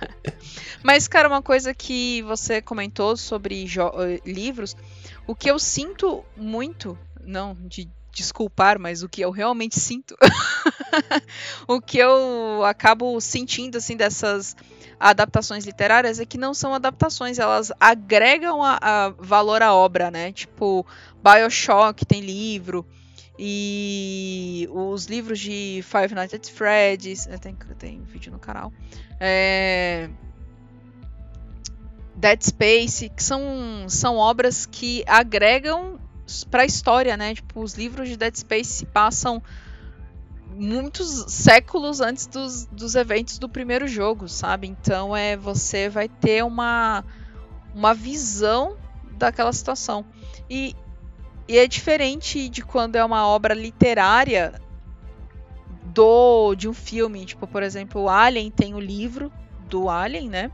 Mas, 0.82 1.06
cara, 1.06 1.28
uma 1.28 1.42
coisa 1.42 1.74
que 1.74 2.22
você 2.22 2.62
comentou 2.62 3.18
sobre 3.18 3.66
eh, 3.66 4.20
livros, 4.24 4.74
o 5.26 5.34
que 5.34 5.50
eu 5.50 5.58
sinto 5.58 6.24
muito, 6.34 6.98
não 7.20 7.54
de 7.54 7.86
desculpar, 8.12 8.78
mas 8.78 9.02
o 9.02 9.08
que 9.08 9.20
eu 9.20 9.30
realmente 9.30 9.78
sinto, 9.80 10.16
o 11.66 11.80
que 11.80 11.98
eu 11.98 12.64
acabo 12.64 13.20
sentindo 13.20 13.78
assim 13.78 13.96
dessas 13.96 14.54
adaptações 15.00 15.64
literárias 15.64 16.20
é 16.20 16.26
que 16.26 16.38
não 16.38 16.54
são 16.54 16.74
adaptações, 16.74 17.38
elas 17.38 17.72
agregam 17.80 18.62
a, 18.62 18.78
a 18.80 19.08
valor 19.18 19.62
à 19.62 19.74
obra, 19.74 20.10
né? 20.10 20.30
Tipo, 20.32 20.86
BioShock 21.22 22.04
tem 22.04 22.20
livro 22.20 22.86
e 23.38 24.68
os 24.70 25.06
livros 25.06 25.40
de 25.40 25.82
Five 25.82 26.14
Nights 26.14 26.34
at 26.34 26.48
Freddy's, 26.50 27.26
né, 27.26 27.38
tem, 27.38 27.56
tem 27.78 28.02
vídeo 28.02 28.30
no 28.30 28.38
canal. 28.38 28.72
É, 29.18 30.08
Dead 32.14 32.42
Space, 32.42 33.08
que 33.08 33.22
são, 33.22 33.86
são 33.88 34.16
obras 34.16 34.66
que 34.66 35.02
agregam 35.06 35.98
para 36.50 36.62
a 36.62 36.66
história, 36.66 37.16
né? 37.16 37.34
Tipo, 37.34 37.60
os 37.60 37.74
livros 37.74 38.08
de 38.08 38.16
Dead 38.16 38.34
Space 38.34 38.70
se 38.70 38.86
passam 38.86 39.42
muitos 40.54 41.24
séculos 41.28 42.00
antes 42.00 42.26
dos, 42.26 42.66
dos 42.66 42.94
eventos 42.94 43.38
do 43.38 43.48
primeiro 43.48 43.88
jogo, 43.88 44.28
sabe? 44.28 44.66
Então 44.66 45.16
é 45.16 45.36
você 45.36 45.88
vai 45.88 46.08
ter 46.08 46.44
uma 46.44 47.04
uma 47.74 47.94
visão 47.94 48.76
daquela 49.16 49.52
situação. 49.52 50.04
E, 50.48 50.76
e 51.48 51.56
é 51.58 51.66
diferente 51.66 52.48
de 52.48 52.62
quando 52.62 52.96
é 52.96 53.04
uma 53.04 53.26
obra 53.26 53.54
literária 53.54 54.60
do 55.86 56.54
de 56.54 56.68
um 56.68 56.74
filme, 56.74 57.24
tipo, 57.24 57.46
por 57.46 57.62
exemplo, 57.62 58.02
o 58.02 58.08
Alien 58.08 58.50
tem 58.50 58.74
o 58.74 58.80
livro 58.80 59.32
do 59.68 59.88
Alien, 59.88 60.28
né? 60.28 60.50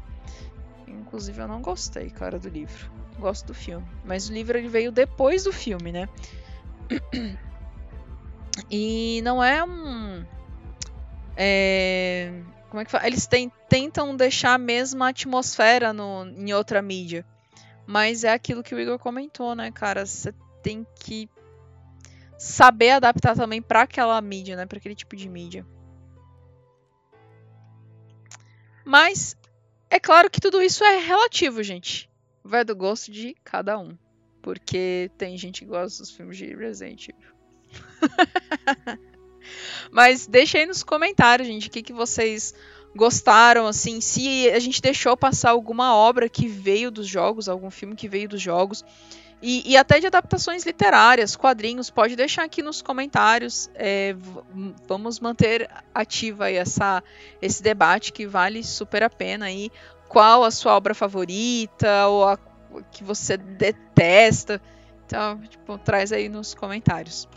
Inclusive 0.87 1.41
eu 1.41 1.49
não 1.49 1.61
gostei, 1.61 2.11
cara, 2.11 2.39
do 2.39 2.49
livro. 2.49 2.98
Gosto 3.19 3.47
do 3.49 3.55
filme, 3.55 3.87
mas 4.05 4.29
o 4.29 4.33
livro 4.33 4.57
ele 4.57 4.69
veio 4.69 4.93
depois 4.93 5.45
do 5.45 5.53
filme, 5.53 5.91
né? 5.91 6.09
E 8.71 9.21
não 9.23 9.43
é 9.43 9.63
um 9.65 10.25
é, 11.37 12.33
como 12.69 12.81
é 12.81 12.85
que 12.85 12.91
fala? 12.91 13.07
Eles 13.07 13.27
tem- 13.27 13.53
tentam 13.69 14.17
deixar 14.17 14.55
a 14.55 14.59
mesma 14.59 15.09
atmosfera 15.09 15.93
no, 15.93 16.27
em 16.27 16.53
outra 16.53 16.83
mídia. 16.83 17.25
Mas 17.87 18.25
é 18.25 18.33
aquilo 18.33 18.63
que 18.63 18.75
o 18.75 18.81
Igor 18.81 18.99
comentou, 18.99 19.55
né, 19.55 19.71
cara? 19.71 20.05
Você 20.05 20.35
tem 20.63 20.87
que 21.01 21.29
saber 22.37 22.91
adaptar 22.91 23.35
também 23.35 23.63
para 23.63 23.83
aquela 23.83 24.21
mídia, 24.21 24.57
né? 24.57 24.67
Para 24.67 24.79
aquele 24.79 24.95
tipo 24.95 25.17
de 25.17 25.29
mídia. 25.29 25.65
Mas 28.85 29.37
é 29.89 30.01
claro 30.01 30.31
que 30.31 30.41
tudo 30.41 30.61
isso 30.61 30.85
é 30.85 30.99
relativo, 30.99 31.63
gente. 31.63 32.08
Vai 32.49 32.65
do 32.65 32.75
gosto 32.75 33.13
de 33.13 33.37
cada 33.45 33.79
um. 33.79 33.95
Porque 34.41 35.11
tem 35.19 35.37
gente 35.37 35.61
que 35.61 35.67
gosta 35.67 36.03
dos 36.03 36.11
filmes 36.11 36.39
de 36.39 36.55
Resident 36.55 37.11
Evil. 37.11 37.33
Mas 39.93 40.27
deixa 40.27 40.57
aí 40.57 40.65
nos 40.65 40.83
comentários, 40.83 41.47
gente, 41.47 41.69
o 41.69 41.71
que, 41.71 41.83
que 41.83 41.93
vocês 41.93 42.55
gostaram, 42.97 43.67
assim, 43.67 44.01
se 44.01 44.49
a 44.49 44.59
gente 44.59 44.81
deixou 44.81 45.15
passar 45.15 45.51
alguma 45.51 45.95
obra 45.95 46.27
que 46.27 46.49
veio 46.49 46.91
dos 46.91 47.07
jogos, 47.07 47.51
algum 47.51 47.71
filme 47.71 47.95
que 47.95 48.09
veio 48.09 48.31
dos 48.31 48.41
jogos, 48.41 48.83
e, 49.43 49.71
e 49.71 49.77
até 49.77 50.01
de 50.01 50.07
adaptações 50.07 50.65
literárias, 50.65 51.37
quadrinhos, 51.37 51.91
pode 51.91 52.17
deixar 52.17 52.45
aqui 52.45 52.63
nos 52.63 52.83
comentários. 52.83 53.71
é, 53.75 54.17
vamos 54.89 55.21
manter 55.21 55.69
ativa 55.95 56.51
essa, 56.51 57.03
esse 57.41 57.63
debate 57.63 58.13
que 58.13 58.27
vale 58.27 58.65
super 58.65 59.03
a 59.03 59.11
pena 59.11 59.47
aí. 59.47 59.71
Qual 60.09 60.45
a 60.45 60.51
sua 60.51 60.75
obra 60.75 60.95
favorita, 60.95 62.07
ou 62.07 62.25
a 62.25 62.39
que 62.91 63.03
você 63.05 63.37
detesta. 63.37 64.61
Então, 65.07 65.41
tipo, 65.43 65.79
traz 65.79 66.13
aí 66.13 66.29
nos 66.29 66.55
comentários. 66.55 67.29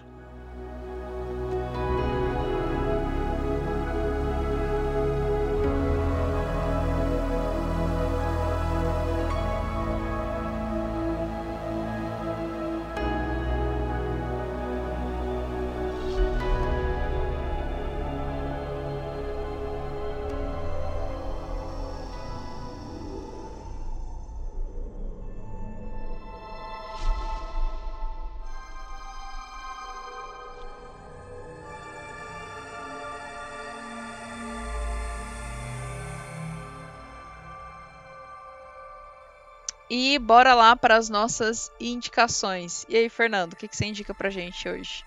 E 39.93 40.17
bora 40.17 40.53
lá 40.53 40.73
para 40.73 40.95
as 40.95 41.09
nossas 41.09 41.69
indicações. 41.77 42.85
E 42.87 42.95
aí, 42.95 43.09
Fernando, 43.09 43.51
o 43.51 43.55
que, 43.57 43.67
que 43.67 43.75
você 43.75 43.83
indica 43.83 44.13
pra 44.13 44.29
gente 44.29 44.69
hoje? 44.69 45.03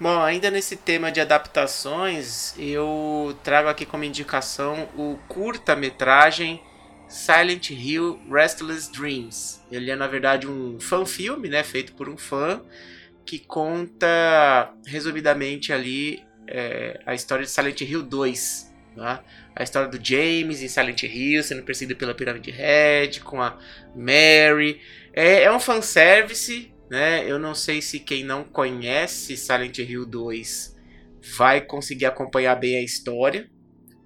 Bom, 0.00 0.20
ainda 0.20 0.50
nesse 0.50 0.76
tema 0.76 1.12
de 1.12 1.20
adaptações, 1.20 2.58
eu 2.58 3.38
trago 3.44 3.68
aqui 3.68 3.86
como 3.86 4.02
indicação 4.02 4.88
o 4.96 5.16
curta-metragem 5.28 6.60
Silent 7.08 7.70
Hill 7.70 8.20
Restless 8.28 8.90
Dreams. 8.90 9.60
Ele 9.70 9.92
é, 9.92 9.94
na 9.94 10.08
verdade, 10.08 10.48
um 10.48 10.80
fan-filme, 10.80 11.48
né, 11.48 11.62
feito 11.62 11.94
por 11.94 12.08
um 12.08 12.16
fã, 12.16 12.60
que 13.24 13.38
conta, 13.38 14.74
resumidamente 14.86 15.72
ali, 15.72 16.26
é, 16.48 17.00
a 17.06 17.14
história 17.14 17.44
de 17.44 17.50
Silent 17.52 17.80
Hill 17.82 18.02
2. 18.02 18.72
Tá? 18.98 19.22
A 19.54 19.62
história 19.62 19.88
do 19.88 20.04
James 20.04 20.60
em 20.60 20.66
Silent 20.66 21.04
Hill, 21.04 21.42
sendo 21.44 21.62
perseguido 21.62 21.96
pela 21.96 22.14
Pirâmide 22.14 22.50
Red, 22.50 23.20
com 23.22 23.40
a 23.40 23.56
Mary. 23.94 24.80
É, 25.12 25.42
é 25.42 25.52
um 25.52 25.60
fanservice, 25.60 26.74
né? 26.90 27.24
Eu 27.24 27.38
não 27.38 27.54
sei 27.54 27.80
se 27.80 28.00
quem 28.00 28.24
não 28.24 28.42
conhece 28.42 29.36
Silent 29.36 29.78
Hill 29.78 30.04
2 30.04 30.76
vai 31.36 31.60
conseguir 31.60 32.06
acompanhar 32.06 32.56
bem 32.56 32.76
a 32.76 32.82
história, 32.82 33.48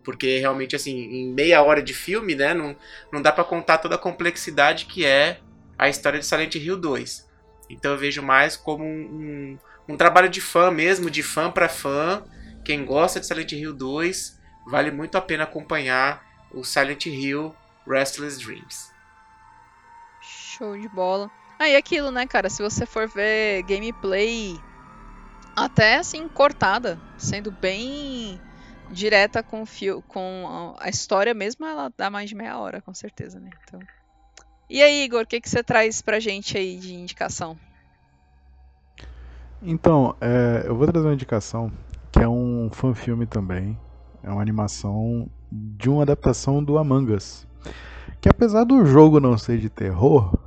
porque 0.04 0.38
realmente 0.38 0.76
assim, 0.76 0.92
em 0.92 1.32
meia 1.32 1.62
hora 1.62 1.82
de 1.82 1.94
filme, 1.94 2.34
né, 2.34 2.52
não, 2.52 2.76
não 3.10 3.22
dá 3.22 3.32
pra 3.32 3.44
contar 3.44 3.78
toda 3.78 3.94
a 3.94 3.98
complexidade 3.98 4.84
que 4.86 5.06
é 5.06 5.38
a 5.78 5.88
história 5.88 6.18
de 6.18 6.26
Silent 6.26 6.54
Hill 6.56 6.76
2. 6.76 7.30
Então 7.70 7.92
eu 7.92 7.98
vejo 7.98 8.22
mais 8.22 8.56
como 8.58 8.84
um, 8.84 9.58
um, 9.88 9.94
um 9.94 9.96
trabalho 9.96 10.28
de 10.28 10.40
fã 10.40 10.70
mesmo, 10.70 11.10
de 11.10 11.22
fã 11.22 11.50
para 11.50 11.68
fã. 11.68 12.22
Quem 12.62 12.84
gosta 12.84 13.18
de 13.18 13.26
Silent 13.26 13.52
Hill 13.52 13.72
2, 13.72 14.41
vale 14.66 14.90
muito 14.90 15.16
a 15.16 15.20
pena 15.20 15.44
acompanhar 15.44 16.24
o 16.52 16.64
Silent 16.64 17.06
Hill 17.06 17.54
Restless 17.86 18.38
Dreams. 18.38 18.92
Show 20.20 20.78
de 20.78 20.88
bola. 20.88 21.30
Ah, 21.58 21.68
e 21.68 21.76
aquilo, 21.76 22.10
né, 22.10 22.26
cara? 22.26 22.50
Se 22.50 22.62
você 22.62 22.84
for 22.84 23.08
ver 23.08 23.62
gameplay 23.62 24.58
até 25.54 25.96
assim, 25.96 26.28
cortada, 26.28 27.00
sendo 27.16 27.50
bem 27.50 28.40
direta 28.90 29.42
com, 29.42 29.62
o 29.62 29.66
fio, 29.66 30.02
com 30.02 30.74
a 30.78 30.88
história 30.88 31.32
mesmo, 31.32 31.64
ela 31.64 31.92
dá 31.96 32.10
mais 32.10 32.28
de 32.28 32.34
meia 32.34 32.58
hora, 32.58 32.80
com 32.80 32.92
certeza, 32.92 33.40
né? 33.40 33.50
Então... 33.64 33.80
E 34.68 34.82
aí, 34.82 35.04
Igor, 35.04 35.22
o 35.22 35.26
que, 35.26 35.40
que 35.40 35.50
você 35.50 35.62
traz 35.62 36.00
pra 36.00 36.18
gente 36.18 36.56
aí 36.56 36.78
de 36.78 36.94
indicação? 36.94 37.58
Então, 39.62 40.16
é, 40.20 40.64
eu 40.66 40.74
vou 40.74 40.86
trazer 40.86 41.06
uma 41.06 41.14
indicação 41.14 41.70
que 42.10 42.20
é 42.20 42.28
um 42.28 42.70
fan-filme 42.72 43.26
também. 43.26 43.78
É 44.22 44.30
uma 44.30 44.42
animação 44.42 45.28
de 45.50 45.90
uma 45.90 46.02
adaptação 46.02 46.62
do 46.62 46.78
Among 46.78 47.12
Us. 47.12 47.46
Que 48.20 48.28
apesar 48.28 48.64
do 48.64 48.84
jogo 48.86 49.20
não 49.20 49.36
ser 49.36 49.58
de 49.58 49.68
terror, 49.68 50.38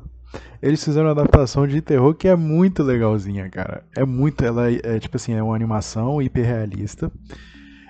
eles 0.62 0.84
fizeram 0.84 1.08
uma 1.08 1.12
adaptação 1.12 1.68
de 1.68 1.82
terror 1.82 2.14
que 2.16 2.28
é 2.28 2.36
muito 2.36 2.82
legalzinha, 2.82 3.50
cara. 3.50 3.84
É 3.96 4.06
muito, 4.06 4.44
ela 4.44 4.72
é, 4.72 4.80
é, 4.84 5.00
tipo 5.00 5.18
assim, 5.18 5.34
é 5.34 5.44
uma 5.44 5.56
animação 5.56 6.22
hiperrealista. 6.22 7.12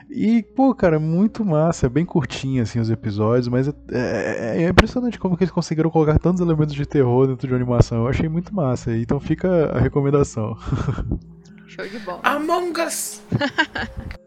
E, 0.10 0.44
pô, 0.44 0.74
cara, 0.74 0.99
muito 0.99 1.44
massa. 1.44 1.88
É 1.88 1.90
bem 1.90 2.06
curtinho, 2.06 2.64
assim, 2.64 2.80
os 2.80 2.90
episódios, 2.90 3.48
mas 3.48 3.68
é, 3.68 3.74
é, 3.91 4.64
é, 4.64 4.70
impressionante 4.70 5.20
como 5.20 5.36
que 5.36 5.44
eles 5.44 5.52
conseguiram 5.52 5.90
colocar 5.90 6.18
tantos 6.20 6.41
elementos 6.41 6.74
de 6.74 6.86
terror 6.86 7.28
dentro 7.28 7.48
de 7.48 7.53
uma 7.53 7.60
animação. 7.60 7.99
Eu 7.99 8.07
achei 8.07 8.30
muito 8.30 8.53
massa. 8.53 8.95
Então 8.95 9.20
fica 9.20 9.72
a 9.72 9.80
recomendação. 9.80 10.57
Show 11.68 11.88
de 11.88 11.99
bola. 11.99 12.22
Among 12.24 12.82
Us! 12.82 13.22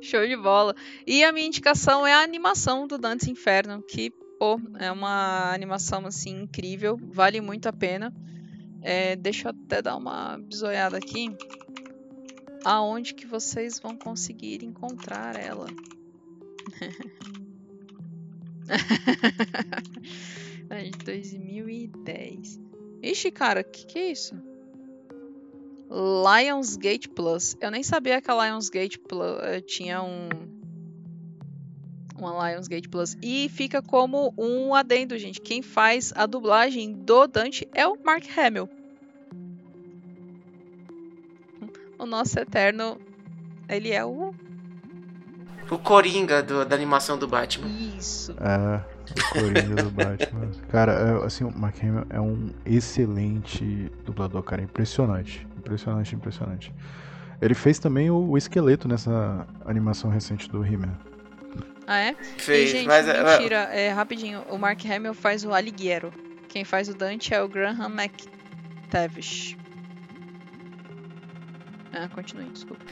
Show 0.00 0.26
de 0.26 0.36
bola. 0.36 0.74
E 1.06 1.24
a 1.24 1.32
minha 1.32 1.46
indicação 1.46 2.06
é 2.06 2.14
a 2.14 2.22
animação 2.22 2.86
do 2.86 2.98
Dantes 2.98 3.28
Inferno, 3.28 3.82
que, 3.82 4.10
pô, 4.38 4.60
é 4.78 4.90
uma 4.92 5.52
animação, 5.52 6.06
assim, 6.06 6.42
incrível. 6.42 6.98
Vale 7.02 7.40
muito 7.40 7.66
a 7.68 7.72
pena. 7.72 8.14
É, 8.82 9.16
deixa 9.16 9.48
eu 9.48 9.50
até 9.52 9.82
dar 9.82 9.96
uma 9.96 10.38
bisoiada 10.38 10.96
aqui. 10.96 11.34
Aonde 12.64 13.14
que 13.14 13.26
vocês 13.26 13.78
vão 13.78 13.96
conseguir 13.96 14.64
encontrar 14.64 15.36
ela? 15.36 15.66
de 20.68 21.04
2010. 21.04 22.60
Ixi, 23.02 23.30
cara, 23.30 23.62
que 23.62 23.86
que 23.86 23.98
é 23.98 24.10
isso? 24.10 24.34
Lionsgate 25.90 27.08
Plus. 27.08 27.56
Eu 27.60 27.70
nem 27.70 27.82
sabia 27.82 28.20
que 28.20 28.30
a 28.30 28.46
Lionsgate 28.48 28.98
Plus 28.98 29.38
eh, 29.42 29.60
tinha 29.60 30.02
um 30.02 30.28
uma 32.18 32.50
Lionsgate 32.50 32.88
Plus 32.88 33.14
e 33.22 33.48
fica 33.50 33.82
como 33.82 34.32
um 34.38 34.74
adendo, 34.74 35.18
gente. 35.18 35.38
Quem 35.40 35.60
faz 35.60 36.12
a 36.16 36.24
dublagem 36.24 36.92
do 36.92 37.26
Dante 37.26 37.68
é 37.74 37.86
o 37.86 37.96
Mark 38.02 38.24
Hamill. 38.38 38.68
O 41.98 42.06
nosso 42.06 42.38
eterno, 42.38 42.98
ele 43.68 43.90
é 43.90 44.04
o 44.04 44.34
O 45.70 45.78
Coringa 45.78 46.42
do- 46.42 46.64
da 46.64 46.74
animação 46.76 47.18
do 47.18 47.26
Batman. 47.26 47.68
isso. 47.68 48.32
É, 48.32 48.80
o 49.10 49.32
Coringa 49.32 49.82
do 49.82 49.90
Batman. 49.90 50.50
Cara, 50.68 50.92
é, 50.92 51.24
assim, 51.26 51.44
o 51.44 51.50
Mark 51.56 51.76
Hamill 51.82 52.06
é 52.10 52.20
um 52.20 52.50
excelente 52.64 53.90
dublador, 54.04 54.42
cara. 54.42 54.62
Impressionante. 54.62 55.46
Impressionante, 55.66 56.14
impressionante. 56.14 56.74
Ele 57.42 57.54
fez 57.54 57.78
também 57.78 58.10
o, 58.10 58.30
o 58.30 58.38
esqueleto 58.38 58.86
nessa 58.86 59.46
animação 59.64 60.08
recente 60.08 60.48
do 60.48 60.64
He-Man. 60.64 60.96
Ah, 61.86 61.98
é? 61.98 62.14
Fez, 62.38 62.70
e, 62.70 62.72
gente, 62.72 62.86
mas 62.86 63.06
é- 63.06 63.22
mentira, 63.22 63.56
é, 63.72 63.90
rapidinho. 63.90 64.42
O 64.48 64.58
Mark 64.58 64.80
Hamill 64.84 65.14
faz 65.14 65.44
o 65.44 65.52
Alighiero. 65.52 66.12
Quem 66.48 66.64
faz 66.64 66.88
o 66.88 66.94
Dante 66.94 67.34
é 67.34 67.42
o 67.42 67.48
Graham 67.48 67.90
McTavish. 67.90 69.56
Ah, 71.92 72.08
continue, 72.08 72.48
desculpa. 72.50 72.82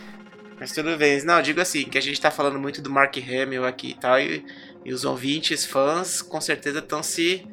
Mas 0.58 0.72
tudo 0.72 0.96
bem. 0.96 1.22
Não, 1.24 1.40
digo 1.42 1.60
assim, 1.60 1.84
que 1.84 1.98
a 1.98 2.00
gente 2.00 2.20
tá 2.20 2.30
falando 2.30 2.58
muito 2.58 2.80
do 2.82 2.90
Mark 2.90 3.16
Hamill 3.16 3.64
aqui 3.64 3.90
e 3.90 3.94
tal, 3.94 4.20
e, 4.20 4.44
e 4.84 4.92
os 4.92 5.04
ouvintes, 5.04 5.64
fãs, 5.64 6.22
com 6.22 6.40
certeza 6.40 6.78
estão 6.78 7.02
se 7.02 7.46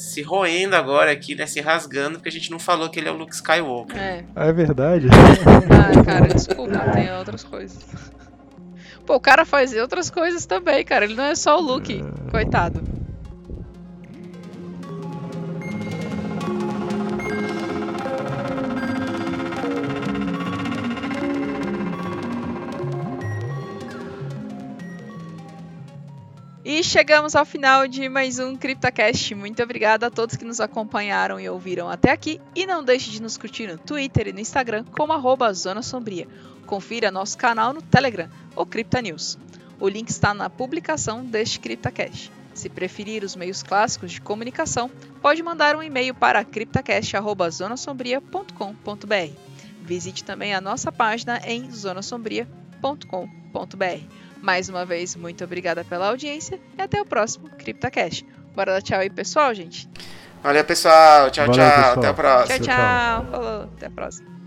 se 0.00 0.22
roendo 0.22 0.74
agora 0.74 1.12
aqui, 1.12 1.34
né, 1.34 1.44
se 1.44 1.60
rasgando, 1.60 2.16
porque 2.16 2.30
a 2.30 2.32
gente 2.32 2.50
não 2.50 2.58
falou 2.58 2.88
que 2.88 2.98
ele 2.98 3.06
é 3.06 3.12
o 3.12 3.16
Luke 3.16 3.34
Skywalker. 3.34 3.98
É. 3.98 4.24
Ah, 4.34 4.46
é 4.46 4.52
verdade? 4.52 5.08
Ah, 5.70 6.02
cara, 6.02 6.26
desculpa, 6.26 6.78
tem 6.90 7.12
outras 7.12 7.44
coisas. 7.44 7.84
Pô, 9.04 9.16
o 9.16 9.20
cara 9.20 9.44
faz 9.44 9.74
outras 9.74 10.08
coisas 10.08 10.46
também, 10.46 10.82
cara. 10.84 11.04
Ele 11.04 11.14
não 11.14 11.24
é 11.24 11.34
só 11.34 11.58
o 11.58 11.60
Luke. 11.60 12.02
Coitado. 12.30 12.82
E 26.72 26.84
chegamos 26.84 27.34
ao 27.34 27.44
final 27.44 27.88
de 27.88 28.08
mais 28.08 28.38
um 28.38 28.54
CryptoCast. 28.54 29.34
Muito 29.34 29.60
obrigada 29.60 30.06
a 30.06 30.10
todos 30.10 30.36
que 30.36 30.44
nos 30.44 30.60
acompanharam 30.60 31.40
e 31.40 31.48
ouviram 31.48 31.90
até 31.90 32.12
aqui. 32.12 32.40
E 32.54 32.64
não 32.64 32.84
deixe 32.84 33.10
de 33.10 33.20
nos 33.20 33.36
curtir 33.36 33.66
no 33.66 33.76
Twitter 33.76 34.28
e 34.28 34.32
no 34.32 34.38
Instagram 34.38 34.84
como 34.84 35.12
arroba 35.12 35.52
Zona 35.52 35.82
Sombria. 35.82 36.28
Confira 36.66 37.10
nosso 37.10 37.36
canal 37.36 37.72
no 37.72 37.82
Telegram, 37.82 38.30
o 38.54 38.64
Cripta 38.64 39.02
News. 39.02 39.36
O 39.80 39.88
link 39.88 40.10
está 40.10 40.32
na 40.32 40.48
publicação 40.48 41.24
deste 41.24 41.58
CryptoCast. 41.58 42.30
Se 42.54 42.68
preferir 42.68 43.24
os 43.24 43.34
meios 43.34 43.64
clássicos 43.64 44.12
de 44.12 44.20
comunicação, 44.20 44.88
pode 45.20 45.42
mandar 45.42 45.74
um 45.74 45.82
e-mail 45.82 46.14
para 46.14 46.44
criptacast.zonasombria.com.br. 46.44 49.34
Visite 49.82 50.22
também 50.22 50.54
a 50.54 50.60
nossa 50.60 50.92
página 50.92 51.40
em 51.44 51.68
zonasombria.com.br. 51.68 54.29
Mais 54.42 54.68
uma 54.68 54.84
vez, 54.84 55.14
muito 55.16 55.44
obrigada 55.44 55.84
pela 55.84 56.08
audiência 56.08 56.58
e 56.78 56.82
até 56.82 57.00
o 57.00 57.04
próximo 57.04 57.48
CryptoCast. 57.50 58.26
Bora 58.54 58.72
dar 58.72 58.82
tchau 58.82 59.00
aí, 59.00 59.10
pessoal, 59.10 59.54
gente. 59.54 59.88
Valeu, 60.42 60.64
pessoal. 60.64 61.30
Tchau, 61.30 61.46
Valeu, 61.46 61.62
tchau. 61.62 61.76
pessoal. 61.76 61.98
Até 61.98 62.08
a 62.08 62.14
próxima. 62.14 62.58
Tchau, 62.58 62.66
Tchau, 62.66 62.76
tchau. 62.76 63.30
Falou. 63.30 63.62
Até 63.62 63.86
a 63.86 63.90
próxima. 63.90 64.39